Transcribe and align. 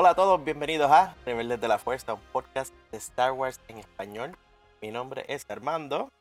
Hola 0.00 0.10
a 0.10 0.14
todos, 0.14 0.44
bienvenidos 0.44 0.92
a 0.92 1.16
Rebeldes 1.26 1.60
de 1.60 1.66
la 1.66 1.80
Fuerza, 1.80 2.14
un 2.14 2.20
podcast 2.30 2.72
de 2.92 2.98
Star 2.98 3.32
Wars 3.32 3.58
en 3.66 3.78
español. 3.78 4.38
Mi 4.80 4.92
nombre 4.92 5.24
es 5.26 5.44
Armando 5.50 6.12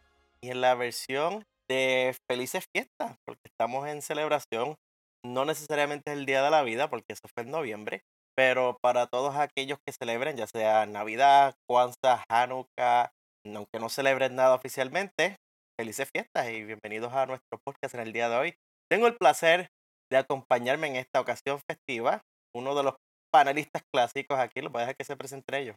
y 0.42 0.50
en 0.50 0.62
la 0.62 0.74
versión 0.74 1.44
de 1.70 2.18
Felices 2.28 2.66
Fiestas, 2.74 3.18
porque 3.24 3.44
estamos 3.46 3.88
en 3.88 4.02
celebración, 4.02 4.78
no 5.24 5.46
necesariamente 5.46 6.12
es 6.12 6.18
el 6.18 6.26
Día 6.26 6.42
de 6.42 6.50
la 6.50 6.64
Vida, 6.64 6.90
porque 6.90 7.14
eso 7.14 7.28
fue 7.32 7.44
en 7.44 7.52
noviembre, 7.52 8.02
pero 8.36 8.80
para 8.82 9.06
todos 9.06 9.36
aquellos 9.36 9.78
que 9.86 9.94
celebren, 9.94 10.38
ya 10.38 10.48
sea 10.48 10.88
Navidad, 10.88 11.54
Kwanzaa, 11.70 12.24
Hanukkah, 12.30 13.12
aunque 13.46 13.80
no 13.80 13.90
celebren 13.90 14.34
nada 14.34 14.56
oficialmente, 14.56 15.36
felices 15.80 16.10
fiestas 16.12 16.50
y 16.50 16.64
bienvenidos 16.64 17.14
a 17.14 17.28
nuestro 17.28 17.60
podcast 17.64 17.94
en 17.94 18.02
el 18.02 18.12
día 18.12 18.28
de 18.28 18.38
hoy. 18.38 18.56
Tengo 18.90 19.06
el 19.06 19.16
placer 19.18 19.70
de 20.10 20.18
acompañarme 20.18 20.88
en 20.88 20.96
esta 20.96 21.22
ocasión 21.22 21.60
festiva, 21.70 22.24
uno 22.56 22.74
de 22.74 22.82
los 22.82 22.96
panelistas 23.38 23.84
clásicos 23.94 24.40
aquí, 24.40 24.62
los 24.62 24.72
voy 24.72 24.80
a 24.80 24.86
dejar 24.86 24.96
que 24.96 25.04
se 25.04 25.16
presenten 25.16 25.62
ellos. 25.62 25.76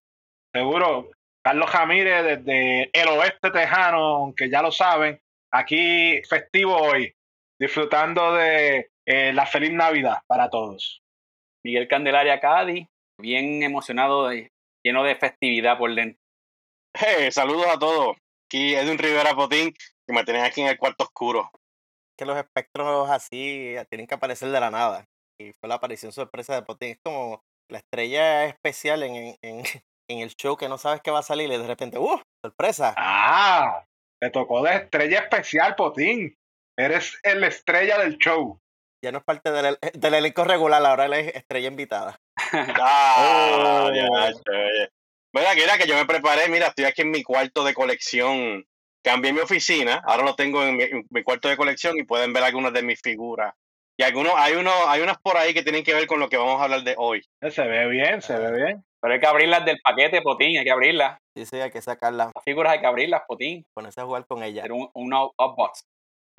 Seguro, 0.50 1.10
Carlos 1.44 1.68
Jamírez 1.68 2.24
desde 2.24 2.90
el 2.94 3.08
oeste 3.08 3.50
tejano, 3.50 3.98
aunque 3.98 4.48
ya 4.48 4.62
lo 4.62 4.72
saben, 4.72 5.20
aquí 5.52 6.22
festivo 6.26 6.74
hoy, 6.74 7.14
disfrutando 7.58 8.32
de 8.32 8.90
eh, 9.04 9.34
la 9.34 9.44
feliz 9.44 9.72
Navidad 9.72 10.22
para 10.26 10.48
todos. 10.48 11.02
Miguel 11.62 11.86
Candelaria 11.86 12.40
Cádiz, 12.40 12.88
bien 13.18 13.62
emocionado, 13.62 14.30
lleno 14.82 15.04
de 15.04 15.16
festividad 15.16 15.76
por 15.76 15.94
dentro. 15.94 16.18
Hey, 16.94 17.30
saludos 17.30 17.66
a 17.66 17.78
todos. 17.78 18.16
Aquí 18.46 18.74
Edwin 18.74 18.96
Rivera 18.96 19.34
Potín, 19.34 19.74
que 20.06 20.14
me 20.14 20.24
tienen 20.24 20.44
aquí 20.44 20.62
en 20.62 20.68
el 20.68 20.78
cuarto 20.78 21.04
oscuro. 21.04 21.50
Que 22.16 22.24
los 22.24 22.38
espectros 22.38 23.10
así 23.10 23.76
tienen 23.90 24.06
que 24.06 24.14
aparecer 24.14 24.50
de 24.50 24.60
la 24.60 24.70
nada. 24.70 25.04
Y 25.38 25.52
fue 25.60 25.68
la 25.68 25.74
aparición 25.74 26.10
sorpresa 26.10 26.54
de 26.54 26.62
Potín. 26.62 26.92
Es 26.92 26.98
como 27.02 27.42
la 27.70 27.78
estrella 27.78 28.44
especial 28.46 29.02
en, 29.02 29.36
en, 29.42 29.64
en 30.10 30.18
el 30.18 30.30
show 30.36 30.56
que 30.56 30.68
no 30.68 30.78
sabes 30.78 31.00
qué 31.02 31.10
va 31.10 31.20
a 31.20 31.24
salir 31.24 31.50
y 31.50 31.56
de 31.56 31.66
repente, 31.66 31.98
¡uh! 31.98 32.20
¡Sorpresa! 32.44 32.94
¡Ah! 32.96 33.84
Te 34.20 34.30
tocó 34.30 34.62
de 34.62 34.74
estrella 34.74 35.20
especial, 35.20 35.74
Potín. 35.76 36.36
Eres 36.78 37.18
el 37.22 37.44
estrella 37.44 37.98
del 37.98 38.18
show. 38.18 38.58
Ya 39.02 39.12
no 39.12 39.18
es 39.18 39.24
parte 39.24 39.50
del, 39.50 39.78
del 39.94 40.14
elenco 40.14 40.44
regular, 40.44 40.84
ahora 40.84 41.06
es 41.18 41.34
estrella 41.34 41.68
invitada. 41.68 42.16
ah, 42.52 43.86
oh. 43.86 43.94
ya, 43.94 44.06
Mira, 45.32 45.54
que 45.54 45.64
era 45.64 45.78
que 45.78 45.86
yo 45.86 45.94
me 45.94 46.06
preparé, 46.06 46.48
mira, 46.48 46.66
estoy 46.68 46.84
aquí 46.84 47.02
en 47.02 47.10
mi 47.10 47.22
cuarto 47.22 47.64
de 47.64 47.72
colección. 47.72 48.66
Cambié 49.02 49.32
mi 49.32 49.40
oficina, 49.40 50.02
ahora 50.04 50.24
lo 50.24 50.34
tengo 50.34 50.62
en 50.62 50.76
mi, 51.08 51.22
cuarto 51.22 51.48
de 51.48 51.56
colección 51.56 51.96
y 51.98 52.02
pueden 52.02 52.34
ver 52.34 52.42
algunas 52.42 52.72
de 52.74 52.82
mis 52.82 53.00
figuras. 53.00 53.54
Y 54.00 54.02
algunos, 54.02 54.32
hay 54.34 54.54
uno, 54.54 54.70
hay 54.86 55.02
unas 55.02 55.18
por 55.18 55.36
ahí 55.36 55.52
que 55.52 55.62
tienen 55.62 55.84
que 55.84 55.92
ver 55.92 56.06
con 56.06 56.20
lo 56.20 56.30
que 56.30 56.38
vamos 56.38 56.58
a 56.58 56.64
hablar 56.64 56.82
de 56.84 56.94
hoy. 56.96 57.22
Se 57.50 57.66
ve 57.66 57.86
bien, 57.86 58.22
se 58.22 58.34
ve 58.34 58.50
bien. 58.50 58.82
Pero 58.98 59.12
hay 59.12 59.20
que 59.20 59.26
abrirlas 59.26 59.62
del 59.66 59.78
paquete, 59.82 60.22
Potín, 60.22 60.56
hay 60.56 60.64
que 60.64 60.70
abrirlas. 60.70 61.18
Sí, 61.36 61.44
sí, 61.44 61.60
hay 61.60 61.70
que 61.70 61.82
sacarlas. 61.82 62.30
Las 62.34 62.42
figuras 62.42 62.72
hay 62.72 62.80
que 62.80 62.86
abrirlas, 62.86 63.20
Potín. 63.28 63.62
Ponerse 63.76 64.00
a 64.00 64.06
jugar 64.06 64.24
con 64.26 64.42
ellas. 64.42 64.66
un, 64.70 64.88
un 64.94 65.12
outbox. 65.12 65.82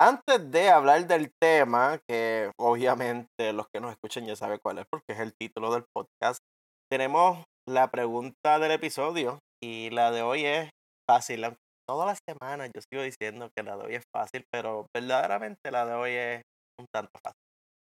Antes 0.00 0.50
de 0.50 0.70
hablar 0.70 1.06
del 1.06 1.30
tema, 1.40 2.00
que 2.08 2.50
obviamente 2.58 3.52
los 3.52 3.66
que 3.72 3.80
nos 3.80 3.92
escuchen 3.92 4.26
ya 4.26 4.34
saben 4.34 4.58
cuál 4.60 4.78
es, 4.78 4.84
porque 4.90 5.12
es 5.12 5.20
el 5.20 5.32
título 5.40 5.72
del 5.72 5.84
podcast, 5.94 6.40
tenemos 6.90 7.44
la 7.68 7.92
pregunta 7.92 8.58
del 8.58 8.72
episodio 8.72 9.38
y 9.62 9.90
la 9.90 10.10
de 10.10 10.22
hoy 10.22 10.46
es 10.46 10.68
fácil. 11.08 11.46
Todas 11.88 12.08
las 12.08 12.18
semanas 12.28 12.70
yo 12.74 12.82
sigo 12.90 13.04
diciendo 13.04 13.50
que 13.56 13.62
la 13.62 13.76
de 13.76 13.84
hoy 13.84 13.94
es 13.94 14.04
fácil, 14.12 14.44
pero 14.52 14.86
verdaderamente 14.92 15.70
la 15.70 15.86
de 15.86 15.94
hoy 15.94 16.10
es 16.10 16.42
un 16.80 16.86
tanto 16.92 17.12
fácil. 17.22 17.41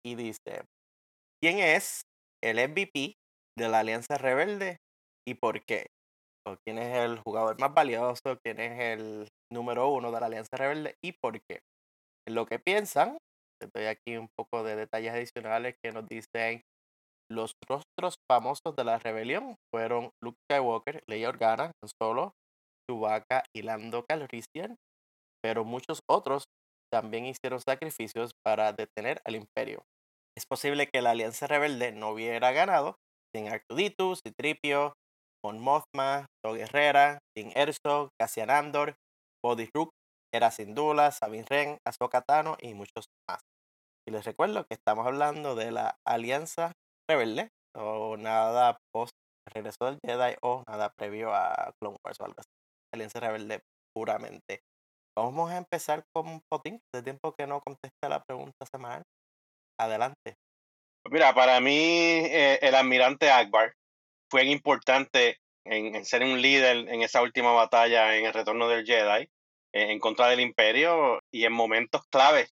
Y 0.05 0.15
dice, 0.17 0.65
¿quién 1.41 1.59
es 1.59 2.03
el 2.43 2.59
MVP 2.59 3.15
de 3.57 3.69
la 3.69 3.81
Alianza 3.81 4.19
Rebelde 4.19 4.79
y 5.27 5.35
por 5.35 5.65
qué? 5.65 5.87
O 6.47 6.57
¿Quién 6.65 6.79
es 6.79 6.97
el 6.97 7.21
jugador 7.21 7.61
más 7.61 7.73
valioso? 7.73 8.39
¿Quién 8.45 8.61
es 8.61 8.81
el 8.81 9.29
número 9.53 9.89
uno 9.89 10.11
de 10.11 10.21
la 10.21 10.27
Alianza 10.27 10.57
Rebelde 10.57 10.97
y 11.05 11.13
por 11.13 11.41
qué? 11.49 11.61
Lo 12.29 12.47
que 12.47 12.59
piensan, 12.59 13.19
les 13.61 13.71
doy 13.73 13.87
aquí 13.87 14.17
un 14.17 14.29
poco 14.37 14.65
de 14.65 14.77
detalles 14.77 15.13
adicionales 15.13 15.77
que 15.83 15.93
nos 15.93 16.07
dicen 16.09 16.63
los 17.31 17.55
rostros 17.67 18.17
famosos 18.31 18.77
de 18.77 18.85
la 18.85 18.99
rebelión 18.99 19.57
fueron 19.73 20.11
Luke 20.23 20.39
Skywalker, 20.45 21.03
Leia 21.09 21.29
Organa, 21.29 21.73
Solo, 21.99 22.33
Chewbacca 22.87 23.45
y 23.55 23.63
Lando 23.63 24.05
Calrissian, 24.05 24.77
pero 25.43 25.65
muchos 25.65 26.01
otros 26.11 26.45
también 26.93 27.25
hicieron 27.25 27.61
sacrificios 27.61 28.33
para 28.45 28.73
detener 28.73 29.21
al 29.25 29.37
Imperio. 29.37 29.83
Es 30.37 30.45
posible 30.47 30.89
que 30.93 31.03
la 31.03 31.11
Alianza 31.11 31.47
Rebelde 31.47 31.93
no 31.93 32.11
hubiera 32.11 32.53
ganado 32.53 32.97
sin 33.35 33.49
Artuditus, 33.49 34.21
Citripio, 34.23 34.95
Mon 35.45 35.59
Mothma, 35.59 36.27
Tog 36.45 36.57
Herrera, 36.59 37.19
sin 37.37 37.51
Erso, 37.57 38.11
Cassian 38.21 38.51
Andor, 38.51 38.95
Body 39.43 39.69
Rook, 39.75 39.91
Era 40.33 40.51
Sindula, 40.51 41.11
Sabine 41.11 41.45
Wren, 41.51 41.79
Ahsoka 41.87 42.23
Tano 42.23 42.57
y 42.61 42.75
muchos 42.75 43.07
más. 43.29 43.41
Y 44.07 44.13
les 44.13 44.25
recuerdo 44.25 44.65
que 44.65 44.75
estamos 44.75 45.07
hablando 45.07 45.55
de 45.55 45.71
la 45.71 45.97
Alianza 46.07 46.73
Rebelde 47.09 47.49
o 47.75 48.17
nada 48.17 48.79
post 48.93 49.13
regreso 49.53 49.87
del 49.87 49.99
Jedi 50.05 50.37
o 50.43 50.63
nada 50.69 50.93
previo 50.97 51.35
a 51.35 51.73
Clone 51.81 51.97
Wars 52.05 52.21
o 52.21 52.25
algo 52.25 52.37
así. 52.39 52.51
Alianza 52.95 53.21
Rebelde 53.21 53.63
puramente. 53.95 54.61
Vamos 55.17 55.51
a 55.51 55.59
empezar 55.59 56.05
con 56.13 56.41
Potín, 56.49 56.81
de 56.95 57.03
tiempo 57.03 57.35
que 57.35 57.47
no 57.47 57.61
contesta 57.61 58.09
la 58.09 58.23
pregunta 58.23 58.65
semanal. 58.71 59.03
Adelante. 59.79 60.37
Mira, 61.11 61.35
para 61.35 61.61
mí 61.61 61.77
eh, 61.77 62.59
el 62.63 62.75
almirante 62.75 63.31
Akbar 63.31 63.75
fue 64.31 64.45
importante 64.45 65.39
en, 65.67 66.05
ser 66.05 66.23
un 66.23 66.41
líder 66.41 66.89
en 66.89 67.03
esa 67.03 67.21
última 67.21 67.53
batalla 67.53 68.17
en 68.17 68.25
el 68.25 68.33
retorno 68.33 68.69
del 68.69 68.87
Jedi, 68.87 69.29
en 69.75 69.99
contra 69.99 70.29
del 70.29 70.41
imperio 70.41 71.21
y 71.31 71.45
en 71.45 71.53
momentos 71.53 72.03
claves 72.09 72.51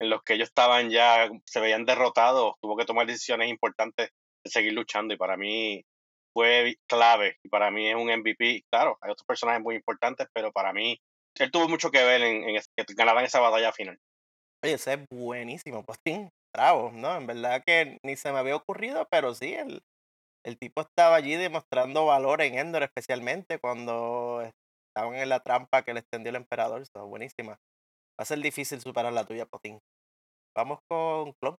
en 0.00 0.10
los 0.10 0.22
que 0.22 0.34
ellos 0.34 0.48
estaban 0.48 0.90
ya, 0.90 1.28
se 1.44 1.60
veían 1.60 1.84
derrotados, 1.84 2.54
tuvo 2.60 2.76
que 2.76 2.86
tomar 2.86 3.06
decisiones 3.06 3.50
importantes 3.50 4.10
de 4.44 4.50
seguir 4.50 4.72
luchando 4.72 5.12
y 5.14 5.18
para 5.18 5.36
mí 5.36 5.84
fue 6.32 6.76
clave 6.88 7.36
y 7.42 7.48
para 7.48 7.70
mí 7.70 7.88
es 7.88 7.94
un 7.94 8.10
MVP. 8.10 8.64
Claro, 8.70 8.96
hay 9.00 9.10
otros 9.10 9.26
personajes 9.26 9.62
muy 9.62 9.76
importantes, 9.76 10.26
pero 10.32 10.52
para 10.52 10.72
mí 10.72 10.98
él 11.38 11.50
tuvo 11.50 11.68
mucho 11.68 11.90
que 11.90 12.02
ver 12.04 12.22
en, 12.22 12.48
en 12.48 12.62
que 12.76 12.94
ganaran 12.94 13.24
esa 13.24 13.40
batalla 13.40 13.72
final. 13.72 13.98
Oye, 14.64 14.74
ese 14.74 14.94
es 14.94 15.00
buenísimo, 15.10 15.84
Postín. 15.84 16.30
Bravo, 16.54 16.90
¿no? 16.92 17.16
En 17.16 17.26
verdad 17.26 17.62
que 17.64 17.98
ni 18.04 18.16
se 18.16 18.32
me 18.32 18.38
había 18.38 18.56
ocurrido, 18.56 19.06
pero 19.10 19.34
sí, 19.34 19.54
el, 19.54 19.80
el 20.44 20.58
tipo 20.58 20.80
estaba 20.80 21.16
allí 21.16 21.36
demostrando 21.36 22.06
valor 22.06 22.42
en 22.42 22.58
Endor, 22.58 22.82
especialmente 22.82 23.58
cuando 23.58 24.42
estaban 24.88 25.14
en 25.16 25.28
la 25.28 25.40
trampa 25.40 25.82
que 25.82 25.94
le 25.94 26.00
extendió 26.00 26.30
el 26.30 26.36
emperador. 26.36 26.82
Eso, 26.82 27.06
buenísima. 27.06 27.52
Va 27.52 28.22
a 28.22 28.24
ser 28.24 28.40
difícil 28.40 28.80
superar 28.80 29.12
la 29.12 29.24
tuya, 29.24 29.46
Potín. 29.46 29.78
Vamos 30.56 30.80
con 30.88 31.32
Club. 31.40 31.56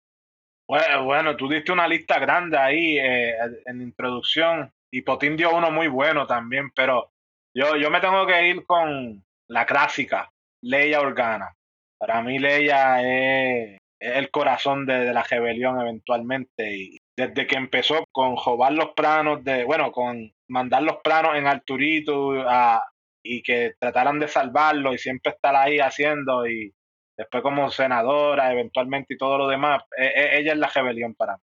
Bueno, 0.69 1.05
bueno, 1.05 1.37
tú 1.37 1.49
diste 1.49 1.73
una 1.73 1.89
lista 1.89 2.19
grande 2.19 2.59
ahí 2.59 2.99
eh, 2.99 3.37
en 3.65 3.81
introducción 3.81 4.73
y 4.93 5.03
Potín 5.03 5.37
dio 5.37 5.55
uno 5.55 5.71
muy 5.71 5.89
bueno 5.89 6.27
también, 6.27 6.71
pero 6.75 7.11
yo, 7.57 7.77
yo 7.77 7.91
me 7.91 8.01
tengo 8.01 8.27
que 8.27 8.49
ir 8.49 8.67
con 8.67 9.25
la 9.51 9.67
clásica, 9.67 10.31
Leia 10.63 11.01
Organa. 11.01 11.55
Para 11.99 12.23
mí 12.23 12.39
Leia 12.39 13.03
es, 13.03 13.79
el 13.99 14.31
corazón 14.31 14.87
de, 14.87 15.13
la 15.13 15.23
rebelión 15.23 15.79
eventualmente 15.81 16.75
y 16.75 16.99
desde 17.17 17.47
que 17.47 17.57
empezó 17.57 18.05
con 18.13 18.37
jobar 18.37 18.73
los 18.73 18.93
planos 18.95 19.45
de, 19.45 19.65
bueno, 19.65 19.93
con 19.93 20.33
mandar 20.49 20.83
los 20.83 20.99
planos 21.03 21.37
en 21.37 21.47
Arturito 21.47 22.33
a, 22.49 22.83
y 23.23 23.43
que 23.43 23.75
trataran 23.79 24.19
de 24.19 24.29
salvarlo 24.29 24.95
y 24.95 24.99
siempre 24.99 25.33
estar 25.33 25.55
ahí 25.55 25.81
haciendo 25.81 26.47
y 26.47 26.73
después 27.19 27.43
como 27.43 27.71
senadora 27.71 28.53
eventualmente 28.53 29.15
y 29.15 29.19
todo 29.19 29.37
lo 29.37 29.49
demás, 29.49 29.83
e, 29.99 30.07
e, 30.07 30.39
ella 30.39 30.53
es 30.53 30.59
la 30.59 30.69
rebelión 30.69 31.15
para 31.15 31.37
mí. 31.37 31.43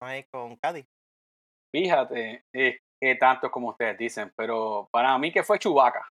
Ahí 0.00 0.24
con 0.30 0.56
Cádiz. 0.56 0.86
Fíjate, 1.74 2.44
es 2.54 2.78
que 2.98 3.16
tanto 3.16 3.50
como 3.50 3.70
ustedes 3.70 3.98
dicen, 3.98 4.32
pero 4.34 4.88
para 4.90 5.18
mí 5.18 5.30
que 5.32 5.42
fue 5.42 5.58
Chubaca. 5.58 6.08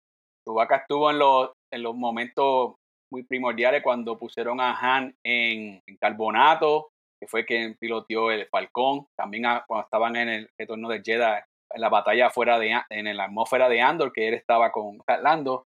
Chubaca 0.51 0.77
estuvo 0.77 1.11
en 1.11 1.19
los, 1.19 1.51
en 1.73 1.83
los 1.83 1.95
momentos 1.95 2.75
muy 3.13 3.23
primordiales 3.23 3.83
cuando 3.83 4.19
pusieron 4.19 4.61
a 4.61 4.77
Han 4.79 5.15
en, 5.25 5.81
Carbonato, 6.01 6.91
que 7.21 7.29
fue 7.29 7.45
quien 7.45 7.77
piloteó 7.79 8.31
el 8.31 8.47
Falcón, 8.47 9.07
también 9.17 9.45
cuando 9.67 9.85
estaban 9.85 10.17
en 10.17 10.29
el 10.29 10.51
retorno 10.59 10.89
de 10.89 11.03
Jedi 11.05 11.41
en 11.73 11.81
la 11.81 11.89
batalla 11.89 12.31
fuera 12.31 12.59
de, 12.59 12.81
en 12.91 13.17
la 13.17 13.25
atmósfera 13.25 13.69
de 13.69 13.81
Andor, 13.81 14.13
que 14.13 14.27
él 14.27 14.35
estaba 14.35 14.73
con 14.73 14.99
Lando. 15.23 15.67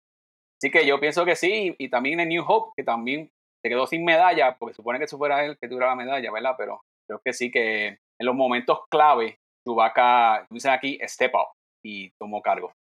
Así 0.60 0.72
que 0.72 0.86
yo 0.86 1.00
pienso 1.00 1.26
que 1.26 1.36
sí, 1.36 1.76
y 1.78 1.90
también 1.90 2.20
en 2.20 2.30
New 2.30 2.44
Hope, 2.48 2.72
que 2.76 2.84
también 2.84 3.30
se 3.64 3.70
quedó 3.70 3.86
sin 3.86 4.04
medalla, 4.04 4.56
porque 4.58 4.74
supone 4.74 4.98
que 4.98 5.06
eso 5.06 5.20
fuera 5.20 5.46
él 5.46 5.58
que 5.62 5.68
tuviera 5.68 5.88
la 5.88 5.96
medalla, 5.96 6.32
¿verdad? 6.32 6.56
Pero 6.58 6.82
creo 7.08 7.22
que 7.24 7.34
sí 7.34 7.52
que 7.52 7.88
en 7.88 8.26
los 8.26 8.34
momentos 8.34 8.80
clave, 8.90 9.38
Chewbacca, 9.64 10.48
dicen 10.50 10.72
aquí, 10.72 10.98
step 11.04 11.34
up 11.36 11.54
y 11.84 12.10
tomó 12.20 12.42
cargo. 12.42 12.74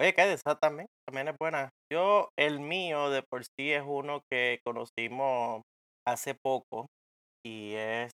Oye, 0.00 0.14
que 0.14 0.32
esa 0.32 0.54
también, 0.54 0.86
es 1.08 1.38
buena. 1.40 1.70
Yo, 1.92 2.28
el 2.38 2.60
mío 2.60 3.10
de 3.10 3.22
por 3.22 3.44
sí 3.44 3.72
es 3.72 3.82
uno 3.84 4.20
que 4.30 4.60
conocimos 4.64 5.62
hace 6.06 6.34
poco 6.34 6.86
y 7.44 7.74
es 7.74 8.12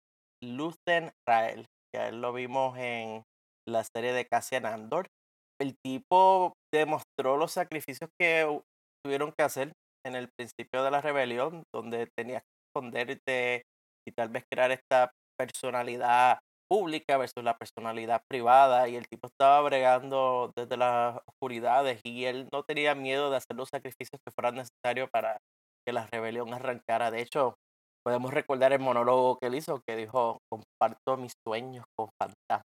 Lucen 0.44 1.12
Rael. 1.26 1.68
que 1.94 2.02
a 2.02 2.10
él 2.10 2.22
lo 2.22 2.34
vimos 2.34 2.78
en 2.78 3.24
la 3.68 3.84
serie 3.84 4.12
de 4.12 4.26
Cassian 4.26 4.66
Andor. 4.66 5.08
El 5.60 5.76
tipo 5.84 6.54
demostró 6.74 7.38
los 7.38 7.54
sacrificios 7.54 8.10
que 8.20 8.62
tuvieron 9.04 9.32
que 9.32 9.44
hacer 9.44 9.72
en 10.06 10.16
el 10.16 10.28
principio 10.38 10.84
de 10.84 10.92
la 10.92 11.02
rebelión, 11.02 11.64
donde 11.74 12.08
tenías 12.18 12.42
que 12.42 12.68
esconderte 12.68 13.64
y 14.06 14.12
tal 14.12 14.30
vez 14.30 14.44
crear 14.52 14.72
esta 14.72 15.12
personalidad 15.38 16.40
pública 16.70 17.18
versus 17.18 17.44
la 17.44 17.58
personalidad 17.58 18.22
privada 18.30 18.88
y 18.88 18.96
el 18.96 19.08
tipo 19.08 19.28
estaba 19.28 19.62
bregando 19.62 20.52
desde 20.56 20.78
las 20.78 21.18
oscuridades 21.26 22.00
y 22.04 22.26
él 22.26 22.48
no 22.54 22.64
tenía 22.64 22.96
miedo 22.96 23.30
de 23.32 23.38
hacer 23.38 23.56
los 23.56 23.70
sacrificios 23.70 24.22
que 24.24 24.32
fueran 24.32 24.56
necesarios 24.56 25.10
para 25.12 25.40
que 25.86 25.94
la 25.94 26.08
rebelión 26.08 26.54
arrancara. 26.54 27.12
De 27.12 27.22
hecho, 27.22 27.56
podemos 28.06 28.34
recordar 28.34 28.72
el 28.72 28.80
monólogo 28.80 29.38
que 29.40 29.48
él 29.48 29.56
hizo 29.56 29.82
que 29.88 29.96
dijo, 29.96 30.40
comparto 30.50 31.18
mis 31.18 31.34
sueños 31.46 31.86
con 31.98 32.10
fantasmas. 32.22 32.64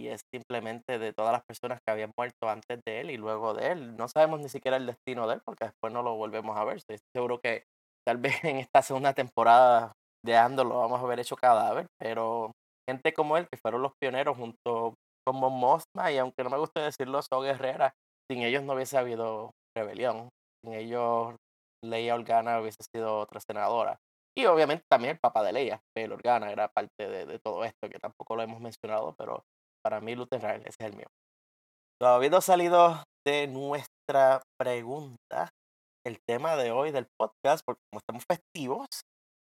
Y 0.00 0.08
es 0.08 0.22
simplemente 0.34 0.98
de 0.98 1.12
todas 1.12 1.32
las 1.32 1.42
personas 1.44 1.78
que 1.86 1.92
habían 1.92 2.10
muerto 2.16 2.48
antes 2.48 2.80
de 2.84 3.00
él 3.00 3.10
y 3.10 3.16
luego 3.16 3.54
de 3.54 3.70
él. 3.70 3.96
No 3.96 4.08
sabemos 4.08 4.40
ni 4.40 4.48
siquiera 4.48 4.76
el 4.76 4.86
destino 4.86 5.28
de 5.28 5.34
él 5.34 5.42
porque 5.44 5.66
después 5.66 5.92
no 5.92 6.02
lo 6.02 6.16
volvemos 6.16 6.56
a 6.56 6.64
ver. 6.64 6.78
Estoy 6.78 6.98
seguro 7.14 7.38
que 7.38 7.64
tal 8.04 8.16
vez 8.16 8.32
en 8.44 8.56
esta 8.56 8.82
segunda 8.82 9.12
temporada 9.12 9.92
de 10.24 10.36
Andor 10.36 10.66
lo 10.66 10.78
vamos 10.78 11.00
a 11.02 11.06
ver 11.06 11.20
hecho 11.20 11.36
cadáver, 11.36 11.86
pero 12.00 12.52
gente 12.88 13.12
como 13.12 13.36
él, 13.36 13.48
que 13.50 13.58
fueron 13.58 13.82
los 13.82 13.92
pioneros 14.00 14.36
junto 14.36 14.94
con 15.24 15.36
Mon 15.36 15.80
y 16.10 16.18
aunque 16.18 16.42
no 16.42 16.50
me 16.50 16.58
guste 16.58 16.80
decirlo, 16.80 17.20
son 17.22 17.44
guerreras, 17.44 17.92
sin 18.30 18.42
ellos 18.42 18.62
no 18.62 18.74
hubiese 18.74 18.98
habido 18.98 19.52
rebelión, 19.76 20.28
sin 20.64 20.74
ellos 20.74 21.36
Leia 21.84 22.14
Organa 22.14 22.60
hubiese 22.60 22.82
sido 22.94 23.18
otra 23.18 23.40
senadora. 23.40 23.98
Y 24.36 24.46
obviamente 24.46 24.84
también 24.90 25.12
el 25.12 25.20
papá 25.20 25.42
de 25.42 25.52
Leia, 25.52 25.80
Bail 25.96 26.12
Organa, 26.12 26.50
era 26.50 26.68
parte 26.68 27.08
de, 27.08 27.38
todo 27.38 27.64
esto, 27.64 27.88
que 27.88 27.98
tampoco 27.98 28.36
lo 28.36 28.42
hemos 28.42 28.60
mencionado, 28.60 29.14
pero 29.18 29.42
para 29.84 30.00
mí 30.00 30.14
Luther 30.14 30.62
es 30.64 30.76
el 30.80 30.96
mío. 30.96 31.06
Habiendo 32.02 32.40
salido 32.40 33.02
de 33.26 33.46
nuestra 33.46 34.42
pregunta, 34.58 35.50
el 36.04 36.18
tema 36.26 36.56
de 36.56 36.72
hoy 36.72 36.90
del 36.90 37.06
podcast, 37.18 37.62
porque 37.64 37.82
como 37.90 38.00
estamos 38.00 38.24
festivos, 38.26 38.86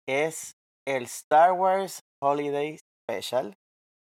es 0.08 0.52
el 0.86 1.04
Star 1.04 1.52
Wars 1.52 2.00
Holiday 2.22 2.78
Special 3.10 3.56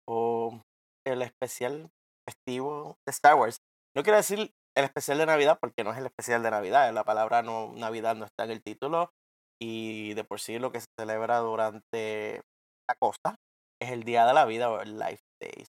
o 0.08 0.61
el 1.06 1.23
especial 1.23 1.91
festivo 2.29 2.97
de 3.06 3.11
Star 3.11 3.37
Wars. 3.37 3.58
No 3.97 4.03
quiero 4.03 4.17
decir 4.17 4.50
el 4.76 4.85
especial 4.85 5.19
de 5.19 5.26
Navidad 5.26 5.58
porque 5.61 5.85
no 5.85 5.93
es 5.93 5.99
el 5.99 6.06
especial 6.06 6.43
de 6.43 6.50
Navidad, 6.50 6.93
la 6.93 7.05
palabra 7.05 7.43
no, 7.43 7.73
Navidad 7.75 8.17
no 8.17 8.25
está 8.25 8.44
en 8.44 8.50
el 8.50 8.62
título 8.62 9.11
y 9.62 10.14
de 10.14 10.25
por 10.25 10.41
sí 10.41 10.58
lo 10.58 10.73
que 10.73 10.81
se 10.81 10.88
celebra 10.99 11.38
durante 11.38 12.43
la 12.88 12.97
costa 12.99 13.37
es 13.81 13.91
el 13.91 14.03
Día 14.03 14.26
de 14.26 14.35
la 14.35 14.44
Vida 14.44 14.70
o 14.70 14.81
el 14.81 14.99
Life 14.99 15.23
Days. 15.41 15.69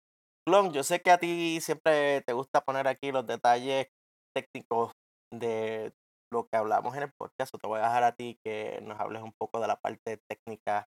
Clon, 0.47 0.73
yo 0.73 0.83
sé 0.83 1.01
que 1.01 1.11
a 1.11 1.17
ti 1.17 1.59
siempre 1.59 2.21
te 2.21 2.33
gusta 2.33 2.61
poner 2.61 2.87
aquí 2.87 3.11
los 3.11 3.25
detalles 3.25 3.87
técnicos 4.35 4.91
de 5.33 5.91
lo 6.31 6.47
que 6.47 6.57
hablamos 6.57 6.95
en 6.95 7.03
el 7.03 7.11
podcast, 7.19 7.53
o 7.53 7.57
te 7.57 7.67
voy 7.67 7.79
a 7.79 7.83
dejar 7.83 8.03
a 8.03 8.11
ti 8.13 8.37
que 8.43 8.79
nos 8.81 8.99
hables 8.99 9.21
un 9.21 9.33
poco 9.37 9.59
de 9.59 9.67
la 9.67 9.75
parte 9.75 10.19
técnica 10.29 10.87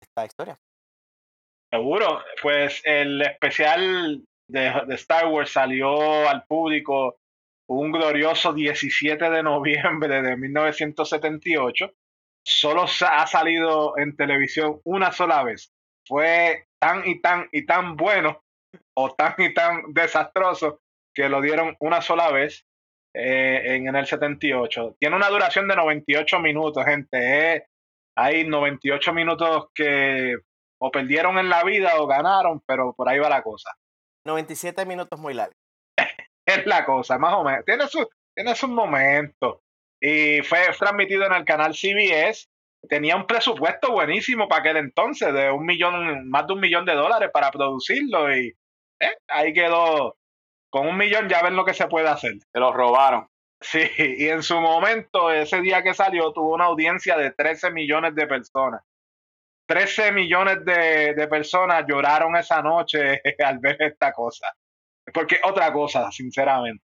de 0.00 0.06
esta 0.06 0.24
historia. 0.24 0.58
Seguro, 1.70 2.22
pues 2.40 2.80
el 2.84 3.20
especial 3.20 4.24
de, 4.48 4.72
Star 4.94 5.26
Wars 5.26 5.50
salió 5.50 6.28
al 6.28 6.44
público 6.46 7.18
un 7.68 7.92
glorioso 7.92 8.54
17 8.54 9.28
de 9.28 9.42
noviembre 9.42 10.22
de 10.22 10.36
1978. 10.36 11.92
Solo 12.46 12.84
ha 12.84 13.26
salido 13.26 13.98
en 13.98 14.16
televisión 14.16 14.80
una 14.84 15.12
sola 15.12 15.42
vez. 15.42 15.70
Fue 16.06 16.64
tan 16.80 17.06
y 17.06 17.20
tan 17.20 17.48
y 17.52 17.66
tan 17.66 17.96
bueno 17.96 18.40
o 18.96 19.14
tan 19.14 19.34
y 19.36 19.52
tan 19.52 19.92
desastroso 19.92 20.80
que 21.14 21.28
lo 21.28 21.42
dieron 21.42 21.76
una 21.80 22.00
sola 22.00 22.30
vez 22.30 22.64
eh, 23.14 23.74
en, 23.76 23.94
el 23.94 24.06
78. 24.06 24.96
Tiene 24.98 25.16
una 25.16 25.28
duración 25.28 25.68
de 25.68 25.76
98 25.76 26.40
minutos, 26.40 26.82
gente. 26.86 27.66
hay 28.16 28.46
98 28.46 29.12
minutos 29.12 29.66
que 29.74 30.36
o 30.80 30.90
perdieron 30.90 31.38
en 31.38 31.48
la 31.48 31.64
vida 31.64 32.00
o 32.00 32.06
ganaron, 32.06 32.62
pero 32.66 32.94
por 32.94 33.08
ahí 33.08 33.18
va 33.18 33.28
la 33.28 33.42
cosa. 33.42 33.70
97 34.24 34.84
minutos 34.86 35.18
muy 35.18 35.34
largos. 35.34 35.56
es 36.46 36.66
la 36.66 36.84
cosa, 36.84 37.18
más 37.18 37.34
o 37.34 37.44
menos. 37.44 37.64
Tiene 37.64 37.86
su, 37.88 38.08
tiene 38.34 38.54
su 38.54 38.68
momento. 38.68 39.62
Y 40.00 40.42
fue 40.42 40.60
transmitido 40.78 41.26
en 41.26 41.32
el 41.32 41.44
canal 41.44 41.74
CBS. 41.74 42.46
Tenía 42.88 43.16
un 43.16 43.26
presupuesto 43.26 43.90
buenísimo 43.90 44.48
para 44.48 44.60
aquel 44.60 44.76
entonces, 44.76 45.32
de 45.34 45.50
un 45.50 45.66
millón, 45.66 46.28
más 46.28 46.46
de 46.46 46.52
un 46.52 46.60
millón 46.60 46.84
de 46.84 46.94
dólares 46.94 47.30
para 47.32 47.50
producirlo. 47.50 48.34
Y 48.34 48.54
eh, 49.00 49.16
ahí 49.28 49.52
quedó. 49.52 50.16
Con 50.70 50.86
un 50.86 50.96
millón 50.96 51.28
ya 51.28 51.42
ven 51.42 51.56
lo 51.56 51.64
que 51.64 51.74
se 51.74 51.88
puede 51.88 52.08
hacer. 52.08 52.34
Se 52.52 52.60
lo 52.60 52.72
robaron. 52.72 53.26
Sí, 53.60 53.80
y 54.18 54.28
en 54.28 54.42
su 54.42 54.60
momento, 54.60 55.30
ese 55.30 55.60
día 55.60 55.82
que 55.82 55.94
salió, 55.94 56.32
tuvo 56.32 56.54
una 56.54 56.66
audiencia 56.66 57.16
de 57.16 57.32
13 57.32 57.70
millones 57.72 58.14
de 58.14 58.26
personas. 58.26 58.82
13 59.68 60.12
millones 60.12 60.64
de, 60.64 61.28
personas 61.28 61.84
lloraron 61.86 62.34
esa 62.36 62.62
noche 62.62 63.20
al 63.44 63.58
ver 63.58 63.80
esta 63.82 64.12
cosa. 64.12 64.52
Porque 65.12 65.40
otra 65.44 65.72
cosa, 65.72 66.10
sinceramente. 66.10 66.82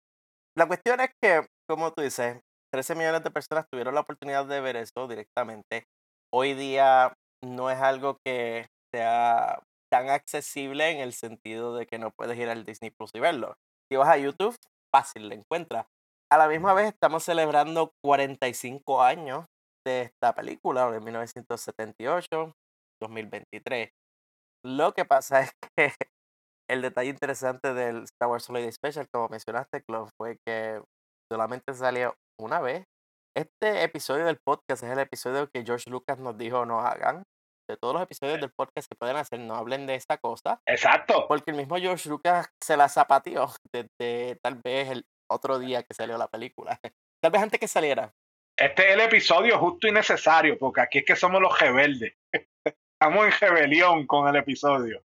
La 0.58 0.68
cuestión 0.68 1.00
es 1.00 1.12
que, 1.22 1.46
como 1.70 1.94
tú 1.94 2.02
dices, 2.02 2.42
13 2.74 2.96
millones 2.96 3.24
de 3.24 3.32
personas 3.32 3.68
tuvieron 3.72 3.94
la 3.94 4.02
oportunidad 4.02 4.46
de 4.46 4.62
ver 4.62 4.76
eso 4.78 5.08
directamente. 5.08 5.86
Hoy 6.34 6.54
día 6.54 7.14
no 7.44 7.70
es 7.70 7.80
algo 7.80 8.18
que 8.26 8.68
sea 8.94 9.62
tan 9.92 10.10
accesible 10.10 10.90
en 10.90 11.00
el 11.00 11.14
sentido 11.14 11.76
de 11.76 11.86
que 11.86 12.00
no 12.00 12.12
puedes 12.12 12.38
ir 12.38 12.50
al 12.50 12.64
Disney 12.64 12.92
Plus 12.92 13.12
y 13.14 13.20
verlo. 13.20 13.56
Si 13.92 13.98
vas 13.98 14.10
a 14.10 14.18
YouTube, 14.18 14.56
fácil, 14.94 15.30
lo 15.30 15.36
encuentras. 15.36 15.86
A 16.32 16.38
la 16.38 16.48
misma 16.48 16.74
vez 16.74 16.88
estamos 16.88 17.24
celebrando 17.24 17.92
45 18.04 19.04
años 19.04 19.46
de 19.86 20.04
esta 20.04 20.34
película, 20.34 20.90
de 20.90 21.00
1978, 21.02 22.54
2023. 23.02 23.90
Lo 24.66 24.94
que 24.94 25.06
pasa 25.06 25.42
es 25.42 25.52
que 25.76 25.94
el 26.70 26.82
detalle 26.82 27.10
interesante 27.10 27.74
del 27.74 28.04
Star 28.04 28.30
Wars 28.30 28.50
Holiday 28.50 28.72
Special, 28.72 29.08
como 29.14 29.28
mencionaste, 29.28 29.84
Clon, 29.84 30.10
fue 30.18 30.38
que 30.46 30.82
solamente 31.32 31.74
salió 31.74 32.16
una 32.40 32.62
vez. 32.62 32.86
Este 33.36 33.84
episodio 33.84 34.26
del 34.26 34.40
podcast 34.46 34.84
es 34.84 34.90
el 34.90 35.00
episodio 35.00 35.50
que 35.54 35.64
George 35.66 35.90
Lucas 35.90 36.20
nos 36.20 36.38
dijo 36.38 36.66
no 36.66 36.82
hagan. 36.82 37.24
De 37.70 37.78
todos 37.78 37.94
los 37.94 38.04
episodios 38.04 38.42
del 38.42 38.52
podcast 38.52 38.88
que 38.90 38.98
pueden 39.00 39.16
hacer, 39.16 39.40
no 39.40 39.56
hablen 39.56 39.88
de 39.88 39.96
esta 39.96 40.18
cosa. 40.18 40.60
Exacto. 40.68 41.26
Porque 41.28 41.52
el 41.52 41.58
mismo 41.58 41.78
George 41.78 42.10
Lucas 42.10 42.50
se 42.62 42.76
la 42.76 42.90
zapateó 42.90 43.48
desde 43.74 44.38
tal 44.44 44.60
vez 44.64 44.90
el 44.90 45.06
otro 45.30 45.60
día 45.60 45.84
que 45.84 45.94
salió 45.94 46.18
la 46.18 46.28
película. 46.28 46.78
Tal 47.24 47.32
vez 47.32 47.44
antes 47.44 47.60
que 47.60 47.68
saliera. 47.68 48.12
Este 48.58 48.90
es 48.90 48.96
el 48.96 49.02
episodio 49.02 49.60
justo 49.60 49.88
y 49.88 49.92
necesario, 49.92 50.58
porque 50.58 50.82
aquí 50.82 50.98
es 51.00 51.06
que 51.06 51.16
somos 51.16 51.40
los 51.40 51.58
rebeldes. 51.60 52.16
Estamos 53.02 53.26
en 53.26 53.32
rebelión 53.32 54.06
con 54.06 54.28
el 54.28 54.36
episodio. 54.36 55.02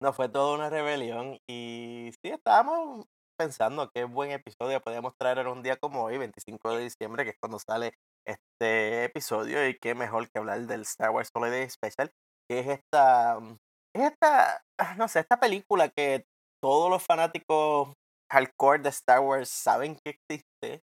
No, 0.00 0.12
fue 0.12 0.28
toda 0.28 0.54
una 0.54 0.70
rebelión 0.70 1.40
y 1.48 2.12
sí, 2.22 2.30
estábamos 2.30 3.06
pensando 3.36 3.90
qué 3.92 4.04
buen 4.04 4.30
episodio 4.30 4.80
podíamos 4.80 5.16
traer 5.18 5.38
en 5.38 5.48
un 5.48 5.60
día 5.60 5.76
como 5.76 6.04
hoy, 6.04 6.18
25 6.18 6.76
de 6.76 6.84
diciembre, 6.84 7.24
que 7.24 7.30
es 7.30 7.36
cuando 7.40 7.58
sale 7.58 7.94
este 8.24 9.06
episodio 9.06 9.68
y 9.68 9.76
qué 9.76 9.96
mejor 9.96 10.30
que 10.30 10.38
hablar 10.38 10.60
del 10.68 10.82
Star 10.82 11.10
Wars 11.10 11.30
Holiday 11.34 11.68
Special, 11.68 12.12
que 12.48 12.60
es 12.60 12.68
esta, 12.68 13.40
mm, 13.40 13.56
es 13.96 14.12
esta, 14.12 14.62
ah, 14.78 14.94
no 14.96 15.08
sé, 15.08 15.18
esta 15.18 15.40
película 15.40 15.88
que 15.88 16.24
todos 16.62 16.88
los 16.88 17.02
fanáticos 17.02 17.92
hardcore 18.30 18.82
de 18.82 18.90
Star 18.90 19.18
Wars 19.18 19.48
saben 19.48 19.96
que 19.96 20.10
existe, 20.10 20.84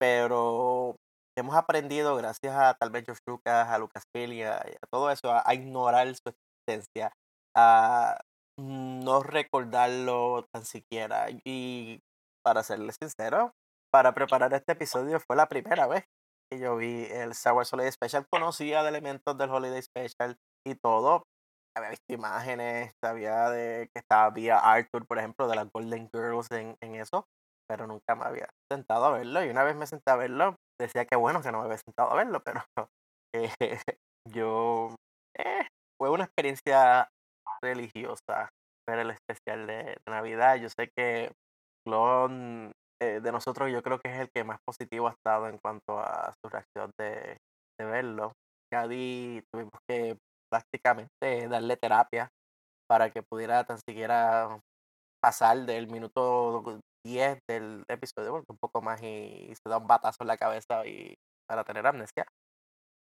pero 0.00 0.96
hemos 1.38 1.54
aprendido 1.54 2.16
gracias 2.16 2.54
a 2.54 2.74
tal 2.74 2.90
vez 2.90 3.04
George 3.04 3.22
Lucas, 3.26 3.68
a 3.68 3.78
Lucasfilm 3.78 4.32
y 4.32 4.42
a, 4.42 4.62
todo 4.90 5.10
eso, 5.10 5.32
a, 5.32 5.54
ignorar 5.54 6.06
su 6.14 6.30
existencia, 6.30 7.12
a 7.56 8.20
no 8.58 9.22
recordarlo 9.22 10.46
tan 10.52 10.64
siquiera. 10.64 11.26
Y 11.44 12.00
para 12.44 12.62
serles 12.62 12.96
sincero, 13.00 13.52
para 13.92 14.14
preparar 14.14 14.52
este 14.54 14.72
episodio 14.72 15.20
fue 15.20 15.36
la 15.36 15.48
primera 15.48 15.86
vez 15.86 16.04
que 16.50 16.58
yo 16.58 16.76
vi 16.76 17.04
el 17.10 17.32
Wars 17.52 17.72
Holiday 17.72 17.92
Special. 17.92 18.26
Conocía 18.30 18.82
de 18.82 18.88
elementos 18.88 19.36
del 19.36 19.50
Holiday 19.50 19.82
Special 19.82 20.36
y 20.66 20.74
todo. 20.74 21.24
Había 21.76 21.90
visto 21.90 22.12
imágenes, 22.12 22.92
sabía 23.04 23.50
de 23.50 23.88
que 23.92 24.00
estaba 24.00 24.30
vía 24.30 24.58
Arthur, 24.58 25.06
por 25.06 25.18
ejemplo, 25.18 25.46
de 25.46 25.56
las 25.56 25.70
Golden 25.70 26.08
Girls 26.12 26.50
en, 26.50 26.76
en 26.80 26.94
eso, 26.96 27.26
pero 27.68 27.86
nunca 27.86 28.16
me 28.16 28.24
había 28.24 28.48
sentado 28.70 29.04
a 29.04 29.10
verlo. 29.10 29.44
Y 29.44 29.50
una 29.50 29.62
vez 29.62 29.76
me 29.76 29.86
senté 29.86 30.10
a 30.10 30.16
verlo, 30.16 30.56
decía 30.80 31.04
que 31.04 31.16
bueno 31.16 31.42
que 31.42 31.52
no 31.52 31.58
me 31.58 31.64
había 31.64 31.78
sentado 31.78 32.10
a 32.10 32.16
verlo, 32.16 32.42
pero 32.42 32.62
eh, 33.34 33.80
yo... 34.28 34.94
Eh, 35.36 35.66
fue 35.98 36.10
una 36.10 36.24
experiencia 36.24 37.08
religiosa 37.60 38.50
ver 38.88 39.00
el 39.00 39.10
especial 39.10 39.66
de, 39.66 39.96
Navidad. 40.08 40.56
Yo 40.56 40.68
sé 40.68 40.90
que 40.96 41.32
Clon 41.84 42.72
eh, 43.02 43.20
de 43.20 43.32
nosotros 43.32 43.70
yo 43.70 43.82
creo 43.82 43.98
que 43.98 44.10
es 44.10 44.18
el 44.18 44.30
que 44.30 44.44
más 44.44 44.58
positivo 44.64 45.08
ha 45.08 45.12
estado 45.12 45.48
en 45.48 45.58
cuanto 45.58 45.98
a 45.98 46.34
su 46.42 46.48
reacción 46.48 46.90
de, 46.98 47.38
de 47.78 47.84
verlo. 47.84 48.32
Cady 48.72 49.42
tuvimos 49.52 49.78
que 49.88 50.16
prácticamente 50.50 51.48
darle 51.48 51.76
terapia 51.76 52.28
para 52.88 53.10
que 53.10 53.22
pudiera 53.22 53.64
tan 53.64 53.78
siquiera 53.78 54.60
pasar 55.22 55.66
del 55.66 55.88
minuto 55.88 56.80
10 57.04 57.38
del 57.48 57.84
episodio, 57.88 58.30
porque 58.32 58.52
un 58.52 58.58
poco 58.58 58.82
más 58.82 59.02
y, 59.02 59.52
se 59.54 59.68
da 59.68 59.78
un 59.78 59.86
batazo 59.86 60.18
en 60.20 60.28
la 60.28 60.36
cabeza 60.36 60.86
y 60.86 61.14
para 61.48 61.64
tener 61.64 61.86
amnesia. 61.86 62.26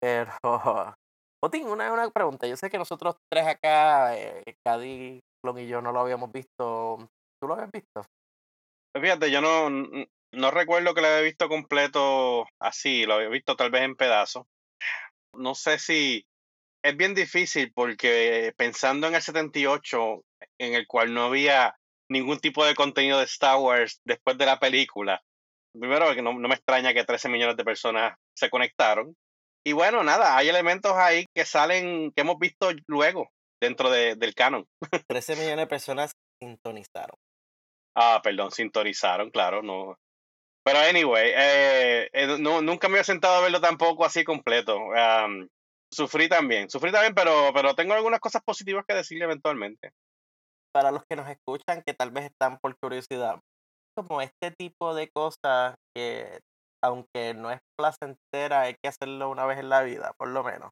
Pero, 0.01 0.31
Otin, 1.43 1.67
una, 1.67 1.91
una 1.91 2.09
pregunta. 2.09 2.47
Yo 2.47 2.55
sé 2.55 2.69
que 2.69 2.77
nosotros 2.77 3.15
tres 3.31 3.47
acá, 3.47 4.17
eh, 4.17 4.43
y 4.45 5.67
yo, 5.67 5.81
no 5.81 5.91
lo 5.91 5.99
habíamos 5.99 6.31
visto. 6.31 6.97
¿Tú 7.41 7.47
lo 7.47 7.53
habías 7.53 7.71
visto? 7.71 8.01
Pues 8.93 9.03
fíjate, 9.03 9.29
yo 9.31 9.41
no, 9.41 9.69
no 9.69 10.51
recuerdo 10.51 10.93
que 10.93 11.01
lo 11.01 11.07
había 11.07 11.21
visto 11.21 11.49
completo 11.49 12.45
así, 12.61 13.05
lo 13.05 13.15
había 13.15 13.29
visto 13.29 13.55
tal 13.55 13.71
vez 13.71 13.83
en 13.83 13.95
pedazos. 13.95 14.45
No 15.35 15.55
sé 15.55 15.79
si 15.79 16.25
es 16.83 16.97
bien 16.97 17.13
difícil 17.13 17.71
porque 17.73 18.53
pensando 18.57 19.07
en 19.07 19.15
el 19.15 19.21
78, 19.21 20.21
en 20.59 20.73
el 20.75 20.87
cual 20.87 21.13
no 21.13 21.25
había 21.25 21.75
ningún 22.13 22.39
tipo 22.39 22.65
de 22.65 22.75
contenido 22.75 23.19
de 23.19 23.25
Star 23.25 23.57
Wars 23.57 23.99
después 24.05 24.37
de 24.37 24.45
la 24.45 24.59
película, 24.59 25.21
primero 25.77 26.13
que 26.13 26.21
no, 26.21 26.33
no 26.33 26.47
me 26.47 26.55
extraña 26.55 26.93
que 26.93 27.03
13 27.03 27.29
millones 27.29 27.57
de 27.57 27.65
personas 27.65 28.15
se 28.37 28.49
conectaron. 28.49 29.15
Y 29.65 29.73
bueno, 29.73 30.03
nada, 30.03 30.37
hay 30.37 30.49
elementos 30.49 30.93
ahí 30.93 31.25
que 31.33 31.45
salen, 31.45 32.11
que 32.11 32.21
hemos 32.21 32.37
visto 32.37 32.69
luego 32.87 33.29
dentro 33.61 33.89
de, 33.89 34.15
del 34.15 34.35
canon. 34.35 34.65
13 35.07 35.35
millones 35.35 35.57
de 35.57 35.67
personas 35.67 36.11
sintonizaron. 36.41 37.17
Ah, 37.95 38.21
perdón, 38.23 38.51
sintonizaron, 38.51 39.29
claro, 39.29 39.61
no. 39.61 39.95
Pero 40.63 40.79
anyway, 40.79 41.31
eh, 41.35 42.09
eh, 42.11 42.37
no, 42.39 42.61
nunca 42.61 42.87
me 42.87 42.95
había 42.95 43.03
sentado 43.03 43.35
a 43.35 43.41
verlo 43.41 43.59
tampoco 43.61 44.05
así 44.05 44.23
completo. 44.23 44.79
sufrí 45.91 46.27
también, 46.27 46.69
sufrí 46.69 46.91
también, 46.91 47.13
pero, 47.13 47.51
pero 47.53 47.75
tengo 47.75 47.93
algunas 47.93 48.19
cosas 48.19 48.41
positivas 48.43 48.85
que 48.87 48.95
decirle 48.95 49.25
eventualmente. 49.25 49.91
Para 50.73 50.91
los 50.91 51.03
que 51.09 51.15
nos 51.15 51.29
escuchan, 51.29 51.83
que 51.85 51.93
tal 51.93 52.11
vez 52.11 52.25
están 52.25 52.57
por 52.59 52.75
curiosidad, 52.81 53.39
como 53.95 54.21
este 54.21 54.51
tipo 54.51 54.95
de 54.95 55.09
cosas 55.09 55.75
que, 55.95 56.39
aunque 56.83 57.33
no 57.35 57.51
es 57.51 57.59
placentera, 57.77 58.61
hay 58.61 58.75
que 58.81 58.89
hacerlo 58.89 59.29
una 59.29 59.45
vez 59.45 59.59
en 59.59 59.69
la 59.69 59.83
vida, 59.83 60.13
por 60.17 60.29
lo 60.29 60.43
menos. 60.43 60.71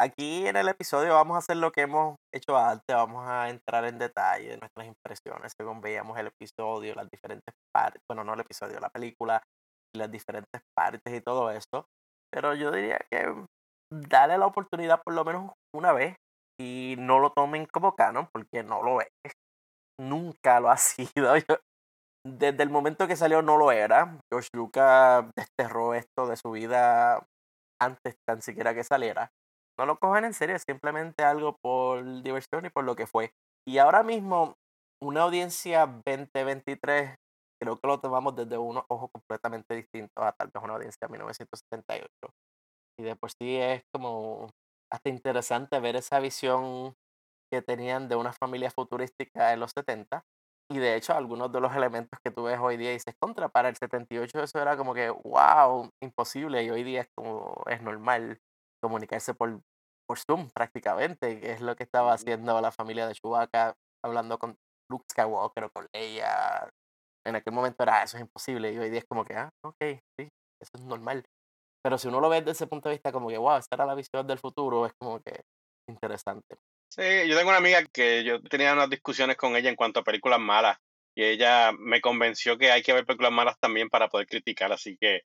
Aquí 0.00 0.46
en 0.46 0.56
el 0.56 0.68
episodio 0.68 1.14
vamos 1.14 1.36
a 1.36 1.38
hacer 1.38 1.56
lo 1.56 1.70
que 1.70 1.82
hemos 1.82 2.16
hecho 2.32 2.56
antes, 2.56 2.96
vamos 2.96 3.28
a 3.28 3.48
entrar 3.48 3.84
en 3.84 3.98
detalle 3.98 4.48
de 4.48 4.58
nuestras 4.58 4.88
impresiones 4.88 5.52
según 5.56 5.80
veíamos 5.80 6.18
el 6.18 6.26
episodio, 6.26 6.96
las 6.96 7.08
diferentes 7.10 7.54
partes, 7.72 8.02
bueno, 8.10 8.24
no 8.24 8.34
el 8.34 8.40
episodio, 8.40 8.80
la 8.80 8.90
película, 8.90 9.40
las 9.94 10.10
diferentes 10.10 10.60
partes 10.76 11.14
y 11.14 11.20
todo 11.20 11.50
eso. 11.52 11.86
Pero 12.32 12.54
yo 12.54 12.72
diría 12.72 12.98
que 13.08 13.32
dale 13.92 14.36
la 14.36 14.46
oportunidad 14.46 15.00
por 15.04 15.14
lo 15.14 15.24
menos 15.24 15.52
una 15.72 15.92
vez 15.92 16.16
y 16.60 16.96
no 16.98 17.18
lo 17.18 17.30
tomen 17.30 17.66
como 17.66 17.94
canon 17.94 18.28
porque 18.32 18.62
no 18.62 18.82
lo 18.82 19.00
es. 19.00 19.08
Nunca 20.00 20.60
lo 20.60 20.70
ha 20.70 20.76
sido. 20.76 21.34
desde 22.26 22.62
el 22.62 22.70
momento 22.70 23.06
que 23.06 23.16
salió 23.16 23.42
no 23.42 23.56
lo 23.56 23.72
era. 23.72 24.18
George 24.32 24.48
Lucas 24.54 25.26
desterró 25.36 25.94
esto 25.94 26.26
de 26.26 26.36
su 26.36 26.50
vida 26.50 27.26
antes 27.80 28.16
tan 28.26 28.42
siquiera 28.42 28.74
que 28.74 28.84
saliera 28.84 29.30
no 29.78 29.86
lo 29.86 29.98
cojan 29.98 30.24
en 30.24 30.34
serio, 30.34 30.56
simplemente 30.58 31.24
algo 31.24 31.56
por 31.62 32.22
diversión 32.22 32.66
y 32.66 32.70
por 32.70 32.84
lo 32.84 32.96
que 32.96 33.06
fue. 33.06 33.32
Y 33.66 33.78
ahora 33.78 34.02
mismo, 34.02 34.54
una 35.02 35.22
audiencia 35.22 35.86
2023, 35.86 37.16
creo 37.60 37.76
que 37.76 37.86
lo 37.86 38.00
tomamos 38.00 38.36
desde 38.36 38.58
unos 38.58 38.84
ojos 38.88 39.10
completamente 39.12 39.74
distintos 39.74 40.24
a 40.24 40.32
tal 40.32 40.50
vez 40.52 40.62
una 40.62 40.74
audiencia 40.74 41.08
1978. 41.08 42.08
Y 42.98 43.02
de 43.02 43.16
por 43.16 43.30
sí 43.30 43.56
es 43.56 43.82
como 43.92 44.48
hasta 44.94 45.10
interesante 45.10 45.78
ver 45.80 45.96
esa 45.96 46.20
visión 46.20 46.94
que 47.52 47.62
tenían 47.62 48.08
de 48.08 48.16
una 48.16 48.32
familia 48.32 48.70
futurística 48.70 49.52
en 49.52 49.60
los 49.60 49.72
70. 49.76 50.24
Y 50.70 50.78
de 50.78 50.96
hecho, 50.96 51.14
algunos 51.14 51.52
de 51.52 51.60
los 51.60 51.74
elementos 51.74 52.18
que 52.24 52.30
tú 52.30 52.44
ves 52.44 52.58
hoy 52.60 52.76
día 52.76 52.90
dices 52.92 53.14
contra, 53.20 53.48
para 53.48 53.68
el 53.68 53.76
78 53.76 54.42
eso 54.42 54.58
era 54.60 54.76
como 54.76 54.94
que, 54.94 55.10
wow, 55.10 55.90
imposible. 56.02 56.62
Y 56.64 56.70
hoy 56.70 56.84
día 56.84 57.02
es 57.02 57.08
como, 57.16 57.62
es 57.68 57.82
normal 57.82 58.38
comunicarse 58.82 59.34
por, 59.34 59.60
por 60.06 60.18
Zoom 60.18 60.50
prácticamente, 60.50 61.40
que 61.40 61.52
es 61.52 61.60
lo 61.60 61.76
que 61.76 61.82
estaba 61.84 62.12
haciendo 62.14 62.60
la 62.60 62.72
familia 62.72 63.06
de 63.06 63.14
Chewbacca, 63.14 63.74
hablando 64.04 64.38
con 64.38 64.56
Luke 64.90 65.04
Skywalker 65.10 65.64
o 65.64 65.70
con 65.70 65.86
Leia. 65.92 66.70
En 67.26 67.36
aquel 67.36 67.52
momento 67.52 67.82
era, 67.82 68.02
eso 68.02 68.16
es 68.16 68.22
imposible, 68.22 68.72
y 68.72 68.78
hoy 68.78 68.90
día 68.90 69.00
es 69.00 69.06
como 69.06 69.24
que, 69.24 69.34
ah, 69.34 69.50
ok, 69.64 69.76
sí, 70.18 70.28
eso 70.60 70.72
es 70.74 70.82
normal. 70.82 71.24
Pero 71.84 71.98
si 71.98 72.08
uno 72.08 72.18
lo 72.18 72.30
ve 72.30 72.40
desde 72.40 72.52
ese 72.52 72.66
punto 72.66 72.88
de 72.88 72.94
vista, 72.94 73.12
como 73.12 73.28
que, 73.28 73.36
wow, 73.36 73.58
esta 73.58 73.76
era 73.76 73.84
la 73.84 73.94
visión 73.94 74.26
del 74.26 74.38
futuro, 74.38 74.86
es 74.86 74.94
como 74.94 75.20
que 75.20 75.42
interesante. 75.86 76.56
Sí, 76.90 77.28
yo 77.28 77.36
tengo 77.36 77.50
una 77.50 77.58
amiga 77.58 77.84
que 77.92 78.24
yo 78.24 78.40
tenía 78.42 78.72
unas 78.72 78.88
discusiones 78.88 79.36
con 79.36 79.54
ella 79.54 79.68
en 79.68 79.76
cuanto 79.76 80.00
a 80.00 80.04
películas 80.04 80.40
malas, 80.40 80.78
y 81.14 81.24
ella 81.24 81.72
me 81.78 82.00
convenció 82.00 82.56
que 82.56 82.72
hay 82.72 82.82
que 82.82 82.94
ver 82.94 83.04
películas 83.04 83.32
malas 83.32 83.58
también 83.60 83.90
para 83.90 84.08
poder 84.08 84.26
criticar, 84.26 84.72
así 84.72 84.96
que 84.98 85.22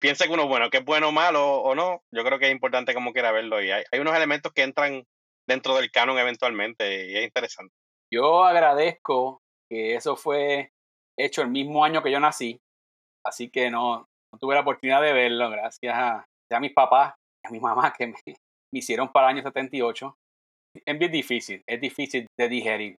piensa 0.00 0.26
que 0.26 0.32
uno, 0.32 0.48
bueno, 0.48 0.70
que 0.70 0.78
es 0.78 0.84
bueno 0.84 1.10
o 1.10 1.12
malo 1.12 1.58
o 1.58 1.74
no, 1.76 2.02
yo 2.10 2.24
creo 2.24 2.40
que 2.40 2.46
es 2.46 2.52
importante 2.52 2.94
como 2.94 3.12
quiera 3.12 3.30
verlo. 3.30 3.62
Y 3.62 3.70
hay, 3.70 3.84
hay 3.92 4.00
unos 4.00 4.16
elementos 4.16 4.52
que 4.52 4.62
entran 4.62 5.06
dentro 5.46 5.76
del 5.76 5.92
canon 5.92 6.18
eventualmente 6.18 7.10
y 7.10 7.16
es 7.16 7.24
interesante. 7.24 7.74
Yo 8.12 8.42
agradezco 8.42 9.42
que 9.70 9.94
eso 9.94 10.16
fue 10.16 10.72
hecho 11.16 11.42
el 11.42 11.48
mismo 11.48 11.84
año 11.84 12.02
que 12.02 12.10
yo 12.10 12.18
nací, 12.18 12.60
así 13.24 13.50
que 13.50 13.70
no, 13.70 14.08
tuve 14.38 14.54
la 14.54 14.60
oportunidad 14.60 15.02
de 15.02 15.12
verlo 15.12 15.50
gracias 15.50 15.94
a, 15.94 16.26
a 16.50 16.60
mis 16.60 16.72
papás 16.72 17.14
y 17.44 17.48
a 17.48 17.50
mi 17.50 17.60
mamá 17.60 17.92
que 17.96 18.06
me, 18.06 18.14
me 18.26 18.78
hicieron 18.78 19.10
para 19.10 19.28
el 19.28 19.36
año 19.36 19.42
78. 19.42 20.14
Es 20.86 20.98
bien 20.98 21.12
difícil, 21.12 21.62
es 21.66 21.80
difícil 21.80 22.26
de 22.38 22.48
digerir 22.48 22.96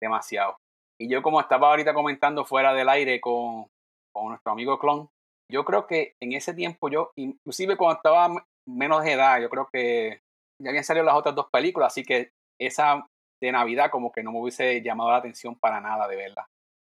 demasiado. 0.00 0.56
Y 1.00 1.08
yo 1.08 1.22
como 1.22 1.40
estaba 1.40 1.68
ahorita 1.70 1.92
comentando 1.92 2.44
fuera 2.44 2.72
del 2.72 2.88
aire 2.88 3.20
con, 3.20 3.66
con 4.14 4.28
nuestro 4.28 4.52
amigo 4.52 4.78
Clon, 4.78 5.08
yo 5.50 5.64
creo 5.64 5.86
que 5.86 6.14
en 6.22 6.32
ese 6.32 6.54
tiempo 6.54 6.88
yo, 6.88 7.10
inclusive 7.16 7.76
cuando 7.76 7.96
estaba 7.96 8.46
menos 8.68 9.04
de 9.04 9.12
edad, 9.12 9.40
yo 9.40 9.48
creo 9.48 9.68
que 9.72 10.20
ya 10.62 10.70
habían 10.70 10.84
salido 10.84 11.04
las 11.04 11.14
otras 11.14 11.34
dos 11.34 11.48
películas, 11.52 11.92
así 11.92 12.02
que 12.02 12.30
esa 12.60 13.06
de 13.42 13.52
Navidad 13.52 13.90
como 13.90 14.12
que 14.12 14.22
no 14.22 14.32
me 14.32 14.40
hubiese 14.40 14.82
llamado 14.82 15.10
la 15.10 15.18
atención 15.18 15.56
para 15.56 15.80
nada 15.80 16.08
de 16.08 16.16
verla. 16.16 16.46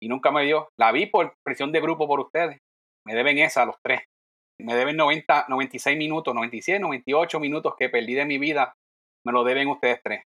Y 0.02 0.08
nunca 0.08 0.32
me 0.32 0.44
dio. 0.44 0.70
La 0.78 0.92
vi 0.92 1.08
por 1.08 1.34
presión 1.44 1.72
de 1.72 1.82
grupo 1.82 2.08
por 2.08 2.20
ustedes. 2.20 2.60
Me 3.08 3.16
deben 3.16 3.38
esa 3.40 3.62
a 3.62 3.66
los 3.66 3.78
tres. 3.82 4.02
Me 4.60 4.76
deben 4.76 4.98
90, 4.98 5.46
96 5.48 5.98
minutos, 5.98 6.34
97, 6.34 6.80
98 6.80 7.40
minutos 7.40 7.74
que 7.78 7.90
perdí 7.90 8.16
de 8.16 8.26
mi 8.26 8.38
vida. 8.38 8.74
Me 9.26 9.32
lo 9.32 9.46
deben 9.46 9.70
ustedes 9.70 10.02
tres. 10.04 10.24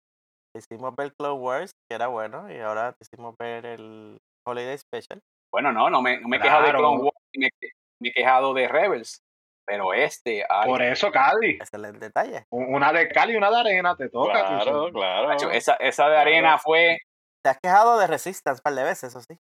Hicimos 0.56 0.94
ver 0.97 1.12
Clone 1.14 1.40
Wars, 1.40 1.73
que 1.88 1.97
era 1.97 2.06
bueno, 2.06 2.50
y 2.52 2.58
ahora 2.58 2.94
hicimos 3.00 3.35
ver 3.37 3.66
el 3.66 4.18
Holiday 4.47 4.78
Special. 4.78 5.20
Bueno, 5.52 5.73
no, 5.73 5.90
no 5.90 6.00
me, 6.00 6.20
no 6.20 6.28
me 6.28 6.37
he 6.37 6.40
quejado 6.40 6.66
de 6.66 6.70
Clone 6.70 7.02
Wars, 7.02 7.16
me 7.35 8.08
he 8.08 8.12
quejado 8.12 8.54
de 8.54 8.68
Rebels. 8.68 9.20
Pero 9.66 9.92
este. 9.92 10.47
Por 10.64 10.80
eso, 10.80 11.11
Cali. 11.11 11.58
Ese 11.61 11.76
es 11.76 11.85
el 11.85 11.99
detalle. 11.99 12.47
Una 12.50 12.90
de 12.92 13.08
Cali 13.08 13.35
y 13.35 13.37
una 13.37 13.50
de 13.50 13.56
arena, 13.56 13.94
te 13.97 14.08
toca. 14.08 14.32
Claro, 14.32 14.90
claro. 14.90 15.50
esa, 15.50 15.75
esa 15.75 16.08
de 16.08 16.16
arena 16.16 16.58
fue. 16.58 16.99
Te 17.42 17.50
has 17.50 17.58
quejado 17.61 17.99
de 17.99 18.06
Resistance 18.06 18.61
un 18.61 18.62
par 18.62 18.75
de 18.75 18.85
veces, 18.85 19.11
eso 19.11 19.20
sí. 19.20 19.38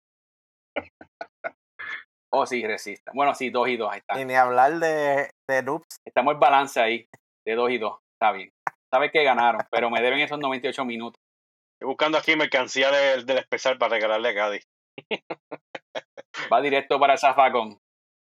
Oh, 2.33 2.47
sí, 2.47 2.67
Resistance. 2.67 3.17
Bueno, 3.17 3.35
sí, 3.35 3.51
dos 3.51 3.69
y 3.69 3.77
dos, 3.77 3.91
ahí 3.93 3.99
está. 3.99 4.21
Y 4.21 4.25
ni 4.25 4.35
hablar 4.35 4.79
de, 4.79 5.31
de 5.49 5.63
Noobs. 5.63 5.97
Estamos 6.05 6.35
en 6.35 6.41
balance 6.41 6.81
ahí, 6.81 7.07
de 7.47 7.55
dos 7.55 7.71
y 7.71 7.79
dos. 7.79 7.99
Está 8.15 8.33
bien. 8.33 8.51
Sabes 8.93 9.11
que 9.13 9.25
ganaron, 9.25 9.63
pero 9.71 9.91
me 9.91 10.03
deben 10.03 10.21
esos 10.21 10.39
98 10.39 10.85
minutos. 10.85 11.21
Estoy 11.75 11.89
buscando 11.89 12.19
aquí 12.19 12.37
mercancía 12.37 12.91
del, 12.91 13.25
del 13.27 13.39
especial 13.39 13.79
para 13.79 13.95
regalarle 13.95 14.29
a 14.29 14.35
Cadi. 14.35 14.61
Va 16.53 16.61
directo 16.61 16.99
para 17.01 17.15
el 17.15 17.19
zafacón. 17.19 17.79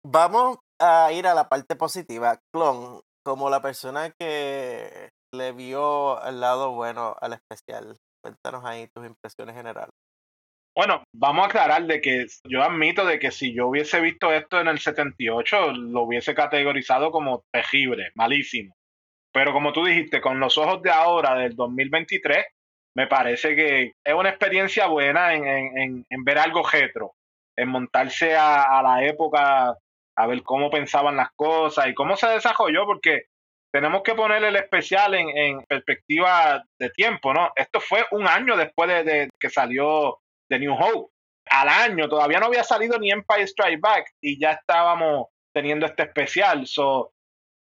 Vamos 0.04 0.58
a 0.80 1.12
ir 1.12 1.26
a 1.26 1.34
la 1.34 1.48
parte 1.48 1.76
positiva. 1.76 2.38
Clon, 2.52 3.00
como 3.24 3.50
la 3.50 3.60
persona 3.60 4.10
que 4.18 5.10
le 5.34 5.52
vio 5.52 6.22
el 6.24 6.40
lado 6.40 6.72
bueno 6.72 7.16
al 7.20 7.34
especial, 7.34 7.96
cuéntanos 8.22 8.64
ahí 8.64 8.88
tus 8.94 9.06
impresiones 9.06 9.54
generales. 9.54 9.92
Bueno, 10.76 11.04
vamos 11.14 11.45
a 11.45 11.49
aclarar 11.49 11.87
de 11.87 12.02
que 12.02 12.26
yo 12.45 12.62
admito 12.62 13.06
de 13.06 13.18
que 13.18 13.30
si 13.30 13.54
yo 13.54 13.68
hubiese 13.68 13.99
visto 13.99 14.30
esto 14.30 14.61
en 14.61 14.68
el 14.68 14.78
78, 14.78 15.73
lo 15.73 16.02
hubiese 16.02 16.35
categorizado 16.35 17.11
como 17.11 17.45
tejible, 17.50 18.11
malísimo. 18.14 18.76
Pero 19.33 19.54
como 19.54 19.73
tú 19.73 19.87
dijiste, 19.87 20.21
con 20.21 20.38
los 20.38 20.59
ojos 20.59 20.83
de 20.83 20.90
ahora, 20.90 21.35
del 21.37 21.56
2023, 21.56 22.45
me 22.95 23.06
parece 23.06 23.56
que 23.56 23.92
es 24.04 24.14
una 24.14 24.28
experiencia 24.28 24.87
buena 24.87 25.35
en, 25.35 25.47
en, 25.47 26.06
en 26.11 26.25
ver 26.25 26.38
algo 26.38 26.62
retro, 26.62 27.14
en 27.56 27.71
montarse 27.71 28.37
a, 28.37 28.83
la 28.83 29.02
época 29.02 29.75
a 30.18 30.26
ver 30.26 30.42
cómo 30.42 30.71
pensaban 30.71 31.16
las 31.16 31.30
cosas 31.37 31.87
y 31.88 31.95
cómo 31.95 32.16
se 32.16 32.26
desarrolló, 32.28 32.85
porque 32.85 33.25
tenemos 33.73 34.02
que 34.02 34.14
poner 34.14 34.45
el 34.45 34.56
especial 34.56 35.14
en, 35.14 35.62
perspectiva 35.64 36.62
de 36.78 36.90
tiempo, 36.90 37.33
¿no? 37.33 37.50
Esto 37.56 37.80
fue 37.80 38.04
un 38.11 38.26
año 38.26 38.56
después 38.56 38.88
de, 39.06 39.30
que 39.40 39.49
salió 39.49 40.18
The 40.48 40.58
New 40.58 40.74
Hope. 40.74 41.12
Al 41.48 41.68
año, 41.68 42.08
todavía 42.08 42.40
no 42.40 42.46
había 42.46 42.64
salido 42.64 42.98
ni 42.98 43.10
Empire 43.10 43.44
Strike 43.44 43.80
Back 43.80 44.12
y 44.20 44.38
ya 44.40 44.52
estábamos 44.52 45.28
teniendo 45.54 45.86
este 45.86 46.02
especial. 46.02 46.66
So, 46.66 47.12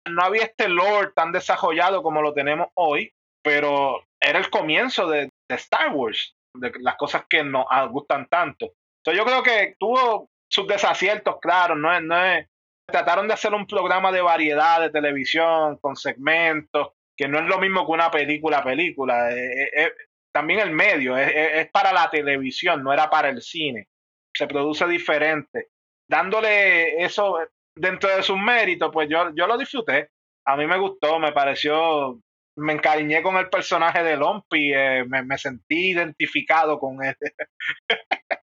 no 0.10 0.24
había 0.24 0.44
este 0.44 0.70
lore 0.70 1.12
tan 1.16 1.32
desarrollado 1.32 2.04
como 2.04 2.22
lo 2.22 2.34
tenemos 2.34 2.68
hoy, 2.76 3.12
pero 3.44 4.06
era 4.20 4.40
el 4.40 4.50
comienzo 4.50 5.08
de, 5.08 5.30
Star 5.50 5.94
Wars, 5.94 6.34
de 6.56 6.72
las 6.80 6.96
cosas 6.96 7.26
que 7.30 7.44
nos 7.44 7.66
gustan 7.90 8.30
tanto. 8.30 8.72
Entonces 9.04 9.18
yo 9.18 9.26
creo 9.26 9.44
que 9.44 9.76
tuvo 9.78 10.30
sus 10.50 10.66
desaciertos, 10.66 11.40
claro, 11.42 11.76
no 11.76 11.94
es, 11.94 12.02
no 12.02 12.26
es, 12.26 12.48
trataron 12.88 13.28
de 13.28 13.34
hacer 13.34 13.54
un 13.54 13.68
programa 13.68 14.14
de 14.14 14.22
variedad 14.22 14.80
de 14.80 14.92
televisión 14.92 15.78
con 15.78 15.98
segmentos, 15.98 16.92
que 17.18 17.28
no 17.28 17.40
es 17.40 17.46
lo 17.46 17.60
mismo 17.60 17.86
que 17.86 17.92
una 17.92 18.10
película 18.12 18.64
película. 18.64 19.32
Eh, 19.32 19.64
eh, 19.64 19.70
eh, 19.76 19.94
también 20.34 20.60
el 20.60 20.72
medio 20.72 21.18
es, 21.18 21.70
para 21.72 21.92
la 21.92 22.10
televisión, 22.10 22.84
no 22.84 22.94
era 22.94 23.10
para 23.10 23.30
el 23.30 23.42
cine. 23.42 23.88
Se 24.36 24.48
produce 24.48 24.88
diferente. 24.88 25.70
Dándole 26.10 27.04
eso 27.04 27.38
dentro 27.76 28.10
de 28.16 28.24
sus 28.24 28.38
méritos, 28.38 28.90
pues 28.92 29.10
yo, 29.10 29.34
yo 29.36 29.48
lo 29.48 29.58
disfruté. 29.58 30.10
A 30.46 30.56
mí 30.56 30.66
me 30.68 30.78
gustó, 30.78 31.20
me 31.20 31.32
pareció, 31.32 32.20
me 32.58 32.74
encariñé 32.74 33.22
con 33.22 33.38
el 33.38 33.50
personaje 33.50 34.04
de 34.04 34.18
Lompi, 34.18 34.72
me, 35.08 35.24
me, 35.24 35.38
sentí 35.38 35.92
identificado 35.92 36.80
con 36.80 37.04
él. 37.04 37.16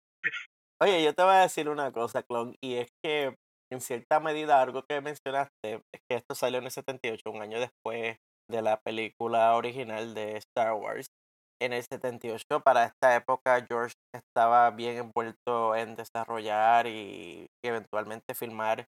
Oye, 0.82 1.04
yo 1.04 1.14
te 1.14 1.24
voy 1.24 1.34
a 1.34 1.42
decir 1.42 1.70
una 1.70 1.92
cosa, 1.92 2.24
Clon, 2.24 2.56
y 2.64 2.76
es 2.76 2.88
que 3.04 3.36
en 3.72 3.82
cierta 3.82 4.20
medida 4.20 4.62
algo 4.62 4.84
que 4.84 5.00
mencionaste 5.00 5.82
es 5.94 6.02
que 6.10 6.16
esto 6.18 6.36
salió 6.36 6.60
en 6.60 6.66
el 6.66 6.72
78, 6.72 7.30
un 7.30 7.42
año 7.42 7.60
después 7.60 8.18
de 8.50 8.62
la 8.62 8.80
película 8.82 9.56
original 9.56 10.14
de 10.14 10.38
Star 10.38 10.74
Wars. 10.74 11.08
En 11.62 11.74
el 11.74 11.84
78, 11.84 12.62
para 12.62 12.86
esta 12.86 13.16
época, 13.16 13.64
George 13.70 13.94
estaba 14.16 14.72
bien 14.72 14.98
envuelto 14.98 15.76
en 15.76 15.96
desarrollar 15.96 16.88
y, 16.88 17.46
eventualmente 17.64 18.34
filmar 18.34 18.88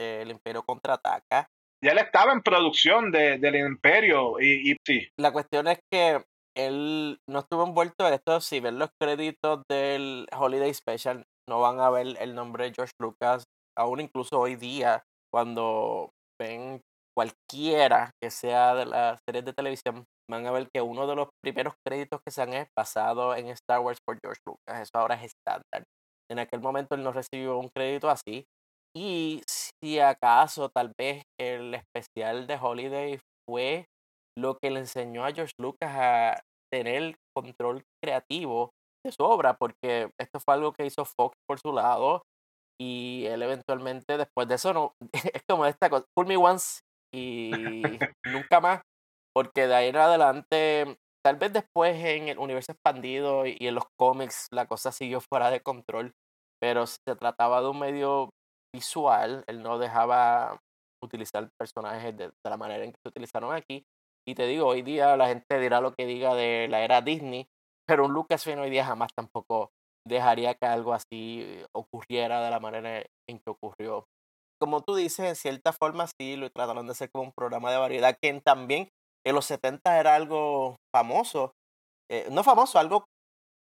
El 0.00 0.30
Imperio 0.30 0.62
Contraataca. 0.62 1.48
Ya 1.84 1.92
él 1.92 1.98
estaba 1.98 2.32
en 2.32 2.40
producción 2.40 3.12
de, 3.12 3.36
del 3.36 3.56
Imperio 3.56 4.40
y, 4.40 4.72
y 4.72 4.76
sí. 4.86 5.06
La 5.18 5.32
cuestión 5.32 5.68
es 5.68 5.80
que 5.92 6.24
él 6.56 7.18
no 7.28 7.40
estuvo 7.40 7.64
envuelto 7.64 8.08
en 8.08 8.14
esto. 8.14 8.40
Si 8.40 8.58
ven 8.60 8.78
los 8.78 8.88
créditos 8.98 9.62
del 9.68 10.26
Holiday 10.34 10.72
Special, 10.72 11.26
no 11.46 11.60
van 11.60 11.78
a 11.78 11.90
ver 11.90 12.16
el 12.20 12.34
nombre 12.34 12.64
de 12.64 12.72
George 12.74 12.94
Lucas. 12.98 13.44
Aún 13.76 14.00
incluso 14.00 14.40
hoy 14.40 14.56
día, 14.56 15.04
cuando 15.30 16.10
ven 16.40 16.80
cualquiera 17.18 18.12
que 18.22 18.30
sea 18.30 18.76
de 18.76 18.86
las 18.86 19.18
series 19.26 19.44
de 19.44 19.52
televisión, 19.52 20.04
van 20.30 20.46
a 20.46 20.52
ver 20.52 20.68
que 20.72 20.80
uno 20.80 21.04
de 21.08 21.16
los 21.16 21.26
primeros 21.42 21.74
créditos 21.84 22.20
que 22.24 22.30
se 22.30 22.42
han 22.42 22.52
es 22.52 22.68
basado 22.78 23.34
en 23.34 23.48
Star 23.48 23.80
Wars 23.80 23.98
por 24.06 24.20
George 24.22 24.40
Lucas. 24.46 24.82
Eso 24.82 24.92
ahora 24.94 25.16
es 25.16 25.32
estándar. 25.32 25.82
En 26.30 26.38
aquel 26.38 26.60
momento 26.60 26.94
él 26.94 27.02
no 27.02 27.10
recibió 27.10 27.58
un 27.58 27.70
crédito 27.74 28.08
así. 28.08 28.44
Y 28.96 29.42
si 29.48 29.98
acaso 29.98 30.68
tal 30.68 30.92
vez 30.96 31.24
el 31.40 31.74
especial 31.74 32.46
de 32.46 32.54
Holiday 32.54 33.18
fue 33.48 33.86
lo 34.38 34.56
que 34.62 34.70
le 34.70 34.78
enseñó 34.78 35.24
a 35.24 35.32
George 35.32 35.54
Lucas 35.60 35.90
a 35.92 36.40
tener 36.72 37.16
control 37.36 37.82
creativo 38.00 38.70
de 39.04 39.10
su 39.10 39.24
obra, 39.24 39.54
porque 39.54 40.10
esto 40.20 40.38
fue 40.38 40.54
algo 40.54 40.72
que 40.72 40.86
hizo 40.86 41.04
Fox 41.04 41.34
por 41.48 41.58
su 41.58 41.72
lado 41.72 42.22
y 42.80 43.24
él 43.26 43.42
eventualmente 43.42 44.16
después 44.16 44.46
de 44.46 44.54
eso 44.54 44.72
no 44.72 44.92
es 45.34 45.42
como 45.48 45.66
esta 45.66 45.90
cosa, 45.90 46.04
Pull 46.14 46.26
Me 46.26 46.36
Once 46.36 46.80
y 47.12 47.50
nunca 48.24 48.60
más, 48.60 48.82
porque 49.34 49.66
de 49.66 49.74
ahí 49.74 49.88
en 49.88 49.96
adelante, 49.96 50.98
tal 51.24 51.36
vez 51.36 51.52
después 51.52 51.96
en 52.04 52.28
el 52.28 52.38
universo 52.38 52.72
expandido 52.72 53.46
y 53.46 53.56
en 53.60 53.74
los 53.74 53.84
cómics 53.98 54.48
la 54.50 54.66
cosa 54.66 54.92
siguió 54.92 55.20
fuera 55.20 55.50
de 55.50 55.60
control, 55.60 56.12
pero 56.60 56.86
si 56.86 56.98
se 57.06 57.16
trataba 57.16 57.60
de 57.60 57.68
un 57.68 57.78
medio 57.78 58.30
visual, 58.74 59.44
él 59.46 59.62
no 59.62 59.78
dejaba 59.78 60.60
utilizar 61.02 61.48
personajes 61.58 62.16
de, 62.16 62.26
de 62.26 62.50
la 62.50 62.56
manera 62.56 62.84
en 62.84 62.92
que 62.92 62.98
se 63.02 63.08
utilizaron 63.08 63.54
aquí 63.54 63.84
y 64.28 64.34
te 64.34 64.46
digo, 64.46 64.66
hoy 64.66 64.82
día 64.82 65.16
la 65.16 65.28
gente 65.28 65.58
dirá 65.58 65.80
lo 65.80 65.94
que 65.94 66.04
diga 66.04 66.34
de 66.34 66.68
la 66.68 66.82
era 66.82 67.00
Disney, 67.00 67.48
pero 67.86 68.04
un 68.04 68.12
Lucasfilm 68.12 68.60
hoy 68.60 68.68
día 68.68 68.84
jamás 68.84 69.10
tampoco 69.14 69.70
dejaría 70.06 70.54
que 70.54 70.66
algo 70.66 70.92
así 70.92 71.64
ocurriera 71.72 72.42
de 72.42 72.50
la 72.50 72.60
manera 72.60 73.06
en 73.26 73.38
que 73.38 73.50
ocurrió. 73.50 74.06
Como 74.60 74.82
tú 74.82 74.96
dices, 74.96 75.26
en 75.26 75.36
cierta 75.36 75.72
forma 75.72 76.06
sí 76.18 76.36
lo 76.36 76.50
trataron 76.50 76.86
de 76.86 76.92
hacer 76.92 77.10
como 77.10 77.24
un 77.24 77.32
programa 77.32 77.70
de 77.70 77.78
variedad, 77.78 78.16
que 78.20 78.40
también 78.40 78.88
en 79.26 79.34
los 79.34 79.46
70 79.46 80.00
era 80.00 80.14
algo 80.14 80.76
famoso, 80.94 81.52
eh, 82.10 82.26
no 82.30 82.42
famoso, 82.42 82.78
algo 82.78 83.04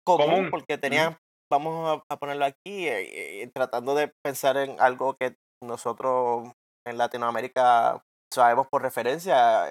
común, 0.06 0.50
porque 0.50 0.78
tenían, 0.78 1.16
vamos 1.50 2.02
a, 2.08 2.16
ponerlo 2.16 2.44
aquí, 2.44 2.86
eh, 2.86 3.42
eh, 3.42 3.50
tratando 3.54 3.94
de 3.94 4.12
pensar 4.22 4.56
en 4.56 4.80
algo 4.80 5.16
que 5.18 5.36
nosotros 5.62 6.52
en 6.86 6.98
Latinoamérica 6.98 8.02
sabemos 8.32 8.66
por 8.68 8.82
referencia, 8.82 9.66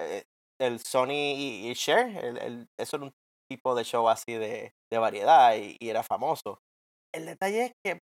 el 0.60 0.80
Sony 0.80 1.34
y, 1.36 1.70
y 1.70 1.74
Cher, 1.74 2.08
el, 2.24 2.38
el, 2.38 2.66
eso 2.78 2.96
era 2.96 3.06
un 3.06 3.12
tipo 3.48 3.74
de 3.74 3.84
show 3.84 4.08
así 4.08 4.32
de, 4.32 4.72
de 4.90 4.98
variedad 4.98 5.54
y, 5.54 5.76
y, 5.78 5.88
era 5.90 6.02
famoso. 6.02 6.58
El 7.14 7.26
detalle 7.26 7.66
es 7.66 7.72
que 7.84 8.00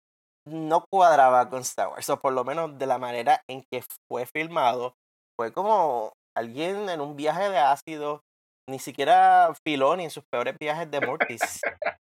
no 0.45 0.85
cuadraba 0.91 1.49
con 1.49 1.61
Star 1.61 1.89
Wars, 1.89 2.09
o 2.09 2.19
por 2.19 2.33
lo 2.33 2.43
menos 2.43 2.77
de 2.77 2.85
la 2.85 2.97
manera 2.97 3.41
en 3.49 3.63
que 3.71 3.83
fue 4.07 4.25
filmado, 4.25 4.95
fue 5.37 5.53
como 5.53 6.13
alguien 6.35 6.89
en 6.89 7.01
un 7.01 7.15
viaje 7.15 7.49
de 7.49 7.57
ácido, 7.57 8.21
ni 8.69 8.79
siquiera 8.79 9.51
Filoni 9.65 10.05
en 10.05 10.11
sus 10.11 10.23
peores 10.31 10.55
viajes 10.59 10.89
de 10.91 11.01
Mortis 11.01 11.61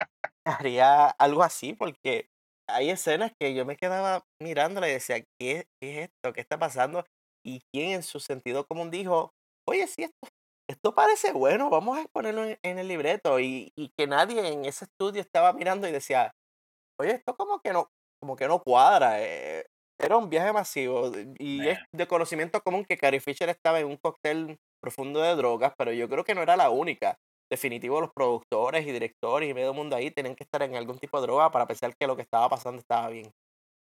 haría 0.46 1.08
algo 1.18 1.42
así, 1.42 1.74
porque 1.74 2.26
hay 2.68 2.90
escenas 2.90 3.32
que 3.40 3.54
yo 3.54 3.64
me 3.64 3.76
quedaba 3.76 4.22
mirándola 4.40 4.88
y 4.88 4.92
decía, 4.92 5.20
¿qué, 5.38 5.66
¿qué 5.80 6.02
es 6.02 6.10
esto? 6.10 6.32
¿Qué 6.32 6.40
está 6.40 6.58
pasando? 6.58 7.04
Y 7.44 7.60
quien 7.72 7.92
en 7.92 8.02
su 8.02 8.20
sentido 8.20 8.66
común 8.66 8.90
dijo, 8.90 9.32
oye, 9.68 9.86
sí, 9.86 10.04
esto, 10.04 10.28
esto 10.68 10.94
parece 10.94 11.32
bueno, 11.32 11.70
vamos 11.70 11.98
a 11.98 12.04
ponerlo 12.12 12.44
en, 12.44 12.78
el 12.78 12.88
libreto. 12.88 13.40
Y, 13.40 13.72
y, 13.76 13.90
que 13.96 14.06
nadie 14.06 14.52
en 14.52 14.64
ese 14.64 14.84
estudio 14.84 15.20
estaba 15.20 15.52
mirando 15.52 15.88
y 15.88 15.92
decía, 15.92 16.32
oye, 17.00 17.12
esto 17.12 17.34
como 17.36 17.60
que 17.60 17.72
no, 17.72 17.88
como 18.22 18.36
que 18.36 18.46
no 18.46 18.60
cuadra. 18.60 19.20
Eh, 19.20 19.66
era 19.98 20.16
un 20.16 20.30
viaje 20.30 20.52
masivo 20.52 21.12
y 21.38 21.66
es 21.66 21.78
de 21.92 22.06
conocimiento 22.06 22.60
común 22.60 22.84
que 22.84 22.96
Carrie 22.96 23.20
Fisher 23.20 23.48
estaba 23.48 23.80
en 23.80 23.86
un 23.86 23.96
cóctel 23.96 24.58
profundo 24.80 25.20
de 25.20 25.34
drogas, 25.34 25.72
pero 25.76 25.92
yo 25.92 26.08
creo 26.08 26.24
que 26.24 26.34
no 26.34 26.42
era 26.42 26.56
la 26.56 26.70
única. 26.70 27.16
Definitivo, 27.50 28.00
los 28.00 28.12
productores 28.14 28.86
y 28.86 28.92
directores 28.92 29.50
y 29.50 29.54
medio 29.54 29.74
mundo 29.74 29.94
ahí 29.94 30.10
tenían 30.10 30.34
que 30.34 30.44
estar 30.44 30.62
en 30.62 30.74
algún 30.74 30.98
tipo 30.98 31.20
de 31.20 31.26
droga 31.26 31.50
para 31.50 31.66
pensar 31.66 31.94
que 31.98 32.06
lo 32.06 32.16
que 32.16 32.22
estaba 32.22 32.48
pasando 32.48 32.78
estaba 32.78 33.10
bien. 33.10 33.30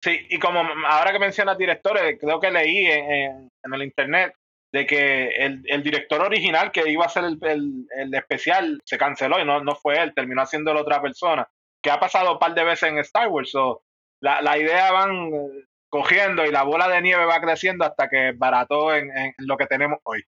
Sí, 0.04 0.20
y 0.30 0.38
como 0.38 0.60
ahora 0.86 1.14
que 1.14 1.20
mencionas 1.20 1.58
directores, 1.58 2.20
creo 2.20 2.40
que 2.40 2.52
leí 2.52 2.88
en, 2.88 3.50
en 3.64 3.74
el 3.74 3.84
internet 3.84 4.34
de 4.74 4.86
que 4.86 5.28
el, 5.28 5.64
el, 5.66 5.82
director 5.82 6.20
original 6.22 6.72
que 6.72 6.90
iba 6.92 7.04
a 7.04 7.08
hacer 7.08 7.24
el, 7.24 7.40
el, 7.42 7.88
el, 7.96 8.14
especial 8.14 8.82
se 8.84 8.98
canceló 8.98 9.40
y 9.40 9.46
no, 9.46 9.64
no 9.64 9.76
fue 9.76 10.02
él, 10.02 10.14
terminó 10.14 10.42
haciéndolo 10.42 10.82
otra 10.82 11.02
persona, 11.02 11.48
que 11.82 11.92
ha 11.92 12.00
pasado 12.00 12.34
un 12.34 12.40
par 12.40 12.54
de 12.54 12.64
veces 12.66 12.90
en 12.90 12.98
Star 12.98 13.30
Wars. 13.30 13.52
So, 13.52 13.84
la, 14.24 14.42
la 14.42 14.58
idea 14.58 14.92
van 14.92 15.34
eh, 15.34 15.66
cogiendo 15.90 16.46
y 16.46 16.52
la 16.52 16.64
bola 16.64 16.88
de 16.88 17.02
nieve 17.02 17.26
va 17.26 17.42
creciendo 17.42 17.84
hasta 17.86 18.08
que 18.10 18.32
barató 18.34 18.96
en, 18.96 19.16
en 19.16 19.34
lo 19.40 19.58
que 19.58 19.68
tenemos 19.68 20.00
hoy. 20.04 20.24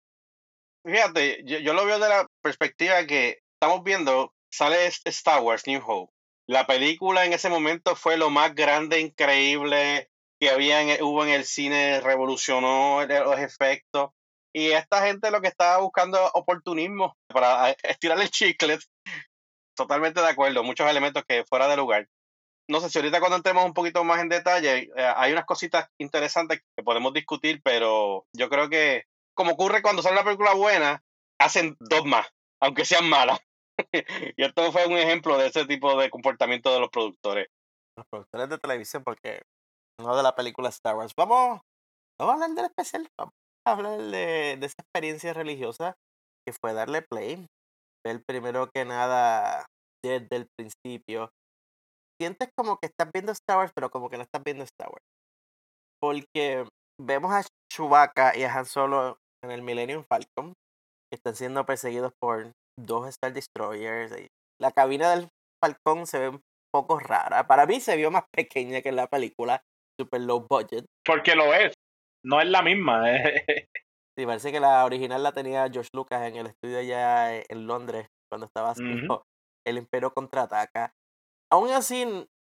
Fíjate, 0.84 1.42
yo, 1.44 1.58
yo 1.60 1.72
lo 1.74 1.86
veo 1.86 1.98
de 1.98 2.08
la 2.08 2.26
perspectiva 2.42 3.06
que 3.06 3.38
estamos 3.54 3.84
viendo, 3.84 4.34
sale 4.52 4.86
Star 4.86 5.40
Wars 5.42 5.66
New 5.66 5.80
Hope. 5.86 6.12
La 6.46 6.66
película 6.66 7.24
en 7.24 7.32
ese 7.32 7.48
momento 7.48 7.94
fue 7.94 8.18
lo 8.18 8.30
más 8.30 8.54
grande, 8.54 9.00
increíble 9.00 10.10
que 10.40 10.50
había 10.50 10.82
hubo 11.02 11.24
en 11.24 11.30
el 11.30 11.44
cine, 11.44 12.00
revolucionó 12.00 13.06
los 13.06 13.38
efectos 13.38 14.10
y 14.52 14.72
esta 14.72 15.06
gente 15.06 15.30
lo 15.30 15.40
que 15.40 15.48
estaba 15.48 15.78
buscando 15.78 16.18
oportunismo 16.34 17.16
para 17.28 17.70
eh, 17.70 17.76
estirar 17.84 18.20
el 18.20 18.30
chicle. 18.30 18.78
Totalmente 19.76 20.20
de 20.20 20.28
acuerdo, 20.28 20.64
muchos 20.64 20.90
elementos 20.90 21.24
que 21.26 21.44
fuera 21.44 21.68
de 21.68 21.76
lugar. 21.76 22.08
No 22.68 22.80
sé 22.80 22.88
si 22.88 22.98
ahorita 22.98 23.20
cuando 23.20 23.36
entremos 23.36 23.64
un 23.64 23.74
poquito 23.74 24.04
más 24.04 24.20
en 24.20 24.28
detalle, 24.28 24.90
eh, 24.96 25.12
hay 25.16 25.32
unas 25.32 25.44
cositas 25.44 25.88
interesantes 25.98 26.60
que 26.76 26.82
podemos 26.82 27.12
discutir, 27.12 27.60
pero 27.62 28.26
yo 28.34 28.48
creo 28.48 28.70
que, 28.70 29.04
como 29.34 29.52
ocurre 29.52 29.82
cuando 29.82 30.02
sale 30.02 30.14
una 30.14 30.24
película 30.24 30.54
buena, 30.54 31.02
hacen 31.38 31.76
dos 31.78 32.04
más, 32.06 32.26
aunque 32.62 32.84
sean 32.84 33.08
malas. 33.08 33.38
y 34.36 34.44
esto 34.44 34.72
fue 34.72 34.86
un 34.86 34.96
ejemplo 34.96 35.36
de 35.36 35.48
ese 35.48 35.66
tipo 35.66 35.98
de 35.98 36.08
comportamiento 36.10 36.72
de 36.72 36.80
los 36.80 36.88
productores. 36.90 37.48
Los 37.96 38.06
productores 38.08 38.48
de 38.48 38.58
televisión, 38.58 39.04
porque 39.04 39.42
no 40.00 40.16
de 40.16 40.22
la 40.22 40.34
película 40.34 40.70
Star 40.70 40.96
Wars. 40.96 41.12
Vamos, 41.16 41.60
vamos 42.18 42.32
a 42.32 42.34
hablar 42.34 42.50
del 42.50 42.64
especial. 42.66 43.06
Vamos 43.18 43.34
hablar 43.66 43.98
de, 43.98 44.56
de 44.58 44.66
esa 44.66 44.82
experiencia 44.82 45.32
religiosa 45.32 45.96
que 46.46 46.52
fue 46.52 46.74
darle 46.74 47.02
play, 47.02 47.46
ver 48.04 48.22
primero 48.26 48.68
que 48.72 48.84
nada 48.84 49.66
desde 50.02 50.36
el 50.36 50.46
principio. 50.56 51.30
Sientes 52.20 52.48
como 52.56 52.78
que 52.78 52.86
estás 52.86 53.10
viendo 53.12 53.32
Star 53.32 53.58
Wars, 53.58 53.72
pero 53.74 53.90
como 53.90 54.08
que 54.08 54.16
no 54.16 54.22
estás 54.22 54.42
viendo 54.44 54.64
Star 54.64 54.88
Wars. 54.88 55.04
Porque 56.00 56.66
vemos 57.00 57.32
a 57.32 57.42
Chewbacca 57.72 58.36
y 58.36 58.44
a 58.44 58.54
Han 58.54 58.66
Solo 58.66 59.18
en 59.44 59.50
el 59.50 59.62
Millennium 59.62 60.04
Falcon, 60.08 60.52
que 61.10 61.16
están 61.16 61.34
siendo 61.34 61.66
perseguidos 61.66 62.12
por 62.20 62.52
dos 62.78 63.08
Star 63.08 63.32
Destroyers. 63.32 64.18
Y 64.18 64.26
la 64.60 64.70
cabina 64.70 65.10
del 65.10 65.28
Falcon 65.62 66.06
se 66.06 66.18
ve 66.18 66.28
un 66.28 66.40
poco 66.72 66.98
rara. 66.98 67.46
Para 67.46 67.66
mí 67.66 67.80
se 67.80 67.96
vio 67.96 68.10
más 68.10 68.24
pequeña 68.32 68.80
que 68.80 68.90
en 68.90 68.96
la 68.96 69.06
película, 69.06 69.62
super 70.00 70.20
low 70.20 70.46
budget. 70.48 70.84
Porque 71.04 71.34
lo 71.34 71.52
es 71.52 71.74
no 72.24 72.40
es 72.40 72.48
la 72.48 72.62
misma. 72.62 73.10
Eh. 73.12 73.44
Sí, 74.16 74.26
parece 74.26 74.52
que 74.52 74.60
la 74.60 74.84
original 74.84 75.24
la 75.24 75.32
tenía 75.32 75.68
George 75.68 75.90
Lucas 75.92 76.22
en 76.22 76.36
el 76.36 76.46
estudio 76.46 76.78
allá 76.78 77.34
en 77.36 77.66
Londres 77.66 78.06
cuando 78.30 78.46
estaba 78.46 78.70
haciendo 78.70 79.24
el 79.66 79.76
imperio 79.76 80.14
contraataca. 80.14 80.92
Aún 81.50 81.70
así, 81.70 82.04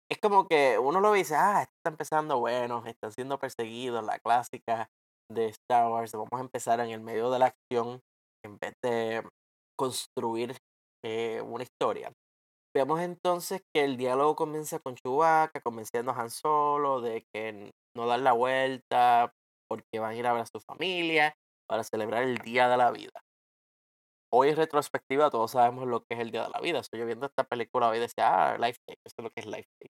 es 0.09 0.17
como 0.19 0.47
que 0.47 0.79
uno 0.79 1.01
lo 1.01 1.13
dice, 1.13 1.35
ah, 1.35 1.63
está 1.63 1.89
empezando 1.89 2.39
bueno, 2.39 2.83
están 2.85 3.11
siendo 3.11 3.37
perseguidos, 3.37 4.05
la 4.05 4.19
clásica 4.19 4.89
de 5.31 5.47
Star 5.47 5.91
Wars, 5.91 6.13
vamos 6.13 6.29
a 6.33 6.39
empezar 6.39 6.79
en 6.79 6.91
el 6.91 7.01
medio 7.01 7.29
de 7.29 7.39
la 7.39 7.47
acción 7.47 7.99
en 8.45 8.57
vez 8.57 8.73
de 8.83 9.27
construir 9.77 10.55
eh, 11.03 11.41
una 11.41 11.63
historia. 11.63 12.11
Vemos 12.75 13.01
entonces 13.01 13.61
que 13.73 13.83
el 13.83 13.97
diálogo 13.97 14.35
comienza 14.35 14.79
con 14.79 14.95
Chewbacca, 14.95 15.61
convenciendo 15.61 16.11
a 16.11 16.21
Han 16.21 16.29
Solo 16.29 17.01
de 17.01 17.25
que 17.33 17.71
no 17.95 18.07
dar 18.07 18.19
la 18.19 18.33
vuelta 18.33 19.33
porque 19.67 19.99
van 19.99 20.11
a 20.11 20.15
ir 20.15 20.27
a 20.27 20.33
ver 20.33 20.43
a 20.43 20.45
su 20.45 20.59
familia 20.59 21.33
para 21.67 21.83
celebrar 21.83 22.23
el 22.23 22.37
Día 22.37 22.69
de 22.69 22.77
la 22.77 22.91
Vida. 22.91 23.19
Hoy 24.33 24.49
en 24.49 24.57
retrospectiva 24.57 25.29
todos 25.29 25.51
sabemos 25.51 25.87
lo 25.87 26.01
que 26.01 26.15
es 26.15 26.19
el 26.19 26.31
Día 26.31 26.43
de 26.43 26.49
la 26.49 26.59
Vida. 26.59 26.79
Estoy 26.79 27.03
viendo 27.05 27.25
esta 27.25 27.45
película 27.45 27.89
hoy 27.89 27.99
decía, 27.99 28.53
ah, 28.53 28.57
Life 28.57 28.79
Day, 28.85 28.97
eso 29.05 29.15
es 29.17 29.23
lo 29.23 29.29
que 29.29 29.39
es 29.39 29.45
Life 29.45 29.69
Day. 29.79 29.89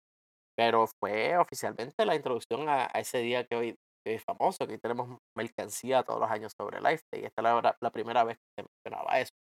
Pero 0.55 0.85
fue 0.99 1.37
oficialmente 1.37 2.05
la 2.05 2.15
introducción 2.15 2.69
a, 2.69 2.85
ese 2.87 3.19
día 3.19 3.45
que 3.45 3.55
hoy, 3.55 3.75
es 4.05 4.23
famoso, 4.23 4.65
que 4.67 4.73
hoy 4.73 4.79
tenemos 4.79 5.17
mercancía 5.35 6.03
todos 6.03 6.19
los 6.19 6.29
años 6.29 6.53
sobre 6.59 6.81
Life 6.81 7.03
Day. 7.11 7.25
Esta 7.25 7.41
es 7.41 7.43
la, 7.43 7.77
la 7.79 7.91
primera 7.91 8.23
vez 8.23 8.37
que 8.37 8.61
se 8.61 8.67
mencionaba 8.67 9.19
eso. 9.19 9.31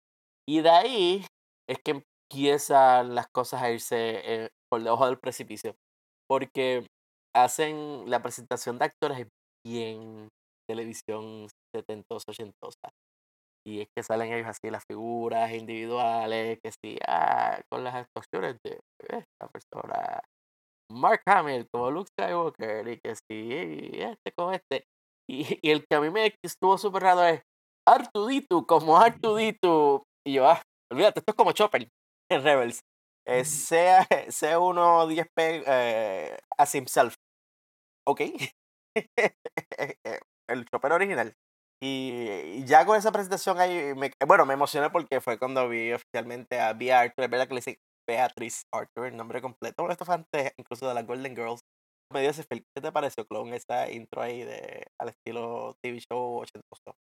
Y 0.49 0.61
de 0.61 0.71
ahí 0.71 1.27
es 1.69 1.79
que 1.85 2.03
empiezan 2.31 3.15
las 3.15 3.29
cosas 3.29 3.63
a 3.63 3.71
irse 3.71 3.97
eh, 4.25 4.49
por 4.71 4.83
debajo 4.83 5.07
del 5.07 5.19
precipicio. 5.19 5.77
Porque 6.29 6.87
hacen 7.35 8.11
la 8.11 8.23
presentación 8.23 8.79
de 8.79 8.87
actores 8.87 9.29
bien 9.65 10.29
televisión 10.69 11.49
setentosa, 11.75 12.25
ochentosa. 12.31 12.91
Y 13.67 13.81
es 13.81 13.89
que 13.97 14.05
salen 14.05 14.33
ellos 14.33 14.47
así 14.47 14.71
las 14.71 14.85
figuras 14.89 15.53
individuales, 15.53 16.59
que 16.63 16.71
sí, 16.71 16.99
ah, 17.07 17.61
con 17.69 17.83
las 17.83 17.97
actuaciones 17.97 18.57
de 18.63 18.79
esta 19.09 19.49
persona. 19.49 20.21
Mark 20.93 21.23
Hamill 21.27 21.67
como 21.73 21.91
Luke 21.91 22.11
Skywalker, 22.13 22.87
y 22.87 23.01
que 23.01 23.17
sí, 23.29 24.01
este 24.01 24.33
como 24.39 24.53
este. 24.53 24.85
Y, 25.29 25.59
y 25.61 25.71
el 25.73 25.85
que 25.85 25.97
a 25.97 26.01
mí 26.01 26.11
me 26.11 26.33
estuvo 26.45 26.79
súper 26.79 27.03
raro 27.03 27.25
es 27.25 27.43
Artudito 27.89 28.65
como 28.67 28.97
Artudito. 28.97 30.05
Y 30.25 30.35
yo, 30.35 30.49
ah, 30.49 30.63
olvídate, 30.93 31.21
esto 31.21 31.33
es 31.33 31.37
como 31.37 31.51
Chopper 31.51 31.89
en 32.31 32.43
Rebels. 32.43 32.81
Eh, 33.27 33.45
sea, 33.45 34.07
sea 34.31 34.61
uno 34.61 35.09
10p 35.09 35.65
eh, 35.67 36.39
as 36.57 36.75
himself. 36.75 37.15
Ok. 38.07 38.21
el 40.49 40.65
Chopper 40.67 40.93
original. 40.93 41.35
Y, 41.83 42.65
ya 42.65 42.87
con 42.87 42.97
esa 42.97 43.13
presentación 43.13 43.61
ahí, 43.61 43.95
me, 43.95 44.11
bueno, 44.27 44.47
me 44.47 44.55
emocioné 44.55 44.91
porque 44.91 45.21
fue 45.21 45.39
cuando 45.39 45.69
vi 45.69 45.93
oficialmente 45.93 46.59
a 46.61 46.73
B. 46.73 46.93
Arthur, 46.93 47.25
es 47.25 47.31
verdad 47.31 47.49
que 47.49 47.55
le 47.55 47.61
dice 47.61 47.79
Beatrice 48.09 48.65
Arthur, 48.73 49.07
el 49.07 49.17
nombre 49.17 49.43
completo. 49.43 49.83
Bueno, 49.83 49.93
esto 49.93 50.05
fue 50.05 50.15
antes 50.15 50.53
incluso 50.57 50.89
de 50.89 50.95
la 50.95 51.03
Golden 51.03 51.37
Girls. 51.37 51.61
Me 52.13 52.21
dio 52.21 52.31
ese 52.31 52.47
¿Qué 52.49 52.81
te 52.81 52.93
pareció, 52.93 53.27
Clone, 53.27 53.57
esa 53.57 53.91
intro 53.91 54.23
ahí 54.23 54.45
de, 54.45 54.87
al 55.01 55.09
estilo 55.09 55.77
TV 55.83 55.99
show 56.01 56.39
ochentoso? 56.39 56.97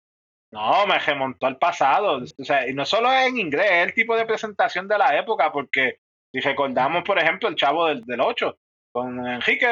No, 0.52 0.86
me 0.86 0.98
remontó 0.98 1.46
al 1.46 1.58
pasado. 1.58 2.18
O 2.38 2.44
sea, 2.44 2.68
y 2.68 2.74
no 2.74 2.84
solo 2.84 3.10
en 3.12 3.38
inglés, 3.38 3.70
es 3.70 3.86
el 3.86 3.94
tipo 3.94 4.14
de 4.14 4.26
presentación 4.26 4.86
de 4.88 4.98
la 4.98 5.16
época, 5.18 5.50
porque 5.50 6.00
si 6.32 6.40
recordamos, 6.40 7.02
por 7.04 7.18
ejemplo, 7.18 7.48
el 7.48 7.56
chavo 7.56 7.86
del, 7.86 8.02
del 8.02 8.20
8, 8.20 8.58
con 8.92 9.26
Enrique 9.26 9.66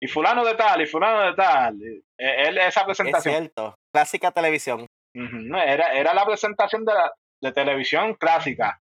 y 0.00 0.08
fulano 0.08 0.44
de 0.44 0.54
tal, 0.54 0.80
y 0.82 0.86
fulano 0.86 1.22
de 1.22 1.34
tal. 1.34 1.78
Él, 2.18 2.58
esa 2.58 2.84
presentación. 2.84 3.34
Es 3.34 3.40
cierto, 3.40 3.74
clásica 3.92 4.30
televisión. 4.30 4.86
era, 5.14 5.92
era 5.92 6.14
la 6.14 6.24
presentación 6.24 6.84
de, 6.84 6.94
la, 6.94 7.12
de 7.40 7.52
televisión 7.52 8.14
clásica. 8.14 8.80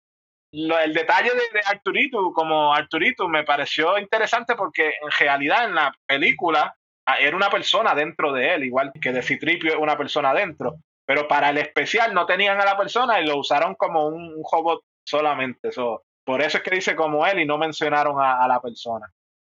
el 0.53 0.93
detalle 0.93 1.31
de, 1.31 1.59
de, 1.59 1.61
Arturito, 1.67 2.33
como 2.33 2.75
Arturito, 2.75 3.29
me 3.29 3.45
pareció 3.45 3.99
interesante 3.99 4.55
porque 4.55 4.89
en 4.89 5.11
realidad 5.19 5.65
en 5.65 5.75
la 5.75 5.95
película 6.07 6.75
ah, 7.07 7.17
era 7.19 7.37
una 7.37 7.51
persona 7.51 7.95
dentro 7.95 8.33
de 8.33 8.55
él, 8.55 8.65
igual 8.65 8.93
que 9.01 9.13
de 9.13 9.23
Citripio 9.23 9.73
es 9.73 9.79
una 9.79 9.97
persona 9.97 10.35
dentro 10.35 10.77
pero 11.09 11.27
para 11.27 11.49
el 11.49 11.57
especial 11.57 12.13
no 12.13 12.27
tenían 12.27 12.61
a 12.61 12.67
la 12.67 12.77
persona 12.77 13.19
y 13.19 13.25
lo 13.25 13.39
usaron 13.39 13.75
como 13.77 14.09
un, 14.09 14.25
un 14.25 14.43
robot 14.53 14.83
solamente. 15.07 15.69
eso 15.69 16.03
por 16.29 16.43
eso 16.43 16.59
es 16.59 16.63
que 16.63 16.75
dice 16.75 16.95
como 16.95 17.27
él 17.27 17.41
y 17.41 17.47
no 17.47 17.57
mencionaron 17.57 18.17
a, 18.21 18.47
la 18.47 18.61
persona. 18.61 19.11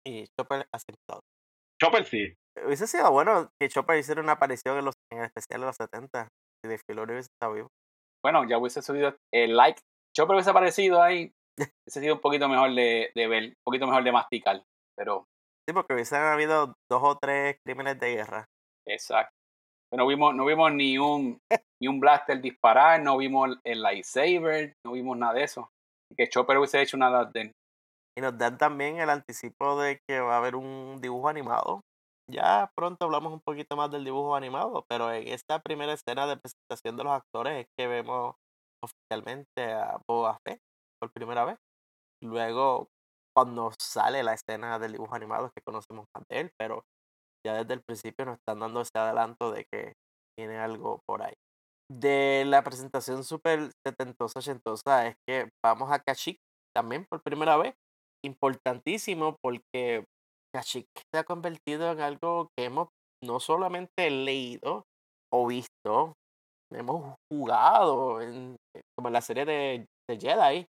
Y 0.09 0.25
Chopper 0.39 0.67
aceptó. 0.73 1.21
Chopper 1.79 2.07
sí. 2.07 2.35
Hubiese 2.65 2.87
sido 2.87 3.13
bueno 3.13 3.51
que 3.61 3.69
Chopper 3.69 3.99
hiciera 3.99 4.23
una 4.23 4.33
aparición 4.33 4.79
en, 4.79 4.87
los, 4.87 4.95
en 5.13 5.19
el 5.19 5.27
especial 5.27 5.61
de 5.61 5.67
los 5.67 5.77
70 5.77 6.29
y 6.65 6.69
de 6.69 6.79
Filoni 6.79 7.13
hubiese 7.13 7.29
estado 7.31 7.53
vivo. 7.53 7.69
Bueno, 8.25 8.49
ya 8.49 8.57
hubiese 8.57 8.81
subido 8.81 9.15
el 9.33 9.55
like. 9.55 9.81
Chopper 10.17 10.35
hubiese 10.35 10.51
aparecido 10.51 11.03
ahí. 11.03 11.31
hubiese 11.59 12.01
sido 12.01 12.15
un 12.15 12.21
poquito 12.23 12.49
mejor 12.49 12.75
de, 12.75 13.13
de 13.15 13.29
ver, 13.29 13.45
un 13.45 13.55
poquito 13.65 13.87
mejor 13.87 14.03
de 14.03 14.13
masticar. 14.13 14.63
Pero. 14.97 15.27
Sí, 15.69 15.75
porque 15.75 15.93
hubiesen 15.93 16.23
habido 16.23 16.75
dos 16.91 17.03
o 17.03 17.19
tres 17.19 17.59
crímenes 17.63 18.01
de 18.01 18.15
guerra. 18.15 18.47
Exacto. 18.87 19.35
No 19.95 20.07
vimos, 20.07 20.35
no 20.35 20.47
vimos 20.47 20.73
ni 20.73 20.97
un 20.97 21.39
ni 21.81 21.89
un 21.89 22.01
blaster 22.01 22.41
disparar, 22.41 23.03
no 23.03 23.19
vimos 23.19 23.59
el 23.65 23.83
lightsaber, 23.83 24.75
no 24.85 24.93
vimos 24.93 25.19
nada 25.19 25.35
de 25.35 25.45
eso. 25.45 25.71
Que 26.17 26.29
Chopper 26.29 26.57
hubiese 26.57 26.81
hecho 26.81 26.97
nada 26.97 27.27
de 27.27 27.53
Y 28.19 28.21
nos 28.21 28.37
dan 28.37 28.59
también 28.59 28.99
el 28.99 29.11
anticipo 29.11 29.81
de 29.81 30.01
que 30.05 30.19
va 30.19 30.35
a 30.35 30.39
haber 30.39 30.57
un 30.57 31.01
dibujo 31.01 31.29
animado. 31.29 31.83
Ya 32.29 32.69
pronto 32.77 33.05
hablamos 33.05 33.33
un 33.33 33.41
poquito 33.41 33.77
más 33.77 33.93
del 33.93 34.03
dibujo 34.03 34.35
animado, 34.35 34.85
pero 34.89 35.13
en 35.13 35.29
esta 35.29 35.61
primera 35.61 35.93
escena 35.93 36.27
de 36.27 36.37
presentación 36.37 36.97
de 36.97 37.05
los 37.05 37.13
actores 37.13 37.61
es 37.61 37.67
que 37.79 37.87
vemos 37.87 38.35
oficialmente 38.83 39.73
a 39.73 40.01
Boba 40.09 40.37
Fett 40.45 40.59
por 41.01 41.13
primera 41.13 41.45
vez. 41.45 41.59
Luego, 42.21 42.89
cuando 43.37 43.71
sale 43.79 44.25
la 44.25 44.35
escena 44.35 44.81
del 44.81 44.95
dibujo 44.95 45.15
animado 45.15 45.47
es 45.47 45.53
que 45.53 45.63
conocemos 45.65 46.07
más 46.13 46.25
de 46.29 46.41
él, 46.41 46.51
pero 46.59 46.83
ya 47.47 47.55
desde 47.55 47.75
el 47.75 47.83
principio 47.83 48.25
nos 48.25 48.39
están 48.39 48.59
dando 48.59 48.81
ese 48.81 48.99
adelanto 48.99 49.53
de 49.53 49.65
que 49.73 49.93
tiene 50.37 50.59
algo 50.59 51.03
por 51.07 51.23
ahí. 51.23 51.35
De 51.89 52.43
la 52.45 52.65
presentación 52.65 53.23
súper 53.23 53.71
setentosa, 53.87 54.41
ochentosa, 54.41 55.07
es 55.07 55.15
que 55.25 55.51
vamos 55.65 55.93
a 55.93 56.01
Kashyyyk 56.01 56.41
también 56.75 57.07
por 57.09 57.23
primera 57.23 57.57
vez. 57.57 57.77
Importantísimo 58.25 59.37
porque 59.43 60.05
Kashyyyk 60.55 60.87
se 61.13 61.19
ha 61.19 61.25
convertido 61.25 61.93
en 61.93 62.01
algo 62.01 62.49
que 62.57 62.65
hemos 62.65 62.89
no 63.23 63.41
solamente 63.41 64.11
leído 64.11 64.85
o 65.33 65.47
visto, 65.47 66.15
hemos 66.73 67.15
jugado 67.31 68.21
en, 68.21 68.57
como 68.97 69.09
en 69.09 69.13
la 69.13 69.21
serie 69.21 69.45
de, 69.45 69.87
de 70.09 70.19
Jedi, 70.19 70.67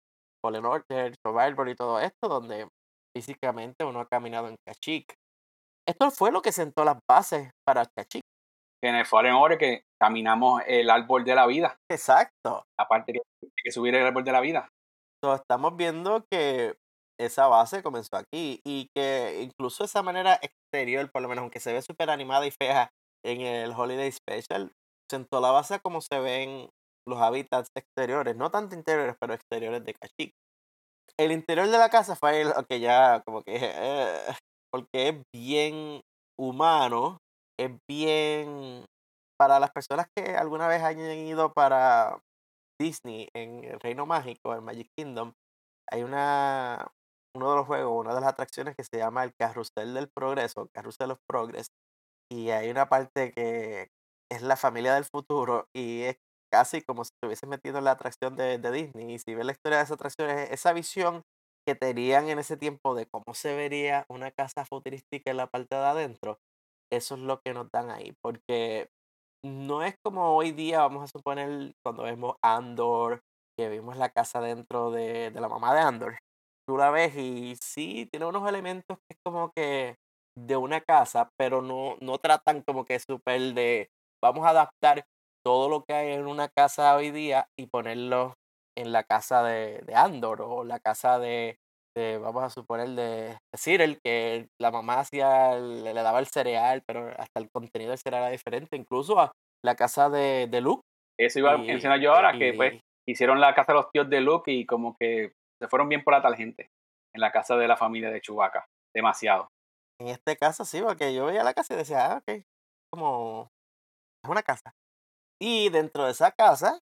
Fallen 0.44 0.64
Order, 0.64 1.14
Survivor 1.24 1.68
y 1.68 1.74
todo 1.74 2.00
esto, 2.00 2.28
donde 2.28 2.68
físicamente 3.16 3.84
uno 3.84 4.00
ha 4.00 4.06
caminado 4.06 4.48
en 4.48 4.56
Kashyyyk. 4.66 5.14
Esto 5.86 6.10
fue 6.10 6.32
lo 6.32 6.42
que 6.42 6.52
sentó 6.52 6.84
las 6.84 6.98
bases 7.08 7.50
para 7.66 7.84
Kashyyyk. 7.86 8.24
En 8.82 8.94
el 8.94 9.06
Fallen 9.06 9.34
Order 9.34 9.58
que 9.58 9.82
caminamos 10.00 10.62
el 10.66 10.90
árbol 10.90 11.24
de 11.24 11.34
la 11.34 11.46
vida. 11.46 11.76
Exacto. 11.90 12.64
Aparte 12.78 13.14
que, 13.14 13.20
que 13.56 13.72
subir 13.72 13.94
el 13.94 14.06
árbol 14.06 14.24
de 14.24 14.32
la 14.32 14.40
vida. 14.40 14.68
Entonces, 15.22 15.40
estamos 15.40 15.76
viendo 15.76 16.24
que 16.30 16.74
esa 17.18 17.46
base 17.46 17.82
comenzó 17.82 18.16
aquí 18.16 18.60
y 18.64 18.88
que 18.94 19.40
incluso 19.42 19.84
esa 19.84 20.02
manera 20.02 20.38
exterior, 20.42 21.10
por 21.10 21.22
lo 21.22 21.28
menos 21.28 21.42
aunque 21.42 21.60
se 21.60 21.72
ve 21.72 21.82
súper 21.82 22.10
animada 22.10 22.46
y 22.46 22.50
fea 22.50 22.90
en 23.24 23.40
el 23.40 23.72
Holiday 23.72 24.10
Special, 24.10 24.72
sentó 25.10 25.40
la 25.40 25.50
base 25.50 25.80
como 25.80 26.00
se 26.00 26.18
ven 26.18 26.68
los 27.06 27.20
hábitats 27.20 27.70
exteriores, 27.76 28.36
no 28.36 28.50
tanto 28.50 28.74
interiores, 28.74 29.16
pero 29.20 29.34
exteriores 29.34 29.84
de 29.84 29.94
Kashyyyk. 29.94 30.32
El 31.18 31.32
interior 31.32 31.68
de 31.68 31.78
la 31.78 31.90
casa 31.90 32.16
fue 32.16 32.44
lo 32.44 32.64
que 32.64 32.80
ya 32.80 33.22
como 33.24 33.42
que 33.42 33.54
eh, 33.56 34.34
porque 34.72 35.08
es 35.08 35.22
bien 35.32 36.00
humano, 36.38 37.18
es 37.58 37.70
bien 37.88 38.84
para 39.38 39.60
las 39.60 39.70
personas 39.70 40.06
que 40.16 40.36
alguna 40.36 40.66
vez 40.66 40.82
hayan 40.82 41.18
ido 41.18 41.52
para 41.52 42.18
Disney 42.80 43.28
en 43.36 43.64
el 43.64 43.78
Reino 43.78 44.06
Mágico, 44.06 44.54
en 44.54 44.64
Magic 44.64 44.88
Kingdom, 44.98 45.32
hay 45.90 46.02
una 46.02 46.88
uno 47.34 47.50
de 47.50 47.56
los 47.56 47.66
juegos, 47.66 47.92
una 48.00 48.14
de 48.14 48.20
las 48.20 48.30
atracciones 48.30 48.76
que 48.76 48.84
se 48.84 48.98
llama 48.98 49.24
el 49.24 49.34
Carrusel 49.34 49.94
del 49.94 50.08
Progreso, 50.08 50.68
Carrusel 50.72 51.12
of 51.12 51.18
Progress, 51.28 51.68
y 52.30 52.50
hay 52.50 52.70
una 52.70 52.88
parte 52.88 53.32
que 53.32 53.90
es 54.30 54.42
la 54.42 54.56
familia 54.56 54.94
del 54.94 55.04
futuro 55.04 55.68
y 55.74 56.02
es 56.02 56.16
casi 56.50 56.82
como 56.82 57.04
si 57.04 57.10
estuviese 57.14 57.46
metido 57.46 57.78
en 57.78 57.84
la 57.84 57.92
atracción 57.92 58.36
de, 58.36 58.58
Disney. 58.58 59.18
Si 59.18 59.34
ves 59.34 59.44
la 59.44 59.52
historia 59.52 59.78
de 59.78 59.84
esa 59.84 59.94
atracción, 59.94 60.30
esa 60.30 60.72
visión 60.72 61.22
que 61.66 61.74
tenían 61.74 62.28
en 62.28 62.38
ese 62.38 62.56
tiempo 62.56 62.94
de 62.94 63.06
cómo 63.06 63.34
se 63.34 63.54
vería 63.56 64.04
una 64.08 64.30
casa 64.30 64.64
futurística 64.64 65.30
en 65.30 65.38
la 65.38 65.46
parte 65.46 65.74
de 65.74 65.82
adentro, 65.82 66.38
eso 66.92 67.14
es 67.16 67.20
lo 67.20 67.40
que 67.40 67.54
nos 67.54 67.70
dan 67.72 67.90
ahí, 67.90 68.12
porque 68.22 68.88
no 69.44 69.82
es 69.82 69.94
como 70.04 70.36
hoy 70.36 70.52
día, 70.52 70.80
vamos 70.80 71.04
a 71.04 71.08
suponer, 71.08 71.74
cuando 71.82 72.04
vemos 72.04 72.36
Andor, 72.42 73.20
que 73.58 73.68
vimos 73.68 73.96
la 73.96 74.10
casa 74.10 74.40
dentro 74.40 74.90
de, 74.90 75.30
de 75.30 75.40
la 75.40 75.48
mamá 75.48 75.74
de 75.74 75.80
Andor. 75.80 76.18
Tú 76.66 76.78
la 76.78 76.90
ves 76.90 77.16
y 77.16 77.56
sí, 77.56 78.08
tiene 78.10 78.26
unos 78.26 78.48
elementos 78.48 78.98
que 78.98 79.14
es 79.14 79.18
como 79.24 79.52
que 79.54 79.96
de 80.36 80.56
una 80.56 80.80
casa, 80.80 81.30
pero 81.38 81.62
no, 81.62 81.96
no 82.00 82.18
tratan 82.18 82.62
como 82.62 82.84
que 82.84 82.98
súper 82.98 83.54
de, 83.54 83.88
vamos 84.22 84.46
a 84.46 84.50
adaptar 84.50 85.04
todo 85.44 85.68
lo 85.68 85.84
que 85.84 85.94
hay 85.94 86.12
en 86.12 86.26
una 86.26 86.48
casa 86.48 86.96
hoy 86.96 87.10
día 87.10 87.46
y 87.58 87.66
ponerlo 87.66 88.34
en 88.76 88.92
la 88.92 89.04
casa 89.04 89.42
de, 89.42 89.82
de 89.86 89.94
Andor 89.94 90.40
o 90.42 90.64
la 90.64 90.80
casa 90.80 91.18
de, 91.18 91.58
de, 91.96 92.18
vamos 92.18 92.42
a 92.42 92.50
suponer, 92.50 92.88
de, 92.90 93.36
Cyril, 93.56 93.98
que 94.02 94.48
la 94.60 94.70
mamá 94.70 95.00
hacía, 95.00 95.56
le, 95.56 95.94
le, 95.94 96.02
daba 96.02 96.18
el 96.18 96.26
cereal, 96.26 96.82
pero 96.86 97.08
hasta 97.16 97.40
el 97.40 97.48
contenido 97.50 97.90
del 97.90 97.98
cereal 97.98 98.22
era 98.22 98.32
diferente, 98.32 98.76
incluso 98.76 99.20
a 99.20 99.32
la 99.64 99.76
casa 99.76 100.08
de, 100.08 100.48
de 100.50 100.60
Luke. 100.60 100.82
Eso 101.20 101.38
iba 101.38 101.52
a 101.52 101.58
mencionar 101.58 102.00
yo 102.00 102.12
ahora, 102.12 102.36
que 102.36 102.52
pues 102.54 102.80
hicieron 103.06 103.40
la 103.40 103.54
casa 103.54 103.72
de 103.72 103.78
los 103.78 103.90
tíos 103.92 104.10
de 104.10 104.20
Luke 104.20 104.50
y 104.50 104.66
como 104.66 104.96
que 104.98 105.32
se 105.60 105.68
fueron 105.68 105.88
bien 105.88 106.02
por 106.02 106.14
la 106.14 106.22
tangente 106.22 106.70
en 107.14 107.20
la 107.20 107.32
casa 107.32 107.56
de 107.56 107.68
la 107.68 107.76
familia 107.76 108.10
de 108.10 108.20
Chewbacca, 108.20 108.66
demasiado. 108.94 109.48
En 110.00 110.08
este 110.08 110.36
caso 110.36 110.64
sí, 110.64 110.82
porque 110.82 111.14
yo 111.14 111.26
veía 111.26 111.44
la 111.44 111.54
casa 111.54 111.74
y 111.74 111.76
decía, 111.76 112.12
ah, 112.12 112.16
ok, 112.18 112.42
como 112.90 113.50
es 114.24 114.30
una 114.30 114.42
casa. 114.42 114.74
Y 115.40 115.68
dentro 115.68 116.04
de 116.04 116.12
esa 116.12 116.32
casa 116.32 116.80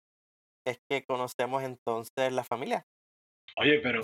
es 0.65 0.79
que 0.89 1.05
conocemos 1.05 1.63
entonces 1.63 2.31
la 2.31 2.43
familia. 2.43 2.85
Oye, 3.57 3.79
pero 3.79 4.01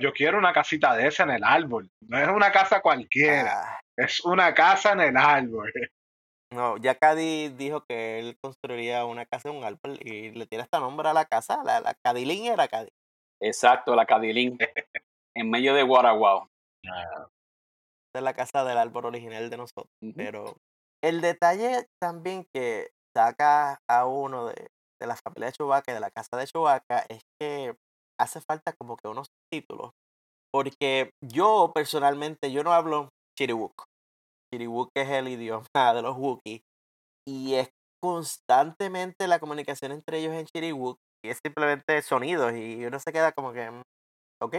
yo 0.00 0.12
quiero 0.12 0.38
una 0.38 0.52
casita 0.52 0.94
de 0.94 1.08
esa 1.08 1.24
en 1.24 1.30
el 1.30 1.44
árbol. 1.44 1.90
No 2.00 2.18
es 2.18 2.28
una 2.28 2.52
casa 2.52 2.80
cualquiera. 2.80 3.76
Ah. 3.76 3.80
Es 3.96 4.24
una 4.24 4.54
casa 4.54 4.92
en 4.92 5.00
el 5.00 5.16
árbol. 5.16 5.72
No, 6.52 6.76
ya 6.76 6.94
Cady 6.94 7.48
dijo 7.48 7.84
que 7.84 8.20
él 8.20 8.36
construiría 8.40 9.06
una 9.06 9.26
casa 9.26 9.48
en 9.48 9.56
un 9.56 9.64
árbol 9.64 9.98
y 10.00 10.30
le 10.30 10.46
tiene 10.46 10.62
hasta 10.62 10.78
nombre 10.78 11.08
a 11.08 11.12
la 11.12 11.24
casa. 11.24 11.64
La, 11.64 11.80
la 11.80 11.94
Cadilín 11.94 12.46
era 12.46 12.68
Cady. 12.68 12.90
Exacto, 13.44 13.94
la 13.94 14.06
Cadilín. 14.06 14.58
en 15.36 15.50
medio 15.50 15.74
de 15.74 15.82
Guaraguao. 15.82 16.48
Ah. 16.88 17.28
Esta 18.08 18.18
es 18.18 18.22
la 18.22 18.34
casa 18.34 18.64
del 18.64 18.78
árbol 18.78 19.06
original 19.06 19.50
de 19.50 19.56
nosotros. 19.56 19.90
Pero 20.16 20.56
el 21.02 21.20
detalle 21.20 21.86
también 22.00 22.46
que 22.54 22.90
saca 23.14 23.80
a 23.88 24.06
uno 24.06 24.46
de, 24.46 24.68
de 25.00 25.06
la 25.06 25.16
familia 25.16 25.46
de 25.46 25.52
Chewbacca 25.52 25.90
y 25.90 25.94
de 25.94 26.00
la 26.00 26.10
casa 26.10 26.36
de 26.36 26.46
Chewbacca 26.46 27.04
es 27.08 27.22
que 27.40 27.74
hace 28.18 28.40
falta 28.40 28.72
como 28.72 28.96
que 28.96 29.08
unos 29.08 29.28
títulos. 29.52 29.90
Porque 30.52 31.10
yo 31.20 31.72
personalmente, 31.74 32.52
yo 32.52 32.62
no 32.62 32.72
hablo 32.72 33.08
Chiriwuk. 33.36 33.84
Chiriwuk 34.52 34.90
es 34.94 35.08
el 35.10 35.28
idioma 35.28 35.66
de 35.94 36.02
los 36.02 36.16
Wookiees. 36.16 36.62
Y 37.26 37.54
es 37.54 37.70
constantemente 38.00 39.26
la 39.26 39.40
comunicación 39.40 39.90
entre 39.90 40.18
ellos 40.20 40.34
en 40.34 40.46
Chiriwuk. 40.46 40.98
Y 41.24 41.30
es 41.30 41.38
simplemente 41.42 42.02
sonidos. 42.02 42.52
Y 42.54 42.84
uno 42.84 42.98
se 42.98 43.12
queda 43.12 43.32
como 43.32 43.52
que, 43.52 43.70
mm, 43.70 43.82
ok, 44.42 44.56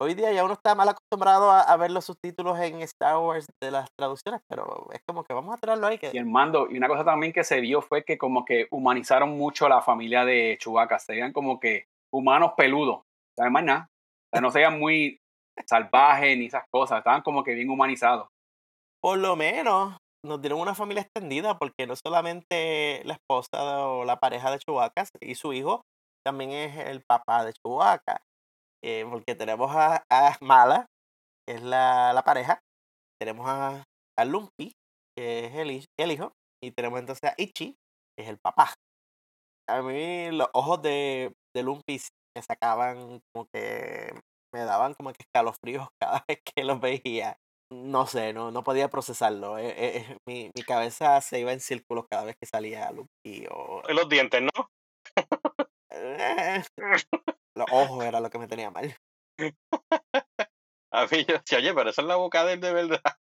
Hoy 0.00 0.14
día 0.14 0.30
ya 0.30 0.44
uno 0.44 0.54
está 0.54 0.76
mal 0.76 0.88
acostumbrado 0.88 1.50
a, 1.50 1.76
ver 1.76 1.90
los 1.90 2.04
subtítulos 2.04 2.56
en 2.60 2.82
Star 2.82 3.16
Wars 3.18 3.48
de 3.60 3.72
las 3.72 3.88
traducciones, 3.98 4.40
pero 4.48 4.86
es 4.92 5.00
como 5.04 5.24
que 5.24 5.34
vamos 5.34 5.52
a 5.52 5.58
traerlo 5.58 5.88
ahí. 5.88 5.98
Que... 5.98 6.10
Y 6.12 6.18
el 6.18 6.26
mando, 6.26 6.68
y 6.70 6.78
una 6.78 6.86
cosa 6.86 7.04
también 7.04 7.32
que 7.32 7.42
se 7.42 7.60
vio 7.60 7.82
fue 7.82 8.04
que 8.04 8.16
como 8.16 8.44
que 8.44 8.68
humanizaron 8.70 9.36
mucho 9.36 9.66
a 9.66 9.68
la 9.68 9.82
familia 9.82 10.24
de 10.24 10.56
Chewbacca, 10.60 11.00
se 11.00 11.14
veían 11.14 11.32
como 11.32 11.58
que 11.58 11.86
humanos 12.12 12.52
peludos, 12.56 13.02
¿sabes 13.36 13.50
más 13.50 13.64
nada? 13.64 13.88
O 13.90 14.30
sea, 14.30 14.40
no 14.40 14.52
se 14.52 14.58
veían 14.58 14.78
muy 14.78 15.18
salvajes 15.66 16.38
ni 16.38 16.46
esas 16.46 16.62
cosas, 16.70 16.98
estaban 16.98 17.22
como 17.22 17.42
que 17.42 17.54
bien 17.54 17.68
humanizados. 17.68 18.28
Por 19.02 19.18
lo 19.18 19.34
menos 19.34 19.96
nos 20.28 20.40
dieron 20.40 20.60
una 20.60 20.74
familia 20.74 21.02
extendida, 21.02 21.58
porque 21.58 21.86
no 21.86 21.94
solamente 21.96 23.02
la 23.04 23.14
esposa 23.14 23.86
o 23.86 24.04
la 24.04 24.20
pareja 24.20 24.50
de 24.50 24.58
Chewbacca 24.58 25.04
y 25.20 25.34
su 25.34 25.52
hijo, 25.52 25.82
también 26.24 26.50
es 26.50 26.76
el 26.86 27.02
papá 27.02 27.44
de 27.44 27.52
Chewbacca. 27.52 28.20
Eh, 28.84 29.04
porque 29.10 29.34
tenemos 29.34 29.74
a, 29.74 30.04
a, 30.10 30.36
Mala, 30.40 30.86
que 31.46 31.56
es 31.56 31.62
la, 31.62 32.12
la 32.12 32.22
pareja, 32.22 32.60
tenemos 33.20 33.46
a, 33.48 33.82
a, 34.16 34.24
Lumpy, 34.24 34.72
que 35.16 35.46
es 35.46 35.54
el, 35.56 35.84
el 35.98 36.12
hijo, 36.12 36.32
y 36.62 36.70
tenemos 36.70 37.00
entonces 37.00 37.30
a 37.30 37.34
Ichi, 37.36 37.74
que 38.16 38.24
es 38.24 38.28
el 38.28 38.38
papá. 38.38 38.74
A 39.68 39.82
mí 39.82 40.30
los 40.30 40.48
ojos 40.54 40.80
de, 40.82 41.32
de 41.54 41.62
Lumpy 41.62 42.00
me 42.36 42.42
sacaban 42.42 43.20
como 43.32 43.46
que 43.52 44.12
me 44.54 44.64
daban 44.64 44.94
como 44.94 45.12
que 45.12 45.22
escalofríos 45.22 45.88
cada 46.00 46.24
vez 46.28 46.40
que 46.44 46.64
los 46.64 46.80
veía. 46.80 47.36
No 47.70 48.06
sé, 48.06 48.32
no, 48.32 48.50
no 48.50 48.64
podía 48.64 48.88
procesarlo. 48.88 49.58
Eh, 49.58 49.74
eh, 49.76 50.16
mi, 50.26 50.50
mi, 50.54 50.62
cabeza 50.62 51.20
se 51.20 51.40
iba 51.40 51.52
en 51.52 51.60
círculos 51.60 52.06
cada 52.08 52.24
vez 52.24 52.36
que 52.36 52.46
salía 52.46 52.90
Lumpy. 52.92 53.46
O... 53.50 53.82
Los 53.88 54.08
dientes, 54.08 54.42
¿no? 54.42 54.70
Los 57.54 57.66
ojos 57.70 58.04
era 58.04 58.20
lo 58.20 58.30
que 58.30 58.38
me 58.38 58.46
tenía 58.46 58.70
mal. 58.70 58.96
A 60.92 61.06
mí 61.06 61.24
yo 61.26 61.38
decía, 61.38 61.58
oye, 61.58 61.74
pero 61.74 61.90
esa 61.90 62.02
es 62.02 62.08
la 62.08 62.16
boca 62.16 62.44
de 62.44 62.54
él 62.54 62.60
de 62.60 62.72
verdad. 62.72 63.02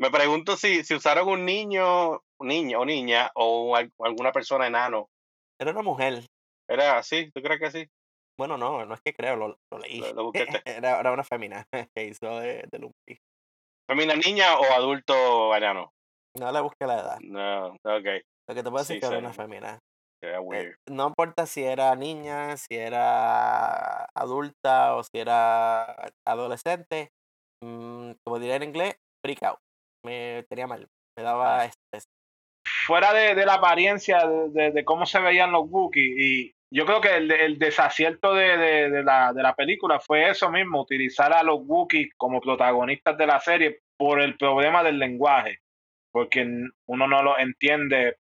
Me 0.00 0.10
pregunto 0.10 0.56
si, 0.56 0.84
si 0.84 0.94
usaron 0.94 1.28
un 1.28 1.44
niño, 1.44 2.22
niño 2.40 2.80
o 2.80 2.84
niña 2.84 3.32
o 3.34 3.74
alguna 3.74 4.30
persona 4.30 4.68
enano. 4.68 5.08
Era 5.60 5.72
una 5.72 5.82
mujer. 5.82 6.24
¿Era 6.70 6.98
así? 6.98 7.32
¿Tú 7.32 7.42
crees 7.42 7.60
que 7.60 7.70
sí? 7.72 7.90
Bueno, 8.38 8.56
no, 8.56 8.86
no 8.86 8.94
es 8.94 9.00
que 9.00 9.12
creo, 9.12 9.34
lo, 9.34 9.58
lo 9.72 9.78
leí. 9.80 10.00
Lo, 10.14 10.30
era, 10.64 11.00
era, 11.00 11.12
una 11.12 11.24
femina 11.24 11.66
que 11.94 12.04
hizo 12.04 12.38
de, 12.38 12.64
de 12.70 12.78
Lumpy. 12.78 13.18
¿Femina 13.88 14.14
niña 14.16 14.58
o 14.58 14.64
adulto 14.64 15.56
enano? 15.56 15.94
No 16.38 16.52
le 16.52 16.60
busqué 16.60 16.86
la 16.86 17.00
edad. 17.00 17.18
No, 17.20 17.68
ok. 17.68 18.06
Lo 18.46 18.54
que 18.54 18.62
te 18.62 18.70
puedo 18.70 18.78
decir 18.78 18.96
es 18.96 19.00
que 19.00 19.06
era 19.08 19.18
una 19.18 19.32
femina. 19.32 19.78
Eh, 20.22 20.74
no 20.90 21.08
importa 21.08 21.46
si 21.46 21.62
era 21.62 21.94
niña, 21.94 22.56
si 22.56 22.74
era 22.74 24.04
adulta 24.14 24.96
o 24.96 25.04
si 25.04 25.18
era 25.18 26.12
adolescente, 26.26 27.12
mm, 27.62 28.12
como 28.24 28.38
diría 28.38 28.56
en 28.56 28.64
inglés, 28.64 28.96
freak 29.24 29.42
out. 29.44 29.58
Me 30.04 30.44
tenía 30.50 30.66
mal, 30.66 30.88
me 31.16 31.22
daba 31.22 31.64
estrés. 31.64 32.04
Fuera 32.86 33.12
de, 33.14 33.34
de 33.34 33.46
la 33.46 33.54
apariencia 33.54 34.26
de, 34.26 34.72
de, 34.72 34.84
cómo 34.84 35.06
se 35.06 35.20
veían 35.20 35.52
los 35.52 35.70
Wookiees, 35.70 36.18
y 36.18 36.52
yo 36.70 36.84
creo 36.84 37.00
que 37.00 37.16
el, 37.16 37.30
el 37.30 37.58
desacierto 37.58 38.34
de, 38.34 38.58
de, 38.90 39.02
la, 39.02 39.32
de 39.32 39.42
la 39.42 39.54
película 39.54 40.00
fue 40.00 40.28
eso 40.28 40.50
mismo, 40.50 40.82
utilizar 40.82 41.32
a 41.32 41.42
los 41.42 41.60
Wookiees 41.64 42.10
como 42.16 42.40
protagonistas 42.40 43.16
de 43.16 43.26
la 43.26 43.40
serie 43.40 43.80
por 43.96 44.20
el 44.20 44.36
problema 44.36 44.82
del 44.82 44.98
lenguaje, 44.98 45.60
porque 46.12 46.42
uno 46.86 47.06
no 47.06 47.22
lo 47.22 47.38
entiende 47.38 48.16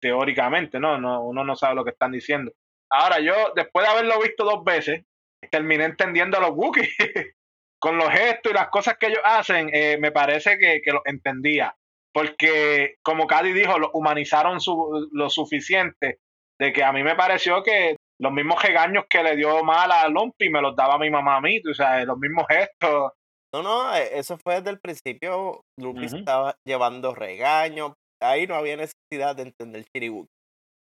teóricamente, 0.00 0.78
¿no? 0.78 0.98
¿no? 0.98 1.22
Uno 1.22 1.44
no 1.44 1.56
sabe 1.56 1.74
lo 1.74 1.84
que 1.84 1.90
están 1.90 2.12
diciendo. 2.12 2.52
Ahora, 2.90 3.18
yo, 3.18 3.34
después 3.56 3.84
de 3.84 3.92
haberlo 3.92 4.20
visto 4.20 4.44
dos 4.44 4.64
veces, 4.64 5.04
terminé 5.50 5.84
entendiendo 5.84 6.38
a 6.38 6.40
los 6.40 6.50
Wookiees. 6.50 6.94
Con 7.80 7.96
los 7.96 8.10
gestos 8.10 8.50
y 8.50 8.54
las 8.56 8.70
cosas 8.70 8.96
que 8.98 9.06
ellos 9.06 9.20
hacen, 9.22 9.70
eh, 9.72 9.98
me 10.00 10.10
parece 10.10 10.58
que, 10.58 10.80
que 10.82 10.90
lo 10.90 11.00
entendía. 11.04 11.76
Porque, 12.12 12.96
como 13.02 13.28
Cady 13.28 13.52
dijo, 13.52 13.78
lo 13.78 13.92
humanizaron 13.92 14.60
su, 14.60 15.08
lo 15.12 15.30
suficiente 15.30 16.18
de 16.58 16.72
que 16.72 16.82
a 16.82 16.92
mí 16.92 17.02
me 17.02 17.14
pareció 17.14 17.62
que 17.62 17.96
los 18.20 18.32
mismos 18.32 18.62
regaños 18.62 19.04
que 19.08 19.22
le 19.22 19.36
dio 19.36 19.62
mal 19.62 19.90
a 19.92 20.08
Lumpy 20.08 20.50
me 20.50 20.60
los 20.60 20.74
daba 20.74 20.98
mi 20.98 21.10
mamá 21.10 21.36
a 21.36 21.40
mí, 21.40 21.60
o 21.68 21.74
sea, 21.74 22.04
los 22.04 22.18
mismos 22.18 22.46
gestos. 22.48 23.12
No, 23.54 23.62
no, 23.62 23.94
e, 23.94 24.18
eso 24.18 24.36
fue 24.38 24.56
desde 24.56 24.70
el 24.70 24.80
principio. 24.80 25.62
Lumpy 25.78 26.06
estaba 26.06 26.54
llevando 26.66 27.14
regaños, 27.14 27.92
ahí 28.20 28.46
no 28.46 28.56
había 28.56 28.76
necesidad 28.76 29.36
de 29.36 29.42
entender 29.44 29.84
Chiriwuk. 29.84 30.26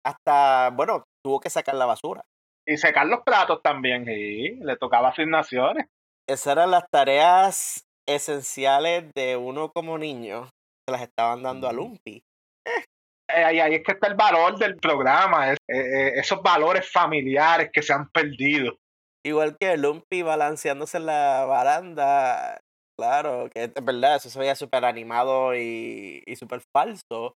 Hasta, 0.05 0.71
bueno, 0.71 1.05
tuvo 1.25 1.41
que 1.41 1.51
sacar 1.51 1.75
la 1.75 1.87
basura. 1.87 2.23
Y 2.67 2.77
sacar 2.77 3.07
los 3.07 3.21
platos 3.23 3.63
también, 3.63 4.05
sí, 4.05 4.57
le 4.61 4.77
tocaba 4.77 5.09
asignaciones. 5.09 5.87
Esas 6.29 6.53
eran 6.53 6.71
las 6.71 6.85
tareas 6.91 7.85
esenciales 8.09 9.11
de 9.15 9.37
uno 9.37 9.71
como 9.73 9.99
niño, 9.99 10.45
que 10.87 10.93
las 10.93 11.03
estaban 11.03 11.43
dando 11.43 11.69
a 11.69 11.73
Lumpy. 11.73 12.23
Eh, 13.37 13.45
ahí, 13.45 13.61
ahí, 13.61 13.75
es 13.75 13.83
que 13.83 13.93
está 13.93 14.09
el 14.09 14.15
valor 14.15 14.59
del 14.59 14.77
programa, 14.77 15.53
eh, 15.53 15.57
eh, 15.69 16.13
esos 16.17 16.43
valores 16.43 16.91
familiares 16.91 17.71
que 17.73 17.83
se 17.83 17.93
han 17.93 18.09
perdido. 18.11 18.77
Igual 19.25 19.57
que 19.59 19.77
Lumpy 19.77 20.23
balanceándose 20.23 20.97
en 20.97 21.07
la 21.07 21.45
baranda, 21.47 22.61
Claro, 23.01 23.49
que 23.49 23.65
es 23.65 23.73
verdad, 23.83 24.17
eso 24.17 24.29
se 24.29 24.39
veía 24.39 24.55
súper 24.55 24.85
animado 24.85 25.55
y, 25.55 26.23
y 26.27 26.37
súper 26.37 26.61
falso. 26.77 27.35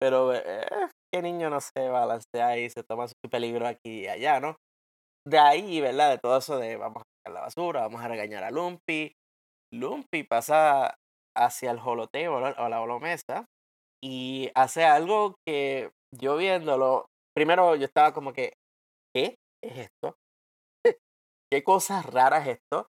Pero, 0.00 0.32
eh, 0.34 0.66
¿qué 1.12 1.20
niño 1.20 1.50
no 1.50 1.60
se 1.60 1.90
balancea 1.90 2.56
y 2.56 2.70
se 2.70 2.82
toma 2.84 3.06
su 3.06 3.14
peligro 3.30 3.66
aquí 3.66 4.04
y 4.04 4.08
allá, 4.08 4.40
no? 4.40 4.56
De 5.26 5.38
ahí, 5.38 5.82
¿verdad? 5.82 6.12
De 6.12 6.18
todo 6.18 6.38
eso 6.38 6.56
de 6.56 6.78
vamos 6.78 7.02
a 7.02 7.04
sacar 7.18 7.34
la 7.34 7.40
basura, 7.42 7.82
vamos 7.82 8.00
a 8.00 8.08
regañar 8.08 8.44
a 8.44 8.50
Lumpy. 8.50 9.12
Lumpy 9.74 10.22
pasa 10.22 10.94
hacia 11.36 11.72
el 11.72 11.80
holoteo 11.80 12.36
o 12.36 12.68
la 12.70 12.80
holomesa 12.80 13.44
y 14.04 14.50
hace 14.54 14.84
algo 14.84 15.36
que 15.46 15.90
yo 16.14 16.36
viéndolo, 16.36 17.06
primero 17.34 17.74
yo 17.74 17.86
estaba 17.86 18.12
como 18.12 18.34
que, 18.34 18.52
¿qué 19.14 19.36
es 19.64 19.78
esto? 19.78 20.18
¿Qué 21.50 21.64
cosas 21.64 22.04
raras 22.04 22.46
es 22.46 22.58
esto? 22.58 22.88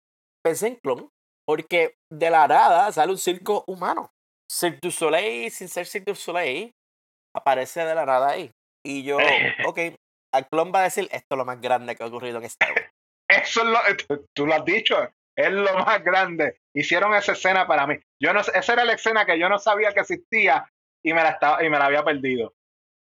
Pensé 0.45 0.67
en 0.67 0.76
Clon, 0.76 1.10
porque 1.48 1.95
de 2.13 2.30
la 2.30 2.48
nada 2.48 2.91
sale 2.91 3.12
un 3.12 3.17
circo 3.17 3.63
humano. 3.67 4.12
Cirque 4.52 4.80
du 4.84 4.91
Soleil, 4.91 5.50
sin 5.50 5.67
ser 5.67 5.88
Cirque 5.88 6.12
du 6.12 6.15
Soleil, 6.15 6.74
aparece 7.36 7.84
de 7.84 7.95
la 7.95 8.06
nada 8.06 8.30
ahí. 8.30 8.52
Y 8.86 9.04
yo, 9.04 9.17
ok, 9.67 9.80
al 10.32 10.48
clon 10.48 10.72
va 10.74 10.82
a 10.82 10.84
decir, 10.84 11.10
esto 11.12 11.36
es 11.36 11.38
lo 11.38 11.45
más 11.45 11.60
grande 11.60 11.95
que 11.95 12.04
ha 12.04 12.08
ocurrido 12.08 12.38
en 12.38 12.43
Star 12.43 12.72
Wars. 12.72 12.91
Eso 13.32 13.62
es 13.62 13.67
lo, 13.67 14.26
tú 14.36 14.45
lo 14.45 14.56
has 14.56 14.65
dicho, 14.65 14.95
es 15.36 15.52
lo 15.52 15.74
más 15.74 16.04
grande. 16.04 16.58
Hicieron 16.76 17.13
esa 17.13 17.34
escena 17.34 17.67
para 17.67 17.86
mí. 17.86 17.95
Yo 18.22 18.34
no, 18.34 18.41
esa 18.41 18.74
era 18.74 18.86
la 18.86 18.93
escena 18.93 19.26
que 19.26 19.39
yo 19.39 19.50
no 19.50 19.60
sabía 19.60 19.93
que 19.93 20.00
existía 20.00 20.67
y 21.04 21.14
me 21.14 21.24
la, 21.24 21.30
estaba, 21.30 21.64
y 21.64 21.70
me 21.70 21.78
la 21.80 21.86
había 21.86 22.04
perdido. 22.04 22.54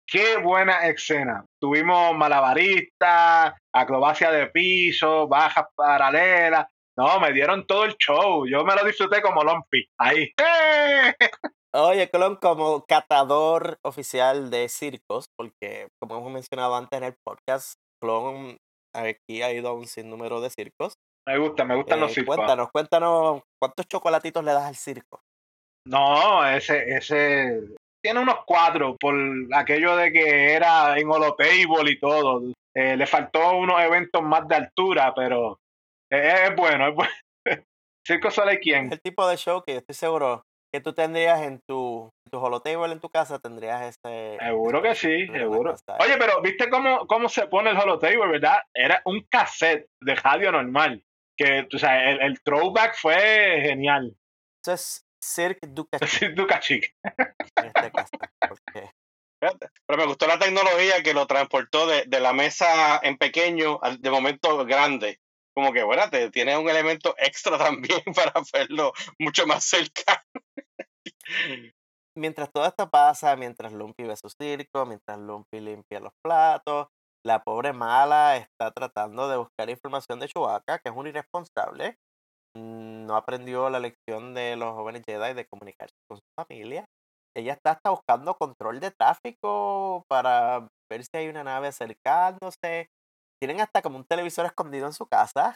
qué 0.07 0.37
buena 0.37 0.87
escena. 0.87 1.45
Tuvimos 1.61 2.15
malabaristas, 2.17 3.53
acrobacia 3.73 4.31
de 4.31 4.47
piso, 4.47 5.27
bajas 5.27 5.65
paralelas. 5.75 6.67
No, 6.97 7.19
me 7.19 7.31
dieron 7.31 7.65
todo 7.65 7.85
el 7.85 7.95
show. 7.97 8.45
Yo 8.45 8.63
me 8.65 8.75
lo 8.75 8.83
disfruté 8.83 9.21
como 9.21 9.43
Lumpy. 9.43 9.85
Ahí. 9.97 10.31
¡Eh! 10.37 11.13
Oye, 11.73 12.09
Clon, 12.09 12.35
como 12.35 12.83
catador 12.85 13.77
oficial 13.83 14.49
de 14.51 14.67
circos, 14.67 15.25
porque 15.37 15.87
como 16.01 16.17
hemos 16.17 16.31
mencionado 16.33 16.75
antes 16.75 16.97
en 16.97 17.05
el 17.05 17.15
podcast, 17.25 17.75
Clon 18.01 18.57
aquí 18.93 19.41
ha 19.41 19.53
ido 19.53 19.69
a 19.69 19.73
un 19.73 19.87
sinnúmero 19.87 20.41
de 20.41 20.49
circos. 20.49 20.95
Me 21.25 21.37
gusta, 21.37 21.63
me 21.63 21.75
gustan 21.75 22.01
los 22.01 22.11
Eh, 22.11 22.15
circos. 22.15 22.35
cuéntanos, 22.35 22.69
cuéntanos, 22.73 23.41
¿cuántos 23.61 23.87
chocolatitos 23.87 24.43
le 24.43 24.51
das 24.51 24.65
al 24.65 24.75
circo? 24.75 25.21
No, 25.87 26.45
ese, 26.45 26.83
ese 26.89 27.61
tiene 28.01 28.19
unos 28.19 28.39
cuatro 28.45 28.97
por 28.97 29.15
aquello 29.53 29.95
de 29.95 30.11
que 30.11 30.53
era 30.53 30.97
en 30.97 31.09
holotable 31.09 31.91
y 31.91 31.99
todo. 31.99 32.41
Eh, 32.73 32.95
le 32.95 33.05
faltó 33.05 33.57
unos 33.57 33.81
eventos 33.81 34.21
más 34.21 34.47
de 34.47 34.55
altura, 34.55 35.13
pero 35.15 35.59
es, 36.09 36.49
es 36.49 36.55
bueno, 36.55 36.87
es 36.87 36.95
bueno. 36.95 37.11
Circo 38.07 38.31
Soleil 38.31 38.59
quién? 38.59 38.91
el 38.91 39.01
tipo 39.01 39.27
de 39.27 39.37
show 39.37 39.63
que 39.63 39.73
yo 39.73 39.79
estoy 39.79 39.95
seguro 39.95 40.43
que 40.73 40.79
tú 40.79 40.93
tendrías 40.93 41.41
en 41.41 41.59
tu, 41.67 42.09
en 42.25 42.31
tu 42.31 42.39
holotable 42.39 42.93
en 42.93 42.99
tu 43.01 43.09
casa, 43.09 43.39
tendrías 43.39 43.81
ese... 43.81 44.37
Seguro 44.39 44.81
que 44.81 44.95
sí, 44.95 45.27
seguro. 45.27 45.75
Oye, 45.99 46.17
pero 46.17 46.41
¿viste 46.41 46.69
cómo, 46.69 47.05
cómo 47.07 47.27
se 47.27 47.47
pone 47.47 47.71
el 47.71 47.77
holotable, 47.77 48.27
verdad? 48.27 48.59
Era 48.73 49.01
un 49.03 49.21
cassette 49.29 49.87
de 50.01 50.15
radio 50.15 50.51
normal. 50.51 51.03
Que, 51.37 51.67
o 51.73 51.77
sea, 51.77 52.09
el, 52.09 52.21
el 52.21 52.41
throwback 52.41 52.95
fue 52.95 53.61
genial. 53.63 54.15
Eso 54.63 54.73
es 54.73 55.05
Cirque 55.21 55.67
du 55.67 55.87
en 55.91 57.65
este 57.65 57.91
caso. 57.91 58.17
porque 58.47 58.91
Fíjate. 59.41 59.69
Pero 59.87 59.97
me 59.97 60.05
gustó 60.05 60.27
la 60.27 60.37
tecnología 60.37 61.01
que 61.01 61.15
lo 61.15 61.25
transportó 61.25 61.87
de, 61.87 62.03
de 62.05 62.19
la 62.19 62.31
mesa 62.31 62.99
en 63.01 63.17
pequeño 63.17 63.79
al 63.81 63.99
de 63.99 64.11
momento 64.11 64.65
grande. 64.65 65.19
Como 65.55 65.73
que, 65.73 65.83
bueno, 65.83 66.09
te 66.09 66.29
tiene 66.29 66.57
un 66.57 66.69
elemento 66.69 67.15
extra 67.17 67.57
también 67.57 68.03
para 68.15 68.33
verlo 68.53 68.93
mucho 69.19 69.47
más 69.47 69.63
cerca. 69.63 70.23
mientras 72.15 72.51
todo 72.51 72.65
esto 72.65 72.89
pasa, 72.89 73.35
mientras 73.35 73.73
Lumpy 73.73 74.03
ve 74.03 74.15
su 74.15 74.29
circo, 74.29 74.85
mientras 74.85 75.17
Lumpy 75.17 75.59
limpia 75.59 75.99
los 75.99 76.13
platos, 76.23 76.87
la 77.25 77.43
pobre 77.43 77.73
mala 77.73 78.37
está 78.37 78.71
tratando 78.71 79.27
de 79.27 79.37
buscar 79.37 79.69
información 79.69 80.19
de 80.19 80.27
Chewbacca, 80.27 80.79
que 80.79 80.89
es 80.89 80.95
un 80.95 81.07
irresponsable. 81.07 81.97
Mm, 82.55 82.90
No 83.05 83.15
aprendió 83.15 83.69
la 83.69 83.79
lección 83.79 84.33
de 84.33 84.55
los 84.55 84.73
jóvenes 84.73 85.03
Jedi 85.05 85.33
de 85.33 85.45
comunicarse 85.45 85.95
con 86.09 86.17
su 86.17 86.23
familia. 86.39 86.85
Ella 87.35 87.53
está 87.53 87.71
hasta 87.71 87.89
buscando 87.91 88.35
control 88.35 88.79
de 88.79 88.91
tráfico 88.91 90.03
para 90.09 90.67
ver 90.91 91.03
si 91.03 91.17
hay 91.17 91.29
una 91.29 91.43
nave 91.43 91.67
acercándose. 91.67 92.87
Tienen 93.41 93.61
hasta 93.61 93.81
como 93.81 93.97
un 93.97 94.05
televisor 94.05 94.45
escondido 94.45 94.85
en 94.87 94.93
su 94.93 95.07
casa, 95.07 95.55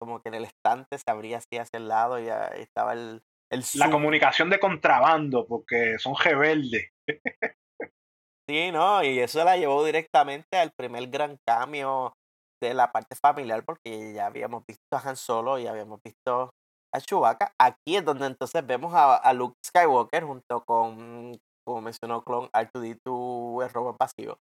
como 0.00 0.20
que 0.20 0.28
en 0.28 0.36
el 0.36 0.44
estante 0.44 0.98
se 0.98 1.10
abría 1.10 1.38
así 1.38 1.58
hacia 1.58 1.78
el 1.78 1.88
lado 1.88 2.18
y 2.20 2.28
ahí 2.28 2.62
estaba 2.62 2.92
el, 2.92 3.22
el 3.52 3.64
La 3.74 3.90
comunicación 3.90 4.50
de 4.50 4.60
contrabando, 4.60 5.46
porque 5.46 5.98
son 5.98 6.14
rebeldes. 6.16 6.90
Sí, 8.48 8.70
¿no? 8.70 9.02
Y 9.02 9.18
eso 9.18 9.42
la 9.42 9.56
llevó 9.56 9.84
directamente 9.84 10.56
al 10.56 10.70
primer 10.70 11.08
gran 11.08 11.36
cambio 11.44 12.12
de 12.62 12.74
la 12.74 12.92
parte 12.92 13.16
familiar, 13.16 13.64
porque 13.64 14.12
ya 14.14 14.26
habíamos 14.26 14.64
visto 14.64 14.84
a 14.92 15.00
Han 15.00 15.16
Solo 15.16 15.58
y 15.58 15.66
habíamos 15.66 16.00
visto 16.00 16.50
a 16.96 17.00
Chewbacca. 17.00 17.52
Aquí 17.58 17.96
es 17.96 18.04
donde 18.04 18.26
entonces 18.26 18.66
vemos 18.66 18.92
a, 18.94 19.32
Luke 19.32 19.56
Skywalker 19.64 20.24
junto 20.24 20.64
con, 20.64 21.38
como 21.64 21.80
mencionó 21.82 22.22
Clon, 22.22 22.48
R2D2, 22.50 23.64
el 23.64 23.96
vacío. 23.98 24.38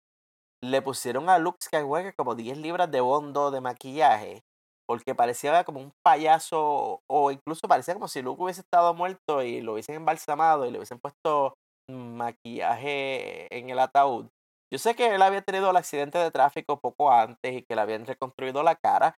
Le 0.63 0.81
pusieron 0.81 1.29
a 1.29 1.37
Luke 1.37 1.59
Skywalker 1.61 2.15
como 2.15 2.35
10 2.35 2.57
libras 2.57 2.89
de 2.89 3.01
bondo 3.01 3.51
de 3.51 3.61
maquillaje, 3.61 4.43
porque 4.87 5.13
parecía 5.13 5.63
como 5.63 5.79
un 5.79 5.91
payaso, 6.03 7.01
o 7.09 7.31
incluso 7.31 7.67
parecía 7.67 7.93
como 7.93 8.07
si 8.07 8.21
Luke 8.21 8.41
hubiese 8.41 8.61
estado 8.61 8.93
muerto 8.93 9.43
y 9.43 9.61
lo 9.61 9.73
hubiesen 9.73 9.95
embalsamado 9.95 10.65
y 10.65 10.71
le 10.71 10.77
hubiesen 10.77 10.99
puesto 10.99 11.53
maquillaje 11.89 13.47
en 13.55 13.69
el 13.69 13.79
ataúd. 13.79 14.27
Yo 14.73 14.79
sé 14.79 14.95
que 14.95 15.13
él 15.13 15.21
había 15.21 15.41
tenido 15.41 15.69
el 15.69 15.77
accidente 15.77 16.17
de 16.17 16.31
tráfico 16.31 16.79
poco 16.79 17.11
antes 17.11 17.53
y 17.53 17.61
que 17.63 17.75
le 17.75 17.81
habían 17.81 18.05
reconstruido 18.05 18.63
la 18.63 18.75
cara, 18.75 19.15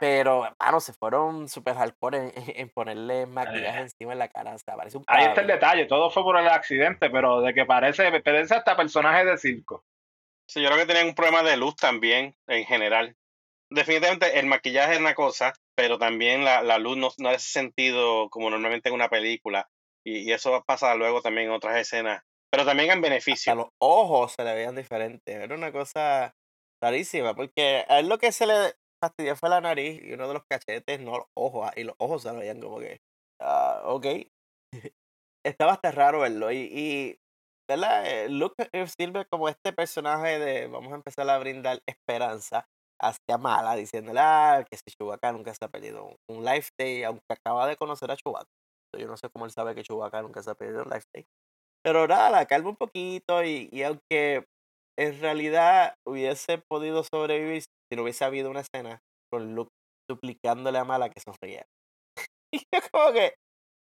pero, 0.00 0.46
hermano, 0.46 0.80
se 0.80 0.92
fueron 0.92 1.48
super 1.48 1.74
hardcore 1.74 2.18
en, 2.18 2.32
en 2.56 2.68
ponerle 2.70 3.26
maquillaje 3.26 3.80
encima 3.80 4.12
en 4.12 4.18
la 4.18 4.28
cara. 4.28 4.54
O 4.54 4.58
sea, 4.58 4.76
parece 4.76 4.98
un 4.98 5.04
Ahí 5.06 5.24
está 5.24 5.40
el 5.40 5.46
detalle, 5.46 5.86
todo 5.86 6.10
fue 6.10 6.22
por 6.22 6.38
el 6.38 6.48
accidente, 6.48 7.10
pero 7.10 7.40
de 7.40 7.54
que 7.54 7.64
parece, 7.64 8.10
parece 8.20 8.54
hasta 8.54 8.76
personaje 8.76 9.24
de 9.24 9.38
circo. 9.38 9.84
Sí, 10.48 10.62
yo 10.62 10.68
creo 10.68 10.80
que 10.80 10.86
tenían 10.86 11.08
un 11.08 11.14
problema 11.14 11.42
de 11.42 11.56
luz 11.56 11.74
también, 11.76 12.36
en 12.46 12.64
general. 12.64 13.16
Definitivamente 13.70 14.38
el 14.38 14.46
maquillaje 14.46 14.94
es 14.94 15.00
una 15.00 15.14
cosa, 15.14 15.52
pero 15.74 15.98
también 15.98 16.44
la, 16.44 16.62
la 16.62 16.78
luz 16.78 16.96
no, 16.96 17.10
no 17.18 17.30
hace 17.30 17.48
sentido 17.48 18.30
como 18.30 18.48
normalmente 18.48 18.88
en 18.88 18.94
una 18.94 19.08
película. 19.08 19.68
Y, 20.04 20.18
y 20.18 20.32
eso 20.32 20.62
pasa 20.64 20.94
luego 20.94 21.20
también 21.20 21.48
en 21.48 21.54
otras 21.54 21.76
escenas. 21.76 22.22
Pero 22.50 22.64
también 22.64 22.90
en 22.90 23.00
beneficio. 23.00 23.54
los 23.54 23.68
ojos 23.78 24.32
se 24.32 24.44
le 24.44 24.54
veían 24.54 24.76
diferentes. 24.76 25.34
Era 25.34 25.54
una 25.54 25.72
cosa 25.72 26.34
rarísima, 26.80 27.34
porque 27.34 27.84
a 27.88 27.98
él 27.98 28.08
lo 28.08 28.18
que 28.18 28.32
se 28.32 28.46
le 28.46 28.74
fastidió 29.00 29.36
fue 29.36 29.48
la 29.50 29.60
nariz 29.60 30.02
y 30.02 30.12
uno 30.14 30.28
de 30.28 30.34
los 30.34 30.44
cachetes, 30.48 31.00
no 31.00 31.18
los 31.18 31.26
ojos. 31.36 31.70
Y 31.76 31.84
los 31.84 31.94
ojos 31.98 32.22
se 32.22 32.32
le 32.32 32.38
veían 32.38 32.60
como 32.60 32.78
que, 32.78 33.00
ah, 33.40 33.82
ok. 33.86 34.06
Estaba 35.44 35.72
hasta 35.72 35.92
raro 35.92 36.20
verlo. 36.20 36.50
Y, 36.52 36.58
y 36.72 37.18
¿verdad? 37.68 38.06
Eh, 38.06 38.28
Luke 38.28 38.68
eh, 38.72 38.86
sirve 38.88 39.26
como 39.26 39.48
este 39.48 39.72
personaje 39.72 40.38
de 40.38 40.66
vamos 40.68 40.92
a 40.92 40.96
empezar 40.96 41.28
a 41.30 41.38
brindar 41.38 41.80
esperanza 41.86 42.66
hacia 43.00 43.38
Mala, 43.38 43.76
diciéndole 43.76 44.20
ah, 44.20 44.64
que 44.70 44.76
si 44.76 44.84
Chewbacca 44.96 45.32
nunca 45.32 45.54
se 45.54 45.64
ha 45.64 45.68
perdido 45.68 46.04
un, 46.06 46.16
un 46.28 46.44
Life 46.44 46.70
Day, 46.78 47.02
aunque 47.04 47.24
acaba 47.30 47.66
de 47.66 47.76
conocer 47.76 48.10
a 48.10 48.16
Chewbacca. 48.16 48.50
Yo 48.98 49.06
no 49.08 49.16
sé 49.16 49.28
cómo 49.30 49.44
él 49.44 49.50
sabe 49.52 49.74
que 49.74 49.82
Chewbacca 49.82 50.22
nunca 50.22 50.42
se 50.42 50.50
ha 50.50 50.54
perdido 50.54 50.82
un 50.84 50.90
Life 50.90 51.06
Day. 51.14 51.26
Pero 51.84 52.08
nada, 52.08 52.30
la 52.30 52.46
calma 52.46 52.70
un 52.70 52.76
poquito 52.76 53.44
y, 53.44 53.68
y 53.72 53.82
aunque 53.82 54.46
en 54.98 55.20
realidad 55.20 55.94
hubiese 56.06 56.58
podido 56.58 57.04
sobrevivir 57.04 57.64
si 57.90 57.96
no 57.96 58.02
hubiese 58.02 58.24
habido 58.24 58.50
una 58.50 58.60
escena 58.60 59.00
con 59.30 59.54
Luke 59.54 59.70
suplicándole 60.10 60.78
a 60.78 60.84
Mala 60.84 61.10
que 61.10 61.20
sonriera. 61.20 61.66
Y 62.52 62.58
yo 62.72 62.80
como 62.92 63.12
que, 63.12 63.34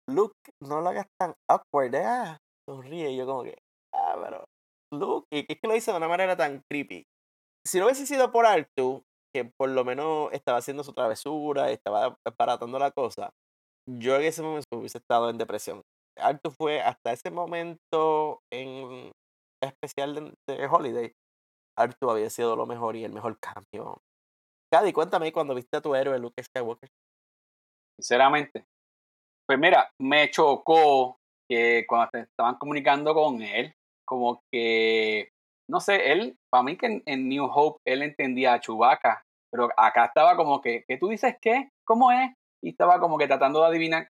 Luke, 0.09 0.35
no 0.61 0.81
lo 0.81 0.89
hagas 0.89 1.05
tan 1.19 1.33
awkward, 1.49 1.95
ah, 1.97 2.37
sonríe. 2.67 3.11
Y 3.11 3.17
yo 3.17 3.25
como 3.25 3.43
que, 3.43 3.55
ah, 3.93 4.17
pero 4.21 4.43
Luke, 4.91 5.27
y 5.31 5.45
es 5.47 5.59
que 5.61 5.67
lo 5.67 5.75
hizo 5.75 5.91
de 5.91 5.97
una 5.97 6.07
manera 6.07 6.35
tan 6.35 6.61
creepy. 6.69 7.05
Si 7.65 7.79
no 7.79 7.85
hubiese 7.85 8.05
sido 8.05 8.31
por 8.31 8.45
Artu, 8.45 9.03
que 9.33 9.45
por 9.45 9.69
lo 9.69 9.85
menos 9.85 10.31
estaba 10.33 10.59
haciendo 10.59 10.83
su 10.83 10.93
travesura 10.93 11.71
estaba 11.71 12.15
aparatando 12.25 12.79
la 12.79 12.91
cosa, 12.91 13.31
yo 13.87 14.15
en 14.15 14.23
ese 14.23 14.41
momento 14.41 14.65
hubiese 14.73 14.97
estado 14.97 15.29
en 15.29 15.37
depresión. 15.37 15.81
Artu 16.17 16.51
fue 16.51 16.81
hasta 16.81 17.11
ese 17.11 17.31
momento 17.31 18.39
en 18.51 19.11
especial 19.61 20.33
de 20.47 20.67
Holiday. 20.67 21.11
Artu 21.75 22.09
había 22.09 22.29
sido 22.29 22.55
lo 22.55 22.65
mejor 22.65 22.95
y 22.95 23.03
el 23.03 23.13
mejor 23.13 23.37
cambio. 23.39 24.01
Cady, 24.71 24.93
cuéntame 24.93 25.31
cuando 25.31 25.55
viste 25.55 25.77
a 25.77 25.81
tu 25.81 25.95
héroe 25.95 26.19
Luke 26.19 26.41
Skywalker. 26.43 26.89
sinceramente. 27.97 28.65
Pues 29.47 29.59
mira, 29.59 29.89
me 29.99 30.29
chocó 30.31 31.19
que 31.47 31.85
cuando 31.87 32.09
se 32.11 32.21
estaban 32.21 32.55
comunicando 32.55 33.13
con 33.13 33.41
él, 33.41 33.73
como 34.05 34.41
que, 34.51 35.29
no 35.69 35.79
sé, 35.79 36.11
él, 36.11 36.37
para 36.49 36.63
mí 36.63 36.77
que 36.77 37.01
en, 37.05 37.29
New 37.29 37.45
Hope 37.45 37.79
él 37.85 38.01
entendía 38.01 38.53
a 38.53 38.59
Chewbacca, 38.59 39.23
pero 39.51 39.69
acá 39.77 40.05
estaba 40.05 40.35
como 40.35 40.61
que, 40.61 40.83
¿qué 40.87 40.97
tú 40.97 41.09
dices 41.09 41.35
qué? 41.41 41.69
¿Cómo 41.85 42.11
es? 42.11 42.31
Y 42.63 42.69
estaba 42.69 42.99
como 42.99 43.17
que 43.17 43.27
tratando 43.27 43.61
de 43.61 43.67
adivinar. 43.67 44.09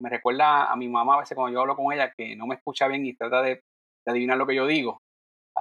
Me 0.00 0.10
recuerda 0.10 0.70
a 0.70 0.76
mi 0.76 0.88
mamá 0.88 1.14
a 1.16 1.20
veces 1.20 1.34
cuando 1.34 1.54
yo 1.54 1.60
hablo 1.60 1.76
con 1.76 1.92
ella 1.92 2.12
que 2.16 2.36
no 2.36 2.46
me 2.46 2.56
escucha 2.56 2.88
bien 2.88 3.06
y 3.06 3.16
trata 3.16 3.42
de 3.42 3.62
adivinar 4.06 4.36
lo 4.36 4.46
que 4.46 4.54
yo 4.54 4.66
digo. 4.66 5.00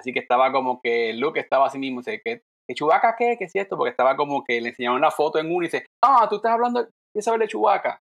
Así 0.04 0.12
que 0.12 0.20
estaba 0.20 0.52
como 0.52 0.82
que 0.82 1.14
Luke 1.14 1.40
estaba 1.40 1.68
así 1.68 1.80
mismo, 1.80 2.02
sé 2.04 2.20
que 2.22 2.44
¿que 2.68 2.76
Chewbacca 2.76 3.16
qué? 3.18 3.38
¿Qué 3.38 3.46
es 3.46 3.56
esto? 3.56 3.78
Porque 3.78 3.92
estaba 3.92 4.18
como 4.18 4.44
que 4.44 4.60
le 4.60 4.70
enseñaron 4.70 5.00
la 5.00 5.12
foto 5.12 5.40
en 5.40 5.48
uno 5.48 5.64
y 5.64 5.68
dice, 5.68 5.86
ah, 6.04 6.28
tú 6.30 6.36
estás 6.36 6.52
hablando, 6.52 6.86
¿quieres 7.14 7.24
saber 7.24 7.40
de 7.40 7.48
Chewbacca? 7.48 8.02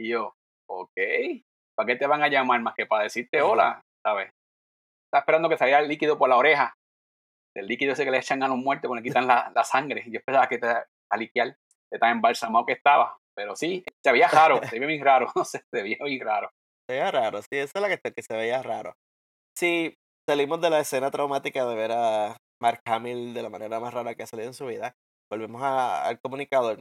Y 0.00 0.08
yo, 0.08 0.34
ok, 0.66 0.96
¿para 1.76 1.86
qué 1.86 1.96
te 1.96 2.06
van 2.06 2.22
a 2.22 2.28
llamar 2.28 2.62
más 2.62 2.74
que 2.74 2.86
para 2.86 3.04
decirte 3.04 3.42
hola? 3.42 3.82
¿Sabes? 4.02 4.30
Está 5.10 5.18
esperando 5.18 5.50
que 5.50 5.58
saliera 5.58 5.80
el 5.80 5.88
líquido 5.88 6.16
por 6.16 6.30
la 6.30 6.38
oreja. 6.38 6.74
El 7.54 7.66
líquido 7.66 7.92
ese 7.92 8.04
que 8.06 8.10
le 8.10 8.16
echan 8.16 8.42
a 8.42 8.48
los 8.48 8.56
muertos 8.56 8.88
cuando 8.88 9.02
le 9.02 9.08
quitan 9.08 9.26
la, 9.26 9.52
la 9.54 9.62
sangre. 9.62 10.04
Yo 10.08 10.18
esperaba 10.18 10.48
que 10.48 10.56
te 10.56 10.66
a 10.66 11.16
liquear 11.18 11.54
de 11.90 11.98
tan 11.98 12.12
embalsamado 12.12 12.64
que 12.64 12.72
estaba. 12.72 13.18
Pero 13.36 13.54
sí, 13.54 13.84
se 14.02 14.12
veía 14.12 14.28
raro, 14.28 14.60
se 14.64 14.78
veía 14.78 14.86
muy 14.86 15.02
raro, 15.02 15.26
no 15.36 15.44
sé, 15.44 15.62
se 15.70 15.82
veía 15.82 15.98
muy 16.00 16.18
raro. 16.18 16.50
Se 16.88 16.94
veía 16.94 17.10
raro, 17.10 17.40
sí, 17.42 17.48
esa 17.52 17.78
es 17.78 17.82
la 17.82 17.88
que, 17.88 18.12
que 18.12 18.22
se 18.22 18.36
veía 18.36 18.62
raro. 18.62 18.94
Sí, 19.56 19.94
salimos 20.32 20.62
de 20.62 20.70
la 20.70 20.80
escena 20.80 21.10
traumática 21.10 21.66
de 21.66 21.74
ver 21.74 21.92
a 21.92 22.38
Mark 22.58 22.80
Hamill 22.86 23.34
de 23.34 23.42
la 23.42 23.50
manera 23.50 23.80
más 23.80 23.92
rara 23.92 24.14
que 24.14 24.22
ha 24.22 24.26
salido 24.26 24.48
en 24.48 24.54
su 24.54 24.64
vida. 24.64 24.94
Volvemos 25.30 25.60
a- 25.60 26.06
al 26.06 26.18
comunicador 26.20 26.78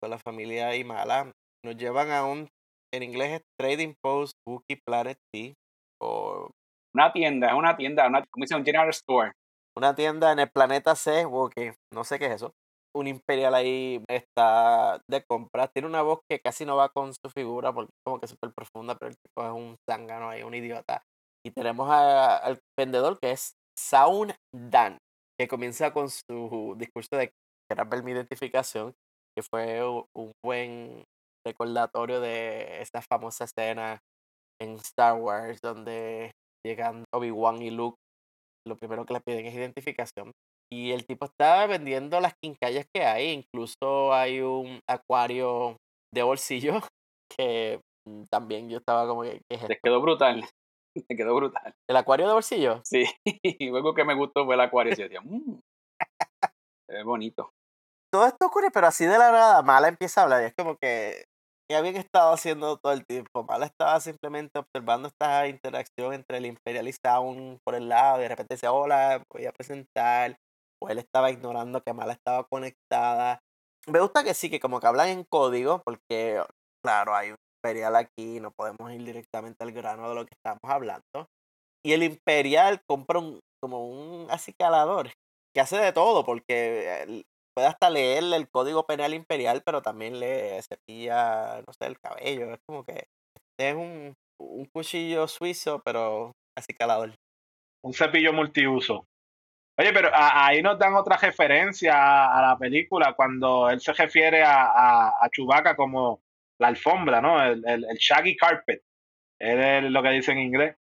con 0.00 0.08
la 0.10 0.18
familia 0.18 0.74
y 0.74 0.84
mala. 0.84 1.30
Nos 1.62 1.76
llevan 1.76 2.10
a 2.10 2.24
un, 2.24 2.48
en 2.94 3.02
inglés 3.02 3.32
es 3.32 3.42
Trading 3.60 3.92
Post 4.02 4.32
Wookiee 4.48 4.80
Planet 4.86 5.18
T. 5.34 5.54
O 6.00 6.48
Una 6.94 7.12
tienda, 7.12 7.48
es 7.48 7.52
una 7.52 7.76
tienda, 7.76 8.06
una, 8.06 8.24
como 8.30 8.44
dice, 8.44 8.54
un 8.56 8.64
general 8.64 8.88
store. 8.88 9.32
una 9.76 9.94
tienda 9.94 10.32
en 10.32 10.38
el 10.38 10.50
planeta 10.50 10.94
C, 10.96 11.26
que 11.54 11.74
no 11.92 12.04
sé 12.04 12.18
qué 12.18 12.26
es 12.26 12.32
eso. 12.36 12.52
Un 12.96 13.06
Imperial 13.06 13.54
ahí 13.54 14.02
está 14.08 14.98
de 15.10 15.22
compras. 15.28 15.68
Tiene 15.74 15.88
una 15.88 16.00
voz 16.00 16.20
que 16.26 16.40
casi 16.40 16.64
no 16.64 16.76
va 16.76 16.88
con 16.88 17.12
su 17.12 17.28
figura 17.36 17.70
porque 17.70 17.90
es 17.90 18.02
como 18.06 18.18
que 18.18 18.26
súper 18.28 18.50
profunda, 18.54 18.94
pero 18.96 19.10
el 19.10 19.16
tipo 19.18 19.44
es 19.46 19.52
un 19.52 19.76
zángano 19.86 20.30
ahí, 20.30 20.42
un 20.42 20.54
idiota. 20.54 21.02
Y 21.48 21.50
tenemos 21.50 21.88
al 21.90 22.60
vendedor 22.78 23.18
que 23.18 23.30
es 23.30 23.54
Sound 23.78 24.34
Dan, 24.54 24.98
que 25.40 25.48
comienza 25.48 25.94
con 25.94 26.10
su 26.10 26.74
discurso 26.76 27.16
de 27.16 27.28
que 27.28 27.84
ver 27.84 28.02
mi 28.02 28.12
identificación, 28.12 28.92
que 29.34 29.42
fue 29.42 29.82
un 29.82 30.32
buen 30.44 31.04
recordatorio 31.46 32.20
de 32.20 32.82
esta 32.82 33.00
famosa 33.00 33.44
escena 33.44 33.98
en 34.60 34.74
Star 34.74 35.14
Wars 35.14 35.60
donde 35.62 36.32
llegan 36.66 37.04
Obi-Wan 37.14 37.62
y 37.62 37.70
Luke, 37.70 37.96
lo 38.66 38.76
primero 38.76 39.06
que 39.06 39.14
le 39.14 39.20
piden 39.20 39.46
es 39.46 39.54
identificación. 39.54 40.32
Y 40.70 40.90
el 40.90 41.06
tipo 41.06 41.24
está 41.24 41.66
vendiendo 41.66 42.20
las 42.20 42.34
quincallas 42.42 42.84
que 42.94 43.04
hay, 43.04 43.30
incluso 43.30 44.12
hay 44.12 44.42
un 44.42 44.80
acuario 44.86 45.78
de 46.12 46.22
bolsillo 46.22 46.80
que 47.38 47.80
mm, 48.06 48.24
también 48.30 48.68
yo 48.68 48.76
estaba 48.76 49.06
como 49.06 49.22
que... 49.22 49.40
Les 49.48 49.80
quedó 49.82 50.02
brutal. 50.02 50.44
Me 51.08 51.16
quedó 51.16 51.34
brutal. 51.34 51.74
¿El 51.88 51.96
acuario 51.96 52.26
de 52.26 52.32
bolsillo? 52.34 52.80
Sí, 52.84 53.04
luego 53.70 53.94
que 53.94 54.04
me 54.04 54.14
gustó 54.14 54.44
fue 54.44 54.54
el 54.54 54.60
acuario. 54.60 54.92
Y 54.92 54.96
yo 54.96 55.04
decía, 55.04 55.20
mmm, 55.22 55.58
es 56.88 57.04
bonito. 57.04 57.50
Todo 58.10 58.26
esto 58.26 58.46
ocurre, 58.46 58.70
pero 58.72 58.86
así 58.86 59.04
de 59.04 59.18
la 59.18 59.30
nada, 59.30 59.62
Mala 59.62 59.88
empieza 59.88 60.20
a 60.20 60.24
hablar. 60.24 60.42
Y 60.42 60.46
es 60.46 60.54
como 60.54 60.76
que 60.76 61.24
¿Qué 61.70 61.76
habían 61.76 61.96
estado 61.96 62.32
haciendo 62.32 62.78
todo 62.78 62.94
el 62.94 63.04
tiempo? 63.04 63.44
Mala 63.44 63.66
estaba 63.66 64.00
simplemente 64.00 64.58
observando 64.58 65.08
esta 65.08 65.46
interacción 65.48 66.14
entre 66.14 66.38
el 66.38 66.46
imperialista 66.46 67.12
aún 67.12 67.58
por 67.62 67.74
el 67.74 67.90
lado 67.90 68.18
y 68.18 68.22
de 68.22 68.28
repente 68.30 68.54
decía, 68.54 68.72
hola, 68.72 69.22
voy 69.30 69.44
a 69.44 69.52
presentar. 69.52 70.38
O 70.80 70.88
él 70.88 70.96
estaba 70.96 71.30
ignorando 71.30 71.82
que 71.82 71.92
Mala 71.92 72.14
estaba 72.14 72.44
conectada. 72.44 73.40
Me 73.86 74.00
gusta 74.00 74.24
que 74.24 74.32
sí, 74.32 74.48
que 74.48 74.60
como 74.60 74.80
que 74.80 74.86
hablan 74.86 75.08
en 75.08 75.24
código, 75.24 75.82
porque 75.84 76.42
claro, 76.82 77.14
hay 77.14 77.32
un 77.32 77.36
imperial 77.68 77.96
aquí, 77.96 78.40
no 78.40 78.50
podemos 78.50 78.90
ir 78.92 79.04
directamente 79.04 79.62
al 79.62 79.72
grano 79.72 80.08
de 80.08 80.14
lo 80.14 80.24
que 80.24 80.34
estamos 80.34 80.62
hablando. 80.64 81.28
Y 81.84 81.92
el 81.92 82.02
imperial 82.02 82.80
compra 82.88 83.18
un, 83.18 83.40
como 83.62 83.86
un 83.86 84.30
acicalador 84.30 85.10
que 85.54 85.60
hace 85.60 85.76
de 85.76 85.92
todo, 85.92 86.24
porque 86.24 87.24
puede 87.54 87.68
hasta 87.68 87.90
leerle 87.90 88.36
el 88.36 88.48
código 88.48 88.86
penal 88.86 89.12
imperial, 89.14 89.62
pero 89.64 89.82
también 89.82 90.18
le 90.18 90.62
cepilla, 90.62 91.62
no 91.66 91.72
sé, 91.72 91.86
el 91.86 91.98
cabello. 91.98 92.54
Es 92.54 92.60
como 92.66 92.84
que 92.84 93.06
es 93.58 93.74
un, 93.74 94.14
un 94.40 94.64
cuchillo 94.66 95.28
suizo, 95.28 95.82
pero 95.84 96.32
así 96.56 96.72
calador. 96.72 97.14
Un 97.84 97.92
cepillo 97.92 98.32
multiuso. 98.32 99.04
Oye, 99.78 99.92
pero 99.92 100.10
ahí 100.12 100.60
nos 100.62 100.78
dan 100.78 100.94
otra 100.94 101.16
referencia 101.16 102.36
a, 102.36 102.42
la 102.42 102.58
película 102.58 103.14
cuando 103.14 103.70
él 103.70 103.80
se 103.80 103.92
refiere 103.92 104.42
a, 104.42 104.64
a, 104.64 105.24
a 105.24 105.28
Chewbacca 105.30 105.76
como 105.76 106.20
la 106.58 106.68
alfombra, 106.68 107.20
¿no? 107.20 107.42
El, 107.42 107.62
el, 107.66 107.96
shaggy 107.98 108.36
carpet. 108.36 108.82
Es 109.40 109.84
lo 109.84 110.02
que 110.02 110.10
dice 110.10 110.32
en 110.32 110.38
inglés. 110.38 110.76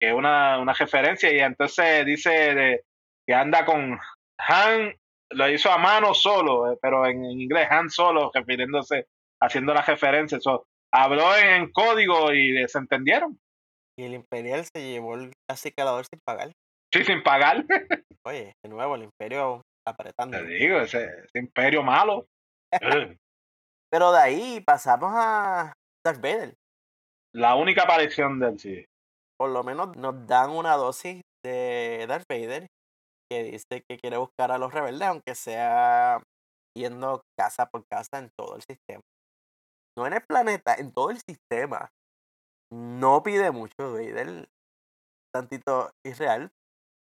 Que 0.00 0.08
es 0.08 0.14
una, 0.14 0.58
una 0.58 0.72
referencia 0.72 1.32
y 1.32 1.38
entonces 1.38 2.04
dice 2.04 2.30
de, 2.30 2.84
que 3.26 3.34
anda 3.34 3.64
con 3.64 3.98
Han 4.38 4.94
lo 5.30 5.48
hizo 5.48 5.70
a 5.70 5.78
mano 5.78 6.14
solo, 6.14 6.72
eh, 6.72 6.78
pero 6.80 7.06
en, 7.06 7.24
inglés, 7.24 7.68
Han 7.70 7.90
solo, 7.90 8.30
refiriéndose, 8.32 9.06
haciendo 9.40 9.74
la 9.74 9.82
referencia. 9.82 10.38
Eso, 10.38 10.66
habló 10.92 11.36
en, 11.36 11.70
código 11.72 12.32
y 12.32 12.66
se 12.68 12.78
entendieron. 12.78 13.38
Y 13.98 14.04
el 14.04 14.14
Imperial 14.14 14.64
se 14.64 14.92
llevó 14.92 15.14
el 15.14 15.32
calador 15.76 16.04
sin 16.06 16.20
pagar. 16.24 16.52
Sí, 16.92 17.04
sin 17.04 17.22
pagar. 17.22 17.64
Oye, 18.26 18.52
de 18.62 18.70
nuevo, 18.70 18.96
el 18.96 19.04
Imperio 19.04 19.62
apretando. 19.86 20.38
Te 20.38 20.44
digo, 20.44 20.80
ese, 20.80 21.08
Imperio 21.34 21.82
malo. 21.82 22.26
pero 23.94 24.10
de 24.10 24.18
ahí 24.18 24.60
pasamos 24.60 25.12
a 25.14 25.72
Darth 26.04 26.20
Vader. 26.20 26.56
La 27.32 27.54
única 27.54 27.84
aparición 27.84 28.40
del 28.40 28.58
sí. 28.58 28.84
Por 29.38 29.50
lo 29.50 29.62
menos 29.62 29.96
nos 29.96 30.26
dan 30.26 30.50
una 30.50 30.74
dosis 30.74 31.22
de 31.44 32.04
Darth 32.08 32.26
Vader 32.28 32.66
que 33.30 33.44
dice 33.44 33.84
que 33.88 33.96
quiere 33.96 34.16
buscar 34.16 34.50
a 34.50 34.58
los 34.58 34.74
rebeldes, 34.74 35.06
aunque 35.06 35.36
sea 35.36 36.20
yendo 36.76 37.22
casa 37.38 37.66
por 37.66 37.84
casa 37.86 38.18
en 38.18 38.30
todo 38.36 38.56
el 38.56 38.62
sistema. 38.62 39.00
No 39.96 40.08
en 40.08 40.14
el 40.14 40.24
planeta, 40.28 40.74
en 40.74 40.90
todo 40.90 41.10
el 41.10 41.20
sistema. 41.20 41.88
No 42.72 43.22
pide 43.22 43.52
mucho 43.52 43.92
Vader, 43.92 44.48
tantito 45.32 45.92
irreal, 46.04 46.50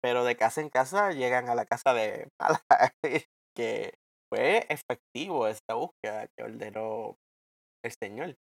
pero 0.03 0.25
de 0.25 0.35
casa 0.37 0.61
en 0.61 0.71
casa 0.71 1.13
llegan 1.13 1.49
a 1.49 1.55
la 1.55 1.67
casa 1.67 1.95
de 1.95 2.27
Mala, 2.41 2.61
que 3.57 3.95
fue 4.35 4.67
efectivo 4.69 5.47
esta 5.47 5.75
búsqueda 5.75 6.27
que 6.37 6.45
ordenó 6.45 7.17
el 7.85 7.93
señor. 7.93 8.35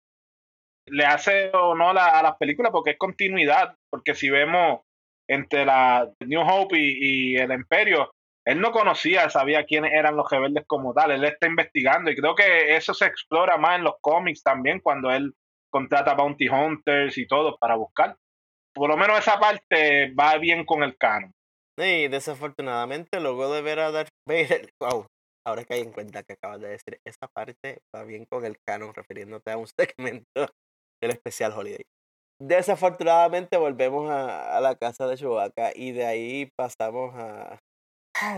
Le 0.90 1.06
hace 1.06 1.52
honor 1.54 1.98
a, 1.98 2.20
a 2.20 2.24
las 2.24 2.38
películas 2.38 2.72
porque 2.72 2.92
es 2.92 2.98
continuidad, 2.98 3.76
porque 3.92 4.16
si 4.16 4.30
vemos 4.30 4.82
entre 5.30 5.66
la 5.66 6.12
New 6.22 6.42
Hope 6.42 6.78
y, 6.78 7.36
el 7.38 7.52
Imperio, 7.52 8.12
él 8.46 8.60
no 8.60 8.72
conocía, 8.72 9.30
sabía 9.30 9.66
quiénes 9.66 9.94
eran 9.94 10.18
los 10.18 10.30
rebeldes 10.30 10.66
como 10.68 10.94
tal, 10.94 11.12
él 11.12 11.24
está 11.24 11.48
investigando 11.48 12.12
y 12.12 12.16
creo 12.16 12.36
que 12.36 12.76
eso 12.76 12.94
se 12.94 13.06
explora 13.06 13.58
más 13.58 13.78
en 13.78 13.86
los 13.86 13.96
cómics 14.02 14.44
también 14.44 14.82
cuando 14.82 15.12
él 15.12 15.34
contrata 15.72 16.14
bounty 16.14 16.50
hunters 16.50 17.18
y 17.18 17.26
todo 17.26 17.58
para 17.58 17.76
buscar. 17.76 18.18
Por 18.76 18.90
lo 18.90 18.98
menos 18.98 19.20
esa 19.20 19.40
parte 19.40 20.14
va 20.14 20.38
bien 20.38 20.66
con 20.66 20.84
el 20.84 20.98
canon. 20.98 21.32
Sí, 21.80 22.08
desafortunadamente 22.08 23.20
luego 23.20 23.52
de 23.52 23.62
ver 23.62 23.80
a 23.80 23.92
Darth 23.92 24.10
Vader, 24.28 24.70
wow, 24.82 25.06
ahora 25.46 25.64
que 25.66 25.76
hay 25.76 25.82
en 25.82 25.92
cuenta 25.92 26.24
que 26.24 26.34
acabas 26.34 26.62
de 26.62 26.70
decir, 26.70 27.00
esa 27.06 27.28
parte 27.28 27.80
va 27.96 28.04
bien 28.04 28.26
con 28.26 28.46
el 28.46 28.58
canon 28.68 28.94
refiriéndote 28.94 29.52
a 29.52 29.58
un 29.58 29.68
segmento 29.78 30.48
del 31.02 31.12
especial 31.12 31.54
Holiday. 31.54 31.84
Desafortunadamente 32.42 33.58
volvemos 33.58 34.10
a, 34.10 34.60
la 34.60 34.76
casa 34.76 35.08
de 35.08 35.18
Chewbacca 35.18 35.72
y 35.76 35.92
de 35.92 36.06
ahí 36.06 36.50
pasamos 36.58 37.14
a... 37.16 37.60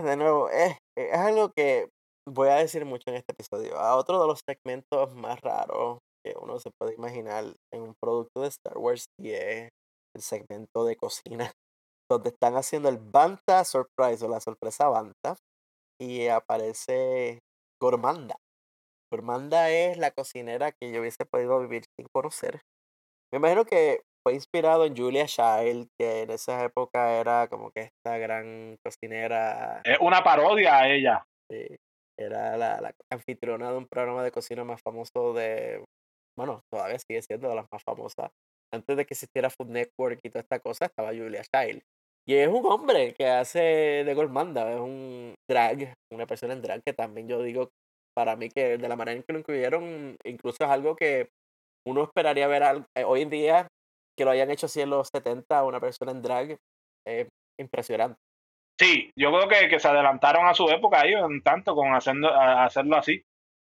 De 0.03 0.15
nuevo, 0.15 0.49
es, 0.49 0.77
es 0.97 1.13
algo 1.13 1.51
que 1.55 1.89
voy 2.27 2.49
a 2.49 2.55
decir 2.55 2.85
mucho 2.85 3.03
en 3.07 3.15
este 3.15 3.33
episodio. 3.33 3.77
A 3.77 3.95
otro 3.95 4.19
de 4.19 4.27
los 4.27 4.41
segmentos 4.47 5.13
más 5.15 5.39
raros 5.41 5.99
que 6.23 6.33
uno 6.39 6.59
se 6.59 6.71
puede 6.79 6.95
imaginar 6.95 7.45
en 7.71 7.81
un 7.81 7.93
producto 8.01 8.41
de 8.41 8.47
Star 8.47 8.77
Wars 8.77 9.05
y 9.19 9.31
es 9.31 9.69
el 10.15 10.21
segmento 10.21 10.85
de 10.85 10.95
cocina, 10.95 11.51
donde 12.11 12.29
están 12.29 12.55
haciendo 12.55 12.89
el 12.89 12.97
Banta 12.97 13.63
Surprise 13.63 14.25
o 14.25 14.29
la 14.29 14.39
sorpresa 14.39 14.87
Banta 14.87 15.35
y 15.99 16.27
aparece 16.27 17.39
Gormanda. 17.81 18.35
Gormanda 19.11 19.69
es 19.69 19.97
la 19.97 20.11
cocinera 20.11 20.71
que 20.71 20.91
yo 20.91 21.01
hubiese 21.01 21.25
podido 21.25 21.59
vivir 21.61 21.85
sin 21.97 22.07
conocer. 22.13 22.61
Me 23.31 23.37
imagino 23.37 23.65
que 23.65 24.01
fue 24.23 24.33
inspirado 24.33 24.85
en 24.85 24.95
Julia 24.95 25.25
Child, 25.25 25.87
que 25.99 26.21
en 26.23 26.31
esa 26.31 26.63
época 26.63 27.19
era 27.19 27.47
como 27.47 27.71
que 27.71 27.81
esta 27.81 28.17
gran 28.17 28.77
cocinera. 28.83 29.81
Es 29.83 29.99
una 29.99 30.23
parodia 30.23 30.79
a 30.79 30.89
ella. 30.89 31.25
Sí, 31.49 31.77
era 32.17 32.57
la, 32.57 32.81
la 32.81 32.91
anfitriona 33.11 33.71
de 33.71 33.77
un 33.77 33.87
programa 33.87 34.23
de 34.23 34.31
cocina 34.31 34.63
más 34.63 34.81
famoso 34.81 35.33
de. 35.33 35.83
Bueno, 36.37 36.61
todavía 36.71 36.97
sigue 36.99 37.21
siendo 37.21 37.49
de 37.49 37.55
las 37.55 37.67
más 37.71 37.83
famosas. 37.83 38.31
Antes 38.73 38.97
de 38.97 39.05
que 39.05 39.13
existiera 39.13 39.49
Food 39.49 39.69
Network 39.69 40.19
y 40.23 40.29
toda 40.29 40.41
esta 40.41 40.59
cosa, 40.59 40.85
estaba 40.85 41.09
Julia 41.09 41.43
Child. 41.43 41.81
Y 42.27 42.35
es 42.35 42.47
un 42.47 42.65
hombre 42.65 43.13
que 43.13 43.27
hace 43.27 43.59
de 44.03 44.13
Goldmanda, 44.15 44.71
es 44.71 44.79
un 44.79 45.35
drag, 45.49 45.93
una 46.11 46.25
persona 46.25 46.53
en 46.53 46.61
drag 46.61 46.81
que 46.83 46.93
también 46.93 47.27
yo 47.27 47.41
digo, 47.43 47.69
para 48.15 48.35
mí 48.35 48.49
que 48.49 48.77
de 48.77 48.89
la 48.89 48.95
manera 48.95 49.17
en 49.17 49.23
que 49.23 49.33
lo 49.33 49.39
incluyeron, 49.39 50.17
incluso 50.25 50.63
es 50.63 50.69
algo 50.69 50.95
que 50.95 51.29
uno 51.87 52.03
esperaría 52.03 52.47
ver 52.47 52.63
algo, 52.63 52.85
eh, 52.97 53.03
hoy 53.03 53.21
en 53.21 53.29
día 53.29 53.67
que 54.17 54.25
lo 54.25 54.31
hayan 54.31 54.49
hecho 54.49 54.65
así 54.65 54.81
en 54.81 54.89
los 54.89 55.09
70, 55.13 55.63
una 55.63 55.79
persona 55.79 56.11
en 56.11 56.21
drag, 56.21 56.57
es 57.05 57.27
impresionante. 57.59 58.17
Sí, 58.79 59.11
yo 59.17 59.31
creo 59.31 59.47
que, 59.47 59.69
que 59.69 59.79
se 59.79 59.87
adelantaron 59.87 60.47
a 60.47 60.53
su 60.53 60.67
época 60.69 61.05
ellos 61.05 61.21
en 61.29 61.41
tanto 61.43 61.75
con 61.75 61.93
haciendo, 61.93 62.29
hacerlo 62.33 62.97
así. 62.97 63.21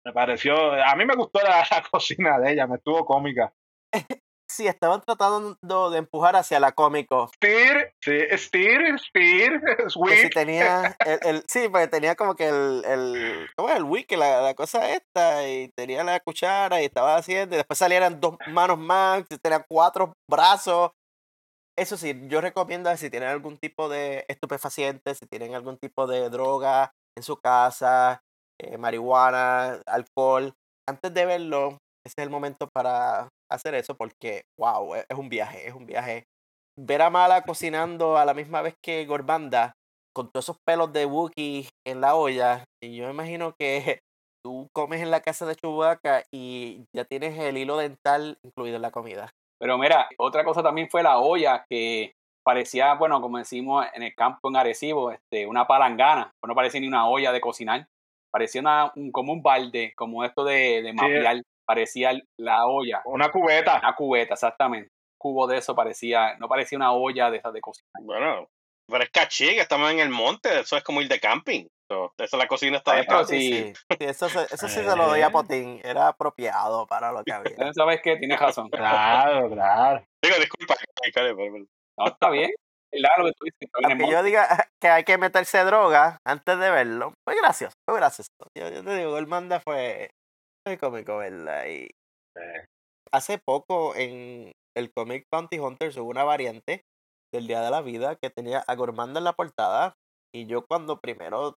Me 0.06 0.14
pareció, 0.14 0.56
a 0.56 0.96
mí 0.96 1.06
me 1.06 1.16
gustó 1.16 1.41
la, 1.41 1.66
la 1.72 1.84
cocina 1.89 2.39
de 2.39 2.54
ella, 2.54 2.68
me 2.68 2.76
estuvo 2.76 3.06
cómica. 3.06 3.52
sí, 4.50 4.68
estaban 4.68 5.02
tratando 5.02 5.89
de 5.89 5.98
empujar 5.98 6.36
hacia 6.36 6.60
la 6.60 6.72
cómico. 6.72 7.30
Steer, 7.36 7.93
sí, 8.02 8.20
Steer, 8.38 9.00
Spear, 9.00 9.62
sí 9.89 10.30
tenía, 10.34 10.96
el, 11.24 11.43
sí, 11.48 11.68
porque 11.70 11.88
tenía 11.88 12.16
como 12.16 12.36
que 12.36 12.48
el, 12.48 12.84
el 12.86 13.48
¿cómo 13.56 13.70
es? 13.70 13.76
El 13.76 13.84
wiki, 13.84 14.16
la, 14.16 14.41
la, 14.41 14.54
cosa 14.54 14.93
esta, 14.93 15.48
y 15.48 15.70
tenía 15.76 16.04
la 16.04 16.20
cuchara 16.20 16.82
y 16.82 16.86
estaba 16.86 17.16
haciendo, 17.16 17.56
y 17.56 17.58
después 17.58 17.78
salieran 17.78 18.20
dos 18.20 18.38
manos 18.48 18.78
más, 18.78 19.24
y 19.30 19.38
tenía 19.38 19.66
cuatro 19.68 20.14
brazos. 20.30 20.91
Eso 21.78 21.98
sí, 21.98 22.14
yo 22.28 22.39
recomiendo 22.39 22.96
si 22.96 23.10
tienen 23.10 23.30
algún 23.30 23.58
tipo 23.58 23.89
de 23.89 24.24
estupefaciente, 24.30 25.14
si 25.14 25.26
tienen 25.26 25.56
algún 25.56 25.78
tipo 25.78 26.08
de 26.08 26.30
droga 26.30 26.93
en 27.18 27.24
su 27.24 27.38
casa, 27.38 28.22
eh, 28.62 28.78
marihuana, 28.78 29.82
alcohol, 29.86 30.54
antes 30.88 31.14
de 31.14 31.26
verlo, 31.26 31.78
ese 32.06 32.14
es 32.18 32.24
el 32.24 32.30
momento 32.30 32.70
para 32.70 33.28
hacer 33.50 33.76
eso 33.76 33.96
porque, 33.96 34.43
wow, 34.60 34.96
e, 34.96 35.06
es 35.10 35.18
un 35.18 35.30
viaje, 35.30 35.68
es 35.68 35.74
un 35.74 35.86
viaje. 35.86 36.26
Ver 36.78 37.02
a 37.02 37.10
Mala 37.10 37.41
cocinando 37.46 38.18
a 38.18 38.26
la 38.26 38.34
misma 38.34 38.62
vez 38.62 38.76
que 38.84 39.06
Gorbanda 39.06 39.74
con 40.16 40.32
todos 40.32 40.46
esos 40.46 40.58
pelos 40.66 40.93
de 40.93 41.06
Wookiee 41.06 41.68
en 41.86 42.02
la 42.02 42.16
olla. 42.16 42.64
Y 42.82 42.96
yo 42.96 43.06
me 43.06 43.12
imagino 43.12 43.54
que 43.60 44.00
tú 44.43 44.70
comes 44.74 45.02
en 45.02 45.12
la 45.12 45.22
casa 45.22 45.46
de 45.46 45.56
Chewbacca 45.56 46.24
y 46.34 46.86
ya 46.96 47.06
tienes 47.06 47.38
el 47.38 47.58
hilo 47.58 47.78
dental 47.78 48.38
incluido 48.43 48.78
en 48.78 48.82
la 48.82 48.91
comida. 48.91 49.30
Pero 49.60 49.78
mira, 49.78 50.08
otra 50.18 50.43
cosa 50.43 50.62
también 50.64 50.89
fue 50.89 51.04
la 51.04 51.20
olla 51.20 51.66
que 51.70 52.14
parecía, 52.46 52.93
bueno, 52.93 53.22
como 53.22 53.38
decimos 53.38 53.86
en 53.93 54.04
el 54.04 54.14
campo 54.14 54.50
en 54.50 54.58
Arecibo, 54.58 55.12
este, 55.12 55.48
una 55.48 55.66
palangana, 55.66 56.32
no 56.46 56.56
parecía 56.56 56.80
ni 56.80 56.88
una 56.88 57.08
olla 57.08 57.32
de 57.32 57.41
cocinar, 57.41 57.88
parecía 58.32 58.62
una, 58.62 58.91
un, 58.96 59.12
como 59.12 59.34
un 59.34 59.41
balde, 59.41 59.93
como 59.96 60.24
esto 60.24 60.43
de, 60.43 60.82
de 60.84 60.93
mapear, 60.93 61.41
parecía 61.66 62.11
la 62.39 62.66
olla. 62.68 63.01
Una 63.05 63.30
cubeta. 63.32 63.80
Una 63.80 63.95
cubeta, 63.95 64.34
exactamente. 64.36 64.89
Cubo 65.20 65.47
de 65.47 65.57
eso 65.57 65.76
parecía, 65.76 66.36
no 66.38 66.47
parecía 66.47 66.78
una 66.78 66.91
olla 66.93 67.32
de 67.32 67.38
esas 67.38 67.53
de 67.53 67.61
cocinar. 67.61 67.89
Bueno, 68.03 68.47
pero 68.88 69.03
es 69.03 69.09
caché, 69.09 69.57
estamos 69.59 69.91
en 69.91 69.99
el 69.99 70.09
monte, 70.09 70.59
eso 70.59 70.78
es 70.78 70.84
como 70.84 71.01
ir 71.01 71.07
de 71.07 71.20
camping. 71.20 71.66
So, 71.91 72.11
eso 72.18 72.38
la 72.38 72.47
cocina 72.47 72.78
está 72.78 72.95
de 72.95 73.03
Pero 73.03 73.26
Sí, 73.26 73.72
eso, 73.99 74.28
se- 74.28 74.47
eso 74.51 74.68
sí 74.68 74.76
se 74.84 74.95
lo 74.95 75.07
doy 75.07 75.22
a 75.22 75.28
Eh. 75.28 75.32
Potín. 75.32 75.80
Era 75.84 76.07
apropiado 76.07 76.88
para 76.88 77.11
lo 77.11 77.24
que 77.24 77.32
había. 77.63 77.74
¿Sabes 77.74 78.01
qué? 78.03 78.18
Tienes 78.18 78.39
razón. 78.39 78.70
Claro, 78.70 79.49
claro. 79.51 80.03
Digo, 80.24 80.36
disculpa, 80.39 80.76
No, 81.97 82.07
está 82.07 82.30
bien. 82.30 82.49
Lo 82.91 83.26
que 83.26 83.32
tú 83.34 83.43
dices. 83.45 83.57
está 83.61 83.80
bien 83.80 83.91
en 83.91 84.01
Aunque 84.01 84.11
yo 84.16 84.24
diga 84.24 84.47
que 84.82 84.88
hay 84.88 85.03
que 85.03 85.18
meterse 85.18 85.63
droga 85.63 86.18
antes 86.26 86.57
de 86.57 86.70
verlo, 86.70 87.13
fue 87.28 87.36
gracioso, 87.38 87.74
fue 87.88 87.97
gracioso. 87.99 88.30
Yo, 88.57 88.70
yo 88.70 88.84
te 88.84 88.95
digo, 88.97 89.11
Gormanda 89.11 89.59
fue 89.59 90.09
muy 90.66 90.78
cómico, 90.78 91.18
¿verdad? 91.18 91.66
Y 91.68 91.89
hace 93.11 93.38
poco 93.38 93.95
en 93.95 94.51
el 94.76 94.91
comic 94.91 95.26
Bounty 95.32 95.59
Hunters 95.59 95.97
hubo 95.97 96.09
una 96.09 96.24
variante 96.24 96.84
del 97.34 97.47
Día 97.47 97.61
de 97.61 97.72
la 97.72 97.82
Vida 97.82 98.16
que 98.16 98.30
tenía 98.30 98.59
a 98.59 98.76
Gormanda 98.76 99.20
en 99.20 99.24
la 99.26 99.34
portada 99.34 99.93
y 100.34 100.47
yo 100.47 100.66
cuando 100.66 100.99
primero 100.99 101.55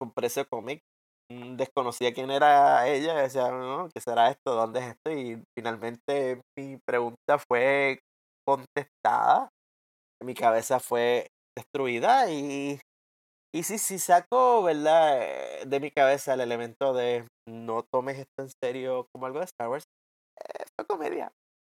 compré 0.00 0.26
ese 0.26 0.44
cómic 0.44 0.82
mm, 1.30 1.56
desconocía 1.56 2.12
quién 2.12 2.30
era 2.30 2.86
ella, 2.88 3.14
decía, 3.14 3.50
no, 3.50 3.88
¿qué 3.92 4.00
será 4.00 4.30
esto? 4.30 4.54
¿Dónde 4.54 4.80
es 4.80 4.86
esto? 4.88 5.10
Y 5.10 5.42
finalmente 5.56 6.40
mi 6.56 6.78
pregunta 6.86 7.38
fue 7.38 8.00
contestada, 8.46 9.48
mi 10.22 10.34
cabeza 10.34 10.80
fue 10.80 11.28
destruida 11.56 12.30
y, 12.30 12.78
y 13.54 13.62
sí, 13.62 13.78
sí 13.78 13.98
saco, 13.98 14.62
¿verdad? 14.64 15.22
eh, 15.22 15.62
De 15.66 15.80
mi 15.80 15.90
cabeza 15.90 16.34
el 16.34 16.40
elemento 16.40 16.92
de 16.92 17.24
no 17.48 17.84
tomes 17.84 18.18
esto 18.18 18.42
en 18.42 18.50
serio 18.62 19.06
como 19.12 19.26
algo 19.26 19.38
de 19.38 19.44
Star 19.44 19.68
Wars. 19.68 19.84
Eh, 20.40 20.64
fue 20.76 20.86
comedia. 20.86 21.30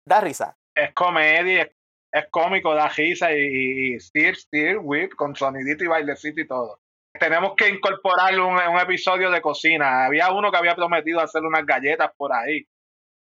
Da 0.09 0.21
risa. 0.21 0.55
Es 0.77 0.93
comedia, 0.95 1.63
es, 1.63 1.71
es 2.15 2.27
cómico, 2.31 2.75
da 2.75 2.89
risa 2.89 3.33
y, 3.33 3.41
y, 3.41 3.95
y 3.95 4.01
steer, 4.01 4.37
steer, 4.37 4.79
whip, 4.79 5.15
con 5.15 5.35
sonidito 5.35 5.85
y 5.85 5.89
bailecito 5.89 6.41
y 6.41 6.47
todo. 6.47 6.79
Tenemos 7.19 7.55
que 7.57 7.69
incorporar 7.69 8.39
un, 8.41 8.55
un 8.55 8.81
episodio 8.81 9.31
de 9.31 9.43
cocina. 9.43 10.07
Había 10.07 10.33
uno 10.33 10.51
que 10.51 10.57
había 10.57 10.75
prometido 10.75 11.21
hacer 11.21 11.43
unas 11.43 11.67
galletas 11.67 12.11
por 12.17 12.33
ahí. 12.33 12.65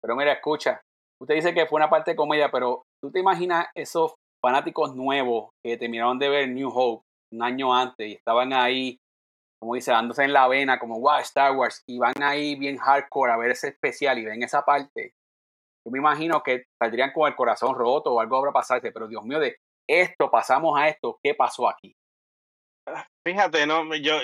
Pero 0.02 0.14
mira, 0.14 0.32
escucha, 0.32 0.80
usted 1.22 1.36
dice 1.36 1.54
que 1.54 1.66
fue 1.66 1.78
una 1.78 1.90
parte 1.90 2.10
de 2.12 2.16
comedia, 2.16 2.50
pero 2.50 2.82
¿tú 3.02 3.10
te 3.10 3.20
imaginas 3.20 3.66
esos 3.74 4.14
fanáticos 4.44 4.94
nuevos 4.94 5.50
que 5.64 5.76
terminaron 5.76 6.18
de 6.18 6.28
ver 6.28 6.48
New 6.48 6.70
Hope 6.72 7.04
un 7.30 7.42
año 7.42 7.74
antes 7.74 8.06
y 8.06 8.12
estaban 8.14 8.52
ahí, 8.52 8.98
como 9.60 9.74
dice, 9.74 9.90
dándose 9.90 10.24
en 10.24 10.32
la 10.32 10.48
vena, 10.48 10.78
como, 10.78 11.00
wow, 11.00 11.18
Star 11.18 11.56
Wars, 11.56 11.82
y 11.86 11.98
van 11.98 12.22
ahí 12.22 12.54
bien 12.56 12.76
hardcore 12.78 13.32
a 13.32 13.36
ver 13.36 13.50
ese 13.50 13.68
especial 13.68 14.18
y 14.18 14.24
ven 14.24 14.42
esa 14.42 14.64
parte? 14.64 15.14
Yo 15.84 15.92
me 15.92 15.98
imagino 15.98 16.42
que 16.42 16.64
saldrían 16.80 17.12
con 17.12 17.28
el 17.28 17.36
corazón 17.36 17.74
roto 17.74 18.14
o 18.14 18.20
algo 18.20 18.36
habrá 18.36 18.52
pasado, 18.52 18.80
pero 18.82 19.08
Dios 19.08 19.24
mío, 19.24 19.38
de 19.38 19.56
esto 19.88 20.30
pasamos 20.30 20.78
a 20.78 20.88
esto, 20.88 21.18
¿qué 21.22 21.34
pasó 21.34 21.68
aquí? 21.68 21.96
Fíjate, 23.26 23.66
no, 23.66 23.94
yo 23.96 24.20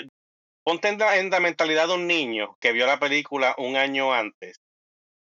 ponte 0.63 0.89
en 0.89 0.97
la, 0.97 1.17
en 1.17 1.29
la 1.29 1.39
mentalidad 1.39 1.87
de 1.87 1.95
un 1.95 2.07
niño 2.07 2.55
que 2.59 2.71
vio 2.71 2.85
la 2.85 2.99
película 2.99 3.55
un 3.57 3.75
año 3.75 4.13
antes. 4.13 4.57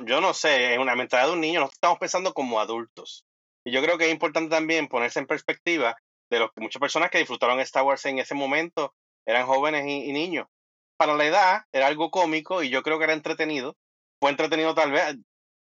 Yo 0.02 0.20
no 0.20 0.34
sé, 0.34 0.74
en 0.74 0.84
la 0.84 0.96
mentalidad 0.96 1.28
de 1.28 1.34
un 1.34 1.40
niño, 1.40 1.60
nosotros 1.60 1.76
estamos 1.76 1.98
pensando 1.98 2.34
como 2.34 2.60
adultos. 2.60 3.24
Y 3.66 3.72
yo 3.72 3.82
creo 3.82 3.96
que 3.96 4.06
es 4.06 4.12
importante 4.12 4.50
también 4.50 4.88
ponerse 4.88 5.20
en 5.20 5.26
perspectiva 5.26 5.96
de 6.34 6.40
lo 6.40 6.50
que 6.50 6.60
muchas 6.60 6.80
personas 6.80 7.10
que 7.10 7.18
disfrutaron 7.18 7.60
Star 7.60 7.84
Wars 7.84 8.04
en 8.06 8.18
ese 8.18 8.34
momento 8.34 8.94
eran 9.26 9.46
jóvenes 9.46 9.86
y, 9.86 10.10
y 10.10 10.12
niños. 10.12 10.46
Para 10.96 11.14
la 11.14 11.24
edad 11.24 11.62
era 11.72 11.86
algo 11.86 12.10
cómico 12.10 12.62
y 12.62 12.70
yo 12.70 12.82
creo 12.82 12.98
que 12.98 13.04
era 13.04 13.14
entretenido. 13.14 13.76
Fue 14.20 14.30
entretenido 14.30 14.74
tal 14.74 14.92
vez. 14.92 15.16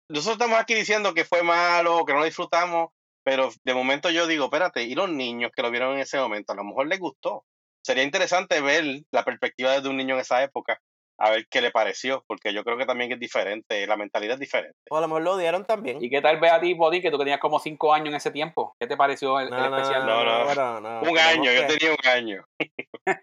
Nosotros 0.08 0.34
estamos 0.34 0.58
aquí 0.58 0.74
diciendo 0.74 1.14
que 1.14 1.24
fue 1.24 1.42
malo, 1.42 2.04
que 2.04 2.12
no 2.12 2.20
lo 2.20 2.24
disfrutamos, 2.24 2.90
pero 3.22 3.50
de 3.64 3.74
momento 3.74 4.10
yo 4.10 4.26
digo, 4.26 4.46
espérate, 4.46 4.82
¿y 4.82 4.94
los 4.94 5.08
niños 5.08 5.52
que 5.54 5.62
lo 5.62 5.70
vieron 5.70 5.94
en 5.94 6.00
ese 6.00 6.18
momento? 6.18 6.52
A 6.52 6.56
lo 6.56 6.64
mejor 6.64 6.88
les 6.88 6.98
gustó 6.98 7.44
sería 7.82 8.02
interesante 8.02 8.60
ver 8.60 9.02
la 9.10 9.24
perspectiva 9.24 9.80
de 9.80 9.88
un 9.88 9.96
niño 9.96 10.14
en 10.14 10.20
esa 10.20 10.42
época, 10.42 10.80
a 11.20 11.30
ver 11.30 11.46
qué 11.50 11.60
le 11.60 11.70
pareció, 11.70 12.24
porque 12.26 12.54
yo 12.54 12.64
creo 12.64 12.78
que 12.78 12.86
también 12.86 13.12
es 13.12 13.20
diferente, 13.20 13.86
la 13.86 13.96
mentalidad 13.96 14.34
es 14.34 14.40
diferente. 14.40 14.76
O 14.90 14.96
a 14.96 15.02
lo 15.02 15.08
mejor 15.08 15.22
lo 15.22 15.32
odiaron 15.34 15.66
también. 15.66 16.02
¿Y 16.02 16.08
qué 16.08 16.22
tal 16.22 16.40
ve 16.40 16.48
a 16.48 16.60
ti, 16.60 16.72
Body, 16.72 17.02
que 17.02 17.10
tú 17.10 17.18
tenías 17.18 17.38
como 17.38 17.58
cinco 17.58 17.92
años 17.92 18.08
en 18.08 18.14
ese 18.14 18.30
tiempo? 18.30 18.74
¿Qué 18.80 18.86
te 18.86 18.96
pareció 18.96 19.38
el, 19.38 19.46
el 19.46 19.50
No, 19.50 19.68
no, 19.68 19.76
especial? 19.76 20.06
No, 20.06 20.80
no. 20.80 21.02
un 21.02 21.18
año, 21.18 21.52
yo 21.52 21.66
tenía 21.66 21.92
un 21.92 22.08
año. 22.08 22.44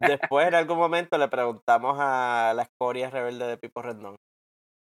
Después 0.01 0.47
en 0.47 0.55
algún 0.55 0.77
momento 0.77 1.17
le 1.17 1.27
preguntamos 1.27 1.97
a 1.99 2.53
la 2.55 2.63
escoria 2.63 3.09
rebelde 3.09 3.47
de 3.47 3.57
Pipo 3.57 3.81
Rendón. 3.81 4.15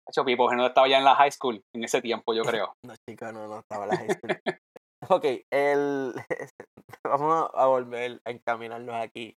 Hacho, 0.09 0.25
Pipo, 0.25 0.53
no 0.53 0.65
estaba 0.65 0.87
ya 0.87 0.97
en 0.97 1.05
la 1.05 1.15
high 1.15 1.31
school 1.31 1.61
en 1.75 1.83
ese 1.83 2.01
tiempo, 2.01 2.33
yo 2.33 2.43
creo. 2.65 2.73
No, 2.83 2.95
chica, 3.07 3.31
no, 3.31 3.47
no 3.47 3.59
estaba 3.59 3.83
en 3.83 3.89
la 3.89 3.97
high 3.97 4.09
school. 4.09 4.41
ok, 5.09 5.25
el... 5.51 6.13
vamos 7.05 7.49
a 7.53 7.65
volver 7.67 8.19
a 8.25 8.31
encaminarnos 8.31 8.95
aquí. 8.95 9.35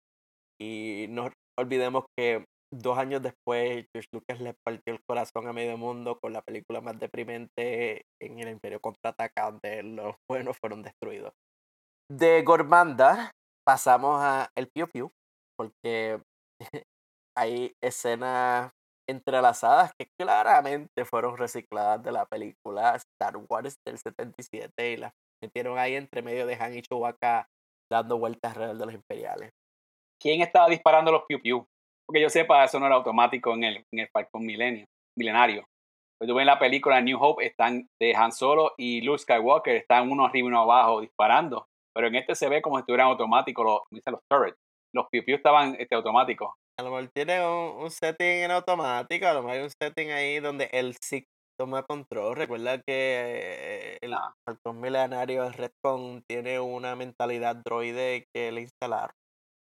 Y 0.61 1.07
no 1.09 1.31
olvidemos 1.59 2.05
que 2.17 2.45
dos 2.79 2.99
años 2.99 3.23
después 3.23 3.87
George 3.93 4.09
Lucas 4.13 4.41
le 4.41 4.55
partió 4.65 4.95
el 4.95 5.03
corazón 5.05 5.49
a 5.49 5.53
medio 5.53 5.77
mundo 5.77 6.19
con 6.21 6.33
la 6.33 6.43
película 6.43 6.81
más 6.81 6.99
deprimente 6.99 8.07
en 8.21 8.39
el 8.39 8.49
Imperio 8.49 8.81
Contraataca, 8.81 9.51
donde 9.51 9.83
los 9.83 10.17
buenos 10.29 10.57
fueron 10.59 10.83
destruidos. 10.83 11.33
De 12.11 12.43
Gormanda 12.43 13.31
pasamos 13.67 14.21
a 14.21 14.51
El 14.55 14.69
Piu 14.69 14.89
Piu, 14.89 15.11
porque 15.57 16.21
hay 17.37 17.73
escenas 17.83 18.73
entrelazadas 19.09 19.93
que 19.99 20.07
claramente 20.19 21.05
fueron 21.05 21.37
recicladas 21.37 22.03
de 22.03 22.13
la 22.13 22.27
película 22.27 22.97
Star 22.97 23.37
Wars 23.49 23.77
del 23.87 23.99
77 23.99 24.93
y 24.93 24.97
las 24.97 25.13
metieron 25.43 25.79
ahí 25.79 25.95
entre 25.95 26.23
medio 26.23 26.47
de 26.47 26.55
Han 26.55 26.75
y 26.75 26.83
Chewbacca 26.83 27.49
dando 27.91 28.19
vueltas 28.19 28.53
alrededor 28.53 28.79
de 28.79 28.87
los 28.87 28.95
imperiales. 28.95 29.51
¿Quién 30.21 30.41
estaba 30.41 30.69
disparando 30.69 31.13
los 31.13 31.25
piu 31.29 31.41
piu? 31.41 31.67
Porque 32.07 32.21
yo 32.21 32.29
sepa, 32.29 32.65
eso 32.65 32.79
no 32.79 32.87
era 32.87 32.97
automático 32.97 33.55
en 33.55 33.65
el, 33.65 33.77
en 33.93 34.01
el 34.01 34.09
Falcon 34.13 34.45
Milenio, 34.45 34.85
milenario. 35.17 35.65
Pues 36.19 36.29
tú 36.29 36.35
ves 36.35 36.43
en 36.43 36.47
la 36.47 36.59
película 36.59 37.01
New 37.01 37.19
Hope, 37.21 37.47
están 37.47 37.89
de 38.01 38.15
Han 38.15 38.33
Solo 38.33 38.73
y 38.77 39.01
Luke 39.01 39.19
Skywalker, 39.19 39.77
están 39.77 40.11
uno 40.11 40.27
arriba 40.27 40.47
y 40.47 40.49
uno 40.49 40.61
abajo 40.63 41.01
disparando. 41.01 41.67
Pero 41.95 42.09
en 42.09 42.17
este 42.17 42.35
se 42.35 42.49
ve 42.49 42.63
como 42.63 42.77
si 42.77 42.81
estuvieran 42.81 43.09
automáticos 43.09 43.65
los, 43.65 44.03
los 44.07 44.21
turrets. 44.31 44.59
Los 44.95 45.07
piu 45.11 45.25
piu 45.25 45.37
estaban 45.37 45.77
este, 45.79 45.95
automáticos. 45.95 46.53
A 46.79 46.83
lo 46.83 46.91
mejor 46.91 47.09
tiene 47.15 47.45
un, 47.45 47.83
un 47.85 47.91
setting 47.91 48.45
en 48.45 48.51
automático, 48.51 49.27
a 49.27 49.33
lo 49.35 49.43
mejor 49.43 49.57
hay 49.57 49.63
un 49.63 49.71
setting 49.71 50.11
ahí 50.11 50.41
donde 50.41 50.69
el 50.73 50.95
SIC 51.01 51.25
toma 51.59 51.83
control. 51.85 52.37
Recuerda 52.37 52.79
que 52.79 52.83
eh, 52.89 53.99
el 54.01 54.13
Ah. 54.15 54.33
Falcón 54.45 54.81
Milenario 54.81 55.51
Redcon 55.51 56.23
tiene 56.29 56.59
una 56.61 56.97
mentalidad 56.97 57.57
droide 57.57 58.27
que 58.35 58.51
le 58.53 58.63
instalaron. 58.63 59.15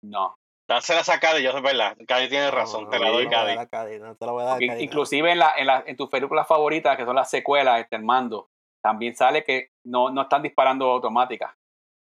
No. 0.04 0.36
Dásela 0.68 1.01
a 1.05 1.20
Cady, 1.20 1.43
yo 1.43 1.51
sé 1.51 1.61
verdad. 1.61 1.95
Cady 2.07 2.30
tiene 2.30 2.49
razón, 2.49 2.86
no, 2.86 2.89
te 2.89 2.97
no 2.97 3.03
la 3.03 3.09
te 3.09 3.14
doy, 3.14 3.68
Cady, 3.70 3.99
no 3.99 4.16
te 4.16 4.26
la 4.26 4.32
voy 4.32 4.43
a 4.43 4.45
dar 4.45 4.64
inclusive 4.64 5.32
en, 5.32 5.39
la, 5.39 5.53
en, 5.57 5.68
la, 5.68 5.84
en 5.86 5.97
tus 5.97 6.09
películas 6.09 6.47
favoritas, 6.47 6.95
que 6.95 7.05
son 7.05 7.16
las 7.16 7.30
secuelas, 7.30 7.82
este, 7.82 7.97
el 7.97 8.03
mando, 8.03 8.47
también 8.82 9.16
sale 9.16 9.43
que 9.43 9.70
no, 9.86 10.09
no 10.09 10.22
están 10.24 10.41
disparando 10.41 10.89
automáticas. 10.89 11.53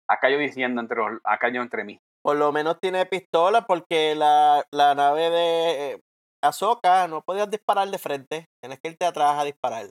Acá 0.09 0.29
yo 0.29 0.37
diciendo 0.37 0.79
entre 0.81 0.97
los, 0.97 1.19
acá 1.23 1.49
yo 1.49 1.61
entre 1.61 1.83
mí. 1.83 1.99
Por 2.23 2.37
lo 2.37 2.51
menos 2.51 2.79
tiene 2.79 3.05
pistola 3.05 3.61
porque 3.67 4.15
la, 4.15 4.63
la 4.71 4.95
nave 4.95 5.29
de 5.29 5.91
eh, 5.91 5.99
Ahsoka 6.43 7.07
no 7.07 7.21
podías 7.21 7.49
disparar 7.49 7.87
de 7.89 7.97
frente. 7.99 8.45
Tienes 8.61 8.79
que 8.79 8.89
irte 8.89 9.05
atrás 9.05 9.37
a 9.37 9.43
disparar. 9.43 9.87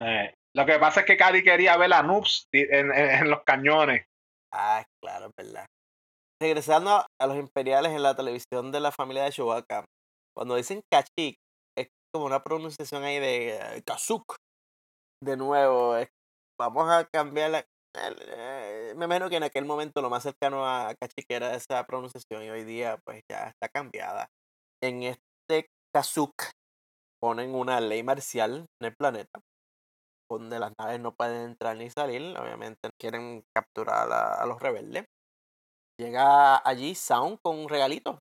Eh, 0.00 0.34
lo 0.54 0.64
que 0.66 0.78
pasa 0.78 1.00
es 1.00 1.06
que 1.06 1.16
Cady 1.16 1.42
quería 1.42 1.76
ver 1.76 1.92
a 1.92 2.02
Noobs 2.02 2.46
en, 2.52 2.90
en- 2.92 3.10
en 3.10 3.30
los 3.30 3.42
cañones. 3.44 4.06
Ah, 4.52 4.84
claro, 5.02 5.26
es 5.26 5.32
verdad. 5.36 5.66
Regresando 6.40 6.90
a 7.20 7.26
los 7.26 7.36
imperiales 7.36 7.92
en 7.92 8.02
la 8.02 8.14
televisión 8.14 8.70
de 8.70 8.80
la 8.80 8.92
familia 8.92 9.24
de 9.24 9.32
Chewbacca, 9.32 9.84
cuando 10.36 10.54
dicen 10.54 10.82
Kashyyyk, 10.92 11.36
es 11.76 11.88
como 12.14 12.26
una 12.26 12.44
pronunciación 12.44 13.02
ahí 13.02 13.18
de 13.18 13.56
eh, 13.56 13.82
Kasuk. 13.84 14.36
De 15.22 15.36
nuevo, 15.36 15.96
es- 15.96 16.10
vamos 16.60 16.88
a 16.90 17.04
cambiar 17.12 17.50
la... 17.50 17.66
eh, 17.96 18.94
me 18.96 19.06
imagino 19.06 19.28
que 19.28 19.36
en 19.36 19.42
aquel 19.42 19.64
momento 19.64 20.00
lo 20.00 20.10
más 20.10 20.22
cercano 20.22 20.64
a 20.64 20.94
Kashyyyk 21.00 21.26
era 21.30 21.54
esa 21.54 21.84
pronunciación 21.86 22.44
y 22.44 22.50
hoy 22.50 22.64
día 22.64 22.98
pues 23.04 23.22
ya 23.28 23.48
está 23.48 23.68
cambiada. 23.68 24.28
En 24.80 25.02
este 25.02 25.66
Kasuk 25.92 26.34
ponen 27.20 27.54
una 27.54 27.80
ley 27.80 28.04
marcial 28.04 28.66
en 28.80 28.86
el 28.86 28.94
planeta 28.96 29.40
donde 30.30 30.58
las 30.58 30.72
naves 30.78 31.00
no 31.00 31.14
pueden 31.14 31.42
entrar 31.50 31.76
ni 31.76 31.90
salir. 31.90 32.36
Obviamente 32.38 32.90
quieren 33.00 33.42
capturar 33.56 34.12
a 34.12 34.46
los 34.46 34.60
rebeldes. 34.60 35.06
Llega 36.00 36.56
allí 36.58 36.94
Sound 36.94 37.38
con 37.42 37.58
un 37.58 37.68
regalito. 37.68 38.18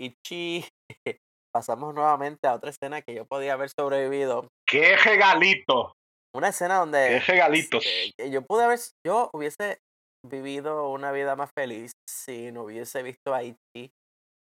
Ichi, 0.00 0.64
pasamos 1.54 1.94
nuevamente 1.94 2.46
a 2.46 2.54
otra 2.54 2.70
escena 2.70 3.02
que 3.02 3.14
yo 3.14 3.26
podía 3.26 3.54
haber 3.54 3.70
sobrevivido. 3.70 4.48
¡Qué 4.68 4.96
regalito! 4.96 5.92
Una 6.34 6.48
escena 6.48 6.78
donde 6.78 7.08
¡Qué 7.08 7.32
regalitos! 7.32 7.84
eh, 7.86 8.30
yo 8.30 8.42
pude 8.42 8.64
haber, 8.64 8.78
yo 9.04 9.30
hubiese 9.32 9.78
vivido 10.24 10.90
una 10.90 11.10
vida 11.10 11.36
más 11.36 11.50
feliz 11.56 11.92
si 12.08 12.52
no 12.52 12.64
hubiese 12.64 13.02
visto 13.02 13.34
a 13.34 13.42
Ichi 13.42 13.90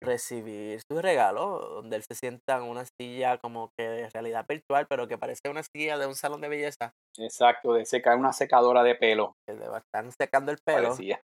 recibir 0.02 0.80
su 0.90 1.00
regalo, 1.00 1.58
donde 1.58 1.96
él 1.96 2.02
se 2.02 2.14
sienta 2.14 2.56
en 2.56 2.64
una 2.64 2.84
silla 3.00 3.38
como 3.38 3.70
que 3.78 3.88
de 3.88 4.10
realidad 4.10 4.44
virtual, 4.48 4.86
pero 4.88 5.08
que 5.08 5.18
parece 5.18 5.48
una 5.48 5.62
silla 5.62 5.98
de 5.98 6.06
un 6.06 6.14
salón 6.14 6.40
de 6.40 6.48
belleza, 6.48 6.92
Exacto, 7.18 7.72
de 7.74 7.86
secar 7.86 8.18
una 8.18 8.32
secadora 8.32 8.82
de 8.82 8.94
pelo. 8.96 9.32
que 9.48 9.54
le 9.54 9.64
están 9.64 10.12
secando 10.12 10.52
el 10.52 10.58
pelo. 10.64 10.90
Parecía. 10.90 11.20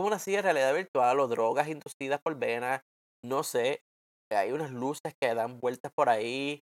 Como 0.00 0.08
una 0.08 0.18
silla 0.18 0.38
de 0.38 0.42
realidad 0.44 0.72
virtual 0.72 1.20
o 1.20 1.28
drogas 1.28 1.68
inducidas 1.68 2.22
por 2.22 2.34
venas, 2.34 2.80
no 3.22 3.42
sé. 3.42 3.82
Hay 4.32 4.50
unas 4.50 4.70
luces 4.70 5.12
que 5.20 5.34
dan 5.34 5.60
vueltas 5.60 5.92
por 5.94 6.08
ahí. 6.08 6.62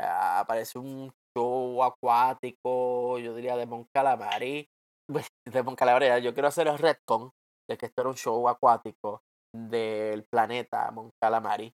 ah, 0.00 0.40
aparece 0.40 0.78
un 0.78 1.12
show 1.36 1.82
acuático, 1.82 3.18
yo 3.18 3.34
diría 3.34 3.58
de 3.58 3.66
Mon 3.66 3.84
Calamari. 3.94 4.66
De 5.46 5.62
Mon 5.62 5.76
Calamari, 5.76 6.06
yo 6.22 6.32
quiero 6.32 6.48
hacer 6.48 6.68
el 6.68 6.78
retcon 6.78 7.32
de 7.68 7.76
que 7.76 7.84
esto 7.84 8.00
era 8.00 8.08
un 8.08 8.16
show 8.16 8.48
acuático 8.48 9.20
del 9.54 10.24
planeta 10.24 10.90
Mon 10.90 11.10
Calamari. 11.22 11.74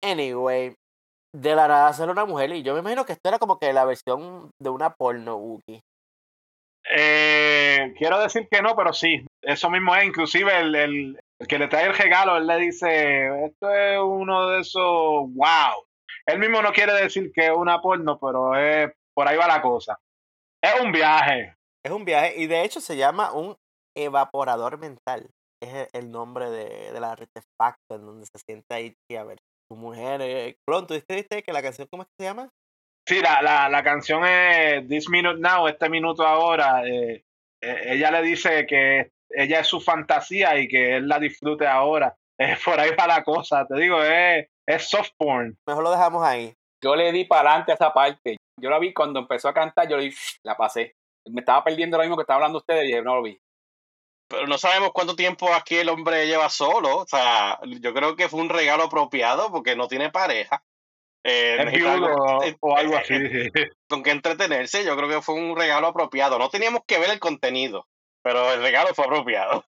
Anyway, 0.00 0.76
de 1.34 1.56
la 1.56 1.66
nada 1.66 1.92
ser 1.92 2.08
una 2.08 2.24
mujer 2.24 2.52
y 2.52 2.62
yo 2.62 2.72
me 2.74 2.80
imagino 2.80 3.04
que 3.04 3.14
esto 3.14 3.28
era 3.28 3.40
como 3.40 3.58
que 3.58 3.72
la 3.72 3.84
versión 3.84 4.52
de 4.62 4.70
una 4.70 4.94
porno 4.94 5.38
Wookiee. 5.38 5.82
Eh, 6.94 7.94
quiero 7.96 8.18
decir 8.20 8.48
que 8.50 8.62
no, 8.62 8.76
pero 8.76 8.92
sí, 8.92 9.26
eso 9.42 9.70
mismo 9.70 9.94
es. 9.96 10.04
Inclusive 10.04 10.58
el, 10.60 10.74
el- 10.74 11.20
que 11.48 11.58
le 11.58 11.68
trae 11.68 11.86
el 11.86 11.96
regalo, 11.96 12.36
él 12.38 12.46
le 12.46 12.56
dice, 12.56 13.44
esto 13.46 13.70
es 13.70 13.98
uno 14.00 14.48
de 14.50 14.60
esos, 14.60 14.82
wow. 14.82 15.84
Él 16.26 16.38
mismo 16.38 16.62
no 16.62 16.72
quiere 16.72 16.92
decir 16.94 17.30
que 17.32 17.46
es 17.46 17.52
una 17.54 17.80
porno, 17.82 18.18
pero 18.18 18.56
es, 18.56 18.90
por 19.14 19.28
ahí 19.28 19.36
va 19.36 19.46
la 19.46 19.60
cosa. 19.60 19.98
Es 20.64 20.80
un 20.80 20.92
viaje. 20.92 21.54
Es 21.84 21.92
un 21.92 22.04
viaje 22.04 22.34
y 22.38 22.46
de 22.46 22.64
hecho 22.64 22.80
se 22.80 22.96
llama 22.96 23.32
un 23.32 23.54
evaporador 23.96 24.78
mental. 24.78 25.28
Es 25.62 25.88
el- 25.92 26.10
nombre 26.10 26.50
de, 26.50 26.92
del 26.92 27.04
artefacto 27.04 27.94
en 27.94 28.06
donde 28.06 28.26
se 28.26 28.38
sienta 28.38 28.76
ahí 28.76 28.94
a 29.18 29.24
ver 29.24 29.38
su 29.70 29.76
mujer. 29.76 30.20
Eh, 30.22 30.56
Clon, 30.66 30.86
¿tú 30.86 30.94
viste 30.94 31.42
que 31.42 31.52
la 31.52 31.62
canción 31.62 31.86
cómo 31.90 32.02
es 32.02 32.08
que 32.08 32.24
se 32.24 32.28
llama? 32.28 32.48
Sí, 33.06 33.20
la, 33.20 33.40
la, 33.40 33.68
la 33.68 33.82
canción 33.84 34.24
es 34.26 34.86
This 34.88 35.08
Minute 35.08 35.38
Now, 35.38 35.68
este 35.68 35.88
minuto 35.88 36.26
ahora. 36.26 36.84
eh, 36.86 37.24
eh, 37.62 37.82
ella 37.86 38.10
le 38.10 38.22
dice 38.22 38.66
que 38.66 39.12
ella 39.30 39.60
es 39.60 39.66
su 39.68 39.80
fantasía 39.80 40.58
y 40.58 40.68
que 40.68 40.96
él 40.96 41.08
la 41.08 41.18
disfrute 41.18 41.66
ahora. 41.66 42.14
Eh, 42.38 42.54
por 42.62 42.78
ahí 42.78 42.90
va 42.90 43.06
la 43.06 43.24
cosa, 43.24 43.66
te 43.66 43.80
digo, 43.80 44.02
es, 44.02 44.46
es 44.68 44.90
soft 44.90 45.08
porn. 45.16 45.56
Mejor 45.66 45.82
lo 45.84 45.90
dejamos 45.90 46.22
ahí. 46.22 46.52
Yo 46.84 46.94
le 46.94 47.10
di 47.10 47.24
para 47.24 47.48
adelante 47.48 47.72
a 47.72 47.76
esa 47.76 47.94
parte. 47.94 48.36
Yo 48.60 48.68
la 48.68 48.78
vi 48.78 48.92
cuando 48.92 49.20
empezó 49.20 49.48
a 49.48 49.54
cantar, 49.54 49.88
yo 49.88 49.96
le 49.96 50.10
di, 50.10 50.14
la 50.44 50.54
pasé. 50.54 50.96
Me 51.30 51.40
estaba 51.40 51.64
perdiendo 51.64 51.96
lo 51.96 52.02
mismo 52.02 52.14
que 52.14 52.24
estaba 52.24 52.36
hablando 52.36 52.58
ustedes 52.58 52.84
y 52.84 52.86
dije, 52.88 53.00
no 53.00 53.16
lo 53.16 53.22
vi. 53.22 53.40
Pero 54.28 54.46
no 54.46 54.58
sabemos 54.58 54.90
cuánto 54.92 55.16
tiempo 55.16 55.50
aquí 55.54 55.76
el 55.76 55.88
hombre 55.88 56.26
lleva 56.26 56.50
solo. 56.50 56.98
O 56.98 57.06
sea, 57.06 57.58
yo 57.64 57.94
creo 57.94 58.16
que 58.16 58.28
fue 58.28 58.42
un 58.42 58.50
regalo 58.50 58.82
apropiado 58.82 59.50
porque 59.50 59.74
no 59.74 59.88
tiene 59.88 60.10
pareja. 60.10 60.62
Eh, 61.28 61.56
eh, 61.58 62.56
o 62.60 62.76
algo 62.76 62.94
eh, 62.94 62.98
así. 62.98 63.14
eh, 63.14 63.70
con 63.88 64.04
que 64.04 64.12
entretenerse. 64.12 64.84
Yo 64.84 64.96
creo 64.96 65.08
que 65.08 65.22
fue 65.22 65.34
un 65.34 65.56
regalo 65.56 65.88
apropiado. 65.88 66.38
No 66.38 66.48
teníamos 66.50 66.82
que 66.86 67.00
ver 67.00 67.10
el 67.10 67.18
contenido, 67.18 67.88
pero 68.22 68.52
el 68.52 68.62
regalo 68.62 68.94
fue 68.94 69.06
apropiado. 69.06 69.64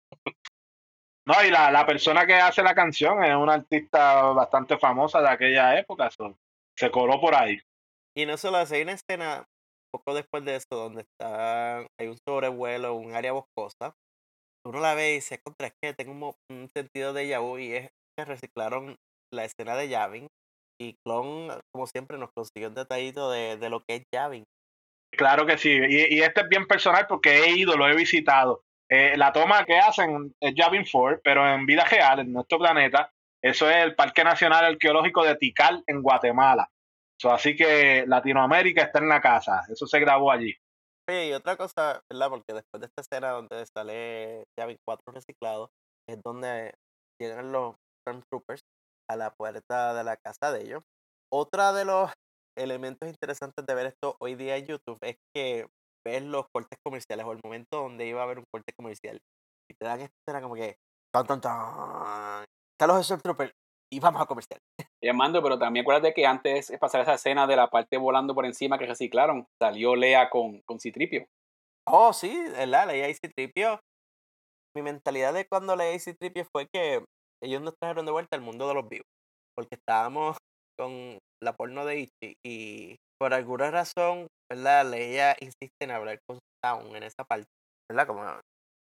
No, 1.25 1.43
y 1.43 1.51
la, 1.51 1.73
la 1.73 1.85
persona 1.87 2.27
que 2.27 2.35
hace 2.35 2.63
la 2.63 2.75
canción 2.75 3.25
es 3.25 3.35
una 3.35 3.55
artista 3.55 4.23
bastante 4.27 4.79
famosa 4.79 5.21
de 5.21 5.29
aquella 5.29 5.79
época. 5.79 6.11
so, 6.11 6.39
se 6.77 6.91
coló 6.91 7.21
por 7.21 7.35
ahí. 7.35 7.59
Y 8.15 8.27
no 8.27 8.37
solo 8.37 8.59
hay 8.59 8.83
una 8.83 8.93
escena 8.93 9.45
poco 9.91 10.15
después 10.15 10.45
de 10.45 10.57
eso 10.57 10.69
donde 10.71 11.03
está, 11.03 11.79
hay 11.99 12.07
un 12.07 12.19
sobrevuelo, 12.29 12.95
un 12.95 13.15
área 13.15 13.33
boscosa. 13.33 13.97
Uno 14.65 14.81
la 14.81 14.95
ve 14.95 15.13
y 15.13 15.15
dice, 15.17 15.41
contra, 15.43 15.69
es 15.69 15.75
que 15.83 15.95
tengo 15.95 16.37
un, 16.51 16.69
sentido 16.69 17.13
de 17.13 17.39
vu 17.39 17.59
y 17.59 17.73
es 17.73 17.91
que 18.17 18.25
reciclaron 18.25 18.97
la 19.33 19.45
escena 19.45 19.75
de 19.75 19.89
Yavin. 19.89 20.29
Y 20.81 20.95
Clon, 21.05 21.49
como 21.73 21.87
siempre, 21.87 22.19
nos 22.19 22.31
consiguió 22.37 22.69
un 22.69 22.75
detallito 22.75 23.31
de, 23.31 23.57
de 23.57 23.71
lo 23.71 23.81
que 23.81 23.97
es 23.97 24.03
Yavin. 24.15 24.45
Claro 25.17 25.47
que 25.47 25.57
sí. 25.57 25.71
Y, 25.71 26.17
y 26.17 26.23
este 26.23 26.43
es 26.43 26.49
bien 26.49 26.67
personal 26.67 27.07
porque 27.09 27.45
he 27.45 27.57
ido, 27.57 27.77
lo 27.77 27.89
he 27.89 27.97
visitado. 27.97 28.63
Eh, 28.89 29.17
la 29.17 29.33
toma 29.33 29.65
que 29.65 29.79
hacen 29.79 30.33
es 30.41 30.55
Yavin 30.55 30.85
4, 30.91 31.21
pero 31.25 31.49
en 31.49 31.67
vida 31.67 31.85
real, 31.85 32.21
en 32.21 32.33
nuestro 32.33 32.59
planeta, 32.59 33.11
eso 33.43 33.69
es 33.69 33.77
el 33.77 33.95
Parque 33.95 34.23
Nacional 34.23 34.65
Arqueológico 34.65 35.25
de 35.25 35.37
Tikal 35.37 35.83
en 35.87 36.03
Guatemala. 36.03 36.69
So, 37.21 37.33
así 37.33 37.57
que 37.57 38.05
Latinoamérica 38.07 38.83
está 38.83 38.99
en 38.99 39.09
la 39.09 39.21
casa. 39.21 39.63
Eso 39.71 39.87
se 39.87 39.99
grabó 39.99 40.31
allí. 40.31 40.55
Oye, 41.09 41.29
y 41.29 41.33
otra 41.33 41.57
cosa, 41.57 42.01
¿verdad? 42.11 42.29
Porque 42.29 42.53
después 42.53 42.81
de 42.81 42.87
esta 42.87 43.01
escena 43.01 43.31
donde 43.31 43.65
sale 43.67 44.45
Yavin 44.59 44.77
4 44.87 45.13
reciclado, 45.13 45.71
es 46.09 46.21
donde 46.23 46.75
llegan 47.21 47.53
los 47.53 47.75
Stormtroopers 48.03 48.61
a 49.11 49.17
la 49.17 49.35
puerta 49.35 49.95
de 49.95 50.05
la 50.05 50.17
casa 50.17 50.53
de 50.53 50.63
ellos. 50.63 50.83
Otra 51.33 51.73
de 51.73 51.85
los 51.85 52.13
elementos 52.57 53.09
interesantes 53.09 53.65
de 53.67 53.75
ver 53.75 53.87
esto 53.87 54.17
hoy 54.21 54.35
día 54.35 54.57
en 54.57 54.67
YouTube 54.67 54.99
es 55.03 55.17
que 55.35 55.67
ves 56.07 56.23
los 56.23 56.47
cortes 56.55 56.79
comerciales 56.85 57.27
o 57.27 57.33
el 57.33 57.41
momento 57.45 57.83
donde 57.83 58.07
iba 58.07 58.21
a 58.21 58.25
haber 58.25 58.39
un 58.39 58.45
corte 58.53 58.73
comercial 58.79 59.19
y 59.69 59.75
te 59.75 59.85
dan 59.85 60.01
esta 60.01 60.15
escena 60.27 60.41
como 60.41 60.55
que 60.55 60.77
tan 61.13 61.27
tan 61.27 61.41
tan 61.41 62.45
están 62.75 62.89
los 62.89 63.05
Stormtroopers 63.05 63.53
y 63.93 64.01
vamos 64.01 64.21
a 64.21 64.27
comercial. 64.27 64.61
Y 65.03 65.09
Armando, 65.09 65.43
pero 65.43 65.59
también 65.59 65.85
acuérdate 65.85 66.13
que 66.13 66.27
antes 66.27 66.69
de 66.69 66.79
pasar 66.79 67.03
esa 67.03 67.15
escena 67.15 67.47
de 67.47 67.57
la 67.57 67.69
parte 67.69 67.97
volando 67.97 68.35
por 68.35 68.47
encima 68.47 68.79
que 68.79 68.87
reciclaron, 68.87 69.47
salió 69.61 69.95
Lea 69.95 70.31
con, 70.31 70.61
con 70.63 70.81
Citripio. 70.81 71.27
Oh, 71.87 72.13
sí, 72.13 72.37
¿verdad? 72.51 72.89
Leí 72.89 73.03
AC 73.03 73.33
Tripio. 73.35 73.81
Mi 74.75 74.83
mentalidad 74.83 75.33
de 75.33 75.47
cuando 75.47 75.77
leí 75.77 75.95
AC 75.95 76.17
Tripio 76.19 76.45
fue 76.53 76.67
que 76.73 77.05
ellos 77.43 77.63
nos 77.63 77.75
trajeron 77.77 78.07
de 78.07 78.13
vuelta 78.13 78.37
al 78.37 78.43
mundo 78.43 78.69
de 78.69 78.75
los 78.75 78.89
vivos. 78.89 79.07
Porque 79.57 79.77
estábamos 79.77 80.37
con 80.79 81.19
la 81.43 81.53
porno 81.55 81.85
de 81.85 82.01
Ichi 82.01 82.35
y 82.45 82.97
por 83.19 83.35
alguna 83.35 83.71
razón, 83.71 84.27
¿verdad? 84.51 84.91
Leia 84.91 85.37
insiste 85.41 85.77
en 85.81 85.91
hablar 85.91 86.19
con 86.29 86.39
Sound 86.65 86.95
en 86.95 87.03
esa 87.03 87.25
parte, 87.25 87.47
¿verdad? 87.91 88.07
Como 88.07 88.23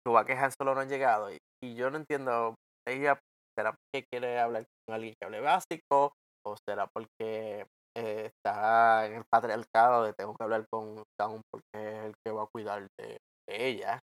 Chewbacca 0.05 0.33
y 0.33 0.37
Han 0.37 0.51
Solo 0.51 0.75
no 0.75 0.81
han 0.81 0.89
llegado. 0.89 1.31
Y, 1.31 1.37
y 1.63 1.75
yo 1.75 1.89
no 1.89 1.97
entiendo, 1.97 2.55
ella, 2.87 3.19
¿será 3.57 3.71
porque 3.71 4.05
quiere 4.11 4.39
hablar 4.39 4.65
con 4.85 4.95
alguien 4.95 5.13
que 5.19 5.25
hable 5.25 5.41
básico? 5.41 6.13
¿O 6.45 6.55
será 6.67 6.87
porque 6.87 7.65
eh, 7.97 8.25
está 8.25 9.05
en 9.07 9.13
el 9.15 9.23
patriarcado 9.25 10.03
de 10.03 10.13
tengo 10.13 10.35
que 10.35 10.43
hablar 10.43 10.65
con 10.69 11.03
Sound 11.19 11.41
porque 11.51 11.67
es 11.73 12.05
el 12.05 12.13
que 12.23 12.31
va 12.31 12.43
a 12.43 12.49
cuidar 12.51 12.87
de, 12.99 13.17
ella? 13.47 13.99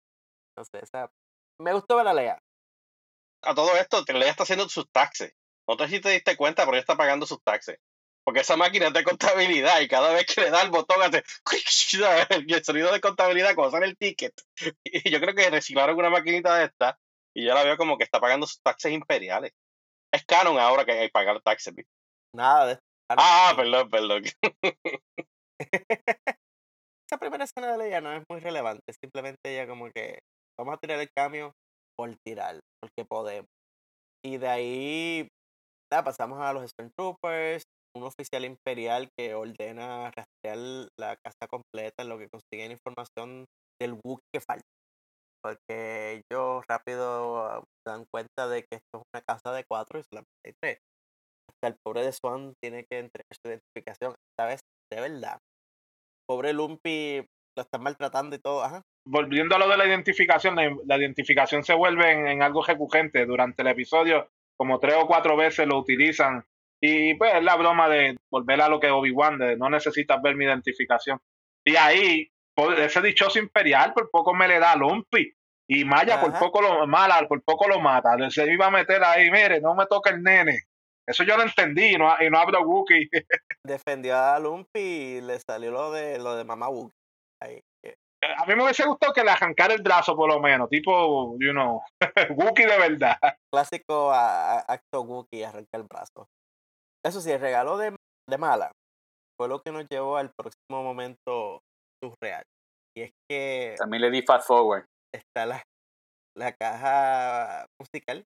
Sé, 0.59 0.81
esa... 0.83 1.11
Me 1.61 1.73
gustó 1.73 1.97
ver 1.97 2.09
a 2.09 2.15
Leia. 2.15 2.39
A 3.43 3.55
todo 3.55 3.77
esto, 3.77 4.05
Leia 4.09 4.31
está 4.31 4.45
haciendo 4.45 4.69
sus 4.69 4.89
taxes. 4.91 5.35
No 5.69 5.77
sé 5.77 5.89
si 5.89 6.01
te 6.01 6.11
diste 6.11 6.37
cuenta, 6.37 6.65
pero 6.65 6.77
ella 6.77 6.81
está 6.81 6.97
pagando 6.97 7.27
sus 7.27 7.43
taxes. 7.43 7.79
Porque 8.25 8.41
esa 8.41 8.57
máquina 8.57 8.87
es 8.89 8.93
de 8.93 9.03
contabilidad 9.03 9.81
y 9.81 9.89
cada 9.89 10.13
vez 10.13 10.27
que 10.27 10.43
le 10.43 10.51
da 10.51 10.63
el 10.63 10.71
botón 10.71 11.03
hace 11.03 11.25
el 12.31 12.65
sonido 12.65 12.93
de 12.93 13.01
contabilidad 13.01 13.55
cuando 13.55 13.73
sale 13.73 13.87
el 13.87 13.97
ticket. 13.97 14.33
Y 14.85 15.11
yo 15.11 15.21
creo 15.21 15.35
que 15.35 15.51
reciclaron 15.51 15.99
una 15.99 16.11
maquinita 16.11 16.57
de 16.57 16.67
esta 16.67 16.99
y 17.35 17.45
yo 17.45 17.55
la 17.55 17.65
veo 17.65 17.77
como 17.77 17.99
que 17.99 18.05
está 18.05 18.21
pagando 18.21 18.47
sus 18.47 18.61
taxes 18.63 18.93
imperiales. 18.93 19.53
Es 20.13 20.25
canon 20.25 20.59
ahora 20.59 20.85
que 20.85 20.93
hay 20.93 21.07
que 21.07 21.13
pagar 21.13 21.41
taxes. 21.41 21.75
Nada 22.35 22.67
de 22.67 22.73
esto. 22.75 22.85
Ah, 23.09 23.53
perdón, 23.57 23.91
perdón. 23.91 24.23
Esa 27.09 27.19
primera 27.19 27.45
escena 27.45 27.73
de 27.73 27.79
Leia 27.79 28.01
no 28.01 28.13
es 28.13 28.23
muy 28.29 28.41
relevante. 28.41 28.93
Simplemente 29.01 29.41
ella 29.45 29.67
como 29.67 29.91
que 29.91 30.21
vamos 30.57 30.75
a 30.75 30.79
tirar 30.79 31.01
el 31.01 31.11
cambio 31.11 31.55
por 31.97 32.15
tirar, 32.27 32.61
porque 32.81 33.05
podemos. 33.05 33.49
Y 34.25 34.39
de 34.39 34.49
ahí 34.49 35.29
nada, 35.93 36.05
pasamos 36.05 36.41
a 36.41 36.53
los 36.53 36.71
Stormtroopers, 36.71 37.65
un 37.95 38.05
oficial 38.05 38.45
imperial 38.45 39.09
que 39.17 39.35
ordena 39.35 40.11
rastrear 40.11 40.89
la 40.99 41.17
casa 41.17 41.47
completa 41.49 42.03
en 42.03 42.09
lo 42.09 42.19
que 42.19 42.29
consiguen 42.31 42.73
información 42.73 43.45
del 43.81 43.99
Wookiee 44.03 44.33
que 44.33 44.41
falta. 44.41 44.67
Porque 45.45 46.23
ellos 46.31 46.65
rápido 46.69 47.45
ah, 47.45 47.63
se 47.85 47.91
dan 47.91 48.05
cuenta 48.11 48.49
de 48.49 48.63
que 48.63 48.77
esto 48.77 48.99
es 48.99 49.03
una 49.13 49.23
casa 49.23 49.53
de 49.53 49.65
cuatro 49.69 49.99
y 49.99 50.05
solamente 50.05 50.31
hay 50.47 50.53
tres. 50.63 50.79
Hasta 51.51 51.69
el 51.69 51.77
pobre 51.85 52.05
de 52.05 52.13
Swan 52.13 52.55
tiene 52.63 52.85
que 52.89 52.99
entregar 53.01 53.27
su 53.35 53.49
identificación. 53.49 54.15
Esta 54.31 54.47
vez, 54.47 54.61
de 54.91 55.01
verdad. 55.01 55.39
Pobre 56.29 56.53
Lumpy 56.53 57.27
lo 57.57 57.63
están 57.63 57.83
maltratando 57.83 58.37
y 58.37 58.39
todo. 58.39 58.63
Ajá. 58.63 58.83
Volviendo 59.05 59.57
a 59.57 59.59
lo 59.59 59.69
de 59.69 59.77
la 59.77 59.87
identificación, 59.87 60.55
la, 60.57 60.75
la 60.87 60.97
identificación 60.97 61.65
se 61.65 61.75
vuelve 61.75 62.13
en, 62.13 62.27
en 62.29 62.43
algo 62.43 62.63
recurrente 62.63 63.27
durante 63.27 63.63
el 63.63 63.69
episodio, 63.69 64.29
como 64.57 64.79
tres 64.79 64.97
o 64.97 65.07
cuatro 65.07 65.37
veces 65.37 65.67
lo 65.67 65.79
utilizan. 65.79 66.45
Y 66.81 67.15
pues 67.15 67.35
es 67.35 67.45
la 67.45 67.57
broma 67.57 67.89
de 67.89 68.17
volver 68.31 68.61
a 68.61 68.69
lo 68.69 68.81
que 68.81 68.91
Obi-Wan, 68.91 69.39
de 69.39 69.57
no 69.57 69.71
necesitas 69.71 70.21
ver 70.21 70.35
mi 70.37 70.45
identificación. 70.45 71.21
Y 71.65 71.77
ahí, 71.77 72.31
por 72.55 72.79
ese 72.79 73.01
dichoso 73.01 73.39
imperial, 73.39 73.93
por 73.93 74.11
poco 74.11 74.35
me 74.35 74.49
le 74.49 74.59
da 74.59 74.73
a 74.73 74.77
Lumpy. 74.77 75.33
Y 75.69 75.85
Maya 75.85 76.21
por 76.21 76.39
poco 76.39 76.61
lo 76.61 76.87
mala, 76.87 77.27
por 77.29 77.43
poco 77.43 77.69
lo 77.69 77.81
mata. 77.81 78.11
Se 78.31 78.53
iba 78.53 78.67
a 78.67 78.71
meter 78.71 79.03
ahí, 79.05 79.31
mire, 79.31 79.61
no 79.61 79.75
me 79.75 79.87
toca 79.87 80.11
el 80.11 80.23
nene. 80.23 80.65
Eso 81.07 81.25
yo 81.25 81.37
lo 81.37 81.43
entendí 81.43 81.95
y 81.95 81.97
no, 81.97 82.15
y 82.21 82.31
no 82.31 82.39
hablo 82.39 82.63
Wookiee. 82.63 83.09
Defendió 83.65 84.17
a 84.17 84.39
Lumpy 84.39 84.81
y 84.81 85.21
le 85.21 85.39
salió 85.39 85.71
lo 85.71 85.91
de 85.93 86.19
lo 86.19 86.37
de 86.37 86.45
Mamá 86.45 86.69
Wookie. 86.69 86.97
Ahí, 87.41 87.63
A 88.39 88.47
mí 88.47 88.55
me 88.55 88.63
hubiese 88.63 88.85
gustado 88.87 89.13
que 89.13 89.25
le 89.25 89.31
arrancara 89.31 89.75
el 89.75 89.83
brazo 89.83 90.15
por 90.17 90.29
lo 90.33 90.39
menos, 90.41 90.69
tipo, 90.69 91.37
you 91.41 91.51
know, 91.53 91.83
Wookiee 92.37 92.67
de 92.67 92.79
verdad. 92.79 93.17
Clásico 93.53 94.11
a- 94.13 94.59
a- 94.59 94.65
acto 94.69 95.03
Wookie 95.03 95.43
arranca 95.45 95.77
el 95.77 95.85
brazo. 95.85 96.27
Eso 97.05 97.21
sí, 97.21 97.31
el 97.33 97.41
regalo 97.41 97.77
de, 97.79 97.97
de 98.29 98.39
Mala 98.39 98.71
fue 99.39 99.49
lo 99.49 99.61
que 99.61 99.73
nos 99.73 99.87
llevó 99.91 100.17
al 100.17 100.31
próximo 100.37 100.83
momento 100.85 101.61
surreal. 102.03 102.45
Y 102.97 103.03
es 103.03 103.11
que 103.29 103.75
También 103.79 104.03
le 104.03 104.11
di 104.11 104.23
fast 104.23 104.47
forward. 104.47 104.85
está 105.13 105.47
la, 105.47 105.63
la 106.37 106.53
caja 106.53 107.67
musical, 107.81 108.23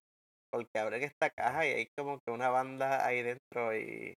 porque 0.53 0.77
abren 0.77 1.03
esta 1.03 1.29
caja 1.31 1.65
y 1.65 1.71
hay 1.71 1.87
como 1.97 2.19
que 2.25 2.31
una 2.33 2.49
banda 2.49 3.05
ahí 3.05 3.23
dentro 3.23 3.75
y 3.75 4.13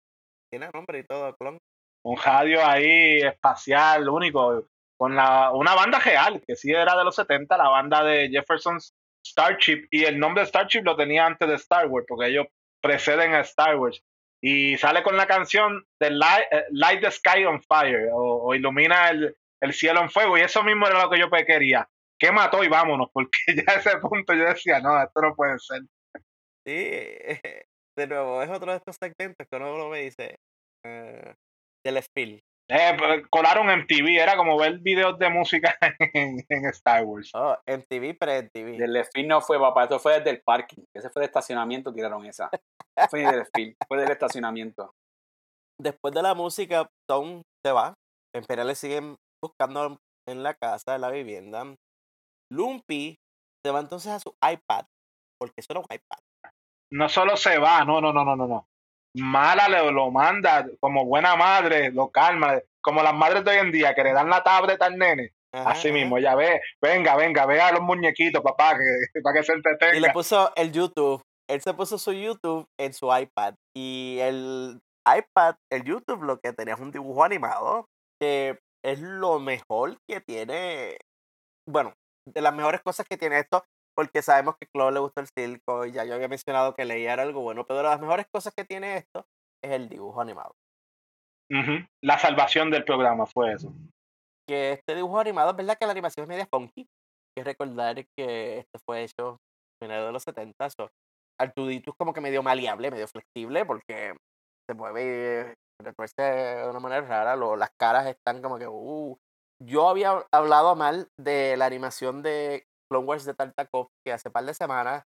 tiene 0.52 0.70
nombre 0.74 1.00
y 1.00 1.04
todo, 1.04 1.36
clon. 1.40 1.58
Un 2.06 2.18
radio 2.18 2.66
ahí 2.66 3.22
espacial, 3.22 4.08
único, 4.10 4.66
con 4.98 5.16
la, 5.16 5.52
una 5.52 5.76
banda 5.76 6.00
real, 6.00 6.42
que 6.46 6.56
sí 6.56 6.72
era 6.72 6.98
de 6.98 7.04
los 7.04 7.16
70, 7.16 7.56
la 7.58 7.70
banda 7.70 8.04
de 8.04 8.30
Jefferson's 8.30 8.96
Starship, 9.26 9.88
y 9.92 10.06
el 10.06 10.20
nombre 10.20 10.42
de 10.42 10.48
Starship 10.48 10.84
lo 10.84 10.96
tenía 10.96 11.26
antes 11.26 11.48
de 11.48 11.56
Star 11.56 11.88
Wars, 11.88 12.06
porque 12.08 12.28
ellos 12.28 12.48
preceden 12.82 13.34
a 13.34 13.42
Star 13.42 13.78
Wars. 13.78 14.04
Y 14.42 14.78
sale 14.78 15.04
con 15.04 15.18
la 15.18 15.28
canción 15.28 15.86
de 16.00 16.12
Light, 16.12 16.46
eh, 16.52 16.66
Light 16.72 17.02
the 17.02 17.12
Sky 17.12 17.46
on 17.46 17.62
Fire, 17.62 18.10
o, 18.14 18.54
Ilumina 18.54 19.10
el, 19.10 19.36
el 19.62 19.74
cielo 19.74 20.02
en 20.02 20.10
fuego, 20.10 20.38
y 20.38 20.42
eso 20.42 20.64
mismo 20.64 20.88
era 20.88 21.04
lo 21.04 21.10
que 21.10 21.20
yo 21.20 21.30
quería. 21.30 21.88
¿Qué 22.20 22.32
mató 22.32 22.64
y 22.64 22.68
vámonos? 22.68 23.10
Porque 23.14 23.30
ya 23.56 23.74
a 23.74 23.76
ese 23.76 23.98
punto 23.98 24.34
yo 24.34 24.46
decía, 24.46 24.80
no, 24.80 25.02
esto 25.02 25.22
no 25.22 25.36
puede 25.36 25.60
ser. 25.60 25.82
Sí, 26.66 26.74
de 27.98 28.08
nuevo, 28.08 28.42
es 28.42 28.50
otro 28.50 28.72
de 28.72 28.78
estos 28.78 28.96
segmentos 28.96 29.48
que 29.48 29.56
uno 29.56 29.96
y 29.96 30.06
dice, 30.06 30.40
eh, 30.86 31.36
del 31.86 32.02
Spill. 32.04 32.42
Eh, 32.70 32.96
pues, 32.98 33.24
colaron 33.30 33.70
en 33.70 33.88
TV, 33.88 34.18
era 34.18 34.36
como 34.36 34.58
ver 34.58 34.80
videos 34.80 35.18
de 35.18 35.30
música 35.30 35.78
en, 36.14 36.46
en 36.50 36.66
Star 36.66 37.06
Wars. 37.06 37.32
Oh, 37.34 37.58
MTV, 37.66 38.18
pre-MTV. 38.18 38.78
Del 38.78 38.94
desfile 38.94 39.28
no 39.28 39.42
fue, 39.42 39.58
papá, 39.58 39.84
esto 39.84 40.00
fue 40.00 40.18
desde 40.18 40.32
el 40.32 40.42
parking. 40.42 40.84
Ese 40.94 41.10
fue 41.10 41.22
de 41.22 41.28
estacionamiento, 41.28 41.94
tiraron 41.94 42.26
esa. 42.26 42.50
No 42.98 43.08
fue 43.10 43.22
del 43.22 43.40
desfile, 43.40 43.76
fue 43.88 44.00
del 44.00 44.12
estacionamiento. 44.12 44.94
Después 45.80 46.14
de 46.14 46.22
la 46.24 46.34
música, 46.34 46.90
Tom 47.08 47.42
se 47.66 47.72
va. 47.72 47.94
Imperiales 48.36 48.80
siguen 48.80 49.16
buscando 49.42 49.98
en 50.28 50.44
la 50.44 50.54
casa, 50.54 50.96
en 50.96 51.02
la 51.02 51.12
vivienda. 51.12 51.64
Lumpy 52.52 53.18
se 53.66 53.72
va 53.72 53.80
entonces 53.80 54.12
a 54.12 54.20
su 54.20 54.36
iPad, 54.42 54.86
porque 55.40 55.54
eso 55.58 55.72
era 55.72 55.80
un 55.80 55.86
iPad. 55.86 56.20
no 56.92 57.08
solo 57.08 57.38
se 57.38 57.58
va, 57.60 57.84
no, 57.86 58.02
no, 58.02 58.12
no, 58.12 58.26
no, 58.26 58.36
no, 58.36 58.48
no. 58.48 58.68
Mala 59.18 59.68
le 59.68 59.92
lo 59.92 60.12
manda 60.12 60.66
como 60.80 61.06
buena 61.06 61.36
madre, 61.36 61.92
lo 61.92 62.10
calma, 62.10 62.60
como 62.82 63.02
las 63.04 63.14
madres 63.14 63.44
de 63.44 63.52
hoy 63.52 63.58
en 63.58 63.72
día 63.72 63.94
que 63.94 64.04
le 64.04 64.14
dan 64.14 64.30
la 64.30 64.44
tablet 64.44 64.82
al 64.82 64.98
nene. 64.98 65.32
Ajá, 65.54 65.72
Así 65.72 65.92
mismo, 65.92 66.20
ya 66.20 66.36
ve, 66.36 66.62
venga, 66.82 67.16
venga, 67.16 67.46
ve 67.46 67.62
a 67.62 67.72
los 67.72 67.82
muñequitos, 67.82 68.42
papá, 68.44 68.78
que, 68.78 69.22
para 69.24 69.34
que 69.40 69.44
se 69.44 69.54
Y 69.54 69.56
le 69.56 69.58
entretenga. 69.58 70.14
puso 70.14 70.52
el 70.56 70.72
YouTube. 70.72 71.22
Él 71.50 71.62
se 71.62 71.74
puso 71.74 71.98
su 71.98 72.12
YouTube 72.12 72.68
en 72.78 72.94
su 72.94 73.08
iPad. 73.16 73.56
Y 73.76 74.18
el 74.22 74.80
iPad, 75.06 75.56
el 75.72 75.84
YouTube, 75.84 76.24
lo 76.24 76.40
que 76.40 76.52
tenía 76.52 76.74
es 76.74 76.80
un 76.82 76.92
dibujo 76.92 77.24
animado. 77.24 77.86
Que 78.20 78.60
es 78.84 79.00
lo 79.00 79.40
mejor 79.40 79.98
que 80.08 80.20
tiene. 80.20 80.98
Bueno, 81.68 81.94
de 82.26 82.42
las 82.42 82.54
mejores 82.54 82.82
cosas 82.82 83.06
que 83.10 83.18
tiene 83.18 83.40
esto. 83.40 83.64
Porque 83.98 84.22
sabemos 84.22 84.56
que 84.58 84.68
a 84.68 84.70
Chloe 84.72 84.92
le 84.92 85.00
gusta 85.00 85.22
el 85.22 85.28
circo. 85.28 85.86
Y 85.86 85.92
ya 85.92 86.06
yo 86.06 86.14
había 86.14 86.28
mencionado 86.28 86.76
que 86.76 86.86
leía 86.86 87.14
era 87.14 87.24
algo 87.24 87.42
bueno. 87.42 87.66
Pero 87.66 87.78
de 87.78 87.84
las 87.84 88.00
mejores 88.00 88.28
cosas 88.32 88.54
que 88.56 88.64
tiene 88.64 88.98
esto 88.98 89.26
es 89.64 89.72
el 89.72 89.90
dibujo 89.90 90.22
animado. 90.22 90.54
La 92.04 92.20
salvación 92.20 92.70
del 92.70 92.84
programa 92.84 93.26
fue 93.26 93.54
eso. 93.54 93.74
que 94.48 94.74
este 94.74 94.96
dibujo 94.96 95.20
animado, 95.20 95.50
es 95.52 95.58
verdad 95.58 95.78
que 95.78 95.86
la 95.86 95.92
animación 95.94 96.24
es 96.24 96.28
media 96.30 96.48
funky. 96.50 96.82
Hay 96.82 97.36
que 97.36 97.44
recordar 97.44 97.96
que 98.18 98.60
este 98.60 98.80
fue 98.86 99.04
hecho 99.04 99.32
a 99.32 99.38
finales 99.86 100.06
de 100.06 100.12
los 100.12 100.24
70. 100.24 100.70
So, 100.70 100.90
Artudito 101.40 101.92
es 101.92 101.98
como 101.98 102.14
que 102.14 102.22
medio 102.22 102.42
maleable, 102.44 102.90
medio 102.92 103.08
flexible, 103.08 103.66
porque 103.66 104.16
se 104.70 104.74
mueve 104.76 105.56
y 105.80 105.84
retuerce 105.84 106.22
de 106.22 106.70
una 106.70 106.80
manera 106.80 107.02
rara. 107.02 107.36
lo- 107.36 107.56
las 107.56 107.72
caras 107.80 108.08
están 108.08 108.42
como 108.42 108.58
que. 108.58 108.68
Uh. 108.68 109.18
Yo 109.60 109.90
había 109.90 110.24
hablado 110.32 110.76
mal 110.76 111.10
de 111.20 111.58
la 111.58 111.66
animación 111.66 112.22
de 112.22 112.64
Clone 112.90 113.06
Wars 113.06 113.26
de 113.26 113.34
Tartakovsky 113.34 114.12
hace 114.12 114.30
par 114.30 114.46
de 114.46 114.54
semanas. 114.54 115.04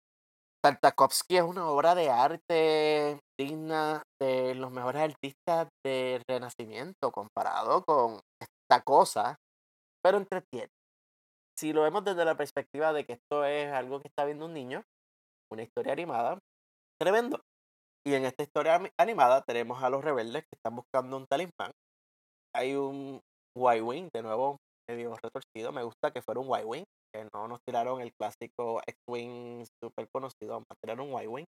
Tartakovsky 0.63 1.37
es 1.37 1.43
una 1.43 1.69
obra 1.69 1.95
de 1.95 2.11
arte 2.11 3.21
digna 3.39 4.03
de 4.21 4.55
los 4.55 4.73
mejores 4.73 5.03
artistas 5.03 5.69
del 5.85 6.23
Renacimiento 6.29 7.13
comparado 7.13 7.85
con 7.85 8.21
esta 8.41 8.83
cosa, 8.83 9.37
pero 10.03 10.19
entretiene. 10.19 10.71
Si 11.59 11.73
lo 11.73 11.83
vemos 11.83 12.05
desde 12.05 12.25
la 12.25 12.37
perspectiva 12.37 12.93
de 12.93 13.05
que 13.05 13.15
esto 13.15 13.45
es 13.45 13.73
algo 13.73 14.01
que 14.01 14.09
está 14.09 14.25
viendo 14.25 14.47
un 14.47 14.55
niño, 14.55 14.83
una 15.53 15.63
historia 15.63 15.93
animada, 15.93 16.39
tremendo. 17.01 17.41
Y 18.05 18.15
en 18.15 18.25
esta 18.25 18.43
historia 18.43 18.81
animada 18.99 19.43
tenemos 19.43 19.83
a 19.83 19.91
los 19.91 20.05
rebeldes 20.05 20.43
que 20.45 20.57
están 20.57 20.77
buscando 20.77 21.17
un 21.17 21.27
talismán. 21.27 21.73
Hay 22.55 22.75
un 22.75 23.21
Y-Wing, 23.57 24.11
de 24.13 24.23
nuevo, 24.23 24.59
medio 24.89 25.15
retorcido. 25.15 25.73
Me 25.73 25.83
gusta 25.83 26.11
que 26.11 26.23
fuera 26.23 26.41
un 26.41 26.49
Y-Wing, 26.49 26.85
que 27.15 27.29
no 27.35 27.49
nos 27.49 27.61
tiraron 27.67 28.01
el 28.01 28.13
clásico 28.15 28.81
X-Wing 28.87 29.65
súper 29.83 30.07
conocido, 30.13 30.53
vamos 30.53 30.67
a 30.71 30.77
tirar 30.83 31.01
un 31.01 31.11
Y-Wing. 31.23 31.47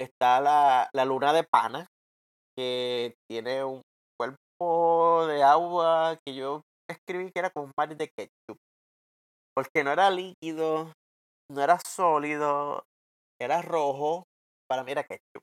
Está 0.00 0.40
la, 0.40 0.88
la 0.92 1.04
luna 1.04 1.32
de 1.32 1.44
pana, 1.44 1.86
que 2.56 3.14
tiene 3.28 3.64
un 3.64 3.82
cuerpo 4.18 5.26
de 5.26 5.42
agua 5.42 6.18
que 6.24 6.34
yo 6.34 6.62
escribí 6.88 7.30
que 7.30 7.40
era 7.40 7.50
como 7.50 7.66
un 7.66 7.72
mar 7.76 7.96
de 7.96 8.08
ketchup. 8.08 8.58
Porque 9.54 9.82
no 9.82 9.90
era 9.90 10.10
líquido, 10.10 10.92
no 11.50 11.62
era 11.62 11.78
sólido, 11.86 12.84
era 13.40 13.62
rojo. 13.62 14.24
Para 14.68 14.84
mí 14.84 14.92
era 14.92 15.02
ketchup. 15.02 15.42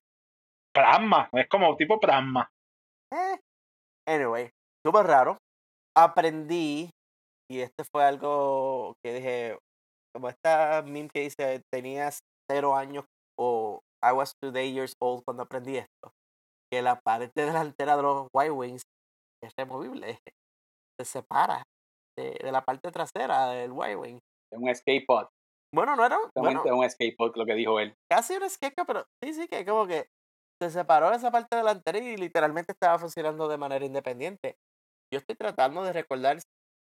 Plasma, 0.73 1.29
es 1.33 1.47
como 1.49 1.75
tipo 1.75 1.99
plasma. 1.99 2.49
Eh. 3.11 3.39
Anyway, 4.07 4.49
súper 4.85 5.05
raro. 5.07 5.37
Aprendí, 5.97 6.89
y 7.49 7.61
este 7.61 7.83
fue 7.91 8.03
algo 8.03 8.93
que 9.03 9.13
dije, 9.13 9.57
como 10.13 10.29
esta 10.29 10.81
meme 10.83 11.09
que 11.13 11.21
dice, 11.21 11.61
tenías 11.71 12.19
cero 12.49 12.75
años 12.75 13.05
o 13.39 13.81
I 14.03 14.11
was 14.13 14.33
today 14.41 14.71
years 14.73 14.93
old 15.01 15.23
cuando 15.25 15.43
aprendí 15.43 15.77
esto, 15.77 16.11
que 16.71 16.81
la 16.81 16.99
parte 17.01 17.45
delantera 17.45 17.97
de 17.97 18.03
los 18.03 18.27
White 18.33 18.51
Wings 18.51 18.83
es 19.43 19.51
removible, 19.57 20.19
se 20.99 21.05
separa 21.05 21.63
de, 22.17 22.37
de 22.41 22.51
la 22.51 22.63
parte 22.63 22.91
trasera 22.91 23.49
del 23.49 23.71
White 23.71 23.95
Wing. 23.97 24.19
Es 24.51 24.59
un 24.59 24.69
escape 24.69 25.03
pod. 25.07 25.27
Bueno, 25.73 25.95
no 25.95 26.05
era, 26.05 26.17
bueno, 26.17 26.31
Realmente 26.35 26.69
es 26.69 26.75
un 26.75 26.83
escape 26.83 27.15
pod 27.17 27.35
lo 27.35 27.45
que 27.45 27.55
dijo 27.55 27.79
él. 27.79 27.93
casi 28.09 28.35
una 28.35 28.45
esqueca, 28.47 28.85
pero 28.85 29.05
sí, 29.23 29.33
sí, 29.33 29.47
que 29.47 29.65
como 29.65 29.87
que 29.87 30.07
se 30.61 30.69
separó 30.69 31.11
esa 31.11 31.31
parte 31.31 31.57
delantera 31.57 31.97
y 31.99 32.15
literalmente 32.17 32.71
estaba 32.71 32.97
funcionando 32.97 33.47
de 33.49 33.57
manera 33.57 33.85
independiente. 33.85 34.55
Yo 35.13 35.19
estoy 35.19 35.35
tratando 35.35 35.83
de 35.83 35.93
recordar 35.93 36.37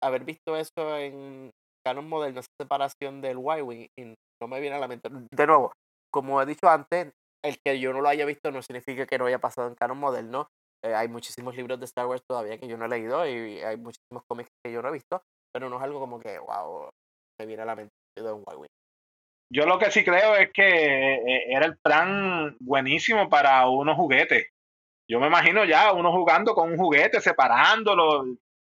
haber 0.04 0.24
visto 0.24 0.56
eso 0.56 0.97
en 0.97 1.52
canon 1.86 2.08
moderno, 2.08 2.39
esa 2.39 2.49
separación 2.60 3.22
del 3.22 3.39
Y-Wing, 3.39 3.88
y 3.97 4.14
no 4.41 4.47
me 4.47 4.60
viene 4.60 4.76
a 4.76 4.80
la 4.80 4.88
mente. 4.88 5.10
De 5.10 5.47
nuevo, 5.47 5.74
como 6.12 6.41
he 6.41 6.45
dicho 6.45 6.70
antes, 6.70 7.12
el 7.43 7.58
que 7.66 7.80
yo 7.80 7.93
no 7.93 8.02
lo 8.02 8.10
haya 8.10 8.26
visto 8.26 8.52
no 8.52 8.62
significa 8.62 9.06
que 9.06 9.18
no 9.18 9.26
haya 9.26 9.39
pasado 9.39 9.68
en 9.68 9.76
canon 9.76 9.97
moderno. 9.97 10.47
Eh, 10.84 10.93
hay 10.93 11.08
muchísimos 11.08 11.56
libros 11.56 11.80
de 11.80 11.86
Star 11.86 12.08
Wars 12.08 12.24
todavía 12.28 12.58
que 12.58 12.68
yo 12.68 12.78
no 12.78 12.86
he 12.86 12.89
leído 12.89 13.28
y 13.28 13.62
hay 13.62 13.78
muchísimos 13.78 14.24
cómics 14.28 14.49
que 14.64 14.72
yo 14.72 14.82
no 14.82 14.89
he 14.89 14.93
visto, 14.93 15.22
pero 15.54 15.70
no 15.70 15.78
es 15.78 15.84
algo 15.84 15.99
como 15.99 16.20
que, 16.20 16.39
wow, 16.39 16.89
me 17.39 17.45
viene 17.45 17.64
a 17.64 17.66
la 17.66 17.76
mente 17.76 17.91
de 18.16 18.32
un 18.32 18.43
Y-Wing. 18.52 18.68
Yo 19.54 19.66
lo 19.66 19.78
que 19.78 19.91
sí 19.91 20.04
creo 20.04 20.36
es 20.36 20.49
que 20.54 21.16
eh, 21.16 21.54
era 21.54 21.66
el 21.66 21.78
plan 21.78 22.56
buenísimo 22.60 23.30
para 23.30 23.68
unos 23.68 23.97
juguetes. 23.97 24.47
Yo 25.10 25.20
me 25.20 25.28
imagino 25.28 25.66
ya 25.66 25.91
uno 25.91 26.12
jugando 26.14 26.56
con 26.56 26.72
un 26.72 26.78
juguete, 26.78 27.20
separándolo. 27.20 28.24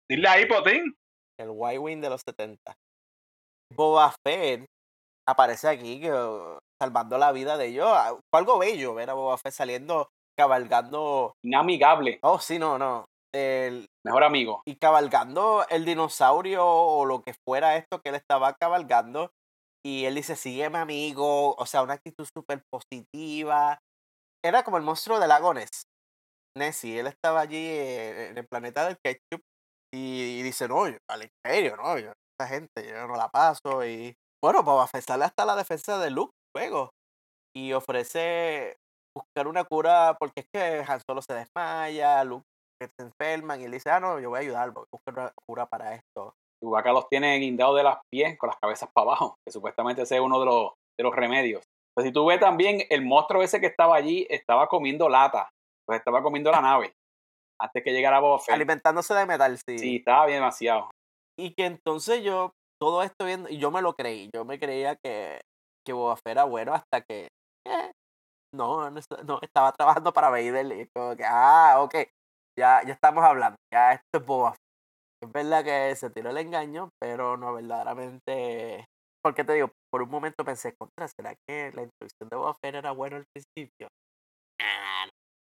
Dile 0.10 0.28
ahí, 0.30 0.46
Potín. 0.46 0.96
El 1.40 1.50
Y-Wing 1.50 2.02
de 2.02 2.10
los 2.10 2.22
70. 2.22 2.74
Boba 3.76 4.14
Fett 4.26 4.66
aparece 5.28 5.68
aquí 5.70 6.02
que, 6.02 6.12
uh, 6.12 6.58
salvando 6.82 7.18
la 7.18 7.32
vida 7.32 7.58
de 7.58 7.68
ellos. 7.68 7.88
Ah, 7.90 8.18
Fue 8.32 8.40
algo 8.40 8.60
bello 8.60 8.94
ver 8.94 9.10
a 9.10 9.14
Boba 9.14 9.38
Fett 9.38 9.54
saliendo, 9.54 10.10
cabalgando. 10.38 11.34
Inamigable, 11.44 12.20
Oh, 12.22 12.40
sí, 12.40 12.60
no, 12.60 12.78
no. 12.78 13.06
El, 13.34 13.86
mejor 14.06 14.26
amigo. 14.26 14.62
y 14.66 14.76
cabalgando 14.76 15.66
el 15.70 15.86
dinosaurio 15.86 16.66
o 16.68 17.06
lo 17.06 17.22
que 17.22 17.34
fuera 17.48 17.78
esto 17.78 18.02
que 18.02 18.10
él 18.10 18.16
estaba 18.16 18.54
cabalgando. 18.54 19.32
Y 19.86 20.06
él 20.06 20.16
dice, 20.16 20.36
sígueme 20.36 20.80
amigo. 20.80 21.56
O 21.56 21.66
sea, 21.66 21.82
una 21.82 21.94
actitud 21.94 22.28
súper 22.36 22.62
positiva. 22.70 23.80
Era 24.44 24.64
como 24.64 24.78
el 24.78 24.84
monstruo 24.84 25.20
de 25.20 25.28
Lagones. 25.28 25.70
Nessie, 26.58 27.00
él 27.00 27.08
estaba 27.08 27.40
allí 27.40 27.66
en 27.70 28.38
el 28.38 28.46
planeta 28.48 28.86
del 28.86 28.98
ketchup 29.02 29.42
y, 29.94 30.42
dice, 30.42 30.68
no, 30.68 30.88
yo, 30.88 30.98
al 31.10 31.24
imperio, 31.24 31.76
no, 31.76 31.98
yo, 31.98 32.12
esta 32.12 32.48
gente, 32.48 32.88
yo 32.88 33.08
no 33.08 33.16
la 33.16 33.30
paso. 33.30 33.86
Y 33.86 34.16
bueno, 34.44 34.64
Boba 34.64 34.88
Fett 34.88 35.04
sale 35.04 35.26
hasta 35.26 35.46
la 35.46 35.56
defensa 35.56 36.00
de 36.00 36.10
Luke 36.10 36.34
luego 36.56 36.92
y 37.56 37.74
ofrece 37.74 38.78
buscar 39.16 39.48
una 39.48 39.66
cura 39.66 40.16
porque 40.18 40.42
es 40.42 40.46
que 40.54 40.86
Han 40.88 41.02
Solo 41.02 41.22
se 41.22 41.34
desmaya, 41.34 42.24
Luke 42.24 42.46
se 42.82 43.04
enferman 43.04 43.62
y 43.62 43.66
él 43.66 43.72
dice, 43.72 43.92
ah, 43.92 44.00
no, 44.00 44.20
yo 44.20 44.30
voy 44.30 44.38
a 44.38 44.42
ayudar, 44.42 44.72
voy 44.72 44.84
a 44.84 44.96
buscar 44.96 45.14
una 45.14 45.32
cura 45.48 45.66
para 45.66 45.94
esto. 45.94 46.34
Chewbacca 46.64 46.94
los 46.94 47.10
tiene 47.10 47.38
guindados 47.38 47.76
de 47.76 47.84
las 47.84 48.00
pies 48.12 48.38
con 48.38 48.48
las 48.48 48.58
cabezas 48.60 48.90
para 48.94 49.08
abajo, 49.08 49.36
que 49.46 49.52
supuestamente 49.52 50.04
es 50.04 50.12
uno 50.12 50.40
de 50.40 50.46
los, 50.46 50.72
de 50.98 51.04
los 51.04 51.16
remedios. 51.16 51.64
Pues 51.94 52.08
si 52.08 52.14
tú 52.14 52.26
ves 52.26 52.40
también, 52.40 52.84
el 52.90 53.04
monstruo 53.04 53.44
ese 53.44 53.60
que 53.60 53.68
estaba 53.68 53.96
allí 53.96 54.26
estaba 54.30 54.68
comiendo 54.68 55.10
lata, 55.10 55.50
pues 55.86 56.00
estaba 56.00 56.24
comiendo 56.24 56.50
la 56.50 56.62
nave 56.62 56.94
antes 57.62 57.84
que 57.84 57.92
llegara 57.92 58.20
Boba 58.20 58.40
Fett. 58.40 58.56
Alimentándose 58.56 59.14
de 59.14 59.26
metal, 59.26 59.58
sí. 59.58 59.78
Sí, 59.78 59.96
estaba 59.98 60.26
bien 60.26 60.40
demasiado. 60.40 60.90
Y 61.40 61.54
que 61.54 61.66
entonces 61.66 62.24
yo, 62.24 62.52
todo 62.80 63.04
esto 63.04 63.26
viendo, 63.26 63.50
y 63.50 63.58
yo 63.58 63.72
me 63.72 63.82
lo 63.82 63.94
creí, 63.94 64.30
yo 64.34 64.46
me 64.46 64.60
creía 64.60 64.96
que, 64.96 65.40
que 65.86 65.94
Boba 65.94 66.16
Fett 66.18 66.32
era 66.32 66.44
bueno 66.46 66.74
hasta 66.74 67.02
que, 67.02 67.28
eh, 67.68 67.92
no, 68.54 68.90
no, 68.90 69.00
no, 69.26 69.40
estaba 69.42 69.72
trabajando 69.72 70.12
para 70.12 70.30
Vader 70.30 70.66
y 70.72 70.88
como 70.96 71.16
que, 71.16 71.24
ah, 71.26 71.76
ok, 71.80 71.96
ya, 72.58 72.82
ya 72.86 72.94
estamos 72.94 73.24
hablando, 73.24 73.58
ya 73.74 73.94
esto 73.94 74.20
es 74.20 74.26
Boba 74.26 74.52
Fett. 74.52 74.62
Es 75.24 75.32
verdad 75.32 75.64
que 75.64 75.96
se 75.96 76.10
tiró 76.10 76.32
el 76.32 76.38
engaño, 76.38 76.90
pero 77.00 77.38
no 77.38 77.54
verdaderamente, 77.54 78.86
porque 79.24 79.44
te 79.44 79.54
digo, 79.54 79.70
por 79.92 80.02
un 80.02 80.10
momento 80.10 80.44
pensé, 80.44 80.74
contra, 80.76 81.08
¿será 81.08 81.36
que 81.48 81.72
la 81.74 81.84
introducción 81.84 82.30
de 82.30 82.38
Boba 82.38 82.56
Fett 82.56 82.76
era 82.76 82.92
bueno 82.92 83.18
al 83.18 83.26
principio? 83.34 83.88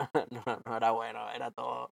no, 0.31 0.43
no 0.65 0.77
era 0.77 0.91
bueno, 0.93 1.31
era 1.31 1.51
todo, 1.51 1.91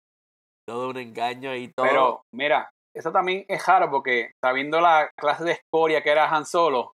todo 0.67 0.91
un 0.91 0.97
engaño 0.97 1.55
y 1.55 1.73
todo. 1.73 1.87
Pero 1.87 2.23
mira, 2.33 2.71
eso 2.95 3.13
también 3.13 3.45
es 3.49 3.65
raro 3.67 3.91
porque 3.91 4.33
sabiendo 4.43 4.81
la 4.81 5.11
clase 5.17 5.45
de 5.45 5.53
escoria 5.53 6.03
que 6.03 6.11
era 6.11 6.29
Han 6.29 6.47
Solo, 6.47 6.93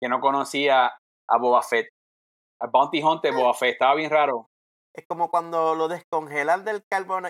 que 0.00 0.08
no 0.08 0.20
conocía 0.20 0.96
a 1.30 1.38
Boba 1.38 1.62
Fett. 1.62 1.88
Al 2.60 2.70
Bounty 2.70 3.02
Hunter 3.02 3.34
Boba 3.34 3.54
Fett, 3.54 3.72
estaba 3.72 3.94
bien 3.94 4.10
raro. 4.10 4.46
Es 4.94 5.04
como 5.08 5.30
cuando 5.30 5.74
lo 5.74 5.88
descongelan 5.88 6.64
del, 6.64 6.82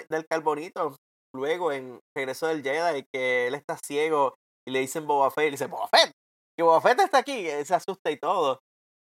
del 0.09 0.27
carbonito, 0.27 0.97
luego 1.35 1.73
en 1.73 2.01
Regreso 2.17 2.47
del 2.49 2.63
Jedi, 2.63 3.05
que 3.13 3.47
él 3.47 3.55
está 3.55 3.77
ciego 3.77 4.35
y 4.67 4.73
le 4.73 4.81
dicen 4.81 5.07
Boba 5.07 5.31
Fett, 5.31 5.45
y 5.45 5.47
le 5.47 5.53
dice 5.53 5.67
Boba 5.67 5.89
Fett, 5.89 6.13
que 6.57 6.63
Boba 6.63 6.81
Fett 6.81 7.01
está 7.01 7.19
aquí, 7.19 7.49
él 7.49 7.65
se 7.65 7.75
asusta 7.75 8.11
y 8.11 8.19
todo. 8.19 8.61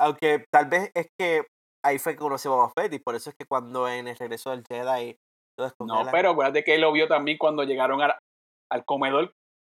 Aunque 0.01 0.45
tal 0.53 0.67
vez 0.67 0.91
es 0.95 1.09
que 1.19 1.47
ahí 1.85 1.99
fue 1.99 2.13
que 2.13 2.21
conoció 2.21 2.53
a 2.53 2.57
Boba 2.57 2.73
Fett 2.77 2.93
y 2.93 2.99
por 2.99 3.15
eso 3.15 3.31
es 3.31 3.37
que 3.37 3.47
cuando 3.47 3.89
en 3.89 4.09
el 4.09 4.17
regreso 4.17 4.51
del 4.51 4.65
Jedi 4.69 5.17
No, 5.81 6.09
pero 6.11 6.31
acuérdate 6.31 6.65
que 6.65 6.75
él 6.75 6.83
lo 6.83 6.93
vio 6.93 7.09
también 7.09 7.39
cuando 7.39 7.65
llegaron 7.65 8.01
al, 8.01 8.17
al 8.71 8.85
comedor, 8.85 9.33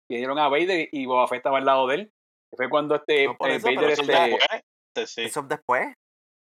dieron 0.09 0.39
a 0.39 0.47
Vader 0.47 0.87
y 0.91 1.05
Boba 1.05 1.27
Fett 1.27 1.37
estaba 1.37 1.57
al 1.57 1.65
lado 1.65 1.87
de 1.87 1.95
él. 1.95 2.11
Que 2.49 2.57
fue 2.57 2.69
cuando 2.69 2.95
este 2.95 3.25
no, 3.25 3.35
eso, 3.47 3.67
Vader 3.67 3.89
eso, 3.89 4.01
este... 4.03 4.37
ya, 4.95 5.07
sí. 5.07 5.23
eso 5.23 5.41
después. 5.41 5.93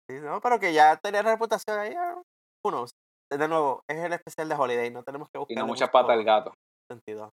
Sí, 0.09 0.19
no, 0.21 0.39
pero 0.41 0.59
que 0.59 0.73
ya 0.73 0.97
tenía 0.97 1.21
reputación 1.21 1.79
ahí. 1.79 1.93
Uno, 2.65 2.85
de 3.31 3.47
nuevo, 3.47 3.81
es 3.89 3.97
el 3.97 4.13
especial 4.13 4.49
de 4.49 4.55
Holiday, 4.55 4.91
no 4.91 5.03
tenemos 5.03 5.27
que 5.31 5.39
buscar. 5.39 5.57
Y 5.57 5.59
no 5.59 5.65
mucha 5.65 5.89
pata 5.89 6.13
al 6.13 6.23
gato. 6.23 6.53
Sentido. 6.91 7.31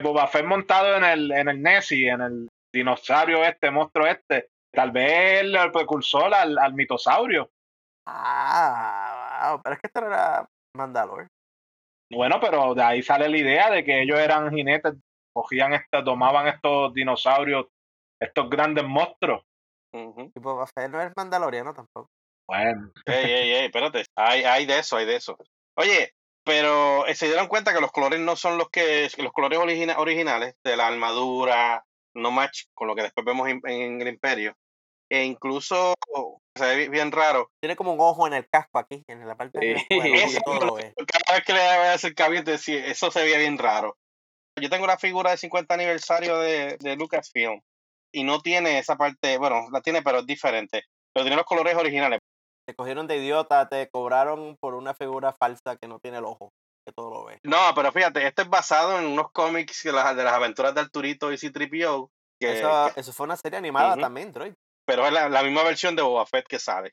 Boba 0.00 0.28
Fett 0.28 0.44
montado 0.44 0.96
en 0.96 1.04
el, 1.04 1.32
en 1.32 1.48
el 1.48 1.62
Nessie, 1.62 2.08
en 2.08 2.20
el 2.20 2.48
dinosaurio 2.72 3.44
este, 3.44 3.70
monstruo 3.70 4.06
este. 4.06 4.48
Tal 4.74 4.90
vez 4.90 5.42
el 5.42 5.56
precursor 5.72 6.32
al, 6.32 6.56
al 6.58 6.74
mitosaurio. 6.74 7.50
Ah, 8.06 9.50
wow, 9.50 9.60
pero 9.62 9.74
es 9.74 9.80
que 9.80 9.86
esto 9.86 10.00
no 10.00 10.06
era 10.08 10.48
Mandalore. 10.74 11.28
Bueno, 12.10 12.38
pero 12.40 12.74
de 12.74 12.82
ahí 12.82 13.02
sale 13.02 13.28
la 13.28 13.36
idea 13.36 13.70
de 13.70 13.84
que 13.84 14.02
ellos 14.02 14.18
eran 14.18 14.50
jinetes, 14.52 14.94
cogían 15.32 15.72
estos, 15.72 16.04
tomaban 16.04 16.46
estos 16.48 16.92
dinosaurios, 16.92 17.66
estos 18.20 18.50
grandes 18.50 18.84
monstruos. 18.84 19.42
Uh 19.92 20.14
-huh. 20.14 20.32
Y 20.34 20.40
Boba 20.40 20.66
Fett 20.66 20.90
no 20.90 21.00
es 21.00 21.12
mandaloriano 21.16 21.74
tampoco. 21.74 22.10
Bueno. 22.46 22.92
Ey, 23.06 23.30
ey, 23.30 23.52
ey, 23.52 23.64
espérate. 23.66 24.04
Hay, 24.16 24.44
hay 24.44 24.66
de 24.66 24.78
eso, 24.78 24.96
hay 24.96 25.06
de 25.06 25.16
eso. 25.16 25.36
Oye, 25.76 26.12
pero 26.44 27.04
se 27.14 27.26
dieron 27.26 27.46
cuenta 27.46 27.72
que 27.72 27.80
los 27.80 27.92
colores 27.92 28.20
no 28.20 28.36
son 28.36 28.58
los 28.58 28.68
que, 28.70 29.08
los 29.18 29.32
colores 29.32 29.58
origina, 29.58 29.98
originales 29.98 30.54
de 30.64 30.76
la 30.76 30.88
armadura, 30.88 31.84
no 32.14 32.30
match 32.30 32.64
con 32.74 32.88
lo 32.88 32.94
que 32.94 33.02
después 33.02 33.24
vemos 33.24 33.48
en, 33.48 33.60
en 33.64 34.00
el 34.02 34.08
Imperio. 34.08 34.54
E 35.12 35.24
incluso 35.24 35.92
se 36.56 36.64
ve 36.64 36.88
bien 36.88 37.12
raro. 37.12 37.50
Tiene 37.60 37.76
como 37.76 37.92
un 37.92 38.00
ojo 38.00 38.26
en 38.26 38.32
el 38.32 38.48
casco 38.48 38.78
aquí, 38.78 39.04
en 39.08 39.28
la 39.28 39.36
parte 39.36 39.58
de 39.58 39.78
Sí. 39.78 39.86
eso, 39.90 40.40
todo 40.42 40.58
Cada 41.06 41.36
vez 41.36 41.44
que 41.44 41.52
le 41.52 41.60
voy 41.60 41.86
a 41.86 41.92
hacer 41.92 42.14
sí, 42.58 42.74
eso 42.74 43.10
se 43.10 43.22
veía 43.22 43.36
bien 43.36 43.58
raro. 43.58 43.94
Yo 44.58 44.70
tengo 44.70 44.84
una 44.84 44.96
figura 44.96 45.30
de 45.30 45.36
50 45.36 45.74
aniversario 45.74 46.38
de, 46.38 46.78
de 46.80 46.96
Lucasfilm 46.96 47.60
y 48.10 48.24
no 48.24 48.40
tiene 48.40 48.78
esa 48.78 48.96
parte, 48.96 49.36
bueno, 49.36 49.68
la 49.70 49.82
tiene, 49.82 50.00
pero 50.00 50.20
es 50.20 50.26
diferente. 50.26 50.84
Pero 51.12 51.24
tiene 51.24 51.36
los 51.36 51.44
colores 51.44 51.76
originales. 51.76 52.18
Te 52.66 52.74
cogieron 52.74 53.06
de 53.06 53.18
idiota, 53.18 53.68
te 53.68 53.90
cobraron 53.90 54.56
por 54.60 54.74
una 54.74 54.94
figura 54.94 55.34
falsa 55.34 55.76
que 55.76 55.88
no 55.88 55.98
tiene 55.98 56.18
el 56.18 56.24
ojo, 56.24 56.52
que 56.86 56.92
todo 56.94 57.10
lo 57.10 57.24
ve. 57.26 57.38
No, 57.44 57.58
pero 57.74 57.92
fíjate, 57.92 58.26
esto 58.26 58.40
es 58.40 58.48
basado 58.48 58.98
en 58.98 59.04
unos 59.04 59.30
cómics 59.32 59.82
de 59.82 59.92
las, 59.92 60.16
de 60.16 60.24
las 60.24 60.32
aventuras 60.32 60.74
de 60.74 60.80
Arturito 60.80 61.30
y 61.30 61.36
C-3PO. 61.36 62.08
Que, 62.40 62.58
eso, 62.58 62.90
que, 62.94 63.00
eso 63.00 63.12
fue 63.12 63.24
una 63.24 63.36
serie 63.36 63.58
animada 63.58 63.96
también, 63.98 64.32
Droid. 64.32 64.54
Pero 64.92 65.06
es 65.06 65.12
la, 65.14 65.42
misma 65.42 65.62
versión 65.62 65.96
de 65.96 66.02
Boba 66.02 66.26
Fett 66.26 66.46
que 66.46 66.58
sale. 66.58 66.92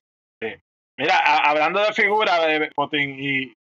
Mira, 0.97 1.17
a- 1.17 1.49
hablando 1.49 1.81
de 1.81 1.91
figura 1.91 2.39
de 2.45 2.71
Potín 2.73 3.19
y 3.19 3.53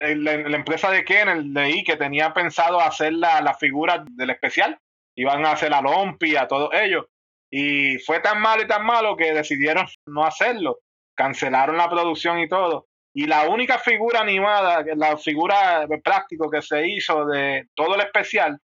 el- 0.00 0.22
la, 0.22 0.34
empresa 0.34 0.88
de 0.92 1.04
Kennel 1.04 1.52
leí 1.52 1.82
que 1.82 1.96
tenía 1.96 2.32
pensado 2.32 2.80
hacer 2.80 3.12
la, 3.14 3.40
la 3.40 3.54
figura 3.54 4.04
del 4.08 4.30
especial. 4.30 4.78
Iban 5.16 5.44
a 5.44 5.52
hacer 5.52 5.70
la 5.70 5.80
Lompi, 5.80 6.36
a 6.36 6.46
todos 6.46 6.70
ellos. 6.74 7.06
Y 7.50 7.98
fue 7.98 8.20
tan 8.20 8.40
malo 8.40 8.62
y 8.62 8.68
tan 8.68 8.86
malo 8.86 9.16
que 9.16 9.34
decidieron 9.34 9.86
no 10.06 10.24
hacerlo. 10.24 10.78
Cancelaron 11.16 11.76
la 11.76 11.90
producción 11.90 12.38
y 12.38 12.48
todo. 12.48 12.86
Y 13.12 13.26
la 13.26 13.48
única 13.48 13.78
figura 13.80 14.20
animada, 14.20 14.84
la 14.94 15.16
figura 15.16 15.86
de 15.88 15.98
práctico 15.98 16.48
que 16.48 16.62
se 16.62 16.86
hizo 16.86 17.26
de 17.26 17.66
todo 17.74 17.96
el 17.96 18.02
especial 18.02 18.60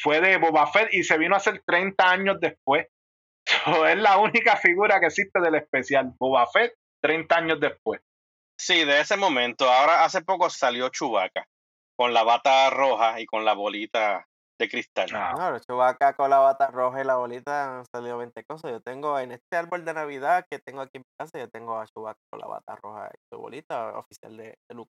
fue 0.00 0.20
de 0.20 0.36
Boba 0.36 0.68
Fett 0.68 0.94
y 0.94 1.02
se 1.02 1.18
vino 1.18 1.34
a 1.34 1.38
hacer 1.38 1.60
30 1.66 2.08
años 2.08 2.36
después. 2.40 2.86
So, 3.50 3.86
es 3.86 3.96
la 3.96 4.18
única 4.18 4.56
figura 4.56 5.00
que 5.00 5.06
existe 5.06 5.40
del 5.40 5.56
especial. 5.56 6.12
Boba 6.18 6.46
Fett 6.46 6.74
30 7.02 7.36
años 7.36 7.60
después. 7.60 8.00
Sí, 8.58 8.84
de 8.84 9.00
ese 9.00 9.16
momento. 9.16 9.70
Ahora, 9.70 10.04
hace 10.04 10.22
poco 10.22 10.50
salió 10.50 10.88
Chewbacca 10.90 11.46
con 11.98 12.12
la 12.12 12.22
bata 12.22 12.68
roja 12.70 13.20
y 13.20 13.26
con 13.26 13.44
la 13.44 13.54
bolita 13.54 14.26
de 14.60 14.68
cristal. 14.68 15.08
Ah. 15.14 15.32
Claro, 15.34 15.58
Chewbacca 15.58 16.14
con 16.14 16.28
la 16.28 16.38
bata 16.38 16.66
roja 16.68 17.00
y 17.00 17.04
la 17.04 17.16
bolita 17.16 17.78
han 17.78 17.84
salido 17.94 18.18
20 18.18 18.44
cosas. 18.44 18.70
Yo 18.70 18.80
tengo 18.80 19.18
en 19.18 19.32
este 19.32 19.56
árbol 19.56 19.84
de 19.84 19.94
Navidad 19.94 20.44
que 20.50 20.58
tengo 20.58 20.82
aquí 20.82 20.98
en 20.98 21.02
mi 21.02 21.12
casa, 21.18 21.38
yo 21.38 21.48
tengo 21.48 21.78
a 21.78 21.86
Chewbacca 21.86 22.20
con 22.30 22.40
la 22.40 22.46
bata 22.46 22.76
roja 22.76 23.10
y 23.14 23.18
su 23.32 23.40
bolita 23.40 23.98
oficial 23.98 24.36
de, 24.36 24.54
de 24.68 24.74
Luke. 24.74 24.90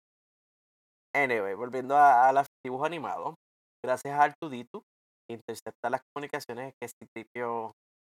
Anyway, 1.13 1.55
volviendo 1.55 1.97
a, 1.97 2.29
a 2.29 2.31
los 2.31 2.47
dibujos 2.63 2.85
animados, 2.85 3.35
gracias 3.83 4.13
a 4.13 4.23
Artuditu, 4.23 4.83
intercepta 5.29 5.89
las 5.89 6.01
comunicaciones 6.13 6.73
que 6.79 6.87
Citripio 6.87 7.73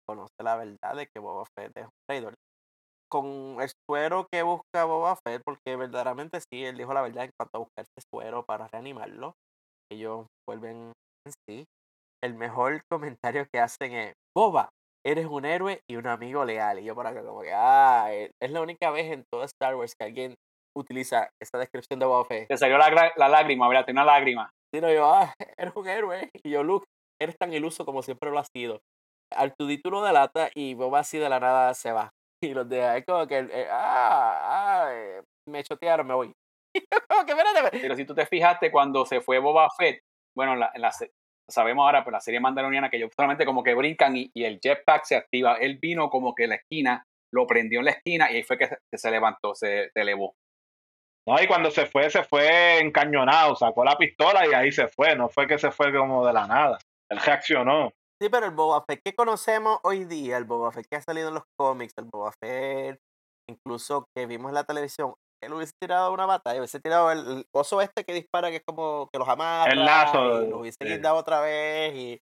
conoce 0.09 0.43
la 0.43 0.55
verdad 0.55 0.95
de 0.95 1.07
que 1.07 1.19
Boba 1.19 1.45
Fett 1.55 1.75
es 1.77 1.85
un 1.85 2.01
traidor. 2.07 2.33
Con 3.11 3.57
el 3.61 3.69
suero 3.87 4.27
que 4.31 4.41
busca 4.43 4.85
Boba 4.85 5.15
Fett, 5.23 5.41
porque 5.45 5.75
verdaderamente 5.75 6.39
sí, 6.41 6.65
él 6.65 6.77
dijo 6.77 6.93
la 6.93 7.01
verdad 7.01 7.25
en 7.25 7.31
cuanto 7.37 7.57
a 7.57 7.59
buscar 7.59 7.85
este 7.85 8.07
suero 8.11 8.43
para 8.43 8.67
reanimarlo, 8.67 9.33
ellos 9.91 10.25
vuelven 10.47 10.93
en 11.25 11.33
sí. 11.47 11.65
El 12.23 12.33
mejor 12.33 12.81
comentario 12.91 13.45
que 13.51 13.59
hacen 13.59 13.93
es, 13.93 14.13
Boba, 14.35 14.69
eres 15.05 15.27
un 15.27 15.45
héroe 15.45 15.79
y 15.89 15.95
un 15.95 16.07
amigo 16.07 16.43
leal. 16.43 16.79
Y 16.79 16.85
yo 16.85 16.95
por 16.95 17.07
acá 17.07 17.23
como 17.23 17.41
que, 17.41 17.53
ah, 17.53 18.07
eh, 18.11 18.31
es 18.41 18.51
la 18.51 18.61
única 18.61 18.89
vez 18.91 19.11
en 19.11 19.23
todo 19.31 19.43
Star 19.43 19.75
Wars 19.75 19.93
que 19.95 20.05
alguien 20.05 20.35
utiliza 20.77 21.29
esa 21.41 21.57
descripción 21.57 21.99
de 21.99 22.05
Boba 22.05 22.25
Fett. 22.25 22.47
Te 22.47 22.57
salió 22.57 22.77
la, 22.77 23.11
lágrima, 23.29 23.67
¿verdad? 23.67 23.85
Tiene 23.85 24.01
una 24.01 24.11
lágrima. 24.11 24.49
Sino 24.73 24.91
yo, 24.91 25.05
ah, 25.05 25.33
eres 25.57 25.75
un 25.75 25.87
héroe. 25.87 26.29
Y 26.43 26.49
yo, 26.49 26.63
Luke, 26.63 26.85
eres 27.21 27.37
tan 27.37 27.53
iluso 27.53 27.85
como 27.85 28.01
siempre 28.01 28.31
lo 28.31 28.39
has 28.39 28.49
sido. 28.55 28.81
Artudito 29.31 29.89
lo 29.89 30.01
delata 30.03 30.49
y 30.55 30.73
Boba 30.73 30.99
así 30.99 31.17
de 31.17 31.29
la 31.29 31.39
nada 31.39 31.73
se 31.73 31.91
va. 31.91 32.09
Y 32.41 32.53
los 32.53 32.69
deja. 32.69 32.95
Es 32.97 33.05
como 33.05 33.27
que, 33.27 33.39
eh, 33.39 33.67
ah, 33.69 34.85
ah, 34.85 34.89
eh, 34.93 35.21
me 35.49 35.61
chotearon, 35.63 36.07
me 36.07 36.13
voy. 36.13 36.31
Y 36.73 36.79
yo 36.81 36.99
como 37.09 37.25
que, 37.25 37.31
espérate. 37.33 37.79
Pero 37.79 37.95
si 37.95 38.05
tú 38.05 38.13
te 38.15 38.25
fijaste 38.25 38.71
cuando 38.71 39.05
se 39.05 39.19
fue 39.21 39.39
Boba 39.39 39.69
Fett, 39.77 40.01
bueno, 40.35 40.53
en 40.53 40.59
la, 40.61 40.71
en 40.73 40.81
la 40.81 40.91
se- 40.91 41.11
sabemos 41.49 41.83
ahora, 41.83 42.03
pero 42.03 42.15
la 42.15 42.21
serie 42.21 42.39
mandaloriana 42.39 42.89
que 42.89 42.97
ellos 42.97 43.11
solamente 43.15 43.45
como 43.45 43.63
que 43.63 43.73
brincan 43.73 44.15
y, 44.15 44.29
y 44.33 44.43
el 44.45 44.59
jetpack 44.61 45.03
se 45.03 45.15
activa. 45.17 45.55
Él 45.55 45.79
vino 45.81 46.09
como 46.09 46.33
que 46.35 46.43
en 46.43 46.51
la 46.51 46.55
esquina, 46.55 47.03
lo 47.33 47.45
prendió 47.47 47.79
en 47.79 47.85
la 47.85 47.91
esquina 47.91 48.31
y 48.31 48.35
ahí 48.37 48.43
fue 48.43 48.57
que 48.57 48.67
se, 48.67 48.77
que 48.89 48.97
se 48.97 49.11
levantó, 49.11 49.53
se, 49.55 49.89
se 49.93 50.01
elevó. 50.01 50.35
No, 51.27 51.41
y 51.41 51.47
cuando 51.47 51.69
se 51.69 51.85
fue, 51.85 52.09
se 52.09 52.23
fue 52.23 52.79
encañonado, 52.79 53.55
sacó 53.55 53.83
la 53.83 53.97
pistola 53.97 54.47
y 54.47 54.53
ahí 54.53 54.71
se 54.71 54.87
fue. 54.87 55.15
No 55.15 55.27
fue 55.29 55.45
que 55.47 55.59
se 55.59 55.71
fue 55.71 55.93
como 55.95 56.25
de 56.25 56.33
la 56.33 56.47
nada. 56.47 56.79
Él 57.09 57.19
reaccionó. 57.19 57.91
Sí, 58.21 58.27
pero 58.29 58.45
el 58.45 58.51
Boba 58.51 58.83
Fett 58.85 59.01
que 59.03 59.15
conocemos 59.15 59.79
hoy 59.83 60.03
día, 60.03 60.37
el 60.37 60.43
Boba 60.43 60.71
Fett 60.73 60.85
que 60.89 60.97
ha 60.97 61.01
salido 61.01 61.29
en 61.29 61.35
los 61.35 61.43
cómics, 61.57 61.93
el 61.97 62.05
Boba 62.05 62.33
Fett, 62.43 62.99
incluso 63.49 64.07
que 64.13 64.25
vimos 64.25 64.49
en 64.49 64.55
la 64.55 64.65
televisión, 64.65 65.13
él 65.41 65.53
hubiese 65.53 65.71
tirado 65.79 66.11
una 66.11 66.25
batalla, 66.25 66.59
hubiese 66.59 66.81
tirado 66.81 67.11
el, 67.11 67.19
el 67.19 67.45
oso 67.53 67.79
este 67.81 68.03
que 68.03 68.13
dispara, 68.13 68.49
que 68.49 68.57
es 68.57 68.63
como 68.67 69.07
que 69.11 69.19
los 69.19 69.27
amarra, 69.29 69.71
El 69.71 69.85
lazo, 69.85 70.43
y 70.43 70.49
lo 70.49 70.59
hubiese 70.59 70.77
sí. 70.81 70.89
guindado 70.89 71.15
otra 71.15 71.39
vez, 71.39 71.95
y 71.95 72.19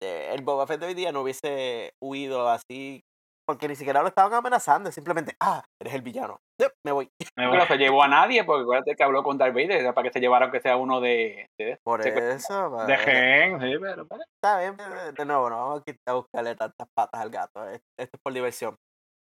este, 0.00 0.32
el 0.32 0.42
Boba 0.42 0.68
Fett 0.68 0.78
de 0.80 0.86
hoy 0.86 0.94
día 0.94 1.10
no 1.10 1.22
hubiese 1.22 1.92
huido 2.00 2.48
así, 2.48 3.02
porque 3.44 3.68
ni 3.68 3.76
siquiera 3.76 4.02
lo 4.02 4.08
estaban 4.08 4.32
amenazando, 4.34 4.88
es 4.88 4.94
simplemente, 4.94 5.34
ah, 5.40 5.64
eres 5.80 5.94
el 5.94 6.02
villano, 6.02 6.40
Yep, 6.58 6.72
me 6.84 6.92
voy. 6.92 7.10
Me 7.18 7.24
Pero 7.36 7.50
voy. 7.58 7.66
se 7.66 7.76
llevó 7.76 8.02
a 8.02 8.08
nadie, 8.08 8.44
porque 8.44 8.62
acuérdate 8.62 8.94
que 8.96 9.02
habló 9.02 9.22
con 9.22 9.36
Darth 9.38 9.54
Vader, 9.54 9.92
para 9.94 10.08
que 10.08 10.12
se 10.12 10.20
llevara 10.20 10.44
aunque 10.46 10.60
sea 10.60 10.76
uno 10.76 11.00
de... 11.00 11.50
de- 11.58 11.78
Por 11.82 12.02
pero- 12.02 12.30
eso, 12.32 12.62
De 12.62 12.68
bueno, 12.68 12.96
gen, 12.98 13.60
sí, 13.60 13.78
pero, 13.80 14.06
pero- 14.06 14.22
está 14.34 14.58
bien, 14.60 14.76
pero 14.76 15.12
de 15.12 15.24
nuevo, 15.24 15.50
no 15.50 15.56
vamos 15.56 15.80
a 15.80 15.84
quitar- 15.84 16.12
a 16.12 16.12
buscarle 16.14 16.54
tantas 16.54 16.88
patas 16.94 17.20
al 17.20 17.30
gato, 17.30 17.68
es- 17.68 17.82
esto 17.98 18.16
es 18.16 18.22
por 18.22 18.32
diversión. 18.32 18.76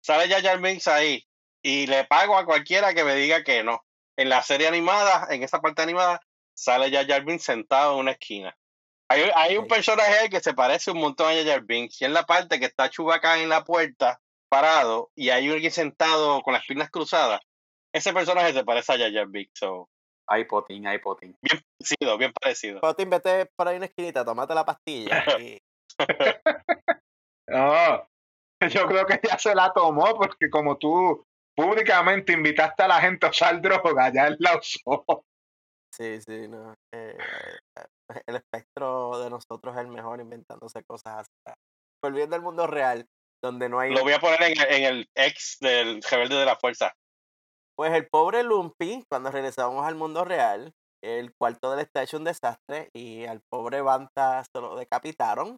Sale 0.04 0.28
Jar 0.30 0.42
Jar 0.42 0.60
Binks 0.60 0.88
ahí 0.88 1.24
y 1.64 1.86
le 1.88 2.06
pago 2.06 2.38
a 2.38 2.46
cualquiera 2.46 2.94
que 2.94 3.04
me 3.04 3.16
diga 3.16 3.44
que 3.44 3.64
no. 3.64 3.84
En 4.18 4.30
la 4.30 4.42
serie 4.44 4.68
animada, 4.68 5.28
en 5.30 5.44
esa 5.44 5.60
parte 5.62 5.82
animada, 5.82 6.20
sale 6.58 6.92
Jar 6.92 7.06
Jar 7.08 7.24
Binks 7.24 7.44
sentado 7.44 7.94
en 7.94 8.00
una 8.00 8.12
esquina. 8.12 8.56
Hay, 9.12 9.24
hay 9.36 9.58
un 9.58 9.68
personaje 9.68 10.12
ahí 10.20 10.30
que 10.30 10.40
se 10.40 10.54
parece 10.54 10.92
un 10.92 11.00
montón 11.00 11.28
a 11.32 11.44
Jar 11.44 11.64
Binks 11.64 12.02
y 12.02 12.06
en 12.06 12.14
la 12.14 12.24
parte 12.24 12.60
que 12.60 12.66
está 12.66 12.90
Chewbacca 12.90 13.40
en 13.40 13.50
la 13.50 13.64
puerta 13.64 14.22
parado 14.50 15.12
y 15.16 15.30
hay 15.30 15.50
alguien 15.50 15.72
sentado 15.72 16.42
con 16.42 16.54
las 16.54 16.66
piernas 16.66 16.92
cruzadas. 16.92 17.42
Ese 17.92 18.14
personaje 18.14 18.54
se 18.54 18.64
parece 18.64 18.94
a 18.94 19.12
Jar 19.12 19.28
Binks. 19.28 19.52
so, 19.56 19.90
Ay, 20.28 20.46
potín, 20.46 20.86
ay, 20.86 21.00
potín. 21.00 21.36
bien 21.42 21.64
parecido, 21.80 22.18
bien 22.20 22.34
parecido. 22.34 22.82
Potín, 22.82 23.10
vete 23.10 23.48
por 23.56 23.68
ahí 23.68 23.78
una 23.78 23.88
esquinita, 23.88 24.24
tomate 24.24 24.54
la 24.54 24.64
pastilla 24.64 25.26
y 25.40 25.60
No, 27.48 28.08
yo 28.70 28.88
creo 28.88 29.06
que 29.08 29.20
ya 29.28 29.40
se 29.40 29.56
la 29.56 29.74
tomó 29.74 30.14
porque 30.16 30.50
como 30.52 30.78
tú 30.78 31.26
públicamente 31.56 32.34
invitaste 32.34 32.84
a 32.84 32.88
la 32.88 33.02
gente 33.02 33.26
a 33.26 33.32
usar 33.32 33.60
droga, 33.60 34.14
ya 34.14 34.28
él 34.28 34.38
la 34.40 34.58
usó. 34.58 35.26
Sí, 35.92 36.22
sí, 36.22 36.48
no. 36.48 36.76
eh, 36.94 37.18
eh, 37.76 37.86
el 38.28 38.36
espectro 38.36 39.20
de 39.24 39.30
nosotros 39.30 39.76
es 39.76 39.82
el 39.82 39.88
mejor 39.88 40.20
inventándose 40.22 40.84
cosas 40.84 41.28
así. 41.46 41.56
Volviendo 42.04 42.36
al 42.36 42.42
mundo 42.42 42.66
real, 42.68 43.06
donde 43.44 43.70
no 43.70 43.80
hay. 43.80 43.94
Lo 43.94 44.04
voy 44.04 44.14
a 44.14 44.20
poner 44.20 44.42
en, 44.44 44.60
el- 44.60 44.74
en 44.74 44.84
el 44.84 45.10
ex 45.16 45.58
del 45.60 46.02
Rebelde 46.02 46.36
de 46.36 46.46
la 46.46 46.56
Fuerza. 46.56 46.94
Pues 47.78 47.94
el 47.94 48.08
pobre 48.10 48.44
Lumpy, 48.44 49.04
cuando 49.10 49.32
regresamos 49.32 49.86
al 49.86 49.96
mundo 49.96 50.26
real, 50.26 50.72
el 51.02 51.32
cuarto 51.40 51.72
de 51.72 51.78
él 51.82 51.86
está 51.86 52.04
hecho 52.04 52.18
un 52.18 52.26
desastre 52.26 52.90
y 52.94 53.26
al 53.26 53.40
pobre 53.50 53.82
Banta 53.82 54.44
se 54.44 54.62
lo 54.62 54.76
decapitaron. 54.76 55.56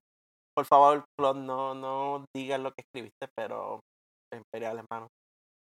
Por 0.56 0.66
favor, 0.66 1.06
Claude, 1.18 1.40
no, 1.42 1.74
no 1.74 2.26
digas 2.36 2.60
lo 2.60 2.72
que 2.74 2.84
escribiste, 2.86 3.28
pero 3.36 3.80
Imperial, 4.34 4.80
hermano. 4.80 5.08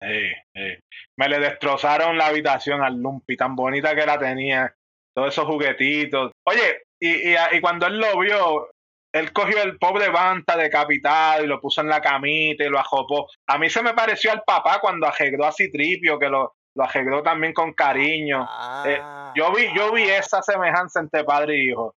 Sí, 0.01 0.30
sí. 0.55 0.80
Me 1.17 1.30
le 1.30 1.39
destrozaron 1.39 2.17
la 2.17 2.28
habitación 2.28 2.82
al 2.84 2.95
Lumpy, 3.01 3.36
tan 3.36 3.55
bonita 3.55 3.95
que 3.95 4.05
la 4.05 4.19
tenía, 4.19 4.73
todos 5.16 5.30
esos 5.30 5.45
juguetitos. 5.45 6.32
Oye, 6.45 6.84
y, 6.99 7.32
y, 7.32 7.36
y 7.53 7.61
cuando 7.61 7.88
él 7.88 7.99
lo 7.99 8.20
vio, 8.20 8.70
él 9.13 9.32
cogió 9.32 9.61
el 9.63 9.78
pobre 9.78 10.09
Banta 10.09 10.57
decapitado 10.57 11.43
y 11.43 11.47
lo 11.47 11.59
puso 11.61 11.82
en 11.82 11.88
la 11.89 12.01
camita 12.01 12.63
y 12.63 12.70
lo 12.70 12.80
ajopó. 12.80 13.28
A 13.47 13.57
mí 13.57 13.70
se 13.70 13.82
me 13.82 13.93
pareció 13.93 14.32
al 14.32 14.43
papá 14.45 14.80
cuando 14.82 15.07
arregló 15.07 15.45
a 15.45 15.51
Citripio, 15.53 16.20
que 16.20 16.28
lo, 16.30 16.53
lo 16.76 16.84
arregló 16.84 17.24
también 17.24 17.53
con 17.53 17.74
cariño. 17.74 18.43
Eh, 18.86 18.99
Ah, 19.01 19.34
Yo 19.36 19.51
vi, 19.53 19.68
yo 19.76 19.91
vi 19.93 20.03
esa 20.03 20.41
semejanza 20.41 20.99
entre 20.99 21.24
padre 21.24 21.55
y 21.57 21.70
hijo. 21.70 21.95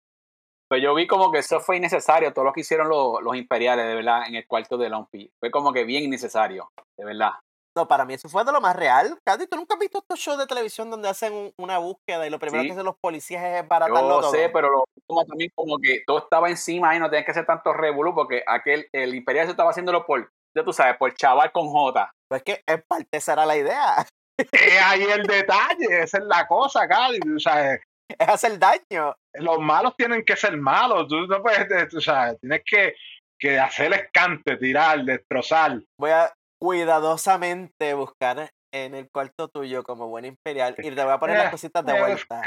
Pues 0.71 0.83
yo 0.83 0.95
vi 0.95 1.07
como 1.07 1.33
que 1.33 1.39
eso 1.39 1.61
fue 1.61 1.79
innecesario, 1.79 2.33
todo 2.35 2.45
lo 2.45 2.53
que 2.53 2.61
hicieron 2.61 2.89
los, 2.91 3.23
los 3.23 3.35
imperiales, 3.37 3.87
de 3.87 3.95
verdad, 3.95 4.27
en 4.29 4.35
el 4.35 4.47
cuarto 4.47 4.77
de 4.77 4.91
Lumpy. 4.91 5.31
Fue 5.41 5.51
como 5.51 5.73
que 5.73 5.85
bien 5.85 6.05
innecesario, 6.05 6.71
de 6.97 7.05
verdad. 7.07 7.33
No, 7.79 7.87
para 7.87 8.05
mí 8.05 8.14
eso 8.14 8.29
fue 8.29 8.45
de 8.45 8.51
lo 8.51 8.61
más 8.61 8.74
real. 8.74 9.16
Cady, 9.24 9.47
¿tú 9.47 9.57
nunca 9.57 9.74
has 9.74 9.81
visto 9.81 9.99
estos 9.99 10.18
shows 10.18 10.37
de 10.37 10.47
televisión 10.49 10.91
donde 10.91 11.09
hacen 11.09 11.33
un- 11.33 11.53
una 11.59 11.79
búsqueda 11.79 12.26
y 12.26 12.31
lo 12.31 12.41
primero 12.41 12.62
Sí. 12.62 12.68
que 12.68 12.72
hacen 12.72 12.85
los 12.85 12.97
policías 13.01 13.45
es 13.45 13.68
baratarlo 13.68 14.01
Yo 14.01 14.20
todo? 14.20 14.31
sé, 14.33 14.49
pero 14.49 14.68
lo, 14.68 14.85
como 15.07 15.24
también 15.24 15.53
como 15.55 15.79
que 15.79 16.03
todo 16.05 16.18
estaba 16.18 16.49
encima 16.49 16.97
y 16.97 16.99
no 16.99 17.09
tenía 17.09 17.24
que 17.24 17.31
hacer 17.31 17.47
tanto 17.47 17.72
revolú 17.72 18.14
porque 18.16 18.43
aquel, 18.47 18.89
el 18.93 19.14
imperial 19.14 19.47
se 19.47 19.53
estaba 19.53 19.70
haciéndolo 19.70 20.05
por, 20.05 20.29
ya 20.57 20.64
tú 20.64 20.72
sabes, 20.72 20.97
por 20.97 21.14
chaval 21.14 21.53
con 21.53 21.68
J. 21.68 22.11
Pues 22.29 22.43
que 22.43 22.62
en 22.66 22.83
parte 22.89 23.16
esa 23.16 23.35
era 23.35 23.47
la 23.47 23.57
idea. 23.57 24.05
Es 24.53 24.83
ahí 24.83 25.03
el 25.05 25.22
detalle, 25.24 26.03
esa 26.03 26.18
es 26.18 26.24
la 26.24 26.47
cosa, 26.49 26.87
Cali. 26.89 27.18
O 27.37 27.39
sea, 27.39 27.74
Es 27.74 28.29
hacer 28.29 28.59
daño. 28.59 29.14
los 29.35 29.59
malos 29.61 29.95
tienen 29.97 30.24
que 30.24 30.35
ser 30.37 30.57
malos. 30.57 31.07
Tú 31.09 31.26
no 31.29 31.43
puedes, 31.43 31.89
tú 31.89 32.01
sabes, 32.01 32.39
tienes 32.41 32.62
que, 32.64 32.95
que 33.39 33.59
hacer 33.59 33.93
escante, 33.93 34.57
tirar, 34.57 35.05
destrozar. 35.05 35.81
Voy 35.99 36.11
a 36.11 36.33
cuidadosamente 36.61 37.95
buscar 37.95 38.51
en 38.73 38.95
el 38.95 39.09
cuarto 39.11 39.49
tuyo 39.49 39.83
como 39.83 40.09
buen 40.09 40.25
imperial 40.25 40.75
y 40.79 40.91
te 40.95 41.03
voy 41.03 41.13
a 41.13 41.19
poner 41.19 41.37
las 41.39 41.49
Eh, 41.49 41.51
cositas 41.53 41.85
de 41.87 41.93
vuelta. 42.01 42.43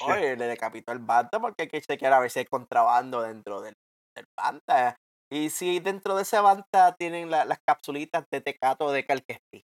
Oye, 0.00 0.36
le 0.36 0.46
decapitó 0.46 0.92
el 0.92 0.98
banda 0.98 1.40
porque 1.40 1.62
hay 1.62 1.68
que 1.68 1.80
chequear 1.80 2.12
a 2.12 2.20
ver 2.20 2.30
si 2.30 2.40
hay 2.40 2.44
contrabando 2.46 3.22
dentro 3.22 3.60
del, 3.60 3.74
del 4.16 4.26
banda. 4.36 4.96
Y 5.30 5.50
si 5.50 5.80
dentro 5.80 6.16
de 6.16 6.22
ese 6.22 6.38
banda 6.40 6.94
tienen 6.98 7.30
la- 7.30 7.44
las 7.44 7.58
capsulitas 7.66 8.24
de 8.32 8.40
tecato 8.40 8.90
de 8.92 9.04
calquesti. 9.06 9.62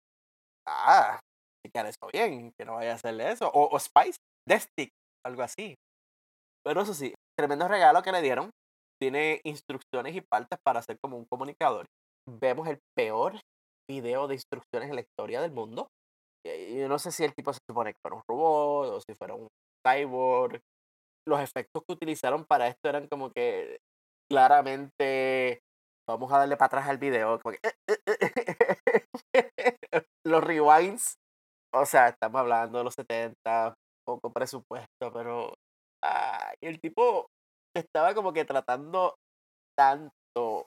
Ah, 0.66 1.20
chequear 1.64 1.86
eso 1.86 2.08
bien, 2.12 2.52
que 2.58 2.64
no 2.64 2.76
vaya 2.76 2.92
a 2.92 2.94
hacerle 2.96 3.30
eso. 3.32 3.48
O, 3.52 3.74
o 3.74 3.78
Spice, 3.80 4.18
de 4.48 4.60
stick, 4.60 4.90
algo 5.26 5.42
así. 5.42 5.74
Pero 6.64 6.82
eso 6.82 6.94
sí, 6.94 7.14
tremendo 7.38 7.68
regalo 7.68 8.02
que 8.02 8.12
le 8.12 8.22
dieron. 8.22 8.50
Tiene 9.00 9.40
instrucciones 9.44 10.14
y 10.14 10.20
partes 10.20 10.58
para 10.64 10.82
ser 10.82 10.98
como 11.02 11.16
un 11.16 11.24
comunicador. 11.26 11.86
Vemos 12.28 12.68
el 12.68 12.78
peor 12.96 13.40
video 13.90 14.28
de 14.28 14.34
instrucciones 14.34 14.88
en 14.88 14.94
la 14.94 15.02
historia 15.02 15.40
del 15.40 15.52
mundo. 15.52 15.88
Y 16.46 16.78
yo 16.78 16.88
no 16.88 16.98
sé 16.98 17.12
si 17.12 17.24
el 17.24 17.34
tipo 17.34 17.52
se 17.52 17.60
supone 17.68 17.92
que 17.92 17.98
fuera 18.02 18.16
un 18.16 18.22
robot 18.28 18.94
o 18.94 19.00
si 19.00 19.14
fuera 19.14 19.34
un 19.34 19.48
cyborg. 19.86 20.60
Los 21.28 21.40
efectos 21.40 21.82
que 21.86 21.92
utilizaron 21.92 22.46
para 22.46 22.68
esto 22.68 22.88
eran 22.88 23.08
como 23.08 23.30
que 23.30 23.78
claramente 24.30 25.60
vamos 26.08 26.32
a 26.32 26.38
darle 26.38 26.56
para 26.56 26.66
atrás 26.66 26.88
al 26.88 26.98
video. 26.98 27.38
como 27.40 27.54
que, 27.54 27.60
los 30.24 30.42
rewinds. 30.42 31.16
O 31.74 31.84
sea, 31.84 32.08
estamos 32.08 32.40
hablando 32.40 32.78
de 32.78 32.84
los 32.84 32.94
70, 32.94 33.74
poco 34.04 34.32
presupuesto, 34.32 35.12
pero 35.12 35.52
ay, 36.02 36.54
el 36.62 36.80
tipo 36.80 37.28
estaba 37.76 38.14
como 38.14 38.32
que 38.32 38.44
tratando 38.44 39.14
tanto 39.78 40.66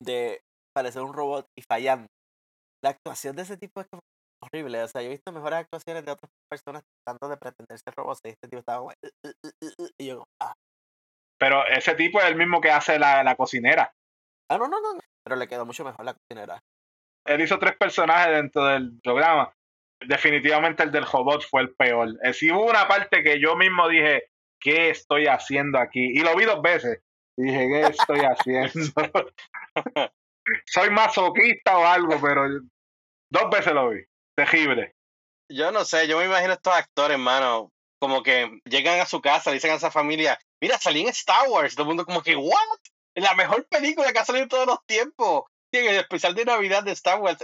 de 0.00 0.40
parecer 0.74 1.02
un 1.02 1.12
robot 1.12 1.46
y 1.58 1.62
fallando. 1.62 2.06
La 2.84 2.90
actuación 2.90 3.34
de 3.34 3.42
ese 3.42 3.56
tipo 3.56 3.80
es 3.80 3.86
como 3.88 4.02
horrible. 4.42 4.82
O 4.82 4.88
sea, 4.88 5.00
yo 5.00 5.06
he 5.08 5.12
visto 5.12 5.32
mejores 5.32 5.60
actuaciones 5.60 6.04
de 6.04 6.12
otras 6.12 6.30
personas 6.50 6.82
tratando 7.02 7.30
de 7.30 7.38
pretender 7.38 7.78
ser 7.78 7.94
robots 7.94 8.20
y 8.24 8.28
este 8.28 8.46
tipo 8.46 8.58
estaba 8.60 8.80
como... 8.80 8.92
Y 9.98 10.06
yo, 10.08 10.22
ah, 10.42 10.52
Pero 11.38 11.66
ese 11.66 11.94
tipo 11.94 12.20
es 12.20 12.26
el 12.26 12.36
mismo 12.36 12.60
que 12.60 12.70
hace 12.70 12.98
la, 12.98 13.24
la 13.24 13.36
cocinera. 13.36 13.90
ah, 14.50 14.58
no, 14.58 14.68
no, 14.68 14.82
no, 14.82 14.94
no. 14.94 15.00
Pero 15.24 15.36
le 15.36 15.48
quedó 15.48 15.64
mucho 15.64 15.82
mejor 15.82 16.04
la 16.04 16.12
cocinera. 16.12 16.62
Él 17.26 17.40
hizo 17.40 17.58
tres 17.58 17.74
personajes 17.78 18.34
dentro 18.36 18.66
del 18.66 19.00
programa. 19.00 19.50
Definitivamente 20.06 20.82
el 20.82 20.92
del 20.92 21.06
robot 21.06 21.42
fue 21.42 21.62
el 21.62 21.74
peor. 21.74 22.10
Eh, 22.22 22.34
sí 22.34 22.52
hubo 22.52 22.68
una 22.68 22.86
parte 22.86 23.22
que 23.22 23.40
yo 23.40 23.56
mismo 23.56 23.88
dije, 23.88 24.28
¿qué 24.60 24.90
estoy 24.90 25.26
haciendo 25.26 25.78
aquí? 25.78 26.04
Y 26.04 26.18
lo 26.18 26.36
vi 26.36 26.44
dos 26.44 26.60
veces. 26.60 27.00
Y 27.38 27.44
dije, 27.44 27.66
¿qué 27.66 27.80
estoy 27.86 28.20
haciendo? 28.26 28.92
Soy 30.66 30.90
masoquista 30.90 31.78
o 31.78 31.86
algo, 31.86 32.20
pero 32.20 32.44
dos 33.30 33.50
veces 33.50 33.72
lo 33.72 33.90
vi. 33.90 34.04
Terrible. 34.36 34.94
Yo 35.50 35.70
no 35.72 35.84
sé, 35.84 36.08
yo 36.08 36.18
me 36.18 36.24
imagino 36.24 36.54
estos 36.54 36.74
actores, 36.74 37.16
hermano, 37.16 37.70
como 38.00 38.22
que 38.22 38.60
llegan 38.64 39.00
a 39.00 39.06
su 39.06 39.20
casa, 39.20 39.50
dicen 39.50 39.70
a 39.70 39.74
esa 39.74 39.90
familia, 39.90 40.38
mira, 40.60 40.78
salí 40.78 41.02
en 41.02 41.08
Star 41.08 41.48
Wars. 41.48 41.74
Todo 41.74 41.84
el 41.84 41.88
mundo 41.88 42.04
como 42.04 42.22
que, 42.22 42.36
¿what? 42.36 42.78
La 43.14 43.34
mejor 43.34 43.66
película 43.68 44.12
que 44.12 44.18
ha 44.18 44.24
salido 44.24 44.44
en 44.44 44.48
todos 44.48 44.66
los 44.66 44.84
tiempos. 44.86 45.44
Sí, 45.72 45.80
en 45.80 45.86
el 45.86 45.96
especial 45.96 46.34
de 46.34 46.44
Navidad 46.44 46.82
de 46.82 46.92
Star 46.92 47.20
Wars. 47.20 47.38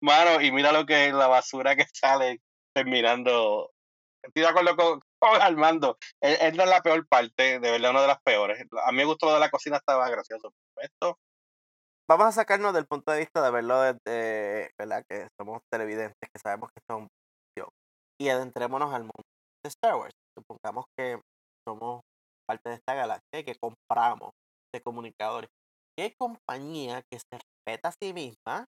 Mano, 0.00 0.40
y 0.40 0.52
mira 0.52 0.72
lo 0.72 0.84
que 0.84 1.12
la 1.12 1.26
basura 1.26 1.76
que 1.76 1.86
sale 1.92 2.40
terminando. 2.74 3.72
Estoy 4.22 4.42
de 4.42 4.48
acuerdo 4.48 4.76
con, 4.76 5.00
con 5.18 5.42
Armando. 5.42 5.98
Él, 6.20 6.36
él 6.40 6.60
es 6.60 6.68
la 6.68 6.82
peor 6.82 7.06
parte, 7.06 7.60
de 7.60 7.70
verdad, 7.70 7.90
una 7.90 8.02
de 8.02 8.08
las 8.08 8.22
peores. 8.22 8.64
A 8.84 8.92
mí 8.92 8.98
me 8.98 9.04
gustó 9.04 9.26
lo 9.26 9.34
de 9.34 9.40
la 9.40 9.50
cocina, 9.50 9.76
estaba 9.76 10.08
gracioso. 10.08 10.52
Esto, 10.76 11.18
Vamos 12.06 12.26
a 12.26 12.32
sacarnos 12.32 12.74
del 12.74 12.86
punto 12.86 13.12
de 13.12 13.20
vista 13.20 13.40
de 13.40 13.50
verlo 13.50 13.80
desde, 13.80 14.70
¿verdad? 14.78 15.02
Que 15.08 15.26
somos 15.40 15.62
televidentes, 15.72 16.14
que 16.20 16.38
sabemos 16.38 16.68
que 16.68 16.82
ficción. 16.82 17.68
Y 18.20 18.28
adentrémonos 18.28 18.92
al 18.92 19.04
mundo 19.04 19.24
de 19.64 19.68
Star 19.68 19.96
Wars. 19.96 20.12
Supongamos 20.38 20.84
que 20.98 21.18
somos 21.66 22.02
parte 22.46 22.68
de 22.68 22.74
esta 22.74 22.94
galaxia 22.94 23.40
y 23.40 23.44
que 23.44 23.54
compramos 23.58 24.32
de 24.74 24.82
comunicadores. 24.82 25.48
¿Qué 25.96 26.12
compañía 26.18 27.00
que 27.10 27.18
se 27.18 27.38
respeta 27.38 27.88
a 27.88 27.92
sí 27.92 28.12
misma 28.12 28.66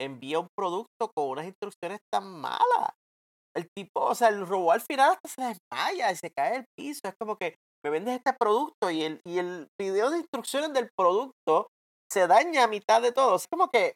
envía 0.00 0.38
un 0.38 0.48
producto 0.56 1.10
con 1.14 1.28
unas 1.28 1.44
instrucciones 1.44 1.98
tan 2.10 2.40
malas? 2.40 2.94
El 3.54 3.68
tipo, 3.76 4.00
o 4.00 4.14
sea, 4.14 4.28
el 4.28 4.46
robot 4.46 4.74
al 4.74 4.80
final 4.80 5.10
hasta 5.10 5.28
se 5.28 5.42
desmaya 5.42 6.10
y 6.10 6.16
se 6.16 6.30
cae 6.30 6.56
al 6.56 6.64
piso. 6.74 7.00
Es 7.04 7.14
como 7.20 7.36
que 7.36 7.56
me 7.84 7.90
vendes 7.90 8.16
este 8.16 8.32
producto 8.32 8.90
y 8.90 9.02
el, 9.02 9.20
y 9.26 9.38
el 9.38 9.68
video 9.78 10.10
de 10.10 10.18
instrucciones 10.18 10.72
del 10.72 10.88
producto 10.96 11.68
se 12.10 12.26
daña 12.26 12.64
a 12.64 12.68
mitad 12.68 13.02
de 13.02 13.12
todo. 13.12 13.36
Es 13.36 13.46
como 13.48 13.70
que, 13.70 13.94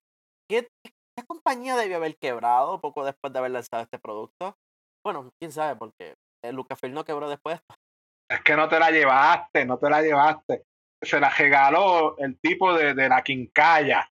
¿qué, 0.49 0.69
qué 0.85 1.25
compañía 1.27 1.77
debió 1.77 1.97
haber 1.97 2.17
quebrado 2.17 2.81
poco 2.81 3.05
después 3.05 3.33
de 3.33 3.39
haber 3.39 3.53
lanzado 3.53 3.83
este 3.83 3.99
producto? 3.99 4.57
Bueno, 5.05 5.31
quién 5.41 5.53
sabe, 5.53 5.77
porque 5.77 6.15
el 6.45 6.55
Lucasfilm 6.55 6.95
no 6.95 7.05
quebró 7.05 7.29
después. 7.29 7.61
Es 8.31 8.41
que 8.43 8.57
no 8.57 8.69
te 8.69 8.79
la 8.79 8.91
llevaste, 8.91 9.65
no 9.65 9.79
te 9.79 9.91
la 9.91 10.01
llevaste. 10.03 10.65
se 11.03 11.19
la 11.21 11.29
regaló 11.31 12.17
el 12.19 12.39
tipo 12.41 12.73
de, 12.75 12.95
de 12.95 13.09
la 13.09 13.23
quincalla. 13.23 14.09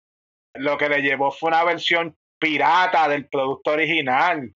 Lo 0.55 0.77
que 0.77 0.89
le 0.89 1.01
llevó 1.01 1.31
fue 1.31 1.47
una 1.49 1.63
versión 1.63 2.15
pirata 2.39 3.07
del 3.07 3.29
producto 3.29 3.71
original. 3.71 4.53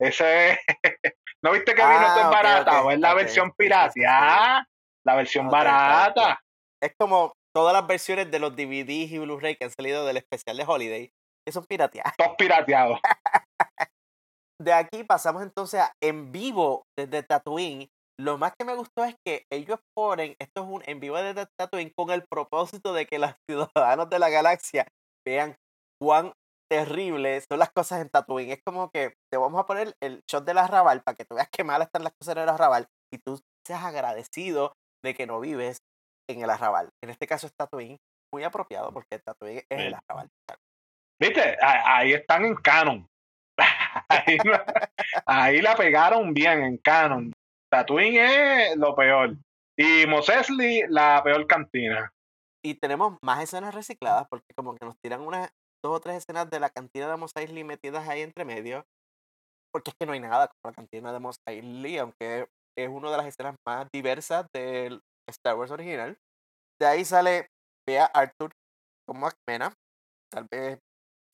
Ese 0.00 0.58
¿No 1.42 1.52
viste 1.52 1.74
que 1.74 1.82
vino 1.82 1.98
Ah, 1.98 2.06
esto 2.16 2.28
ok, 2.28 2.32
barata? 2.34 2.80
ok, 2.80 2.86
¿O 2.86 2.90
es 2.90 2.98
la 3.00 3.14
versión 3.14 3.52
pirateada? 3.52 4.66
La 5.04 5.14
versión 5.16 5.48
barata. 5.50 6.40
Es 6.82 6.94
como 6.98 7.34
todas 7.54 7.72
las 7.72 7.86
versiones 7.86 8.30
de 8.30 8.38
los 8.38 8.56
DVDs 8.56 9.12
y 9.12 9.18
Blu-ray 9.18 9.56
que 9.56 9.64
han 9.64 9.70
salido 9.70 10.04
del 10.04 10.16
especial 10.16 10.56
de 10.56 10.64
Holiday, 10.66 11.12
que 11.46 11.52
son 11.52 11.64
pirateadas. 11.64 12.14
Todos 12.16 12.34
pirateados. 12.36 12.98
De 14.60 14.72
aquí 14.72 15.02
pasamos 15.04 15.42
entonces 15.42 15.80
a 15.80 15.92
en 16.02 16.32
vivo 16.32 16.86
desde 16.96 17.22
Tatooine. 17.22 17.88
Lo 18.18 18.38
más 18.38 18.52
que 18.56 18.64
me 18.64 18.76
gustó 18.76 19.04
es 19.04 19.16
que 19.26 19.44
ellos 19.52 19.80
ponen, 19.96 20.36
esto 20.38 20.62
es 20.62 20.68
un 20.68 20.82
en 20.86 21.00
vivo 21.00 21.16
desde 21.16 21.46
Tatooine 21.58 21.92
con 21.96 22.10
el 22.10 22.24
propósito 22.30 22.92
de 22.92 23.06
que 23.06 23.18
los 23.18 23.32
ciudadanos 23.50 24.08
de 24.08 24.18
la 24.20 24.30
galaxia 24.30 24.86
vean 25.26 25.56
cuán 26.00 26.32
terribles 26.70 27.44
son 27.50 27.58
las 27.58 27.70
cosas 27.72 28.00
en 28.00 28.08
Tatooine. 28.08 28.52
Es 28.52 28.62
como 28.64 28.90
que 28.90 29.14
te 29.30 29.36
vamos 29.36 29.60
a 29.60 29.66
poner 29.66 29.94
el 30.00 30.22
shot 30.30 30.44
de 30.44 30.54
la 30.54 30.68
Raval 30.68 31.02
para 31.02 31.16
que 31.16 31.24
tú 31.24 31.34
veas 31.34 31.48
qué 31.50 31.64
mal 31.64 31.82
están 31.82 32.04
las 32.04 32.14
cosas 32.14 32.36
en 32.36 32.42
el 32.44 32.48
Arrabal 32.48 32.86
y 33.12 33.18
tú 33.18 33.40
seas 33.66 33.84
agradecido 33.84 34.72
de 35.04 35.14
que 35.14 35.26
no 35.26 35.40
vives 35.40 35.78
en 36.28 36.42
el 36.42 36.50
Arrabal. 36.50 36.88
En 37.02 37.10
este 37.10 37.26
caso 37.26 37.46
es 37.46 37.54
Tatooine, 37.54 37.98
muy 38.32 38.44
apropiado 38.44 38.92
porque 38.92 39.18
Tatooine 39.18 39.58
es 39.68 39.80
el. 39.80 39.94
Arrabal. 39.94 40.28
¿Viste? 41.20 41.56
Ah, 41.62 41.98
Ahí 41.98 42.12
están 42.12 42.44
en 42.44 42.54
canon. 42.56 43.06
Ahí, 44.08 44.36
la- 44.44 44.90
ahí 45.26 45.62
la 45.62 45.76
pegaron 45.76 46.34
bien 46.34 46.62
en 46.64 46.76
canon. 46.78 47.32
Tatooine 47.70 48.18
es 48.70 48.76
lo 48.76 48.94
peor. 48.96 49.36
Y 49.78 50.06
Mos 50.06 50.28
Eisley, 50.28 50.82
la 50.88 51.22
peor 51.22 51.46
cantina. 51.46 52.10
Y 52.64 52.74
tenemos 52.74 53.16
más 53.22 53.42
escenas 53.42 53.74
recicladas 53.74 54.26
porque 54.28 54.54
como 54.56 54.74
que 54.74 54.84
nos 54.84 54.96
tiran 55.00 55.20
unas 55.20 55.50
dos 55.84 55.96
o 55.96 56.00
tres 56.00 56.16
escenas 56.16 56.48
de 56.50 56.58
la 56.60 56.70
cantina 56.70 57.08
de 57.08 57.16
Mos 57.16 57.30
Eisley 57.36 57.62
metidas 57.64 58.08
ahí 58.08 58.22
entre 58.22 58.44
medio. 58.44 58.84
Porque 59.72 59.90
es 59.90 59.96
que 59.98 60.06
no 60.06 60.12
hay 60.12 60.20
nada 60.20 60.48
como 60.48 60.70
la 60.70 60.74
cantina 60.74 61.12
de 61.12 61.18
Mos 61.20 61.36
Eisley, 61.48 61.98
aunque 61.98 62.46
es 62.76 62.88
una 62.88 63.10
de 63.10 63.16
las 63.16 63.26
escenas 63.26 63.54
más 63.66 63.88
diversas 63.92 64.46
del 64.52 65.00
Star 65.30 65.56
Wars 65.56 65.70
original. 65.70 66.16
De 66.80 66.86
ahí 66.86 67.04
sale 67.04 67.48
Bea 67.86 68.06
Arthur 68.06 68.52
como 69.06 69.26
Acmena, 69.26 69.72
tal 70.30 70.46
vez 70.50 70.78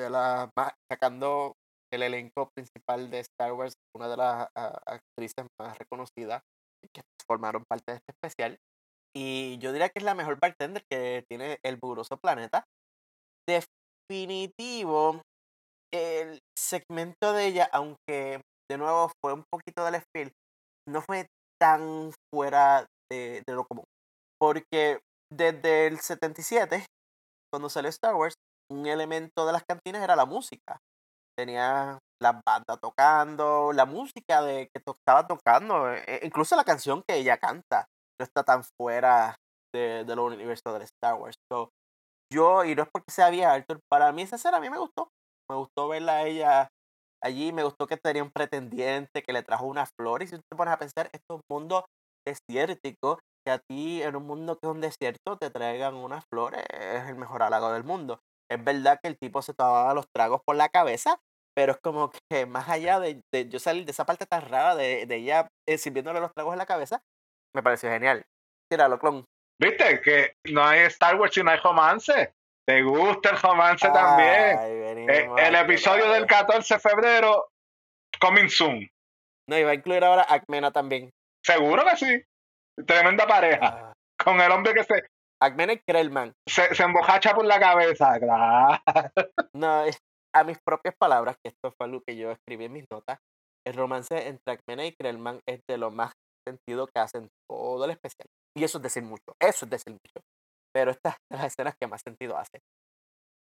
de 0.00 0.10
la 0.10 0.50
sacando 0.90 1.54
el 1.92 2.02
elenco 2.02 2.48
principal 2.54 3.10
de 3.10 3.20
Star 3.20 3.52
Wars, 3.52 3.74
una 3.94 4.08
de 4.08 4.16
las 4.16 4.48
ah, 4.56 4.78
actrices 4.86 5.46
más 5.60 5.76
reconocidas 5.78 6.42
que 6.94 7.02
formaron 7.26 7.64
parte 7.68 7.92
de 7.92 7.96
este 7.98 8.12
especial. 8.12 8.58
Y 9.14 9.58
yo 9.58 9.72
diría 9.72 9.88
que 9.88 9.98
es 9.98 10.04
la 10.04 10.14
mejor 10.14 10.38
bartender 10.40 10.82
que 10.90 11.24
tiene 11.28 11.58
el 11.64 11.76
bugroso 11.76 12.16
planeta. 12.16 12.64
Definitivo, 13.46 15.22
el 15.92 16.40
segmento 16.56 17.32
de 17.32 17.46
ella, 17.46 17.68
aunque 17.72 18.40
de 18.70 18.78
nuevo 18.78 19.10
fue 19.20 19.32
un 19.34 19.44
poquito 19.50 19.84
del 19.84 19.94
desfile, 19.94 20.32
no 20.88 21.02
fue 21.02 21.26
tan 21.60 22.12
fuera 22.32 22.86
de, 23.10 23.42
de 23.46 23.54
lo 23.54 23.64
común. 23.64 23.84
Porque 24.38 25.00
desde 25.32 25.86
el 25.86 26.00
77, 26.00 26.86
cuando 27.52 27.68
salió 27.68 27.90
Star 27.90 28.14
Wars, 28.14 28.34
un 28.70 28.86
elemento 28.86 29.46
de 29.46 29.52
las 29.52 29.64
cantinas 29.64 30.02
era 30.02 30.16
la 30.16 30.26
música. 30.26 30.78
Tenía 31.36 31.98
las 32.22 32.34
bandas 32.46 32.78
tocando, 32.80 33.72
la 33.72 33.86
música 33.86 34.42
de 34.42 34.68
que 34.68 34.82
estaba 34.84 35.26
tocando, 35.26 35.92
e- 35.92 36.04
e- 36.06 36.26
incluso 36.26 36.56
la 36.56 36.64
canción 36.64 37.02
que 37.08 37.16
ella 37.16 37.38
canta 37.38 37.86
no 38.20 38.24
está 38.24 38.44
tan 38.44 38.62
fuera 38.78 39.36
de, 39.74 40.04
de 40.04 40.16
lo 40.16 40.24
universo 40.26 40.72
del 40.72 40.82
Star 40.82 41.14
Wars. 41.14 41.36
So, 41.50 41.70
yo, 42.32 42.64
y 42.64 42.74
no 42.74 42.82
es 42.84 42.88
porque 42.92 43.10
sea 43.10 43.30
vieja, 43.30 43.52
Arthur, 43.52 43.80
para 43.90 44.12
mí 44.12 44.22
esa 44.22 44.36
escena 44.36 44.58
a 44.58 44.60
mí 44.60 44.70
me 44.70 44.78
gustó. 44.78 45.08
Me 45.50 45.56
gustó 45.56 45.88
verla 45.88 46.18
a 46.18 46.26
ella 46.26 46.68
allí, 47.22 47.52
me 47.52 47.64
gustó 47.64 47.86
que 47.86 47.96
tenía 47.96 48.22
un 48.22 48.30
pretendiente 48.30 49.22
que 49.22 49.32
le 49.32 49.42
trajo 49.42 49.66
unas 49.66 49.90
flores. 49.98 50.28
Y 50.28 50.36
si 50.36 50.36
tú 50.36 50.42
te 50.50 50.56
pones 50.56 50.74
a 50.74 50.78
pensar, 50.78 51.10
esto 51.12 51.36
es 51.36 51.40
desértico, 52.26 53.20
que 53.46 53.52
a 53.52 53.58
ti 53.58 54.02
en 54.02 54.16
un 54.16 54.26
mundo 54.26 54.58
que 54.58 54.66
es 54.66 54.72
un 54.72 54.80
desierto 54.80 55.38
te 55.38 55.50
traigan 55.50 55.94
unas 55.94 56.24
flores, 56.32 56.64
es 56.70 57.08
el 57.08 57.16
mejor 57.16 57.42
halago 57.42 57.72
del 57.72 57.84
mundo. 57.84 58.20
Es 58.50 58.62
verdad 58.62 58.98
que 59.02 59.08
el 59.08 59.18
tipo 59.18 59.42
se 59.42 59.54
tomaba 59.54 59.94
los 59.94 60.06
tragos 60.14 60.40
por 60.44 60.56
la 60.56 60.68
cabeza, 60.68 61.18
pero 61.56 61.72
es 61.72 61.78
como 61.82 62.10
que 62.30 62.46
más 62.46 62.68
allá 62.68 63.00
de, 63.00 63.20
de 63.32 63.48
yo 63.48 63.58
salir 63.58 63.84
de 63.84 63.92
esa 63.92 64.04
parte 64.04 64.26
tan 64.26 64.48
rara 64.48 64.74
de, 64.74 65.06
de 65.06 65.16
ella 65.16 65.48
eh, 65.68 65.78
sirviéndole 65.78 66.20
los 66.20 66.32
tragos 66.34 66.52
en 66.52 66.58
la 66.58 66.66
cabeza, 66.66 67.00
me 67.54 67.62
pareció 67.62 67.90
genial. 67.90 68.24
Tíralo, 68.70 68.98
clon. 68.98 69.24
¿Viste? 69.60 70.00
Que 70.00 70.34
no 70.52 70.64
hay 70.64 70.80
Star 70.80 71.16
Wars 71.16 71.36
y 71.36 71.42
no 71.42 71.50
hay 71.50 71.58
romance. 71.58 72.32
¿Te 72.66 72.82
gusta 72.82 73.30
el 73.30 73.38
romance 73.38 73.88
también? 73.88 75.08
Eh, 75.08 75.28
el 75.38 75.54
episodio 75.56 76.10
del 76.12 76.26
14 76.26 76.74
de 76.74 76.80
febrero, 76.80 77.48
coming 78.20 78.48
soon. 78.48 78.88
No, 79.48 79.58
y 79.58 79.64
va 79.64 79.72
a 79.72 79.74
incluir 79.74 80.04
ahora 80.04 80.22
a 80.22 80.34
Acmena 80.34 80.70
también. 80.70 81.10
Seguro 81.44 81.84
que 81.84 81.96
sí. 81.96 82.22
Tremenda 82.86 83.26
pareja. 83.26 83.90
Ah, 83.90 83.92
Con 84.22 84.40
el 84.40 84.50
hombre 84.52 84.74
que 84.74 84.84
se, 84.84 85.02
Acmena 85.42 85.72
y 85.74 85.80
Krellman. 85.80 86.32
se, 86.48 86.74
se 86.74 86.82
embojacha 86.82 87.34
por 87.34 87.44
la 87.46 87.58
cabeza. 87.58 88.18
Claro. 88.18 88.82
No, 89.54 89.84
a 90.34 90.44
mis 90.44 90.58
propias 90.64 90.94
palabras, 90.98 91.36
que 91.42 91.48
esto 91.50 91.72
fue 91.76 91.86
algo 91.86 92.02
que 92.06 92.16
yo 92.16 92.30
escribí 92.30 92.66
en 92.66 92.72
mis 92.72 92.84
notas, 92.90 93.18
el 93.66 93.74
romance 93.74 94.28
entre 94.28 94.54
Acmena 94.54 94.86
y 94.86 94.92
Krellman 94.94 95.40
es 95.48 95.60
de 95.68 95.76
lo 95.78 95.90
más 95.90 96.12
sentido 96.46 96.86
que 96.86 97.00
hacen 97.00 97.28
todo 97.48 97.84
el 97.84 97.90
especial. 97.90 98.26
Y 98.56 98.64
eso 98.64 98.78
es 98.78 98.82
decir 98.82 99.02
mucho, 99.02 99.34
eso 99.40 99.64
es 99.64 99.70
decir 99.70 99.92
mucho. 99.92 100.20
Pero 100.74 100.90
estas 100.90 101.14
son 101.30 101.40
las 101.42 101.46
escenas 101.52 101.74
que 101.80 101.86
más 101.88 102.00
sentido 102.02 102.36
hacen. 102.38 102.60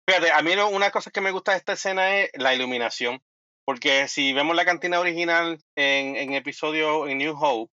Fíjate, 0.10 0.32
a 0.32 0.42
mí 0.42 0.56
lo- 0.56 0.70
una 0.70 0.92
cosa 0.92 1.12
que 1.12 1.22
me 1.22 1.32
gusta 1.32 1.52
de 1.52 1.58
esta 1.58 1.74
escena 1.74 2.16
es 2.18 2.32
la 2.36 2.54
iluminación. 2.54 3.20
Porque 3.66 4.08
si 4.08 4.32
vemos 4.32 4.56
la 4.56 4.64
cantina 4.64 5.00
original 5.02 5.60
en, 5.78 6.16
en 6.16 6.34
episodio 6.34 7.06
en 7.10 7.18
New 7.18 7.36
Hope, 7.38 7.70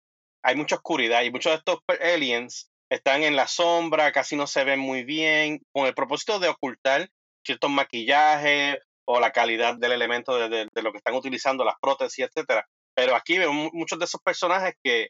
hay 0.43 0.57
mucha 0.57 0.77
oscuridad 0.77 1.23
y 1.23 1.31
muchos 1.31 1.53
de 1.53 1.57
estos 1.59 1.79
aliens 2.01 2.71
están 2.91 3.23
en 3.23 3.37
la 3.37 3.47
sombra, 3.47 4.13
casi 4.13 4.37
no 4.37 4.47
se 4.47 4.65
ven 4.65 4.81
muy 4.81 5.05
bien, 5.05 5.61
con 5.73 5.87
el 5.87 5.95
propósito 5.95 6.39
de 6.41 6.49
ocultar 6.49 7.09
ciertos 7.45 7.71
maquillajes 7.71 8.79
o 9.07 9.21
la 9.21 9.33
calidad 9.33 9.77
del 9.77 9.93
elemento 9.93 10.37
de, 10.49 10.69
lo 10.75 10.93
que 10.93 10.99
están 10.99 11.15
utilizando, 11.15 11.65
las 11.65 11.77
prótesis, 11.81 12.27
etcétera. 12.27 12.67
Pero 12.95 13.15
aquí 13.15 13.39
vemos 13.39 13.55
mu- 13.55 13.71
muchos 13.73 13.99
de 13.99 14.05
esos 14.07 14.21
personajes 14.23 14.75
que 14.83 15.09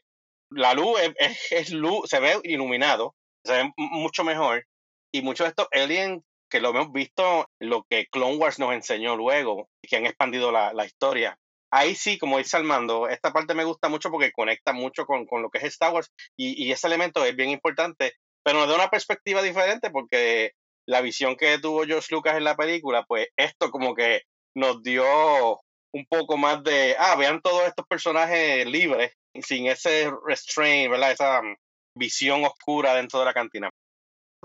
la 0.51 0.73
luz 0.73 0.99
es, 1.17 1.51
es- 1.51 1.71
luz, 1.71 2.09
se 2.09 2.19
ve 2.19 2.39
iluminado, 2.43 3.15
se 3.43 3.53
ve 3.63 3.71
mucho 3.77 4.23
mejor. 4.23 4.65
Y 5.13 5.21
muchos 5.23 5.45
de 5.45 5.49
estos 5.49 5.67
aliens 5.71 6.21
que 6.49 6.59
lo 6.61 6.69
hemos 6.69 6.91
visto, 6.91 7.47
lo 7.59 7.83
que 7.89 8.07
Clone 8.11 8.35
Wars 8.37 8.59
nos 8.59 8.73
enseñó 8.73 9.15
luego, 9.15 9.69
que 9.81 9.95
han 9.97 10.05
expandido 10.05 10.51
la 10.51 10.85
historia. 10.85 11.37
Ahí 11.71 11.95
sí, 11.95 12.17
como 12.17 12.37
dice 12.37 12.57
Armando, 12.57 13.07
esta 13.07 13.31
parte 13.31 13.53
me 13.53 13.63
gusta 13.63 13.87
mucho 13.87 14.11
porque 14.11 14.31
conecta 14.31 14.73
mucho 14.73 15.05
con, 15.05 15.25
con 15.25 15.41
lo 15.41 15.49
que 15.49 15.59
es 15.59 15.63
Star 15.65 15.93
Wars 15.93 16.11
y, 16.37 16.67
y 16.67 16.71
ese 16.71 16.87
elemento 16.87 17.23
es 17.23 17.35
bien 17.35 17.49
importante, 17.49 18.13
pero 18.43 18.59
nos 18.59 18.67
da 18.67 18.75
una 18.75 18.89
perspectiva 18.89 19.41
diferente 19.41 19.89
porque 19.89 20.51
la 20.87 21.01
visión 21.01 21.35
que 21.35 21.59
tuvo 21.59 21.85
George 21.85 22.07
Lucas 22.11 22.35
en 22.35 22.43
la 22.43 22.55
película, 22.55 23.05
pues 23.07 23.27
esto 23.37 23.71
como 23.71 23.95
que 23.95 24.23
nos 24.55 24.83
dio 24.83 25.59
un 25.93 26.05
poco 26.09 26.37
más 26.37 26.63
de, 26.63 26.95
ah, 26.97 27.15
vean 27.15 27.41
todos 27.41 27.63
estos 27.63 27.85
personajes 27.87 28.65
libres, 28.65 29.13
y 29.33 29.41
sin 29.41 29.67
ese 29.67 30.11
restraint, 30.25 30.91
¿verdad? 30.91 31.11
Esa 31.11 31.41
mm, 31.41 31.55
visión 31.97 32.43
oscura 32.43 32.93
dentro 32.95 33.19
de 33.19 33.25
la 33.25 33.33
cantina. 33.33 33.69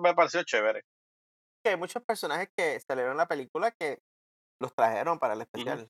Me 0.00 0.14
pareció 0.14 0.42
chévere. 0.44 0.82
Que 1.64 1.70
hay 1.70 1.76
muchos 1.76 2.02
personajes 2.04 2.48
que 2.56 2.78
salieron 2.80 3.12
en 3.12 3.18
la 3.18 3.26
película 3.26 3.70
que 3.72 3.98
los 4.60 4.74
trajeron 4.74 5.18
para 5.18 5.34
el 5.34 5.42
especial. 5.42 5.88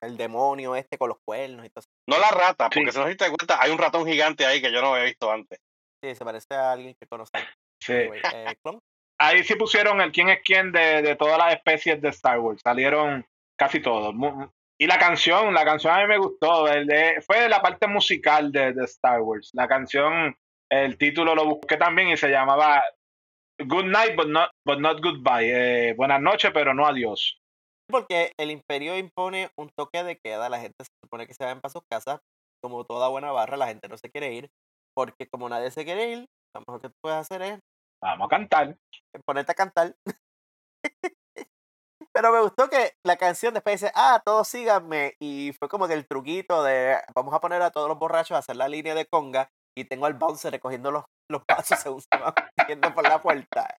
El 0.00 0.16
demonio 0.16 0.76
este 0.76 0.96
con 0.96 1.08
los 1.08 1.18
cuernos 1.24 1.66
y 1.66 1.70
todo 1.70 1.80
eso. 1.80 1.88
No 2.08 2.18
la 2.18 2.30
rata, 2.30 2.68
Sí. 2.72 2.80
porque 2.80 2.92
si 2.92 2.98
no 2.98 3.04
te 3.16 3.28
cuenta, 3.28 3.60
hay 3.60 3.70
un 3.72 3.78
ratón 3.78 4.06
gigante 4.06 4.46
ahí 4.46 4.60
que 4.62 4.70
yo 4.72 4.80
no 4.80 4.94
había 4.94 5.04
visto 5.06 5.30
antes. 5.30 5.58
Sí, 6.02 6.14
se 6.14 6.24
parece 6.24 6.54
a 6.54 6.72
alguien 6.72 6.94
que 6.98 7.06
conoce. 7.08 7.32
Sí. 7.82 7.92
Anyway, 7.94 8.20
eh. 8.34 8.56
Ahí 9.20 9.42
sí 9.42 9.56
pusieron 9.56 10.00
el 10.00 10.12
quién 10.12 10.28
es 10.28 10.38
quién 10.44 10.70
de, 10.70 11.02
de 11.02 11.16
todas 11.16 11.38
las 11.38 11.52
especies 11.54 12.00
de 12.00 12.10
Star 12.10 12.38
Wars. 12.38 12.60
Salieron 12.62 13.26
casi 13.58 13.80
todos. 13.80 14.14
Y 14.80 14.86
la 14.86 14.96
canción, 14.98 15.52
la 15.52 15.64
canción 15.64 15.92
a 15.92 15.98
mí 16.02 16.06
me 16.06 16.18
gustó. 16.18 16.68
el 16.68 16.86
de- 16.86 17.20
fue 17.26 17.48
la 17.48 17.60
parte 17.60 17.88
musical 17.88 18.52
de, 18.52 18.72
de 18.72 18.84
Star 18.84 19.20
Wars. 19.22 19.50
La 19.54 19.66
canción, 19.66 20.36
el 20.70 20.96
título 20.96 21.34
lo 21.34 21.44
busqué 21.46 21.76
también 21.76 22.08
y 22.10 22.16
se 22.16 22.28
llamaba 22.28 22.84
Good 23.58 23.86
Night, 23.86 24.14
but 24.14 24.28
not, 24.28 24.50
but 24.64 24.78
not 24.78 25.00
Goodbye. 25.02 25.50
Eh, 25.88 25.94
buenas 25.94 26.20
noches, 26.20 26.52
pero 26.54 26.72
no 26.74 26.86
adiós. 26.86 27.40
Porque 27.90 28.32
el 28.38 28.50
imperio 28.50 28.98
impone 28.98 29.50
un 29.56 29.70
toque 29.70 30.04
de 30.04 30.18
queda, 30.18 30.48
la 30.48 30.60
gente 30.60 30.84
se 30.84 30.90
supone 31.02 31.26
que 31.26 31.34
se 31.34 31.44
vayan 31.44 31.60
para 31.60 31.72
sus 31.72 31.82
casas, 31.90 32.20
como 32.62 32.84
toda 32.84 33.08
buena 33.08 33.32
barra, 33.32 33.56
la 33.56 33.66
gente 33.66 33.88
no 33.88 33.96
se 33.96 34.10
quiere 34.10 34.34
ir, 34.34 34.50
porque 34.94 35.28
como 35.28 35.48
nadie 35.48 35.70
se 35.70 35.84
quiere 35.84 36.10
ir, 36.10 36.26
lo 36.54 36.60
mejor 36.66 36.80
que 36.82 36.88
tú 36.88 36.94
puedes 37.02 37.18
hacer 37.18 37.42
es 37.42 37.60
Vamos 38.02 38.26
a 38.26 38.28
cantar. 38.28 38.76
ponerte 39.24 39.52
a 39.52 39.54
cantar. 39.54 39.96
Pero 42.12 42.32
me 42.32 42.40
gustó 42.40 42.68
que 42.68 42.92
la 43.04 43.16
canción 43.16 43.54
después 43.54 43.80
dice, 43.80 43.92
ah, 43.94 44.22
todos 44.24 44.48
síganme, 44.48 45.14
y 45.20 45.52
fue 45.58 45.68
como 45.68 45.86
que 45.86 45.94
el 45.94 46.06
truquito 46.06 46.62
de, 46.62 46.96
vamos 47.14 47.34
a 47.34 47.40
poner 47.40 47.62
a 47.62 47.70
todos 47.70 47.88
los 47.88 47.98
borrachos 47.98 48.34
a 48.36 48.38
hacer 48.38 48.56
la 48.56 48.68
línea 48.68 48.94
de 48.94 49.06
conga, 49.06 49.50
y 49.76 49.84
tengo 49.84 50.06
al 50.06 50.14
bouncer 50.14 50.52
recogiendo 50.52 50.90
los, 50.90 51.04
los 51.30 51.42
vasos 51.48 51.78
según 51.78 52.00
se 52.00 52.08
van 52.18 52.34
metiendo 52.56 52.92
por 52.94 53.08
la 53.08 53.20
puerta. 53.20 53.78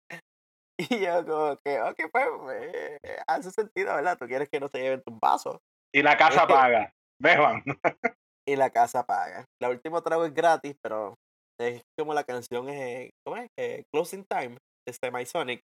Y 0.88 1.00
yo 1.00 1.26
como 1.26 1.56
que, 1.64 1.80
ok, 1.80 1.96
pues, 2.12 2.26
eh, 2.74 2.98
hace 3.26 3.50
sentido, 3.50 3.94
¿verdad? 3.94 4.16
Tú 4.18 4.26
quieres 4.26 4.48
que 4.48 4.60
no 4.60 4.68
se 4.68 4.78
lleven 4.80 5.02
tus 5.02 5.18
vasos. 5.20 5.58
Y 5.94 6.02
la 6.02 6.16
casa 6.16 6.42
Este- 6.42 6.54
paga. 6.54 6.92
Beban. 7.20 7.62
y 8.48 8.56
la 8.56 8.70
casa 8.70 9.04
paga. 9.04 9.44
La 9.60 9.68
última 9.68 10.00
trago 10.02 10.24
es 10.24 10.32
gratis, 10.32 10.74
pero 10.82 11.14
es 11.60 11.82
como 11.98 12.14
la 12.14 12.24
canción 12.24 12.68
es, 12.70 13.10
¿cómo 13.26 13.36
es? 13.36 13.48
Eh, 13.58 13.82
Closing 13.92 14.24
Time 14.24 14.56
de 14.86 14.92
Semisonic. 14.94 15.60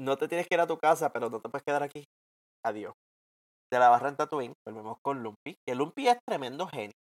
No 0.00 0.16
te 0.16 0.26
tienes 0.28 0.48
que 0.48 0.54
ir 0.56 0.60
a 0.60 0.66
tu 0.66 0.76
casa, 0.78 1.10
pero 1.12 1.30
no 1.30 1.40
te 1.40 1.48
puedes 1.48 1.62
quedar 1.64 1.82
aquí. 1.82 2.04
Adiós. 2.64 2.92
De 3.72 3.78
la 3.78 3.90
barra 3.90 4.08
en 4.08 4.16
Tatooine, 4.16 4.54
volvemos 4.66 4.96
con 5.04 5.22
Lumpy. 5.22 5.54
Que 5.66 5.74
Lumpy 5.74 6.08
es 6.08 6.18
tremendo 6.26 6.66
genio. 6.66 6.94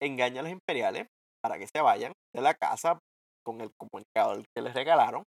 Engaña 0.00 0.40
a 0.40 0.44
los 0.44 0.52
imperiales 0.52 1.06
para 1.42 1.58
que 1.58 1.66
se 1.66 1.82
vayan 1.82 2.12
de 2.34 2.40
la 2.42 2.54
casa 2.54 2.98
con 3.44 3.60
el 3.60 3.70
comunicador 3.76 4.42
que 4.56 4.62
les 4.62 4.72
regalaron. 4.74 5.24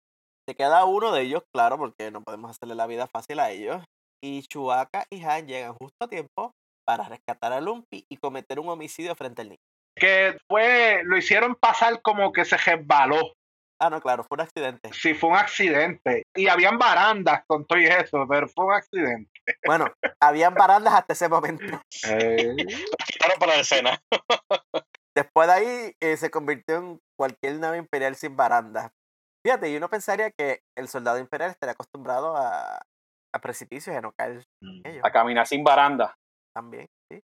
Se 0.49 0.55
queda 0.55 0.87
uno 0.87 1.13
de 1.13 1.21
ellos, 1.21 1.43
claro, 1.53 1.77
porque 1.77 2.11
no 2.11 2.23
podemos 2.23 2.51
hacerle 2.51 2.75
la 2.75 2.87
vida 2.87 3.07
fácil 3.07 3.39
a 3.39 3.51
ellos. 3.51 3.85
Y 4.25 4.41
Chewbacca 4.45 5.05
y 5.11 5.23
Han 5.23 5.47
llegan 5.47 5.75
justo 5.75 6.07
a 6.07 6.09
tiempo 6.09 6.53
para 6.87 7.07
rescatar 7.07 7.53
a 7.53 7.61
Lumpy 7.61 8.07
y 8.11 8.17
cometer 8.17 8.59
un 8.59 8.71
homicidio 8.71 9.15
frente 9.15 9.43
al 9.43 9.49
niño. 9.51 9.61
Que 9.95 10.39
fue, 10.49 11.03
lo 11.05 11.19
hicieron 11.19 11.55
pasar 11.55 12.01
como 12.01 12.33
que 12.33 12.47
se 12.47 12.57
resbaló. 12.57 13.35
Ah, 13.79 13.91
no, 13.91 14.01
claro, 14.01 14.25
fue 14.25 14.37
un 14.37 14.41
accidente. 14.41 14.91
Sí, 14.95 15.13
fue 15.13 15.29
un 15.29 15.37
accidente. 15.37 16.23
Y 16.35 16.49
habían 16.49 16.79
barandas 16.79 17.45
con 17.47 17.67
todo 17.67 17.79
y 17.79 17.85
eso, 17.85 18.27
pero 18.27 18.49
fue 18.49 18.65
un 18.65 18.73
accidente. 18.73 19.31
Bueno, 19.67 19.93
habían 20.19 20.55
barandas 20.55 20.95
hasta 20.95 21.13
ese 21.13 21.29
momento. 21.29 21.79
Eh, 22.09 22.57
Quitaron 23.07 23.39
para 23.39 23.57
la 23.57 23.61
escena. 23.61 24.01
Después 25.15 25.47
de 25.47 25.53
ahí 25.53 25.93
eh, 26.01 26.17
se 26.17 26.31
convirtió 26.31 26.77
en 26.77 26.99
cualquier 27.19 27.59
nave 27.59 27.77
imperial 27.77 28.17
sin 28.17 28.35
barandas. 28.35 28.91
Fíjate, 29.45 29.71
y 29.71 29.77
uno 29.77 29.89
pensaría 29.89 30.31
que 30.31 30.61
el 30.77 30.89
soldado 30.89 31.19
imperial 31.19 31.51
estaría 31.51 31.73
acostumbrado 31.73 32.37
a, 32.37 32.81
a 33.35 33.39
precipicios 33.41 33.95
y 33.95 33.97
a 33.97 34.01
no 34.01 34.13
caer 34.19 34.43
en 34.63 34.83
ellos 34.85 35.03
A 35.05 35.11
caminar 35.11 35.47
sin 35.47 35.63
baranda. 35.65 36.15
también. 36.55 36.87
¿sí? 37.11 37.21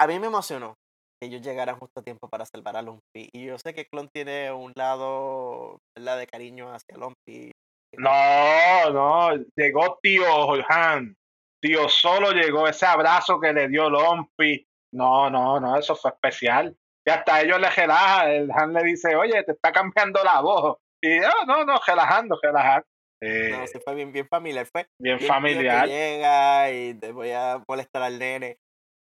A 0.00 0.06
mí 0.06 0.18
me 0.18 0.28
emocionó 0.28 0.74
que 1.20 1.28
ellos 1.28 1.42
llegaran 1.42 1.78
justo 1.78 2.00
a 2.00 2.02
tiempo 2.02 2.28
para 2.28 2.46
salvar 2.46 2.76
a 2.76 2.82
Lumpy. 2.82 3.28
Y 3.32 3.46
yo 3.46 3.58
sé 3.58 3.74
que 3.74 3.86
Clon 3.86 4.08
tiene 4.14 4.50
un 4.52 4.72
lado 4.76 5.78
¿verdad? 5.96 6.18
de 6.18 6.26
cariño 6.26 6.72
hacia 6.72 6.96
Lumpy. 6.96 7.52
no, 7.96 8.90
no, 8.90 9.44
llegó 9.56 9.98
tío 10.02 10.24
Han. 10.68 11.14
Tío 11.62 11.88
solo 11.88 12.32
llegó 12.32 12.66
ese 12.66 12.86
abrazo 12.86 13.38
que 13.38 13.52
le 13.52 13.68
dio 13.68 13.88
Lompi. 13.88 14.66
No, 14.94 15.30
no, 15.30 15.60
no, 15.60 15.76
eso 15.78 15.94
fue 15.94 16.10
especial. 16.10 16.76
Y 17.06 17.10
hasta 17.10 17.40
ellos 17.40 17.60
le 17.60 17.70
relaja. 17.70 18.32
El 18.32 18.50
Han 18.50 18.72
le 18.72 18.82
dice, 18.82 19.14
oye, 19.14 19.42
te 19.44 19.52
está 19.52 19.70
cambiando 19.72 20.22
la 20.24 20.40
voz. 20.40 20.78
Y 21.02 21.18
no, 21.18 21.30
no, 21.46 21.64
no, 21.64 21.80
relajando, 21.86 22.38
relajando. 22.40 22.86
Eh, 23.20 23.50
No, 23.52 23.66
sí 23.66 23.78
fue 23.84 23.94
bien, 23.94 24.12
bien 24.12 24.26
familiar. 24.28 24.66
Fue 24.66 24.86
bien 25.00 25.20
familiar. 25.20 25.86
Llega 25.88 26.70
y 26.70 26.94
te 26.94 27.12
voy 27.12 27.30
a 27.32 27.62
molestar 27.68 28.02
al 28.02 28.18
nene. 28.18 28.56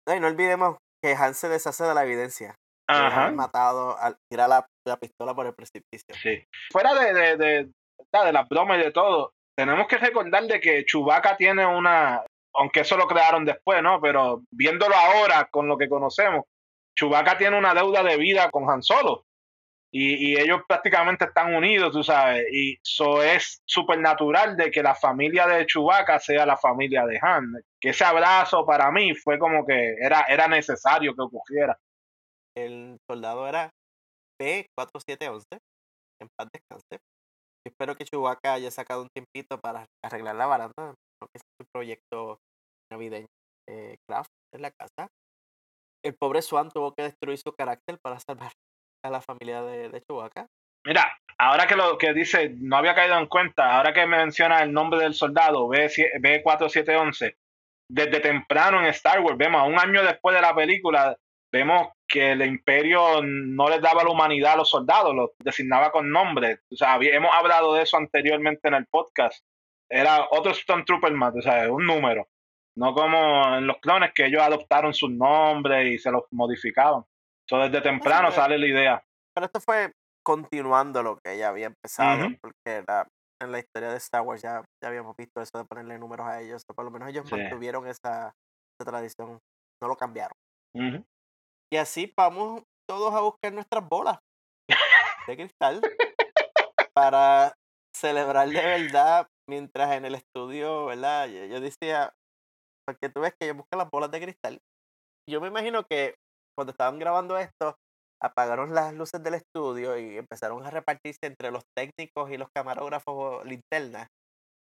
No, 0.06 0.14
y 0.14 0.20
no 0.20 0.26
olvidemos 0.26 0.76
que 1.02 1.12
Han 1.14 1.34
se 1.34 1.48
deshace 1.48 1.84
de 1.84 1.94
la 1.94 2.04
evidencia. 2.04 2.54
Ajá. 2.86 3.30
matado, 3.30 3.96
al 3.98 4.16
tirar 4.30 4.46
la, 4.48 4.66
la 4.86 4.98
pistola 4.98 5.34
por 5.34 5.46
el 5.46 5.54
precipicio. 5.54 6.14
Sí. 6.22 6.44
Fuera 6.70 6.92
de, 6.92 7.14
de, 7.14 7.36
de, 7.38 7.64
de 8.12 8.32
las 8.32 8.46
bromas 8.46 8.78
y 8.78 8.82
de 8.82 8.92
todo, 8.92 9.32
tenemos 9.56 9.86
que 9.88 9.96
recordar 9.96 10.44
de 10.44 10.60
que 10.60 10.84
Chewbacca 10.84 11.36
tiene 11.38 11.64
una, 11.64 12.22
aunque 12.54 12.80
eso 12.80 12.98
lo 12.98 13.06
crearon 13.06 13.46
después, 13.46 13.82
¿no? 13.82 14.00
Pero 14.02 14.42
viéndolo 14.52 14.94
ahora 14.94 15.48
con 15.50 15.66
lo 15.66 15.78
que 15.78 15.88
conocemos, 15.88 16.44
Chewbacca 16.98 17.38
tiene 17.38 17.56
una 17.56 17.72
deuda 17.72 18.02
de 18.02 18.18
vida 18.18 18.50
con 18.50 18.68
Han 18.68 18.82
Solo. 18.82 19.24
Y, 19.96 20.36
ellos 20.36 20.62
prácticamente 20.66 21.26
están 21.26 21.54
unidos, 21.54 21.92
tú 21.92 22.02
sabes. 22.02 22.44
Y 22.50 22.80
eso 22.82 23.22
es 23.22 23.62
súper 23.64 24.00
natural 24.00 24.56
de 24.56 24.68
que 24.72 24.82
la 24.82 24.96
familia 24.96 25.46
de 25.46 25.66
Chewbacca 25.66 26.18
sea 26.18 26.44
la 26.44 26.56
familia 26.56 27.06
de 27.06 27.16
Han. 27.22 27.62
Que 27.80 27.90
ese 27.90 28.04
abrazo 28.04 28.66
para 28.66 28.90
mí 28.90 29.14
fue 29.14 29.38
como 29.38 29.64
que 29.64 29.94
era, 30.00 30.22
era 30.22 30.48
necesario 30.48 31.14
que 31.14 31.22
ocurriera. 31.22 31.78
El 32.56 32.96
soldado 33.08 33.46
era 33.46 33.70
P4711. 34.42 35.44
En 36.20 36.28
paz 36.36 36.48
descanse. 36.52 36.98
Yo 37.64 37.70
espero 37.70 37.94
que 37.94 38.04
Chewbacca 38.04 38.54
haya 38.54 38.72
sacado 38.72 39.02
un 39.02 39.08
tiempito 39.14 39.60
para 39.60 39.86
arreglar 40.04 40.34
la 40.34 40.46
baranda. 40.46 40.74
Creo 40.76 41.28
que 41.32 41.38
es 41.38 41.42
un 41.60 41.66
proyecto 41.72 42.38
navideño 42.90 43.28
de 43.68 43.96
Kraft 44.08 44.30
en 44.52 44.62
la 44.62 44.72
casa. 44.72 45.06
El 46.04 46.16
pobre 46.16 46.42
Swan 46.42 46.68
tuvo 46.70 46.92
que 46.94 47.04
destruir 47.04 47.38
su 47.38 47.52
carácter 47.52 47.96
para 48.02 48.18
salvar 48.18 48.50
a 49.04 49.10
la 49.10 49.20
familia 49.20 49.62
de, 49.62 50.02
Chewbacca. 50.02 50.48
Mira, 50.86 51.16
ahora 51.38 51.66
que 51.66 51.76
lo 51.76 51.96
que 51.98 52.12
dice, 52.12 52.54
no 52.58 52.76
había 52.76 52.94
caído 52.94 53.18
en 53.18 53.26
cuenta, 53.26 53.76
ahora 53.76 53.92
que 53.92 54.06
menciona 54.06 54.62
el 54.62 54.72
nombre 54.72 55.00
del 55.00 55.14
soldado, 55.14 55.68
B, 55.68 55.86
B4711, 55.86 57.36
desde 57.88 58.20
temprano 58.20 58.80
en 58.80 58.86
Star 58.86 59.20
Wars, 59.20 59.36
vemos, 59.36 59.66
un 59.68 59.78
año 59.78 60.02
después 60.02 60.34
de 60.34 60.42
la 60.42 60.54
película, 60.54 61.16
vemos 61.52 61.88
que 62.08 62.32
el 62.32 62.42
imperio 62.42 63.22
no 63.22 63.68
les 63.68 63.80
daba 63.80 64.04
la 64.04 64.10
humanidad 64.10 64.54
a 64.54 64.56
los 64.56 64.70
soldados, 64.70 65.14
los 65.14 65.30
designaba 65.38 65.90
con 65.90 66.10
nombre. 66.10 66.60
O 66.70 66.76
sea, 66.76 66.96
hemos 67.00 67.34
hablado 67.34 67.74
de 67.74 67.82
eso 67.82 67.96
anteriormente 67.96 68.68
en 68.68 68.74
el 68.74 68.86
podcast. 68.86 69.44
Era 69.88 70.26
otro 70.30 70.52
Stormtrooper 70.52 71.12
más, 71.12 71.34
o 71.36 71.42
sea, 71.42 71.70
un 71.70 71.86
número. 71.86 72.26
No 72.76 72.94
como 72.94 73.56
en 73.56 73.66
los 73.66 73.78
clones 73.78 74.12
que 74.14 74.26
ellos 74.26 74.42
adoptaron 74.42 74.94
sus 74.94 75.10
nombres 75.10 75.92
y 75.92 75.98
se 75.98 76.10
los 76.10 76.24
modificaban. 76.32 77.04
So, 77.48 77.58
desde 77.58 77.80
temprano 77.82 78.28
pero- 78.28 78.42
sale 78.42 78.58
la 78.58 78.66
idea. 78.66 79.04
Pero 79.34 79.46
esto 79.46 79.60
fue 79.60 79.92
continuando 80.24 81.02
lo 81.02 81.18
que 81.18 81.36
ya 81.36 81.48
había 81.48 81.66
empezado, 81.66 82.26
Ujú. 82.26 82.36
porque 82.40 82.82
la- 82.86 83.06
en 83.42 83.52
la 83.52 83.58
historia 83.58 83.90
de 83.90 83.96
Star 83.98 84.22
Wars 84.22 84.40
ya, 84.42 84.64
ya 84.82 84.88
habíamos 84.88 85.14
visto 85.16 85.40
eso 85.42 85.58
de 85.58 85.64
ponerle 85.64 85.98
números 85.98 86.26
a 86.26 86.40
ellos, 86.40 86.62
o 86.68 86.74
por 86.74 86.84
lo 86.84 86.90
menos 86.90 87.08
ellos 87.08 87.28
Sí. 87.28 87.34
mantuvieron 87.36 87.86
esa, 87.86 88.32
esa 88.80 88.90
tradición, 88.90 89.38
no 89.82 89.88
lo 89.88 89.96
cambiaron. 89.96 90.32
Ujú. 90.74 91.04
Y 91.72 91.76
así 91.76 92.12
vamos 92.16 92.62
todos 92.88 93.12
a 93.14 93.20
buscar 93.20 93.52
nuestras 93.52 93.86
bolas 93.88 94.18
de 95.26 95.36
cristal 95.36 95.80
para 96.94 97.54
celebrar 97.94 98.48
de 98.48 98.60
verdad 98.64 99.26
mientras 99.48 99.92
en 99.92 100.04
el 100.04 100.14
estudio, 100.14 100.86
¿verdad? 100.86 101.26
Yo, 101.28 101.44
yo 101.46 101.60
decía, 101.60 102.12
porque 102.86 103.08
tú 103.08 103.20
ves 103.20 103.34
que 103.38 103.46
ellos 103.46 103.58
buscan 103.58 103.78
las 103.78 103.90
bolas 103.90 104.10
de 104.10 104.20
cristal. 104.20 104.58
Yo 105.28 105.40
me 105.40 105.48
imagino 105.48 105.84
que 105.84 106.14
cuando 106.56 106.72
estaban 106.72 106.98
grabando 106.98 107.36
esto, 107.38 107.76
apagaron 108.22 108.74
las 108.74 108.94
luces 108.94 109.22
del 109.22 109.34
estudio 109.34 109.98
y 109.98 110.16
empezaron 110.16 110.64
a 110.64 110.70
repartirse 110.70 111.26
entre 111.26 111.50
los 111.50 111.62
técnicos 111.76 112.30
y 112.30 112.38
los 112.38 112.48
camarógrafos 112.54 113.44
linternas. 113.44 114.08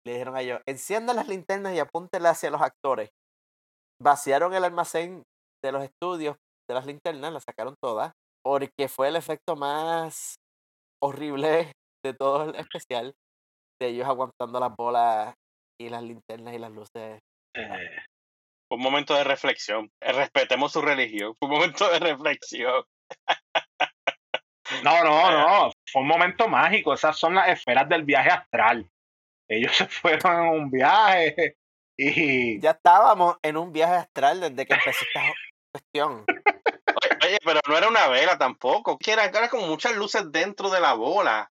Le 0.06 0.12
dijeron 0.12 0.36
a 0.36 0.42
ellos, 0.42 0.60
enciendan 0.66 1.16
las 1.16 1.28
linternas 1.28 1.74
y 1.74 1.80
apúntenlas 1.80 2.38
hacia 2.38 2.50
los 2.50 2.62
actores. 2.62 3.10
Vaciaron 4.00 4.54
el 4.54 4.64
almacén 4.64 5.24
de 5.64 5.72
los 5.72 5.82
estudios 5.82 6.36
de 6.68 6.74
las 6.74 6.86
linternas, 6.86 7.32
las 7.32 7.44
sacaron 7.44 7.74
todas, 7.82 8.12
porque 8.44 8.88
fue 8.88 9.08
el 9.08 9.16
efecto 9.16 9.56
más 9.56 10.36
horrible 11.02 11.72
de 12.04 12.14
todo 12.14 12.50
el 12.50 12.54
especial, 12.56 13.14
de 13.80 13.88
ellos 13.88 14.06
aguantando 14.06 14.60
las 14.60 14.74
bolas 14.76 15.34
y 15.80 15.88
las 15.88 16.02
linternas 16.02 16.54
y 16.54 16.58
las 16.58 16.70
luces. 16.70 17.20
Eh, 17.56 17.98
un 18.76 18.82
momento 18.82 19.14
de 19.14 19.24
reflexión. 19.24 19.90
Eh, 20.00 20.12
Respetemos 20.12 20.72
su 20.72 20.82
religión. 20.82 21.34
Fue 21.38 21.48
un 21.48 21.54
momento 21.54 21.88
de 21.90 21.98
reflexión. 21.98 22.84
No, 24.84 25.02
no, 25.02 25.30
no. 25.30 25.72
Fue 25.90 26.02
un 26.02 26.08
momento 26.08 26.46
mágico. 26.48 26.92
Esas 26.92 27.16
son 27.18 27.34
las 27.34 27.48
esferas 27.48 27.88
del 27.88 28.04
viaje 28.04 28.30
astral. 28.30 28.88
Ellos 29.48 29.72
se 29.76 29.86
fueron 29.86 30.32
en 30.46 30.48
un 30.62 30.70
viaje 30.70 31.56
y 31.96 32.60
Ya 32.60 32.72
estábamos 32.72 33.36
en 33.42 33.56
un 33.56 33.72
viaje 33.72 33.94
astral 33.94 34.40
desde 34.40 34.66
que 34.66 34.74
empezó 34.74 35.04
esta 35.06 35.22
cuestión. 35.72 36.24
Oye, 37.24 37.38
pero 37.44 37.60
no 37.66 37.76
era 37.78 37.88
una 37.88 38.08
vela 38.08 38.36
tampoco. 38.38 38.98
Que 38.98 39.12
era, 39.12 39.24
era 39.24 39.48
como 39.48 39.66
muchas 39.66 39.96
luces 39.96 40.30
dentro 40.30 40.68
de 40.70 40.80
la 40.80 40.92
bola. 40.94 41.48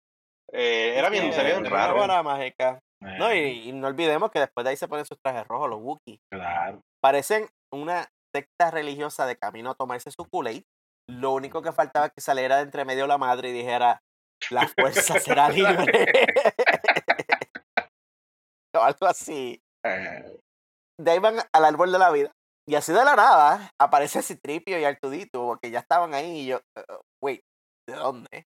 Eh, 0.52 0.94
era 0.98 1.10
bien, 1.10 1.26
Eh, 1.26 1.34
se 1.34 1.44
bien 1.44 1.58
una 1.60 1.70
raro. 1.70 1.96
bola 1.96 2.22
mágica. 2.22 2.80
No, 3.02 3.30
Eh, 3.30 3.50
y, 3.50 3.70
y 3.70 3.72
no 3.72 3.88
olvidemos 3.88 4.30
que 4.32 4.40
después 4.40 4.64
de 4.64 4.72
ahí 4.72 4.78
se 4.78 4.88
ponen 4.88 5.06
sus 5.06 5.20
trajes 5.22 5.48
rojos, 5.48 5.70
los 5.70 5.80
Wookiees. 5.82 6.20
claro. 6.30 6.82
Parecen 7.06 7.48
una 7.72 8.10
secta 8.36 8.72
religiosa 8.72 9.28
de 9.28 9.38
camino 9.38 9.70
a 9.70 9.76
tomarse 9.76 10.10
su 10.10 10.26
Kool-Aid. 10.26 10.64
Lo 11.08 11.34
único 11.34 11.62
que 11.62 11.72
faltaba 11.72 12.08
es 12.08 12.14
que 12.14 12.22
saliera 12.22 12.56
de 12.56 12.64
entre 12.64 12.84
medio 12.84 13.06
la 13.06 13.20
madre 13.20 13.50
y 13.50 13.54
dijera, 13.54 14.02
la 14.50 14.68
fuerza 14.68 15.20
será 15.20 15.50
libre. 15.50 15.76
o 18.76 18.80
algo 18.80 19.06
así. 19.06 19.62
Eh, 19.86 20.36
De 21.00 21.12
ahí 21.12 21.20
van 21.20 21.36
al 21.54 21.66
árbol 21.66 21.92
de 21.92 22.00
la 22.00 22.10
vida. 22.10 22.32
Y 22.68 22.74
así 22.74 22.92
de 22.92 23.06
la 23.06 23.16
nada 23.16 23.70
aparece 23.80 24.24
Citripio 24.24 24.80
y 24.80 24.86
Artudito, 24.86 25.46
porque 25.46 25.70
ya 25.70 25.82
estaban 25.82 26.16
ahí 26.16 26.40
y 26.40 26.46
yo, 26.48 26.62
"Uh, 26.76 27.02
wait, 27.24 27.42
¿de 27.88 27.98
dónde? 27.98 28.48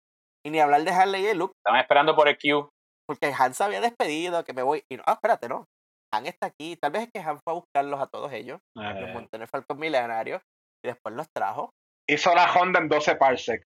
Y 0.45 0.51
ni 0.51 0.59
hablar 0.59 0.83
de 0.83 0.91
Harley 0.91 1.25
y 1.25 1.35
Luke, 1.35 1.55
Estaban 1.59 1.83
esperando 1.83 2.17
por 2.17 2.27
el 2.27 2.37
Q. 2.37 2.69
porque 3.07 3.33
Han 3.33 3.55
se 3.55 3.63
había 3.63 3.81
despedido, 3.81 4.43
que 4.43 4.55
me 4.55 4.65
voy. 4.65 4.83
Y 4.91 4.97
no, 4.97 5.05
ah, 5.07 5.13
espérate, 5.13 5.49
no. 5.49 5.67
Han 6.13 6.27
está 6.27 6.47
aquí. 6.47 6.77
Tal 6.77 6.93
vez 6.93 7.03
es 7.03 7.11
que 7.13 7.21
Han 7.21 7.39
fue 7.39 7.53
a 7.53 7.55
buscarlos 7.55 8.01
a 8.01 8.07
todos 8.07 8.33
ellos. 8.33 8.61
Los 8.77 8.85
eh, 8.97 9.13
montó 9.13 9.37
en 9.37 9.43
el 9.43 9.49
Falcon 9.49 9.79
Milenario 9.79 10.41
y 10.85 10.89
después 10.89 11.15
los 11.15 11.27
trajo. 11.35 11.71
hizo 12.09 12.35
la 12.35 12.53
Honda 12.53 12.81
en 12.81 12.89
12 12.89 13.17
parsecs. 13.17 13.65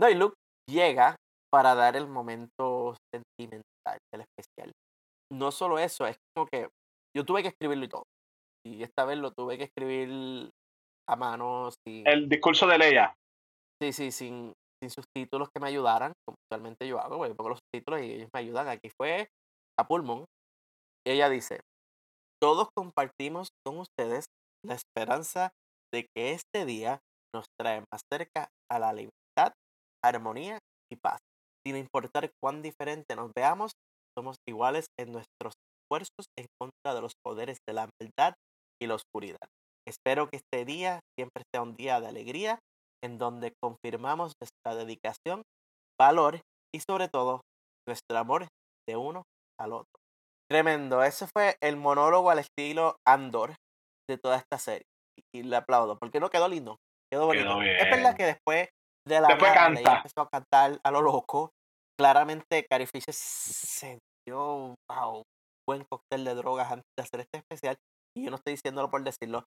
No, 0.00 0.08
y 0.08 0.14
Luke 0.14 0.36
llega 0.68 1.16
para 1.52 1.74
dar 1.74 1.96
el 1.96 2.08
momento 2.08 2.96
sentimental 3.14 3.98
del 4.12 4.22
especial. 4.22 4.72
No 5.32 5.50
solo 5.50 5.78
eso, 5.78 6.06
es 6.06 6.16
como 6.34 6.46
que 6.46 6.68
yo 7.16 7.24
tuve 7.24 7.42
que 7.42 7.48
escribirlo 7.48 7.84
y 7.84 7.88
todo. 7.88 8.04
Y 8.66 8.82
esta 8.82 9.04
vez 9.04 9.18
lo 9.18 9.30
tuve 9.32 9.58
que 9.58 9.64
escribir 9.64 10.50
a 11.08 11.16
mano. 11.16 11.70
Sin, 11.86 12.06
El 12.06 12.28
discurso 12.28 12.66
de 12.66 12.78
Leia. 12.78 13.14
sí, 13.80 13.92
sí, 13.92 14.10
sin, 14.10 14.52
sin 14.82 14.90
subtítulos 14.90 15.48
que 15.54 15.60
me 15.60 15.68
ayudaran, 15.68 16.12
como 16.26 16.36
usualmente 16.48 16.88
yo 16.88 16.98
hago, 16.98 17.18
porque 17.18 17.34
pongo 17.34 17.50
los 17.50 17.58
subtítulos 17.58 18.00
y 18.00 18.12
ellos 18.12 18.30
me 18.32 18.40
ayudan. 18.40 18.68
Aquí 18.68 18.90
fue 18.96 19.28
a 19.78 19.86
pulmón. 19.86 20.24
Ella 21.06 21.28
dice, 21.28 21.60
todos 22.40 22.68
compartimos 22.74 23.48
con 23.64 23.78
ustedes 23.78 24.26
la 24.64 24.74
esperanza 24.74 25.50
de 25.92 26.06
que 26.14 26.32
este 26.32 26.64
día 26.64 27.00
nos 27.34 27.46
trae 27.58 27.80
más 27.92 28.02
cerca 28.10 28.48
a 28.70 28.78
la 28.78 28.92
libertad, 28.92 29.52
armonía 30.02 30.58
y 30.90 30.96
paz. 30.96 31.18
Sin 31.66 31.76
importar 31.76 32.30
cuán 32.42 32.62
diferente 32.62 33.16
nos 33.16 33.32
veamos, 33.34 33.72
somos 34.16 34.36
iguales 34.48 34.86
en 34.98 35.12
nuestros 35.12 35.54
esfuerzos 35.82 36.26
en 36.38 36.46
contra 36.58 36.94
de 36.94 37.00
los 37.00 37.12
poderes 37.24 37.58
de 37.68 37.74
la 37.74 37.88
maldad 38.00 38.34
y 38.80 38.86
la 38.86 38.94
oscuridad. 38.94 39.46
Espero 39.86 40.28
que 40.28 40.38
este 40.38 40.64
día 40.64 41.00
siempre 41.18 41.42
sea 41.52 41.62
un 41.62 41.76
día 41.76 42.00
de 42.00 42.08
alegría 42.08 42.58
en 43.02 43.18
donde 43.18 43.52
confirmamos 43.62 44.32
nuestra 44.40 44.74
dedicación, 44.74 45.42
valor 46.00 46.40
y 46.74 46.80
sobre 46.80 47.08
todo 47.08 47.42
nuestro 47.86 48.16
amor 48.16 48.48
de 48.88 48.96
uno 48.96 49.24
al 49.60 49.72
otro. 49.72 50.03
Tremendo, 50.50 51.02
ese 51.02 51.26
fue 51.26 51.56
el 51.62 51.76
monólogo 51.76 52.30
al 52.30 52.38
estilo 52.38 52.96
Andor 53.06 53.54
de 54.08 54.18
toda 54.18 54.36
esta 54.36 54.58
serie. 54.58 54.86
Y 55.34 55.42
le 55.42 55.56
aplaudo, 55.56 55.98
porque 55.98 56.20
no 56.20 56.30
quedó 56.30 56.48
lindo, 56.48 56.76
quedó 57.10 57.26
bonito. 57.26 57.58
Quedó 57.58 57.62
Es 57.62 57.90
verdad 57.90 58.16
que 58.16 58.26
después 58.26 58.68
de 59.06 59.20
la 59.20 59.28
Después 59.28 59.50
ella 59.50 59.60
canta. 59.60 59.96
empezó 59.96 60.20
a 60.20 60.28
cantar 60.28 60.80
a 60.82 60.90
lo 60.90 61.02
loco. 61.02 61.50
Claramente 61.98 62.66
Carrie 62.68 62.86
Fisher 62.86 63.14
se 63.14 63.98
dio 64.26 64.74
wow, 64.90 65.22
buen 65.68 65.84
cóctel 65.84 66.24
de 66.24 66.34
drogas 66.34 66.72
antes 66.72 66.86
de 66.98 67.02
hacer 67.02 67.20
este 67.20 67.38
especial. 67.38 67.76
Y 68.16 68.24
yo 68.24 68.30
no 68.30 68.36
estoy 68.36 68.54
diciéndolo 68.54 68.90
por 68.90 69.02
decirlo, 69.04 69.44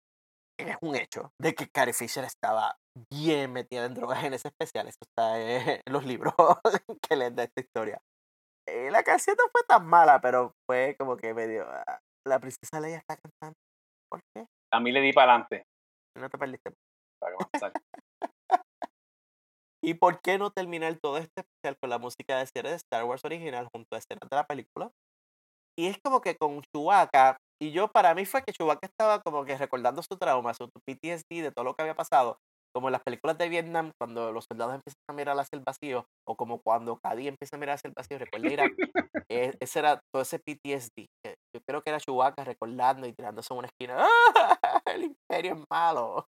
es 0.58 0.76
un 0.80 0.96
hecho 0.96 1.30
de 1.40 1.54
que 1.54 1.68
Carrie 1.68 1.92
Fisher 1.92 2.24
estaba 2.24 2.76
bien 3.12 3.52
metida 3.52 3.84
en 3.84 3.94
drogas 3.94 4.24
en 4.24 4.34
ese 4.34 4.48
especial. 4.48 4.88
Eso 4.88 4.98
está 5.02 5.38
en 5.40 5.80
los 5.86 6.04
libros 6.04 6.34
que 7.08 7.16
leen 7.16 7.36
de 7.36 7.44
esta 7.44 7.60
historia. 7.60 7.98
Eh, 8.68 8.90
la 8.90 9.02
canción 9.02 9.36
no 9.38 9.44
fue 9.50 9.62
tan 9.68 9.86
mala, 9.86 10.20
pero 10.20 10.52
fue 10.68 10.96
como 10.98 11.16
que 11.16 11.32
medio. 11.34 11.66
ah, 11.68 11.98
La 12.26 12.40
princesa 12.40 12.80
Leia 12.80 12.98
está 12.98 13.16
cantando. 13.16 13.54
¿Por 14.10 14.20
qué? 14.34 14.46
A 14.72 14.80
mí 14.80 14.92
le 14.92 15.00
di 15.00 15.12
para 15.12 15.32
adelante. 15.32 15.64
No 16.16 16.28
te 16.28 16.38
perdiste. 16.38 16.72
para. 17.20 17.36
¿Y 19.84 19.94
por 19.94 20.20
qué 20.20 20.38
no 20.38 20.50
terminar 20.50 20.98
todo 21.00 21.18
este 21.18 21.42
especial 21.42 21.76
con 21.80 21.90
la 21.90 21.98
música 21.98 22.38
de 22.38 22.46
cierre 22.46 22.70
de 22.70 22.76
Star 22.76 23.04
Wars 23.04 23.24
original 23.24 23.68
junto 23.72 23.94
a 23.94 23.98
escenas 23.98 24.28
de 24.28 24.36
la 24.36 24.46
película? 24.46 24.90
Y 25.78 25.86
es 25.86 25.98
como 26.02 26.20
que 26.20 26.36
con 26.36 26.62
Chewbacca, 26.74 27.36
y 27.62 27.70
yo 27.70 27.88
para 27.88 28.14
mí 28.14 28.24
fue 28.24 28.42
que 28.42 28.52
Chewbacca 28.52 28.86
estaba 28.86 29.20
como 29.20 29.44
que 29.44 29.56
recordando 29.56 30.02
su 30.02 30.16
trauma, 30.16 30.54
su 30.54 30.68
PTSD 30.86 31.42
de 31.42 31.52
todo 31.52 31.64
lo 31.64 31.74
que 31.74 31.82
había 31.82 31.94
pasado, 31.94 32.38
como 32.76 32.88
en 32.88 32.92
las 32.92 33.02
películas 33.02 33.38
de 33.38 33.48
Vietnam, 33.48 33.92
cuando 33.98 34.32
los 34.32 34.44
soldados 34.44 34.74
empiezan 34.74 35.00
a 35.08 35.14
mirar 35.14 35.40
hacia 35.40 35.56
el 35.56 35.64
vacío, 35.64 36.04
o 36.28 36.36
como 36.36 36.60
cuando 36.60 36.98
Cady 37.02 37.28
empieza 37.28 37.56
a 37.56 37.58
mirar 37.58 37.76
hacia 37.76 37.88
el 37.88 37.94
vacío, 37.96 38.18
recuerda 38.18 38.52
Irak, 38.52 38.74
eh, 39.30 39.54
ese 39.60 39.78
era 39.78 39.98
todo 40.12 40.20
ese 40.20 40.38
PTSD. 40.38 41.06
Yo 41.24 41.62
creo 41.66 41.80
que 41.80 41.88
era 41.88 42.00
Chewbacca 42.00 42.44
recordando 42.44 43.06
y 43.06 43.14
tirándose 43.14 43.54
en 43.54 43.58
una 43.60 43.68
esquina, 43.68 43.96
¡Ah! 44.62 44.82
el 44.94 45.04
imperio 45.04 45.54
es 45.54 45.64
malo. 45.70 46.26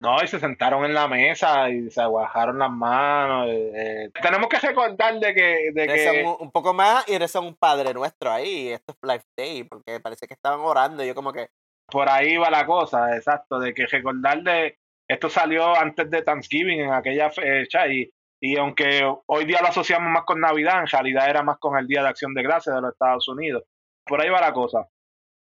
No, 0.00 0.22
y 0.22 0.28
se 0.28 0.38
sentaron 0.38 0.84
en 0.84 0.94
la 0.94 1.08
mesa 1.08 1.68
y 1.70 1.90
se 1.90 2.00
aguajaron 2.00 2.60
las 2.60 2.70
manos. 2.70 3.48
eh, 3.48 3.72
eh. 3.74 4.10
Tenemos 4.22 4.48
que 4.48 4.60
recordar 4.60 5.18
de 5.18 5.34
que, 5.34 5.70
de 5.72 5.86
que 5.88 6.24
un, 6.24 6.36
un 6.38 6.50
poco 6.52 6.72
más 6.72 7.08
y 7.08 7.18
rezan 7.18 7.46
un 7.46 7.56
Padre 7.56 7.92
Nuestro 7.94 8.30
ahí. 8.30 8.68
Esto 8.68 8.92
es 8.92 8.98
Life 9.02 9.26
Day, 9.36 9.64
porque 9.64 9.98
parece 9.98 10.28
que 10.28 10.34
estaban 10.34 10.60
orando. 10.60 11.02
Yo, 11.02 11.16
como 11.16 11.32
que, 11.32 11.48
por 11.92 12.08
ahí 12.08 12.36
va 12.36 12.48
la 12.48 12.64
cosa, 12.64 13.14
exacto, 13.16 13.58
de 13.58 13.74
que 13.74 13.86
recordar 13.86 14.42
de 14.42 14.78
esto 15.12 15.28
salió 15.30 15.76
antes 15.76 16.10
de 16.10 16.22
Thanksgiving 16.22 16.80
en 16.80 16.92
aquella 16.92 17.30
fecha 17.30 17.86
y, 17.88 18.10
y 18.40 18.56
aunque 18.58 19.02
hoy 19.26 19.44
día 19.44 19.60
lo 19.62 19.68
asociamos 19.68 20.10
más 20.10 20.24
con 20.24 20.40
Navidad, 20.40 20.80
en 20.80 20.86
realidad 20.86 21.28
era 21.28 21.42
más 21.42 21.58
con 21.58 21.78
el 21.78 21.86
Día 21.86 22.02
de 22.02 22.08
Acción 22.08 22.34
de 22.34 22.42
Gracias 22.42 22.74
de 22.74 22.80
los 22.82 22.92
Estados 22.92 23.28
Unidos. 23.28 23.62
Por 24.06 24.20
ahí 24.20 24.28
va 24.30 24.40
la 24.40 24.52
cosa. 24.52 24.88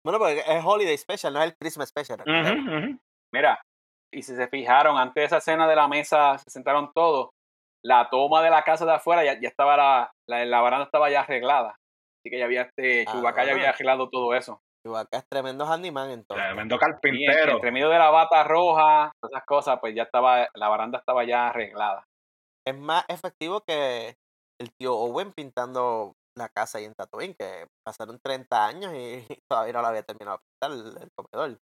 bueno, 0.05 0.19
porque 0.19 0.39
es 0.47 0.63
Holiday 0.63 0.97
Special, 0.97 1.33
no 1.33 1.41
es 1.41 1.49
el 1.51 1.57
Christmas 1.57 1.89
Special. 1.89 2.19
Mira, 3.33 3.59
y 4.13 4.21
si 4.21 4.35
se 4.35 4.47
fijaron, 4.47 4.97
antes 4.97 5.15
de 5.21 5.25
esa 5.25 5.41
cena 5.41 5.67
de 5.67 5.75
la 5.75 5.87
mesa, 5.87 6.37
se 6.37 6.49
sentaron 6.49 6.91
todos. 6.93 7.29
La 7.83 8.09
toma 8.09 8.41
de 8.41 8.49
la 8.49 8.63
casa 8.63 8.85
de 8.85 8.93
afuera 8.93 9.23
ya, 9.23 9.39
ya 9.39 9.49
estaba, 9.49 9.75
la, 9.77 10.11
la, 10.27 10.45
la 10.45 10.61
baranda 10.61 10.85
estaba 10.85 11.09
ya 11.09 11.21
arreglada. 11.21 11.71
Así 11.71 12.29
que 12.31 12.39
ya 12.39 12.45
había 12.45 12.61
este, 12.63 13.05
Chewbacca 13.05 13.45
ya 13.45 13.51
había 13.53 13.67
Ah. 13.67 13.69
arreglado 13.73 14.09
todo 14.09 14.33
eso. 14.33 14.61
Chewbacca 14.87 15.17
es 15.17 15.27
tremendo 15.29 15.65
handyman, 15.65 16.11
entonces. 16.11 16.45
Tremendo 16.45 16.77
carpintero. 16.77 17.53
entre 17.53 17.71
medio 17.71 17.89
de 17.89 17.99
la 17.99 18.09
bata 18.09 18.43
roja, 18.43 19.11
todas 19.21 19.33
esas 19.33 19.45
cosas, 19.45 19.79
pues 19.81 19.93
ya 19.93 20.03
estaba, 20.03 20.47
la 20.55 20.69
baranda 20.69 20.99
estaba 20.99 21.25
ya 21.25 21.49
arreglada. 21.49 22.05
Es 22.65 22.77
más 22.77 23.03
efectivo 23.09 23.61
que 23.67 24.15
el 24.59 24.69
tío 24.79 24.95
Owen 24.95 25.33
pintando 25.33 26.13
la 26.37 26.49
casa 26.49 26.77
ahí 26.77 26.85
en 26.85 26.93
Tatooine, 26.93 27.35
que 27.37 27.65
pasaron 27.85 28.19
30 28.23 28.65
años 28.65 28.93
y 28.93 29.25
todavía 29.49 29.73
no 29.73 29.81
la 29.81 29.89
había 29.89 30.03
terminado 30.03 30.37
de 30.37 30.43
pintar 30.43 30.71
el, 30.71 31.03
el 31.03 31.09
comedor. 31.15 31.57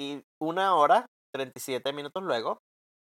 Y 0.00 0.22
una 0.42 0.74
hora, 0.74 1.06
37 1.34 1.92
minutos 1.92 2.22
luego, 2.22 2.58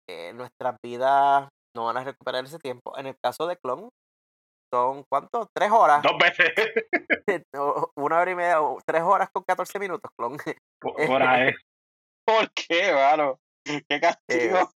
eh, 0.09 0.33
nuestras 0.33 0.75
vidas 0.83 1.49
no 1.75 1.85
van 1.85 1.97
a 1.97 2.03
recuperar 2.03 2.43
ese 2.45 2.57
tiempo. 2.57 2.97
En 2.97 3.05
el 3.05 3.15
caso 3.23 3.45
de 3.45 3.57
Clon, 3.57 3.89
son 4.71 5.03
¿cuánto? 5.09 5.47
Tres 5.53 5.71
horas. 5.71 6.01
Dos 6.03 6.17
veces. 6.17 6.53
o- 7.57 7.91
Una 7.97 8.19
hora 8.19 8.31
y 8.31 8.35
media, 8.35 8.61
o 8.61 8.77
tres 8.85 9.01
horas 9.01 9.29
con 9.31 9.43
14 9.43 9.79
minutos, 9.79 10.11
Clon. 10.17 10.37
por, 10.81 10.93
por 11.07 11.21
ahí. 11.23 11.51
¿Por 12.25 12.51
qué, 12.53 12.93
mano? 12.93 13.39
¿Qué 13.65 13.99
castigo? 13.99 14.69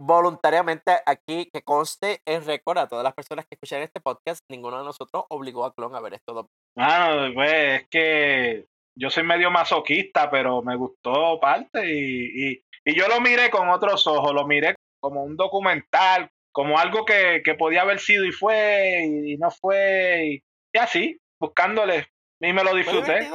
voluntariamente 0.00 0.92
aquí 1.06 1.50
que 1.52 1.62
conste 1.62 2.20
en 2.24 2.44
récord 2.46 2.78
a 2.78 2.86
todas 2.88 3.02
las 3.02 3.14
personas 3.14 3.44
que 3.46 3.56
escuchan 3.56 3.82
este 3.82 4.00
podcast, 4.00 4.40
ninguno 4.48 4.78
de 4.78 4.84
nosotros 4.84 5.24
obligó 5.28 5.64
a 5.64 5.74
Clon 5.74 5.94
a 5.96 6.00
ver 6.00 6.14
esto. 6.14 6.34
dos- 6.34 6.46
Mano, 6.76 7.34
pues 7.34 7.52
es 7.82 7.88
que 7.88 8.66
yo 8.96 9.10
soy 9.10 9.24
medio 9.24 9.50
masoquista, 9.50 10.30
pero 10.30 10.62
me 10.62 10.76
gustó 10.76 11.40
parte 11.40 11.84
y, 11.92 12.50
y, 12.52 12.62
y 12.84 12.94
yo 12.96 13.08
lo 13.08 13.20
miré 13.20 13.50
con 13.50 13.68
otros 13.70 14.06
ojos, 14.06 14.32
lo 14.32 14.46
miré 14.46 14.76
como 15.02 15.24
un 15.24 15.36
documental, 15.36 16.30
como 16.58 16.76
algo 16.76 17.04
que, 17.04 17.40
que 17.44 17.54
podía 17.54 17.82
haber 17.82 18.00
sido 18.00 18.24
y 18.24 18.32
fue 18.32 19.04
y, 19.06 19.36
no 19.36 19.48
fue 19.48 20.26
y, 20.26 20.42
y 20.74 20.78
así, 20.80 21.16
buscándole 21.40 22.08
y 22.40 22.52
me 22.52 22.64
lo 22.64 22.70
¿Fue 22.70 22.80
disfruté. 22.80 23.30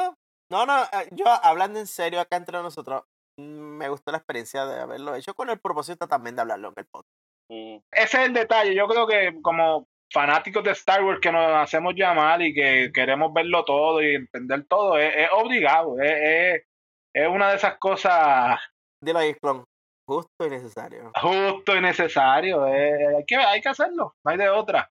No, 0.52 0.66
no, 0.66 0.84
eh, 0.84 1.08
yo 1.12 1.24
hablando 1.28 1.80
en 1.80 1.88
serio 1.88 2.20
acá 2.20 2.36
entre 2.36 2.62
nosotros, 2.62 3.04
mm, 3.40 3.78
me 3.78 3.88
gustó 3.88 4.12
la 4.12 4.18
experiencia 4.18 4.66
de 4.66 4.78
haberlo 4.78 5.16
hecho 5.16 5.34
con 5.36 5.50
el 5.50 5.58
propósito 5.58 6.06
también 6.06 6.36
de 6.36 6.41
hablarlo 6.41 6.68
en 6.68 6.74
el 6.76 6.86
podcast. 6.86 7.14
Mm, 7.50 7.78
Ese 7.94 8.18
es 8.18 8.28
el 8.28 8.34
detalle, 8.34 8.76
yo 8.76 8.90
creo 8.90 9.08
que 9.08 9.40
como 9.41 9.88
fanáticos 10.12 10.62
de 10.66 10.72
Star 10.72 11.02
Wars 11.06 11.22
que 11.22 11.32
nos 11.32 11.50
hacemos 11.56 11.94
llamar 11.95 12.41
y 12.41 12.54
que 12.54 12.91
queremos 12.94 13.32
verlo 13.32 13.64
todo 13.64 14.02
y 14.02 14.16
entender 14.16 14.66
todo, 14.68 14.98
es, 14.98 15.16
es 15.16 15.30
obligado, 15.32 15.95
es, 16.02 16.12
es, 16.12 16.64
es 17.14 17.28
una 17.30 17.52
de 17.52 17.56
esas 17.56 17.78
cosas 17.78 18.60
Dilo 19.00 19.20
ahí, 19.20 19.34
Clon. 19.36 19.66
Justo 20.05 20.45
y 20.45 20.49
necesario. 20.49 21.11
justo 21.21 21.75
y 21.75 21.81
necesario. 21.81 22.67
eh, 22.67 23.17
hay, 23.17 23.25
que, 23.25 23.35
hay 23.38 23.61
que 23.61 23.69
hacerlo, 23.69 24.15
no 24.23 24.31
hay 24.31 24.38
de 24.38 24.49
otra. 24.49 24.89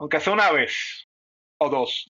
Aunque 0.00 0.20
sea 0.20 0.32
una 0.32 0.50
vez 0.50 1.06
o 1.60 1.68
dos. 1.68 2.10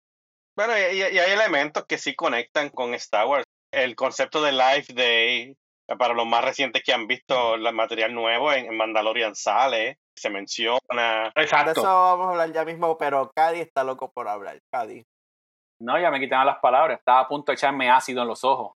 Bueno, 0.57 0.73
y, 0.79 0.97
y 0.99 1.03
hay 1.03 1.31
elementos 1.33 1.85
que 1.87 1.99
sí 1.99 2.15
conectan 2.15 2.69
con 2.71 2.95
Star 2.95 3.27
Wars. 3.27 3.45
El 3.73 3.97
concepto 3.97 4.41
de 4.43 4.53
Life 4.53 4.93
Day, 4.95 5.57
para 5.99 6.15
los 6.15 6.27
más 6.27 6.45
recientes 6.45 6.83
que 6.85 6.93
han 6.93 7.07
visto 7.09 7.57
el 7.57 7.73
material 7.75 8.15
nuevo, 8.15 8.53
en, 8.53 8.67
en 8.67 8.77
Mandalorian 8.77 9.35
sale, 9.35 9.99
se 10.17 10.31
menciona. 10.31 11.33
De 11.35 11.43
Exacto. 11.43 11.73
eso 11.73 11.83
vamos 11.83 12.27
a 12.29 12.31
hablar 12.31 12.53
ya 12.53 12.65
mismo, 12.65 12.97
pero 12.97 13.31
Cady 13.35 13.61
está 13.61 13.83
loco 13.83 14.13
por 14.13 14.29
hablar. 14.29 14.61
Cady. 14.73 15.05
No, 15.81 16.01
ya 16.01 16.11
me 16.11 16.21
quitaron 16.21 16.47
las 16.47 16.59
palabras. 16.61 16.99
Estaba 17.01 17.21
a 17.21 17.29
punto 17.29 17.51
de 17.51 17.55
echarme 17.57 17.91
ácido 17.91 18.23
en 18.23 18.29
los 18.29 18.45
ojos. 18.45 18.75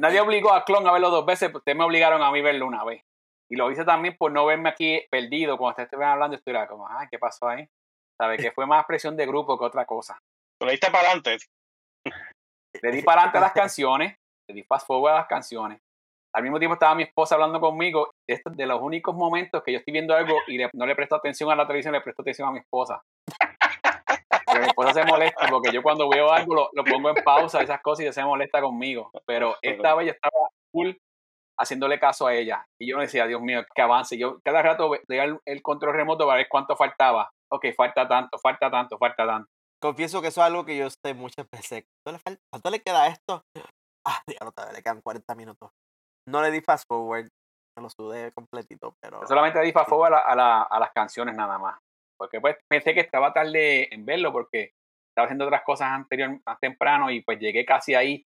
Nadie 0.00 0.20
obligó 0.20 0.52
a 0.52 0.64
Clon 0.64 0.86
a 0.86 0.92
verlo 0.92 1.10
dos 1.10 1.26
veces, 1.26 1.50
pues 1.50 1.60
ustedes 1.60 1.76
me 1.76 1.84
obligaron 1.84 2.22
a 2.22 2.30
mí 2.32 2.40
verlo 2.40 2.66
una 2.66 2.84
vez. 2.84 3.02
Y 3.50 3.56
lo 3.56 3.70
hice 3.70 3.84
también 3.84 4.16
por 4.16 4.32
no 4.32 4.46
verme 4.46 4.68
aquí 4.70 5.02
perdido. 5.10 5.58
Cuando 5.58 5.70
ustedes 5.72 5.86
estuvieran 5.88 6.12
hablando, 6.14 6.36
estuviera 6.36 6.66
como, 6.68 6.88
ay, 6.88 7.06
¿qué 7.10 7.18
pasó 7.18 7.48
ahí? 7.48 7.68
¿Sabes? 8.18 8.40
Que 8.40 8.52
fue 8.52 8.66
más 8.66 8.84
presión 8.86 9.16
de 9.16 9.26
grupo 9.26 9.58
que 9.58 9.64
otra 9.64 9.84
cosa. 9.84 10.18
Lo 10.60 10.68
leíste 10.68 10.90
para 10.90 11.04
adelante. 11.08 11.38
Le 12.82 12.90
di 12.92 13.02
para 13.02 13.22
adelante 13.22 13.38
a 13.38 13.40
las 13.40 13.52
canciones, 13.52 14.16
le 14.48 14.54
di 14.54 14.62
fast 14.62 14.86
forward 14.86 15.12
a 15.12 15.16
las 15.16 15.26
canciones. 15.26 15.80
Al 16.34 16.42
mismo 16.44 16.58
tiempo 16.60 16.74
estaba 16.74 16.94
mi 16.94 17.02
esposa 17.02 17.34
hablando 17.34 17.60
conmigo. 17.60 18.10
Este 18.28 18.50
es 18.50 18.56
de 18.56 18.66
los 18.66 18.80
únicos 18.80 19.14
momentos 19.16 19.62
que 19.64 19.72
yo 19.72 19.78
estoy 19.78 19.92
viendo 19.92 20.14
algo 20.14 20.36
y 20.46 20.58
le- 20.58 20.70
no 20.74 20.86
le 20.86 20.94
presto 20.94 21.16
atención 21.16 21.50
a 21.50 21.56
la 21.56 21.66
televisión, 21.66 21.92
le 21.92 22.00
presto 22.02 22.22
atención 22.22 22.48
a 22.48 22.52
mi 22.52 22.60
esposa. 22.60 23.02
Mi 24.60 24.66
esposa 24.66 24.92
se 24.92 25.04
molesta 25.04 25.46
porque 25.48 25.72
yo 25.72 25.82
cuando 25.82 26.08
veo 26.08 26.30
algo 26.30 26.54
lo, 26.54 26.70
lo 26.72 26.84
pongo 26.84 27.10
en 27.10 27.22
pausa, 27.24 27.62
esas 27.62 27.80
cosas, 27.80 28.00
y 28.00 28.02
ella 28.04 28.12
se 28.12 28.24
molesta 28.24 28.60
conmigo. 28.60 29.10
Pero 29.26 29.56
esta 29.62 29.94
vez 29.94 30.06
yo 30.06 30.12
estaba 30.12 30.48
full 30.72 30.92
haciéndole 31.60 32.00
caso 32.00 32.26
a 32.26 32.34
ella. 32.34 32.66
Y 32.80 32.90
yo 32.90 32.98
decía, 32.98 33.26
Dios 33.26 33.40
mío, 33.42 33.64
que 33.74 33.82
avance. 33.82 34.18
Yo 34.18 34.40
cada 34.42 34.62
rato 34.62 34.90
veía 35.06 35.24
el, 35.44 35.62
control 35.62 35.94
remoto 35.94 36.26
para 36.26 36.38
ver 36.38 36.48
cuánto 36.48 36.74
faltaba. 36.74 37.30
Ok, 37.52 37.66
falta 37.76 38.08
tanto, 38.08 38.38
falta 38.38 38.70
tanto, 38.70 38.96
falta 38.98 39.26
tanto. 39.26 39.48
Confieso 39.80 40.20
que 40.20 40.28
eso 40.28 40.40
es 40.40 40.46
algo 40.46 40.64
que 40.64 40.76
yo 40.76 40.88
sé 40.90 41.14
muchas 41.14 41.46
veces. 41.50 41.84
¿Cuánto 42.02 42.12
le, 42.12 42.18
falta? 42.18 42.42
¿Cuánto 42.50 42.70
le 42.70 42.80
queda 42.80 43.02
a 43.04 43.08
esto? 43.08 43.42
Ah, 44.06 44.22
diablo, 44.26 44.52
todavía 44.52 44.76
le 44.76 44.82
quedan 44.82 45.00
40 45.02 45.34
minutos. 45.34 45.70
No 46.26 46.42
le 46.42 46.50
di 46.50 46.60
fast 46.60 46.84
forward, 46.88 47.28
me 47.76 47.82
lo 47.82 47.90
sudé 47.90 48.32
completito, 48.32 48.94
pero... 49.00 49.26
Solamente 49.26 49.60
di 49.60 49.72
fast 49.72 49.88
forward 49.88 50.14
a, 50.14 50.34
la, 50.34 50.62
a 50.62 50.80
las 50.80 50.90
canciones 50.92 51.34
nada 51.34 51.58
más. 51.58 51.78
Porque 52.20 52.38
pues 52.38 52.54
pensé 52.68 52.92
que 52.92 53.00
estaba 53.00 53.32
tarde 53.32 53.92
en 53.94 54.04
verlo 54.04 54.30
porque 54.30 54.74
estaba 55.08 55.24
haciendo 55.24 55.46
otras 55.46 55.62
cosas 55.62 55.88
anterior, 55.88 56.38
más 56.44 56.60
temprano 56.60 57.10
y 57.10 57.22
pues 57.22 57.40
llegué 57.40 57.64
casi 57.64 57.94
ahí 57.94 58.26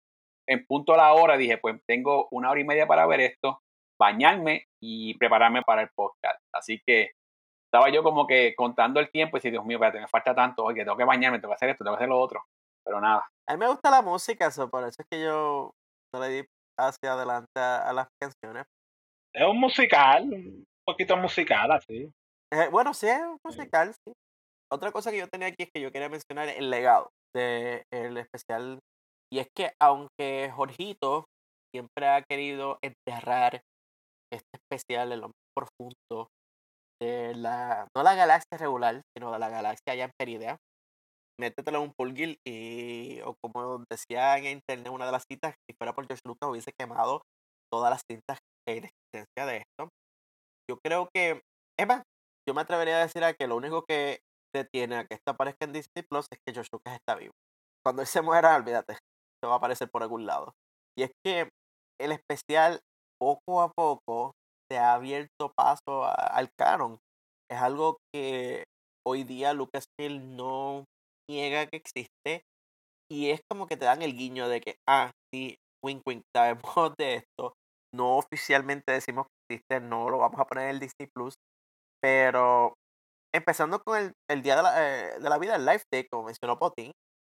en 0.48 0.64
punto 0.64 0.94
a 0.94 0.96
la 0.96 1.12
hora. 1.12 1.36
Dije, 1.36 1.58
pues 1.58 1.78
tengo 1.86 2.26
una 2.30 2.50
hora 2.50 2.60
y 2.60 2.64
media 2.64 2.86
para 2.86 3.04
ver 3.04 3.20
esto, 3.20 3.60
bañarme 4.00 4.68
y 4.82 5.18
prepararme 5.18 5.60
para 5.60 5.82
el 5.82 5.90
podcast. 5.94 6.42
Así 6.50 6.80
que 6.86 7.10
estaba 7.66 7.90
yo 7.90 8.02
como 8.02 8.26
que 8.26 8.54
contando 8.56 9.00
el 9.00 9.10
tiempo 9.10 9.36
y 9.36 9.40
si 9.42 9.50
Dios 9.50 9.66
mío, 9.66 9.76
espérate, 9.76 10.00
me 10.00 10.08
falta 10.08 10.34
tanto, 10.34 10.64
oye, 10.64 10.82
tengo 10.82 10.96
que 10.96 11.04
bañarme, 11.04 11.38
tengo 11.38 11.50
que 11.50 11.56
hacer 11.56 11.68
esto, 11.68 11.84
tengo 11.84 11.98
que 11.98 12.04
hacer 12.04 12.08
lo 12.08 12.18
otro. 12.18 12.42
Pero 12.86 13.02
nada. 13.02 13.28
A 13.46 13.52
mí 13.52 13.58
me 13.58 13.68
gusta 13.68 13.90
la 13.90 14.00
música, 14.00 14.46
eso, 14.46 14.70
por 14.70 14.84
eso 14.84 15.02
es 15.02 15.08
que 15.10 15.22
yo 15.22 15.74
no 16.14 16.20
le 16.20 16.28
di 16.30 16.48
hacia 16.78 17.12
adelante 17.12 17.60
a, 17.60 17.92
las 17.92 18.08
canciones. 18.18 18.64
Es 19.34 19.46
un 19.46 19.60
musical, 19.60 20.22
un 20.22 20.64
poquito 20.86 21.18
musical 21.18 21.70
así. 21.72 22.10
Eh, 22.54 22.68
bueno, 22.70 22.94
sí, 22.94 23.08
es 23.08 23.20
musical, 23.44 23.92
sí. 24.04 24.12
Otra 24.72 24.92
cosa 24.92 25.10
que 25.10 25.18
yo 25.18 25.28
tenía 25.28 25.48
aquí 25.48 25.64
es 25.64 25.70
que 25.74 25.82
yo 25.82 25.90
quería 25.90 26.08
mencionar 26.08 26.48
el 26.48 26.70
legado 26.70 27.10
del 27.34 27.82
el 27.92 28.16
especial. 28.16 28.78
Y 29.32 29.40
es 29.40 29.48
que 29.56 29.72
aunque 29.82 30.52
Jorgito 30.54 31.24
siempre 31.74 32.06
ha 32.06 32.22
querido 32.22 32.78
enterrar 32.80 33.60
este 34.32 34.48
especial 34.54 35.10
en 35.10 35.20
lo 35.22 35.28
más 35.28 35.34
profundo 35.56 36.28
de 37.02 37.34
la, 37.34 37.88
no 37.96 38.04
la 38.04 38.14
galaxia 38.14 38.56
regular, 38.56 39.02
sino 39.16 39.32
de 39.32 39.38
la 39.40 39.48
galaxia 39.48 39.92
allá 39.92 40.04
en 40.04 40.12
Peridea, 40.16 40.56
métetelo 41.40 41.78
en 41.78 41.84
un 41.84 41.92
pulgil 41.98 42.36
y, 42.46 43.20
o 43.22 43.34
como 43.42 43.82
decía 43.90 44.38
en 44.38 44.46
internet 44.46 44.92
una 44.92 45.06
de 45.06 45.12
las 45.12 45.24
citas, 45.28 45.56
si 45.68 45.74
fuera 45.76 45.92
por 45.92 46.06
George 46.06 46.22
Lucas 46.24 46.48
hubiese 46.48 46.72
quemado 46.78 47.22
todas 47.72 47.90
las 47.90 48.02
cintas 48.08 48.38
en 48.68 48.84
existencia 48.84 49.46
de 49.46 49.56
esto. 49.56 49.88
Yo 50.70 50.78
creo 50.84 51.08
que, 51.12 51.40
es 51.78 51.86
más, 51.86 52.02
yo 52.48 52.54
me 52.54 52.62
atrevería 52.62 52.98
a 52.98 53.06
decir 53.06 53.24
a 53.24 53.34
que 53.34 53.46
lo 53.46 53.56
único 53.56 53.84
que 53.84 54.20
detiene 54.54 54.96
a 54.96 55.04
que 55.04 55.14
esto 55.14 55.32
aparezca 55.32 55.64
en 55.64 55.72
Disney 55.72 56.04
Plus 56.08 56.26
es 56.30 56.38
que 56.46 56.52
George 56.52 56.70
Lucas 56.72 56.94
está 56.94 57.16
vivo. 57.16 57.32
Cuando 57.84 58.02
él 58.02 58.08
se 58.08 58.22
muera, 58.22 58.56
olvídate, 58.56 58.92
esto 58.92 59.48
va 59.48 59.54
a 59.54 59.56
aparecer 59.58 59.90
por 59.90 60.02
algún 60.02 60.26
lado. 60.26 60.52
Y 60.96 61.02
es 61.02 61.10
que 61.24 61.50
el 62.00 62.12
especial, 62.12 62.80
poco 63.20 63.62
a 63.62 63.72
poco, 63.72 64.32
se 64.70 64.78
ha 64.78 64.94
abierto 64.94 65.52
paso 65.56 66.04
al 66.04 66.48
canon. 66.58 66.98
Es 67.50 67.60
algo 67.60 67.98
que 68.12 68.64
hoy 69.06 69.24
día 69.24 69.52
Lucasfilm 69.52 70.36
no 70.36 70.84
niega 71.28 71.66
que 71.66 71.76
existe 71.76 72.42
y 73.10 73.30
es 73.30 73.40
como 73.50 73.66
que 73.66 73.76
te 73.76 73.84
dan 73.84 74.02
el 74.02 74.16
guiño 74.16 74.48
de 74.48 74.60
que, 74.60 74.76
ah, 74.88 75.10
sí, 75.32 75.56
wink 75.84 76.02
wink, 76.06 76.22
sabemos 76.36 76.94
de 76.98 77.16
esto, 77.16 77.54
no 77.94 78.16
oficialmente 78.16 78.92
decimos 78.92 79.26
que 79.26 79.56
existe, 79.56 79.80
no 79.80 80.08
lo 80.10 80.18
vamos 80.18 80.40
a 80.40 80.46
poner 80.46 80.64
en 80.64 80.70
el 80.70 80.80
Disney 80.80 81.08
Plus, 81.14 81.34
pero 82.04 82.74
empezando 83.34 83.82
con 83.82 83.96
el, 83.96 84.12
el 84.28 84.42
Día 84.42 84.56
de 84.56 84.62
la, 84.62 84.74
eh, 84.76 85.18
de 85.18 85.30
la 85.30 85.38
Vida, 85.38 85.56
el 85.56 85.64
Life 85.64 85.86
Day, 85.90 86.06
como 86.06 86.24
mencionó 86.24 86.58
Potin, 86.58 86.92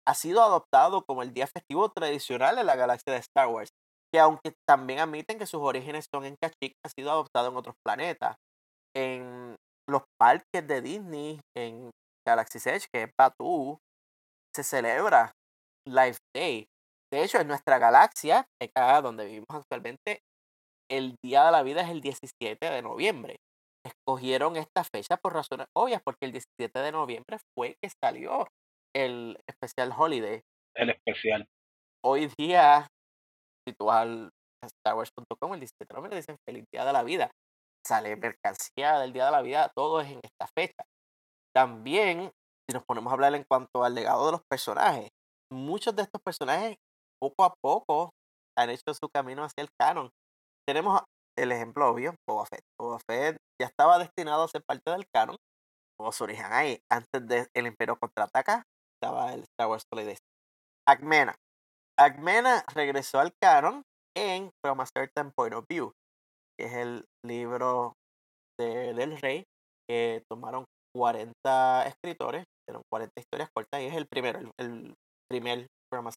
ha 0.06 0.14
sido 0.14 0.44
adoptado 0.44 1.06
como 1.08 1.24
el 1.24 1.34
día 1.34 1.48
festivo 1.48 1.88
tradicional 1.88 2.58
en 2.58 2.66
la 2.66 2.76
galaxia 2.76 3.14
de 3.14 3.20
Star 3.20 3.48
Wars, 3.48 3.70
que 4.14 4.20
aunque 4.20 4.52
también 4.68 5.00
admiten 5.00 5.40
que 5.40 5.46
sus 5.46 5.62
orígenes 5.62 6.08
son 6.14 6.26
en 6.26 6.36
Kashyyyk, 6.36 6.74
ha 6.86 6.90
sido 6.90 7.12
adoptado 7.12 7.48
en 7.48 7.56
otros 7.56 7.76
planetas. 7.82 8.36
En 8.94 9.56
los 9.90 10.02
parques 10.20 10.68
de 10.68 10.82
Disney, 10.82 11.40
en 11.56 11.90
Galaxy 12.28 12.58
Edge, 12.70 12.88
que 12.94 13.04
es 13.04 13.10
Batuu, 13.18 13.78
se 14.54 14.64
celebra 14.64 15.32
Life 15.88 16.20
Day. 16.36 16.66
De 17.10 17.24
hecho, 17.24 17.40
en 17.40 17.48
nuestra 17.48 17.78
galaxia, 17.78 18.46
acá 18.62 19.02
donde 19.02 19.28
vivimos 19.28 19.48
actualmente, 19.50 20.20
el 20.92 21.16
Día 21.24 21.46
de 21.46 21.52
la 21.54 21.64
Vida 21.64 21.84
es 21.84 21.90
el 21.90 22.02
17 22.02 22.70
de 22.70 22.82
noviembre. 22.82 23.38
Escogieron 23.88 24.58
esta 24.58 24.84
fecha 24.84 25.16
por 25.16 25.34
razones 25.34 25.68
obvias, 25.74 26.02
porque 26.04 26.26
el 26.26 26.34
17 26.34 26.80
de 26.80 26.92
noviembre 26.92 27.38
fue 27.56 27.78
que 27.82 27.90
salió 28.04 28.48
el 28.94 29.38
especial 29.48 29.94
Holiday. 29.98 30.42
El 30.76 30.90
especial. 30.90 31.48
Hoy 32.04 32.30
día, 32.38 32.88
si 33.66 33.74
tú 33.74 33.86
vas 33.86 34.02
al 34.02 34.30
StarWars.com, 34.66 35.54
el 35.54 35.62
17 35.62 35.86
de 35.88 35.96
noviembre 35.96 36.18
dicen 36.18 36.36
Feliz 36.46 36.66
Día 36.74 36.84
de 36.84 36.92
la 36.92 37.04
Vida. 37.04 37.32
Sale 37.86 38.18
mercancía 38.18 39.00
del 39.00 39.14
Día 39.14 39.26
de 39.28 39.32
la 39.32 39.42
Vida, 39.42 39.72
todo 39.74 40.02
es 40.02 40.12
en 40.12 40.20
esta 40.22 40.48
fecha. 40.54 40.84
También, 41.56 42.32
si 42.70 42.74
nos 42.74 42.84
ponemos 42.84 43.10
a 43.12 43.14
hablar 43.14 43.36
en 43.36 43.46
cuanto 43.50 43.86
al 43.86 43.96
legado 43.96 44.26
de 44.26 44.34
los 44.34 44.42
personajes, 44.50 45.10
muchos 45.50 45.96
de 45.96 46.04
estos 46.04 46.22
personajes 46.22 46.76
poco 47.22 47.46
a 47.46 47.54
poco 47.64 48.10
han 48.58 48.70
hecho 48.70 48.94
su 48.94 49.08
camino 49.08 49.44
hacia 49.44 49.62
el 49.62 49.70
canon. 49.80 50.10
Tenemos 50.68 51.02
el 51.38 51.52
ejemplo 51.52 51.90
obvio, 51.90 52.16
Boba 52.28 52.46
Fett. 52.46 52.64
Boba 52.80 53.00
Fett 53.08 53.38
ya 53.62 53.68
estaba 53.68 54.00
destinado 54.00 54.44
a 54.44 54.48
ser 54.48 54.64
parte 54.68 54.92
del 54.92 55.06
canon, 55.14 55.38
como 55.98 56.12
su 56.12 56.24
origen 56.24 56.52
ahí. 56.52 56.80
Antes 56.92 57.28
del 57.28 57.48
el 57.56 57.68
Imperio 57.68 57.98
contraataca, 57.98 58.64
estaba 58.96 59.34
el 59.34 59.42
Star 59.42 59.70
Wars 59.70 59.84
Holidays. 59.92 60.20
Agmena. 60.88 61.36
Agmena 62.00 62.64
regresó 62.74 63.20
al 63.20 63.34
canon 63.42 63.84
en 64.16 64.50
From 64.64 64.82
a 64.82 64.86
Certain 64.86 65.32
Point 65.36 65.54
of 65.54 65.66
View, 65.70 65.92
que 66.58 66.66
es 66.66 66.74
el 66.74 67.06
libro 67.26 67.94
de, 68.60 68.94
del 68.94 69.20
rey 69.20 69.44
que 69.88 70.24
tomaron 70.30 70.66
40 70.96 71.88
escritores, 71.88 72.44
eran 72.68 72.82
40 72.92 73.14
historias 73.20 73.50
cortas 73.56 73.82
y 73.82 73.86
es 73.86 73.96
el 73.96 74.08
primero, 74.08 74.40
el, 74.60 74.94
primer 75.30 75.68
programa 75.92 76.12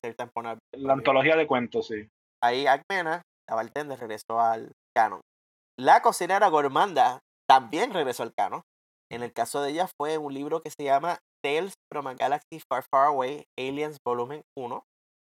La 0.72 0.92
antología 0.92 1.36
de 1.36 1.46
cuentos, 1.46 1.88
sí. 1.88 2.08
Ahí 2.42 2.66
Agmena, 2.66 3.22
la 3.50 3.56
bartender, 3.56 3.98
regresó 3.98 4.40
al 4.40 4.72
canon. 4.96 5.20
La 5.78 6.02
cocinera 6.02 6.48
Gormanda 6.48 7.20
también 7.48 7.92
regresó 7.92 8.22
al 8.22 8.32
canon. 8.32 8.62
En 9.10 9.22
el 9.22 9.32
caso 9.32 9.60
de 9.60 9.70
ella 9.70 9.88
fue 9.98 10.18
un 10.18 10.32
libro 10.32 10.60
que 10.62 10.70
se 10.70 10.84
llama 10.84 11.18
Tales 11.42 11.74
from 11.92 12.06
a 12.06 12.14
Galaxy 12.14 12.60
Far 12.68 12.84
Far 12.90 13.08
Away, 13.08 13.44
Aliens 13.58 13.98
Volumen 14.06 14.42
1. 14.56 14.84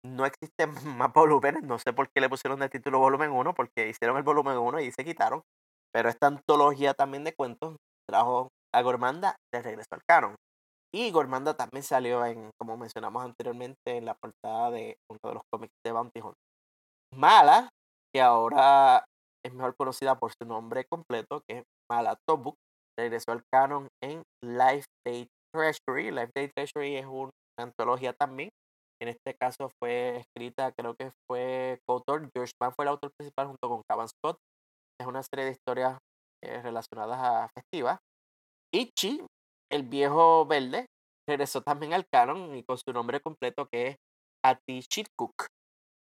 No 0.03 0.25
existen 0.25 0.73
más 0.97 1.13
volúmenes, 1.13 1.63
no 1.63 1.79
sé 1.79 1.93
por 1.93 2.09
qué 2.09 2.21
le 2.21 2.29
pusieron 2.29 2.59
de 2.59 2.69
título 2.69 2.99
volumen 2.99 3.31
1, 3.31 3.53
porque 3.53 3.87
hicieron 3.87 4.17
el 4.17 4.23
volumen 4.23 4.57
1 4.57 4.81
y 4.81 4.91
se 4.91 5.05
quitaron. 5.05 5.41
Pero 5.93 6.09
esta 6.09 6.27
antología 6.27 6.93
también 6.93 7.23
de 7.23 7.33
cuentos 7.33 7.75
trajo 8.09 8.49
a 8.73 8.81
Gormanda 8.81 9.35
de 9.53 9.61
regreso 9.61 9.89
al 9.91 10.01
canon. 10.07 10.35
Y 10.93 11.11
Gormanda 11.11 11.55
también 11.55 11.83
salió 11.83 12.25
en, 12.25 12.49
como 12.59 12.75
mencionamos 12.75 13.23
anteriormente, 13.23 13.95
en 13.95 14.05
la 14.05 14.15
portada 14.15 14.71
de 14.71 14.97
uno 15.09 15.19
de 15.23 15.33
los 15.33 15.43
cómics 15.49 15.73
de 15.85 15.91
Bounty 15.93 16.19
Hunter. 16.19 16.35
Mala, 17.15 17.69
que 18.13 18.21
ahora 18.21 19.05
es 19.45 19.53
mejor 19.53 19.75
conocida 19.75 20.15
por 20.15 20.31
su 20.31 20.47
nombre 20.47 20.85
completo, 20.85 21.41
que 21.47 21.59
es 21.59 21.63
Mala 21.89 22.17
Tobuk, 22.27 22.55
regresó 22.97 23.31
al 23.31 23.43
canon 23.51 23.87
en 24.03 24.23
Life 24.43 24.85
Day 25.05 25.27
Treasury. 25.53 26.11
Life 26.11 26.31
Day 26.35 26.49
Treasury 26.55 26.97
es 26.97 27.05
una 27.05 27.31
antología 27.59 28.13
también. 28.13 28.49
En 29.01 29.07
este 29.07 29.35
caso 29.35 29.69
fue 29.79 30.17
escrita, 30.17 30.71
creo 30.73 30.95
que 30.95 31.11
fue 31.27 31.79
coautor, 31.87 32.29
George 32.35 32.53
Mann 32.61 32.73
fue 32.75 32.85
el 32.85 32.89
autor 32.89 33.11
principal 33.17 33.47
junto 33.47 33.67
con 33.67 33.81
Cavan 33.89 34.07
Scott. 34.07 34.37
Es 34.99 35.07
una 35.07 35.23
serie 35.23 35.45
de 35.45 35.51
historias 35.51 35.97
eh, 36.43 36.61
relacionadas 36.61 37.19
a 37.19 37.49
festivas. 37.49 37.97
Ichi, 38.73 39.25
el 39.71 39.83
viejo 39.83 40.45
verde, 40.45 40.85
regresó 41.27 41.61
también 41.61 41.93
al 41.93 42.05
canon 42.13 42.55
y 42.55 42.63
con 42.63 42.77
su 42.77 42.93
nombre 42.93 43.19
completo 43.21 43.67
que 43.71 43.87
es 43.87 43.95
Ati 44.45 44.81
Cook. 45.17 45.47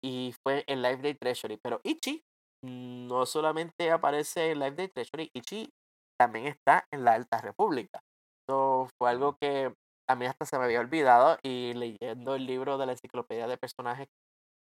Y 0.05 0.35
fue 0.43 0.65
en 0.67 0.83
Live 0.83 1.03
Day 1.03 1.15
Treasury. 1.15 1.59
Pero 1.63 1.81
Ichi 1.85 2.23
no 2.65 3.27
solamente 3.27 3.91
aparece 3.91 4.53
en 4.53 4.61
Live 4.61 4.77
Day 4.77 4.89
Treasury, 4.89 5.31
Ichi 5.35 5.71
también 6.19 6.47
está 6.47 6.85
en 6.93 7.05
la 7.05 7.15
Alta 7.15 7.41
República. 7.41 8.01
Eso 8.47 8.89
fue 8.99 9.11
algo 9.11 9.37
que 9.41 9.73
a 10.09 10.17
mí 10.17 10.27
hasta 10.27 10.45
se 10.45 10.59
me 10.59 10.65
había 10.65 10.81
olvidado 10.81 11.39
y 11.43 11.75
leyendo 11.75 12.35
el 12.35 12.47
libro 12.47 12.79
de 12.79 12.87
la 12.87 12.93
enciclopedia 12.93 13.47
de 13.47 13.57
personajes 13.57 14.09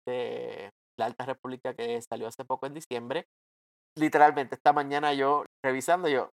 de 0.06 0.70
la 0.98 1.06
Alta 1.06 1.26
República 1.26 1.74
que 1.74 2.00
salió 2.02 2.28
hace 2.28 2.44
poco 2.44 2.66
en 2.66 2.74
diciembre, 2.74 3.26
literalmente 3.98 4.54
esta 4.54 4.72
mañana 4.72 5.12
yo 5.14 5.44
revisando 5.64 6.08
yo, 6.08 6.30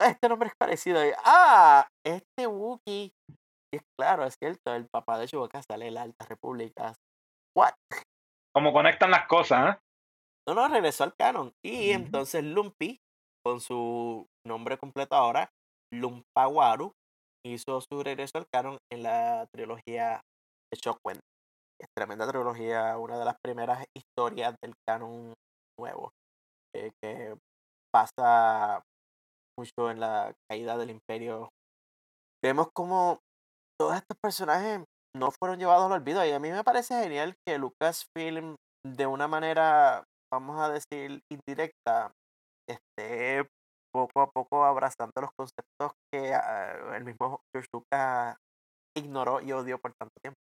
este 0.00 0.28
nombre 0.28 0.48
es 0.48 0.54
parecido. 0.56 1.00
ah, 1.24 1.88
este 2.04 2.46
Wookiee. 2.46 3.12
Y 3.72 3.76
es 3.76 3.82
claro, 3.98 4.24
es 4.24 4.36
cierto, 4.38 4.74
el 4.74 4.86
papá 4.88 5.18
de 5.18 5.26
Chewbacca 5.26 5.62
sale 5.62 5.86
de 5.86 5.90
la 5.90 6.02
Alta 6.02 6.26
República. 6.26 6.94
¿What? 7.56 7.74
¿Cómo 8.54 8.72
conectan 8.72 9.10
las 9.10 9.26
cosas, 9.26 9.74
¿eh? 9.74 9.78
No, 10.46 10.54
no, 10.54 10.68
regresó 10.68 11.04
al 11.04 11.14
canon. 11.16 11.52
Y 11.64 11.90
entonces 11.90 12.44
Lumpy, 12.44 12.98
con 13.44 13.60
su 13.60 14.26
nombre 14.46 14.78
completo 14.78 15.16
ahora, 15.16 15.50
Lumpawaru, 15.92 16.92
hizo 17.46 17.80
su 17.80 18.02
regreso 18.02 18.38
al 18.38 18.46
canon 18.52 18.78
en 18.92 19.02
la 19.02 19.46
trilogía 19.52 20.20
de 20.72 20.78
Shockwell. 20.80 21.20
Es 21.80 21.88
tremenda 21.96 22.28
trilogía, 22.28 22.96
una 22.98 23.18
de 23.18 23.24
las 23.24 23.36
primeras 23.42 23.84
historias 23.96 24.54
del 24.62 24.74
canon 24.86 25.34
nuevo. 25.78 26.12
eh, 26.76 26.90
que 27.02 27.36
pasa 27.92 28.82
mucho 29.58 29.90
en 29.90 30.00
la 30.00 30.32
caída 30.50 30.76
del 30.76 30.90
imperio. 30.90 31.48
Vemos 32.42 32.68
como 32.74 33.20
todos 33.80 33.94
estos 33.96 34.16
personajes 34.22 34.84
no 35.16 35.30
fueron 35.30 35.58
llevados 35.58 35.86
al 35.86 36.00
olvido 36.00 36.24
y 36.24 36.32
a 36.32 36.38
mí 36.38 36.50
me 36.50 36.64
parece 36.64 37.02
genial 37.02 37.34
que 37.46 37.58
Lucasfilm 37.58 38.56
de 38.86 39.06
una 39.06 39.28
manera, 39.28 40.04
vamos 40.32 40.60
a 40.60 40.68
decir, 40.68 41.20
indirecta, 41.30 42.12
esté 42.68 43.46
poco 43.92 44.20
a 44.22 44.30
poco 44.30 44.64
abrazando 44.64 45.12
los 45.20 45.30
conceptos 45.38 45.92
que 46.12 46.34
ah, 46.34 46.96
el 46.96 47.04
mismo 47.04 47.40
George 47.54 47.68
Lucas 47.72 48.36
ignoró 48.96 49.40
y 49.40 49.52
odió 49.52 49.78
por 49.78 49.92
tanto 49.94 50.14
tiempo. 50.22 50.38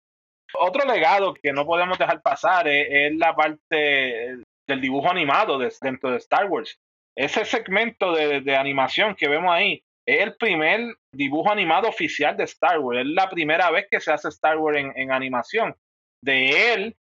Otro 0.55 0.87
legado 0.87 1.35
que 1.35 1.53
no 1.53 1.67
podemos 1.67 1.99
dejar 1.99 2.23
pasar 2.23 2.69
es, 2.69 3.15
la 3.17 3.35
parte 3.35 4.43
del 4.67 4.81
dibujo 4.81 5.11
animado 5.11 5.59
dentro 5.59 6.11
de 6.11 6.17
Star 6.19 6.47
Wars. 6.47 6.77
Ese 7.17 7.45
segmento 7.45 8.13
de, 8.13 8.57
animación 8.57 9.15
que 9.15 9.29
vemos 9.29 9.51
ahí 9.53 9.83
es 10.09 10.21
el 10.23 10.37
primer 10.37 10.95
dibujo 11.13 11.51
animado 11.51 11.89
oficial 11.89 12.37
de 12.37 12.45
Star 12.45 12.79
Wars. 12.79 13.01
Es 13.01 13.07
la 13.07 13.29
primera 13.29 13.71
vez 13.71 13.87
que 13.91 14.01
se 14.01 14.13
hace 14.13 14.29
Star 14.29 14.59
Wars 14.59 14.79
en, 14.79 14.93
en 14.97 15.13
animación. 15.13 15.75
De 16.23 16.73
él 16.73 16.97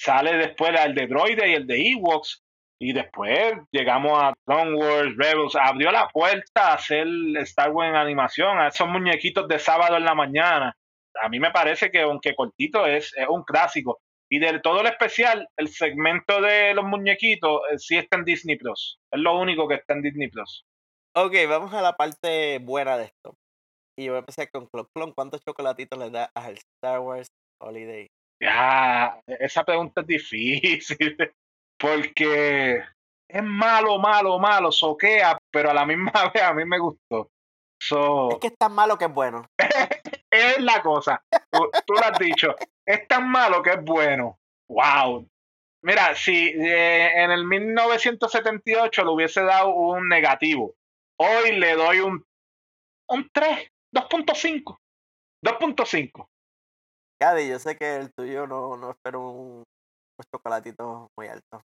sale 0.00 0.36
después 0.36 0.72
el 0.78 0.94
de 0.94 1.06
Droide 1.06 1.48
y 1.50 1.54
el 1.54 1.66
de 1.66 1.92
Ewoks. 1.92 2.42
Y 2.82 2.92
después 2.94 3.54
llegamos 3.72 4.18
a 4.18 4.32
Clone 4.46 4.74
Wars, 4.74 5.14
Rebels. 5.16 5.56
Abrió 5.56 5.92
la 5.92 6.08
puerta 6.08 6.68
a 6.68 6.74
hacer 6.74 7.06
Star 7.40 7.70
Wars 7.70 7.90
en 7.90 7.96
animación, 7.96 8.58
a 8.58 8.68
esos 8.68 8.88
muñequitos 8.88 9.46
de 9.48 9.58
sábado 9.58 9.96
en 9.96 10.04
la 10.04 10.14
mañana 10.14 10.74
a 11.20 11.28
mí 11.28 11.40
me 11.40 11.50
parece 11.50 11.90
que 11.90 12.02
aunque 12.02 12.34
cortito 12.34 12.86
es, 12.86 13.14
un 13.28 13.42
clásico. 13.44 14.00
Y 14.28 14.38
de 14.38 14.60
todo 14.60 14.82
lo 14.82 14.88
especial, 14.88 15.48
el 15.56 15.68
segmento 15.68 16.40
de 16.40 16.72
los 16.74 16.84
muñequitos 16.84 17.62
eh, 17.72 17.78
sí 17.78 17.96
está 17.96 18.16
en 18.16 18.24
Disney 18.24 18.56
Plus. 18.56 19.00
Es 19.10 19.20
lo 19.20 19.36
único 19.38 19.66
que 19.66 19.74
está 19.74 19.94
en 19.94 20.02
Disney 20.02 20.28
Plus. 20.28 20.64
Ok, 21.16 21.34
vamos 21.48 21.74
a 21.74 21.82
la 21.82 21.96
parte 21.96 22.58
buena 22.60 22.96
de 22.96 23.06
esto. 23.06 23.34
Y 23.98 24.04
yo 24.04 24.12
voy 24.12 24.18
a 24.18 24.20
empezar 24.20 24.48
con 24.50 24.66
Clon 24.66 24.86
Clon. 24.94 25.12
¿Cuántos 25.12 25.42
chocolatitos 25.44 25.98
le 25.98 26.10
da 26.10 26.30
al 26.34 26.54
Star 26.54 27.00
Wars 27.00 27.26
Holiday? 27.60 28.06
Ya, 28.40 29.20
esa 29.26 29.64
pregunta 29.64 30.02
es 30.02 30.06
difícil. 30.06 31.16
Porque 31.78 32.84
es 33.28 33.42
malo, 33.42 33.98
malo, 33.98 34.38
malo, 34.38 34.70
soquea, 34.70 35.36
pero 35.50 35.70
a 35.70 35.74
la 35.74 35.84
misma 35.84 36.12
vez 36.34 36.42
a 36.42 36.52
mí 36.52 36.64
me 36.64 36.78
gustó. 36.78 37.28
es 38.30 38.38
que 38.38 38.46
es 38.48 38.56
tan 38.56 38.72
malo 38.72 38.96
que 38.96 39.06
es 39.06 39.12
bueno. 39.12 39.46
es 40.30 40.60
la 40.60 40.80
cosa. 40.80 41.22
Tú, 41.50 41.94
lo 41.94 42.04
has 42.04 42.18
dicho. 42.20 42.54
Es 42.86 43.08
tan 43.08 43.28
malo 43.28 43.62
que 43.62 43.70
es 43.70 43.82
bueno. 43.82 44.38
¡Wow! 44.68 45.26
Mira, 45.82 46.14
si 46.14 46.48
eh, 46.48 47.12
en 47.16 47.32
el 47.32 47.44
1978 47.46 49.04
le 49.04 49.10
hubiese 49.10 49.42
dado 49.42 49.70
un 49.70 50.08
negativo, 50.08 50.74
hoy 51.20 51.52
le 51.52 51.74
doy 51.74 52.00
un, 52.00 52.24
un 53.08 53.30
3, 53.32 53.68
2.5. 53.94 54.76
2.5. 55.44 56.26
Cady, 57.20 57.48
yo 57.48 57.58
sé 57.58 57.76
que 57.76 57.96
el 57.96 58.12
tuyo 58.14 58.46
no, 58.46 58.76
no 58.76 58.92
espero 58.92 59.28
un, 59.28 59.58
un 59.58 60.24
chocolatito 60.34 61.08
muy 61.16 61.28
alto. 61.28 61.62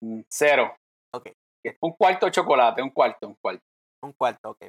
Mm, 0.00 0.20
cero. 0.28 0.76
Ok. 1.12 1.30
Un 1.80 1.92
cuarto 1.92 2.26
de 2.26 2.32
chocolate, 2.32 2.82
un 2.82 2.90
cuarto, 2.90 3.26
un 3.28 3.36
cuarto. 3.40 3.62
Un 4.02 4.12
cuarto, 4.12 4.50
ok. 4.50 4.62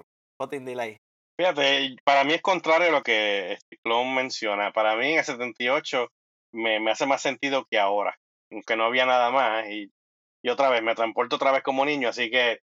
Ahí. 0.80 0.97
Fíjate, 1.39 1.95
para 2.03 2.23
mí 2.26 2.34
es 2.34 2.41
contrario 2.41 2.89
a 2.89 2.91
lo 2.91 3.01
que 3.01 3.57
Clone 3.81 4.14
menciona. 4.14 4.73
Para 4.73 4.95
mí 4.97 5.14
en 5.14 5.19
el 5.19 5.23
78 5.23 6.07
me, 6.53 6.80
me 6.80 6.91
hace 6.91 7.05
más 7.05 7.22
sentido 7.22 7.65
que 7.69 7.80
ahora, 7.80 8.15
aunque 8.51 8.76
no 8.76 8.84
había 8.84 9.05
nada 9.05 9.31
más. 9.31 9.65
Y, 9.69 9.89
y 10.43 10.49
otra 10.49 10.69
vez, 10.69 10.84
me 10.84 10.95
transporto 10.95 11.38
otra 11.38 11.51
vez 11.51 11.64
como 11.64 11.85
niño, 11.85 12.10
así 12.10 12.30
que 12.30 12.60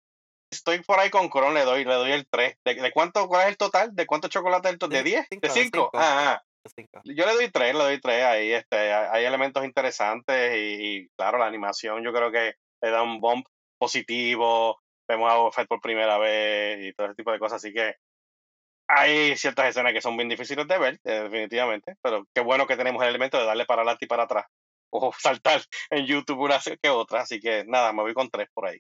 estoy 0.51 0.81
por 0.83 0.99
ahí 0.99 1.09
con 1.09 1.29
Coron, 1.29 1.53
le 1.53 1.63
doy, 1.63 1.85
le 1.85 1.93
doy 1.93 2.11
el 2.11 2.27
3. 2.27 2.55
¿De, 2.63 2.91
cuánto, 2.91 3.27
cuál 3.27 3.43
es 3.43 3.47
el 3.49 3.57
total? 3.57 3.95
¿De 3.95 4.05
cuántos 4.05 4.29
chocolates 4.29 4.71
el 4.71 4.79
total? 4.79 4.97
¿De 4.97 5.03
10? 5.03 5.27
¿De 5.41 5.49
5? 5.49 5.91
Ah, 5.93 6.35
ah. 6.35 6.43
Yo 7.05 7.25
le 7.25 7.33
doy 7.33 7.49
3, 7.49 7.73
le 7.73 7.83
doy 7.83 8.01
3 8.01 8.23
ahí. 8.23 8.51
Este, 8.51 8.93
hay 8.93 9.25
elementos 9.25 9.63
interesantes 9.63 10.55
y, 10.57 11.07
claro, 11.15 11.37
la 11.37 11.45
animación 11.45 12.03
yo 12.03 12.13
creo 12.13 12.31
que 12.31 12.53
le 12.81 12.91
da 12.91 13.01
un 13.01 13.19
bump 13.19 13.47
positivo. 13.77 14.79
Vemos 15.07 15.31
a 15.31 15.51
Fett 15.51 15.67
por 15.67 15.81
primera 15.81 16.17
vez 16.17 16.79
y 16.85 16.93
todo 16.93 17.07
ese 17.07 17.15
tipo 17.15 17.31
de 17.31 17.39
cosas, 17.39 17.57
así 17.57 17.73
que 17.73 17.95
hay 18.87 19.37
ciertas 19.37 19.67
escenas 19.69 19.93
que 19.93 20.01
son 20.01 20.17
bien 20.17 20.29
difíciles 20.29 20.67
de 20.67 20.77
ver, 20.77 20.99
eh, 21.03 21.21
definitivamente, 21.23 21.95
pero 22.01 22.25
qué 22.33 22.41
bueno 22.41 22.65
que 22.65 22.75
tenemos 22.75 23.01
el 23.03 23.09
elemento 23.09 23.39
de 23.39 23.45
darle 23.45 23.65
para 23.65 23.81
adelante 23.81 24.05
y 24.05 24.07
para 24.07 24.23
atrás, 24.23 24.45
o 24.91 25.11
saltar 25.17 25.61
en 25.91 26.05
YouTube 26.05 26.39
una 26.39 26.59
que 26.59 26.89
otra, 26.89 27.21
así 27.21 27.39
que 27.39 27.65
nada, 27.65 27.93
me 27.93 28.01
voy 28.01 28.13
con 28.13 28.29
tres 28.29 28.49
por 28.53 28.67
ahí. 28.67 28.79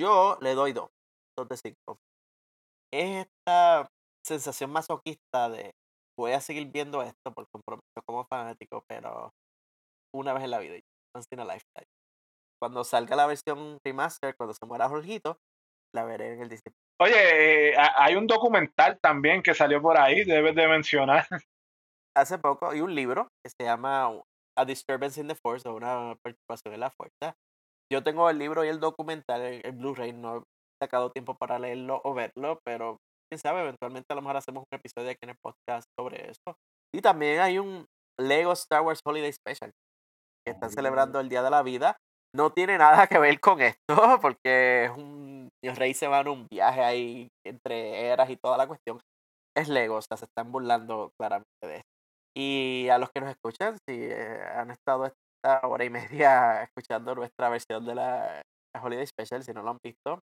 Yo 0.00 0.38
le 0.40 0.54
doy 0.54 0.72
dos, 0.72 0.88
dos 1.36 1.46
de 1.46 1.58
cinco. 1.58 1.98
Es 2.90 3.26
esta 3.26 3.86
sensación 4.26 4.72
masoquista 4.72 5.50
de 5.50 5.72
voy 6.18 6.32
a 6.32 6.40
seguir 6.40 6.70
viendo 6.72 7.02
esto 7.02 7.34
por 7.34 7.46
compromiso 7.50 8.00
como 8.06 8.24
fanático, 8.24 8.82
pero 8.88 9.30
una 10.14 10.32
vez 10.32 10.44
en 10.44 10.52
la 10.52 10.58
vida, 10.58 10.78
once 11.14 11.28
in 11.32 11.40
a 11.40 11.44
lifetime. 11.44 11.86
Cuando 12.58 12.82
salga 12.82 13.14
la 13.14 13.26
versión 13.26 13.78
remaster, 13.84 14.34
cuando 14.38 14.54
se 14.54 14.64
muera 14.64 14.88
Jorgito, 14.88 15.36
la 15.94 16.04
veré 16.04 16.32
en 16.32 16.42
el 16.42 16.48
Disney 16.48 16.72
Oye, 16.98 17.72
eh, 17.72 17.76
hay 17.76 18.14
un 18.14 18.26
documental 18.26 18.98
también 19.02 19.42
que 19.42 19.52
salió 19.52 19.82
por 19.82 19.98
ahí, 19.98 20.24
debes 20.24 20.54
de 20.54 20.66
mencionar. 20.66 21.26
Hace 22.16 22.38
poco 22.38 22.70
hay 22.70 22.80
un 22.80 22.94
libro 22.94 23.28
que 23.44 23.50
se 23.50 23.66
llama 23.66 24.10
A 24.56 24.64
Disturbance 24.64 25.20
in 25.20 25.28
the 25.28 25.34
Force 25.34 25.68
o 25.68 25.74
una 25.74 26.16
perturbación 26.22 26.72
en 26.72 26.80
la 26.80 26.90
fuerza. 26.90 27.36
Yo 27.92 28.02
tengo 28.02 28.30
el 28.30 28.38
libro 28.38 28.64
y 28.64 28.68
el 28.68 28.80
documental 28.80 29.42
en, 29.42 29.78
Blu-ray, 29.78 30.12
no 30.12 30.38
he 30.38 30.42
sacado 30.82 31.10
tiempo 31.10 31.34
para 31.34 31.58
leerlo 31.58 32.00
o 32.04 32.14
verlo, 32.14 32.60
pero 32.64 32.98
quién 33.28 33.40
sabe, 33.40 33.60
eventualmente 33.60 34.06
a 34.12 34.14
lo 34.14 34.22
mejor 34.22 34.36
hacemos 34.36 34.64
un 34.70 34.78
episodio 34.78 35.10
aquí 35.10 35.18
en 35.22 35.30
el 35.30 35.38
podcast 35.42 35.88
sobre 35.98 36.30
eso. 36.30 36.56
Y 36.94 37.00
también 37.00 37.40
hay 37.40 37.58
un 37.58 37.86
Lego 38.18 38.52
Star 38.52 38.82
Wars 38.82 39.00
Holiday 39.04 39.32
Special 39.32 39.72
que 40.46 40.52
están 40.52 40.70
celebrando 40.70 41.20
el 41.20 41.28
Día 41.28 41.42
de 41.42 41.50
la 41.50 41.62
Vida. 41.62 41.96
No 42.34 42.50
tiene 42.52 42.78
nada 42.78 43.08
que 43.08 43.18
ver 43.18 43.40
con 43.40 43.60
esto, 43.60 43.78
porque 44.22 44.84
es 44.84 44.90
un 44.90 45.30
los 45.64 45.78
Rey 45.78 45.94
se 45.94 46.08
van 46.08 46.26
a 46.26 46.30
un 46.30 46.46
viaje 46.50 46.82
ahí 46.82 47.28
entre 47.44 48.06
eras 48.06 48.30
y 48.30 48.36
toda 48.36 48.56
la 48.56 48.66
cuestión. 48.66 49.00
Es 49.56 49.68
Lego, 49.68 49.96
o 49.96 50.02
sea, 50.02 50.16
se 50.16 50.24
están 50.24 50.52
burlando 50.52 51.10
claramente 51.18 51.66
de 51.66 51.76
esto. 51.76 51.90
Y 52.36 52.88
a 52.88 52.98
los 52.98 53.10
que 53.10 53.20
nos 53.20 53.30
escuchan, 53.30 53.76
si 53.86 53.96
eh, 53.96 54.40
han 54.54 54.70
estado 54.70 55.06
esta 55.42 55.66
hora 55.66 55.84
y 55.84 55.90
media 55.90 56.62
escuchando 56.62 57.14
nuestra 57.14 57.48
versión 57.48 57.84
de 57.84 57.94
la 57.94 58.42
Holiday 58.80 59.06
Special, 59.06 59.42
si 59.42 59.52
no 59.52 59.62
lo 59.62 59.70
han 59.70 59.78
visto, 59.82 60.20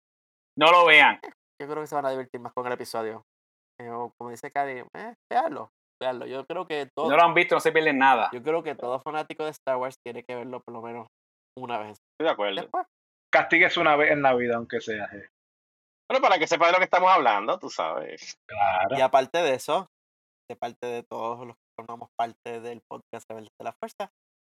no 0.57 0.71
lo 0.71 0.85
vean. 0.85 1.19
Yo 1.61 1.67
creo 1.67 1.81
que 1.81 1.87
se 1.87 1.95
van 1.95 2.05
a 2.05 2.11
divertir 2.11 2.39
más 2.39 2.53
con 2.53 2.65
el 2.65 2.73
episodio. 2.73 3.23
Eh, 3.79 3.89
como 4.17 4.31
dice 4.31 4.51
Cady, 4.51 4.83
eh, 4.95 5.13
veanlo, 5.31 5.69
veanlo. 6.01 6.25
Yo 6.25 6.45
creo 6.45 6.65
que 6.65 6.87
todo. 6.95 7.09
no 7.09 7.15
lo 7.15 7.23
han 7.23 7.33
visto, 7.33 7.55
no 7.55 7.61
se 7.61 7.71
pierden 7.71 7.99
nada. 7.99 8.29
Yo 8.33 8.41
creo 8.41 8.63
que 8.63 8.75
todo 8.75 8.99
fanático 8.99 9.43
de 9.43 9.51
Star 9.51 9.77
Wars 9.77 9.95
tiene 10.03 10.23
que 10.23 10.35
verlo 10.35 10.61
por 10.61 10.73
lo 10.73 10.81
menos 10.81 11.07
una 11.57 11.77
vez. 11.77 11.97
Estoy 12.13 12.25
de 12.25 12.29
acuerdo 12.29 12.69
castigues 13.31 13.77
una 13.77 13.95
vez 13.95 14.11
en 14.11 14.21
la 14.21 14.35
vida, 14.35 14.57
aunque 14.57 14.81
sea. 14.81 15.09
Bueno, 16.09 16.21
para 16.21 16.37
que 16.37 16.47
sepa 16.47 16.67
de 16.67 16.73
lo 16.73 16.77
que 16.77 16.83
estamos 16.83 17.09
hablando, 17.09 17.57
tú 17.57 17.69
sabes. 17.69 18.35
Claro. 18.47 18.97
Y 18.97 19.01
aparte 19.01 19.39
de 19.39 19.55
eso, 19.55 19.87
de 20.49 20.55
parte 20.57 20.85
de 20.87 21.03
todos 21.03 21.47
los 21.47 21.55
que 21.55 21.71
formamos 21.77 22.09
parte 22.19 22.59
del 22.59 22.81
podcast 22.81 23.27
de 23.29 23.47
la 23.63 23.73
Fuerza, 23.73 24.11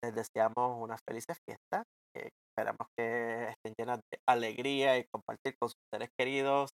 les 0.03 0.15
deseamos 0.15 0.77
unas 0.79 0.99
felices 1.07 1.37
fiestas. 1.45 1.85
esperamos 2.15 2.87
que 2.97 3.49
estén 3.49 3.73
llenas 3.77 3.99
de 4.11 4.19
alegría 4.27 4.97
y 4.97 5.05
compartir 5.05 5.55
con 5.59 5.69
sus 5.69 5.79
seres 5.93 6.09
queridos 6.19 6.71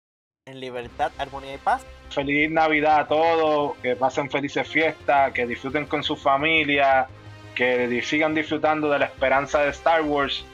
en 0.48 0.60
libertad, 0.60 1.12
armonía 1.18 1.56
y 1.56 1.58
paz. 1.58 1.86
Feliz 2.12 2.52
Navidad 2.52 3.00
a 3.00 3.08
todos, 3.08 3.78
que 3.80 3.96
pasen 3.96 4.30
felices 4.30 4.68
fiestas, 4.68 5.34
que 5.34 5.46
disfruten 5.46 5.88
con 5.88 6.04
su 6.04 6.16
familia, 6.16 7.08
que 7.56 8.02
sigan 8.04 8.36
disfrutando 8.36 8.90
de 8.90 9.00
la 9.00 9.06
esperanza 9.06 9.62
de 9.62 9.70
Star 9.70 10.04
Wars 10.04 10.46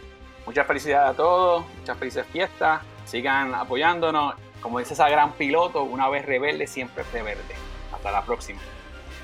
Muchas 0.46 0.66
felicidades 0.66 1.12
a 1.12 1.14
todos, 1.16 1.66
muchas 1.80 1.98
felices 1.98 2.26
fiestas, 2.32 2.82
sigan 3.06 3.54
apoyándonos. 3.54 4.36
Como 4.60 4.80
dice 4.80 4.94
esa 4.94 5.08
gran 5.08 5.34
piloto, 5.34 5.84
una 5.84 6.10
vez 6.10 6.26
rebelde, 6.26 6.68
siempre 6.68 7.04
rebelde. 7.14 7.56
Hasta 7.94 8.12
la 8.12 8.24
próxima. 8.24 8.60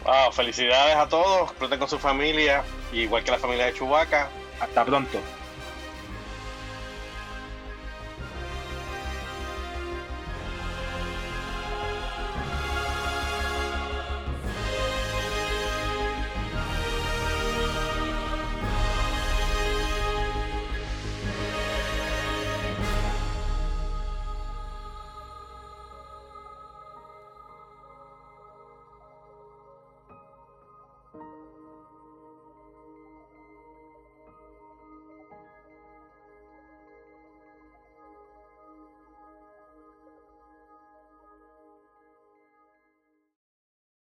Wow, 0.07 0.31
felicidades 0.31 0.95
a 0.95 1.09
todos, 1.09 1.49
disfruten 1.49 1.79
con 1.79 1.89
su 1.89 1.99
familia, 1.99 2.63
igual 2.93 3.25
que 3.25 3.31
la 3.31 3.39
familia 3.39 3.65
de 3.65 3.73
Chubaca. 3.73 4.29
Hasta 4.57 4.85
pronto. 4.85 5.19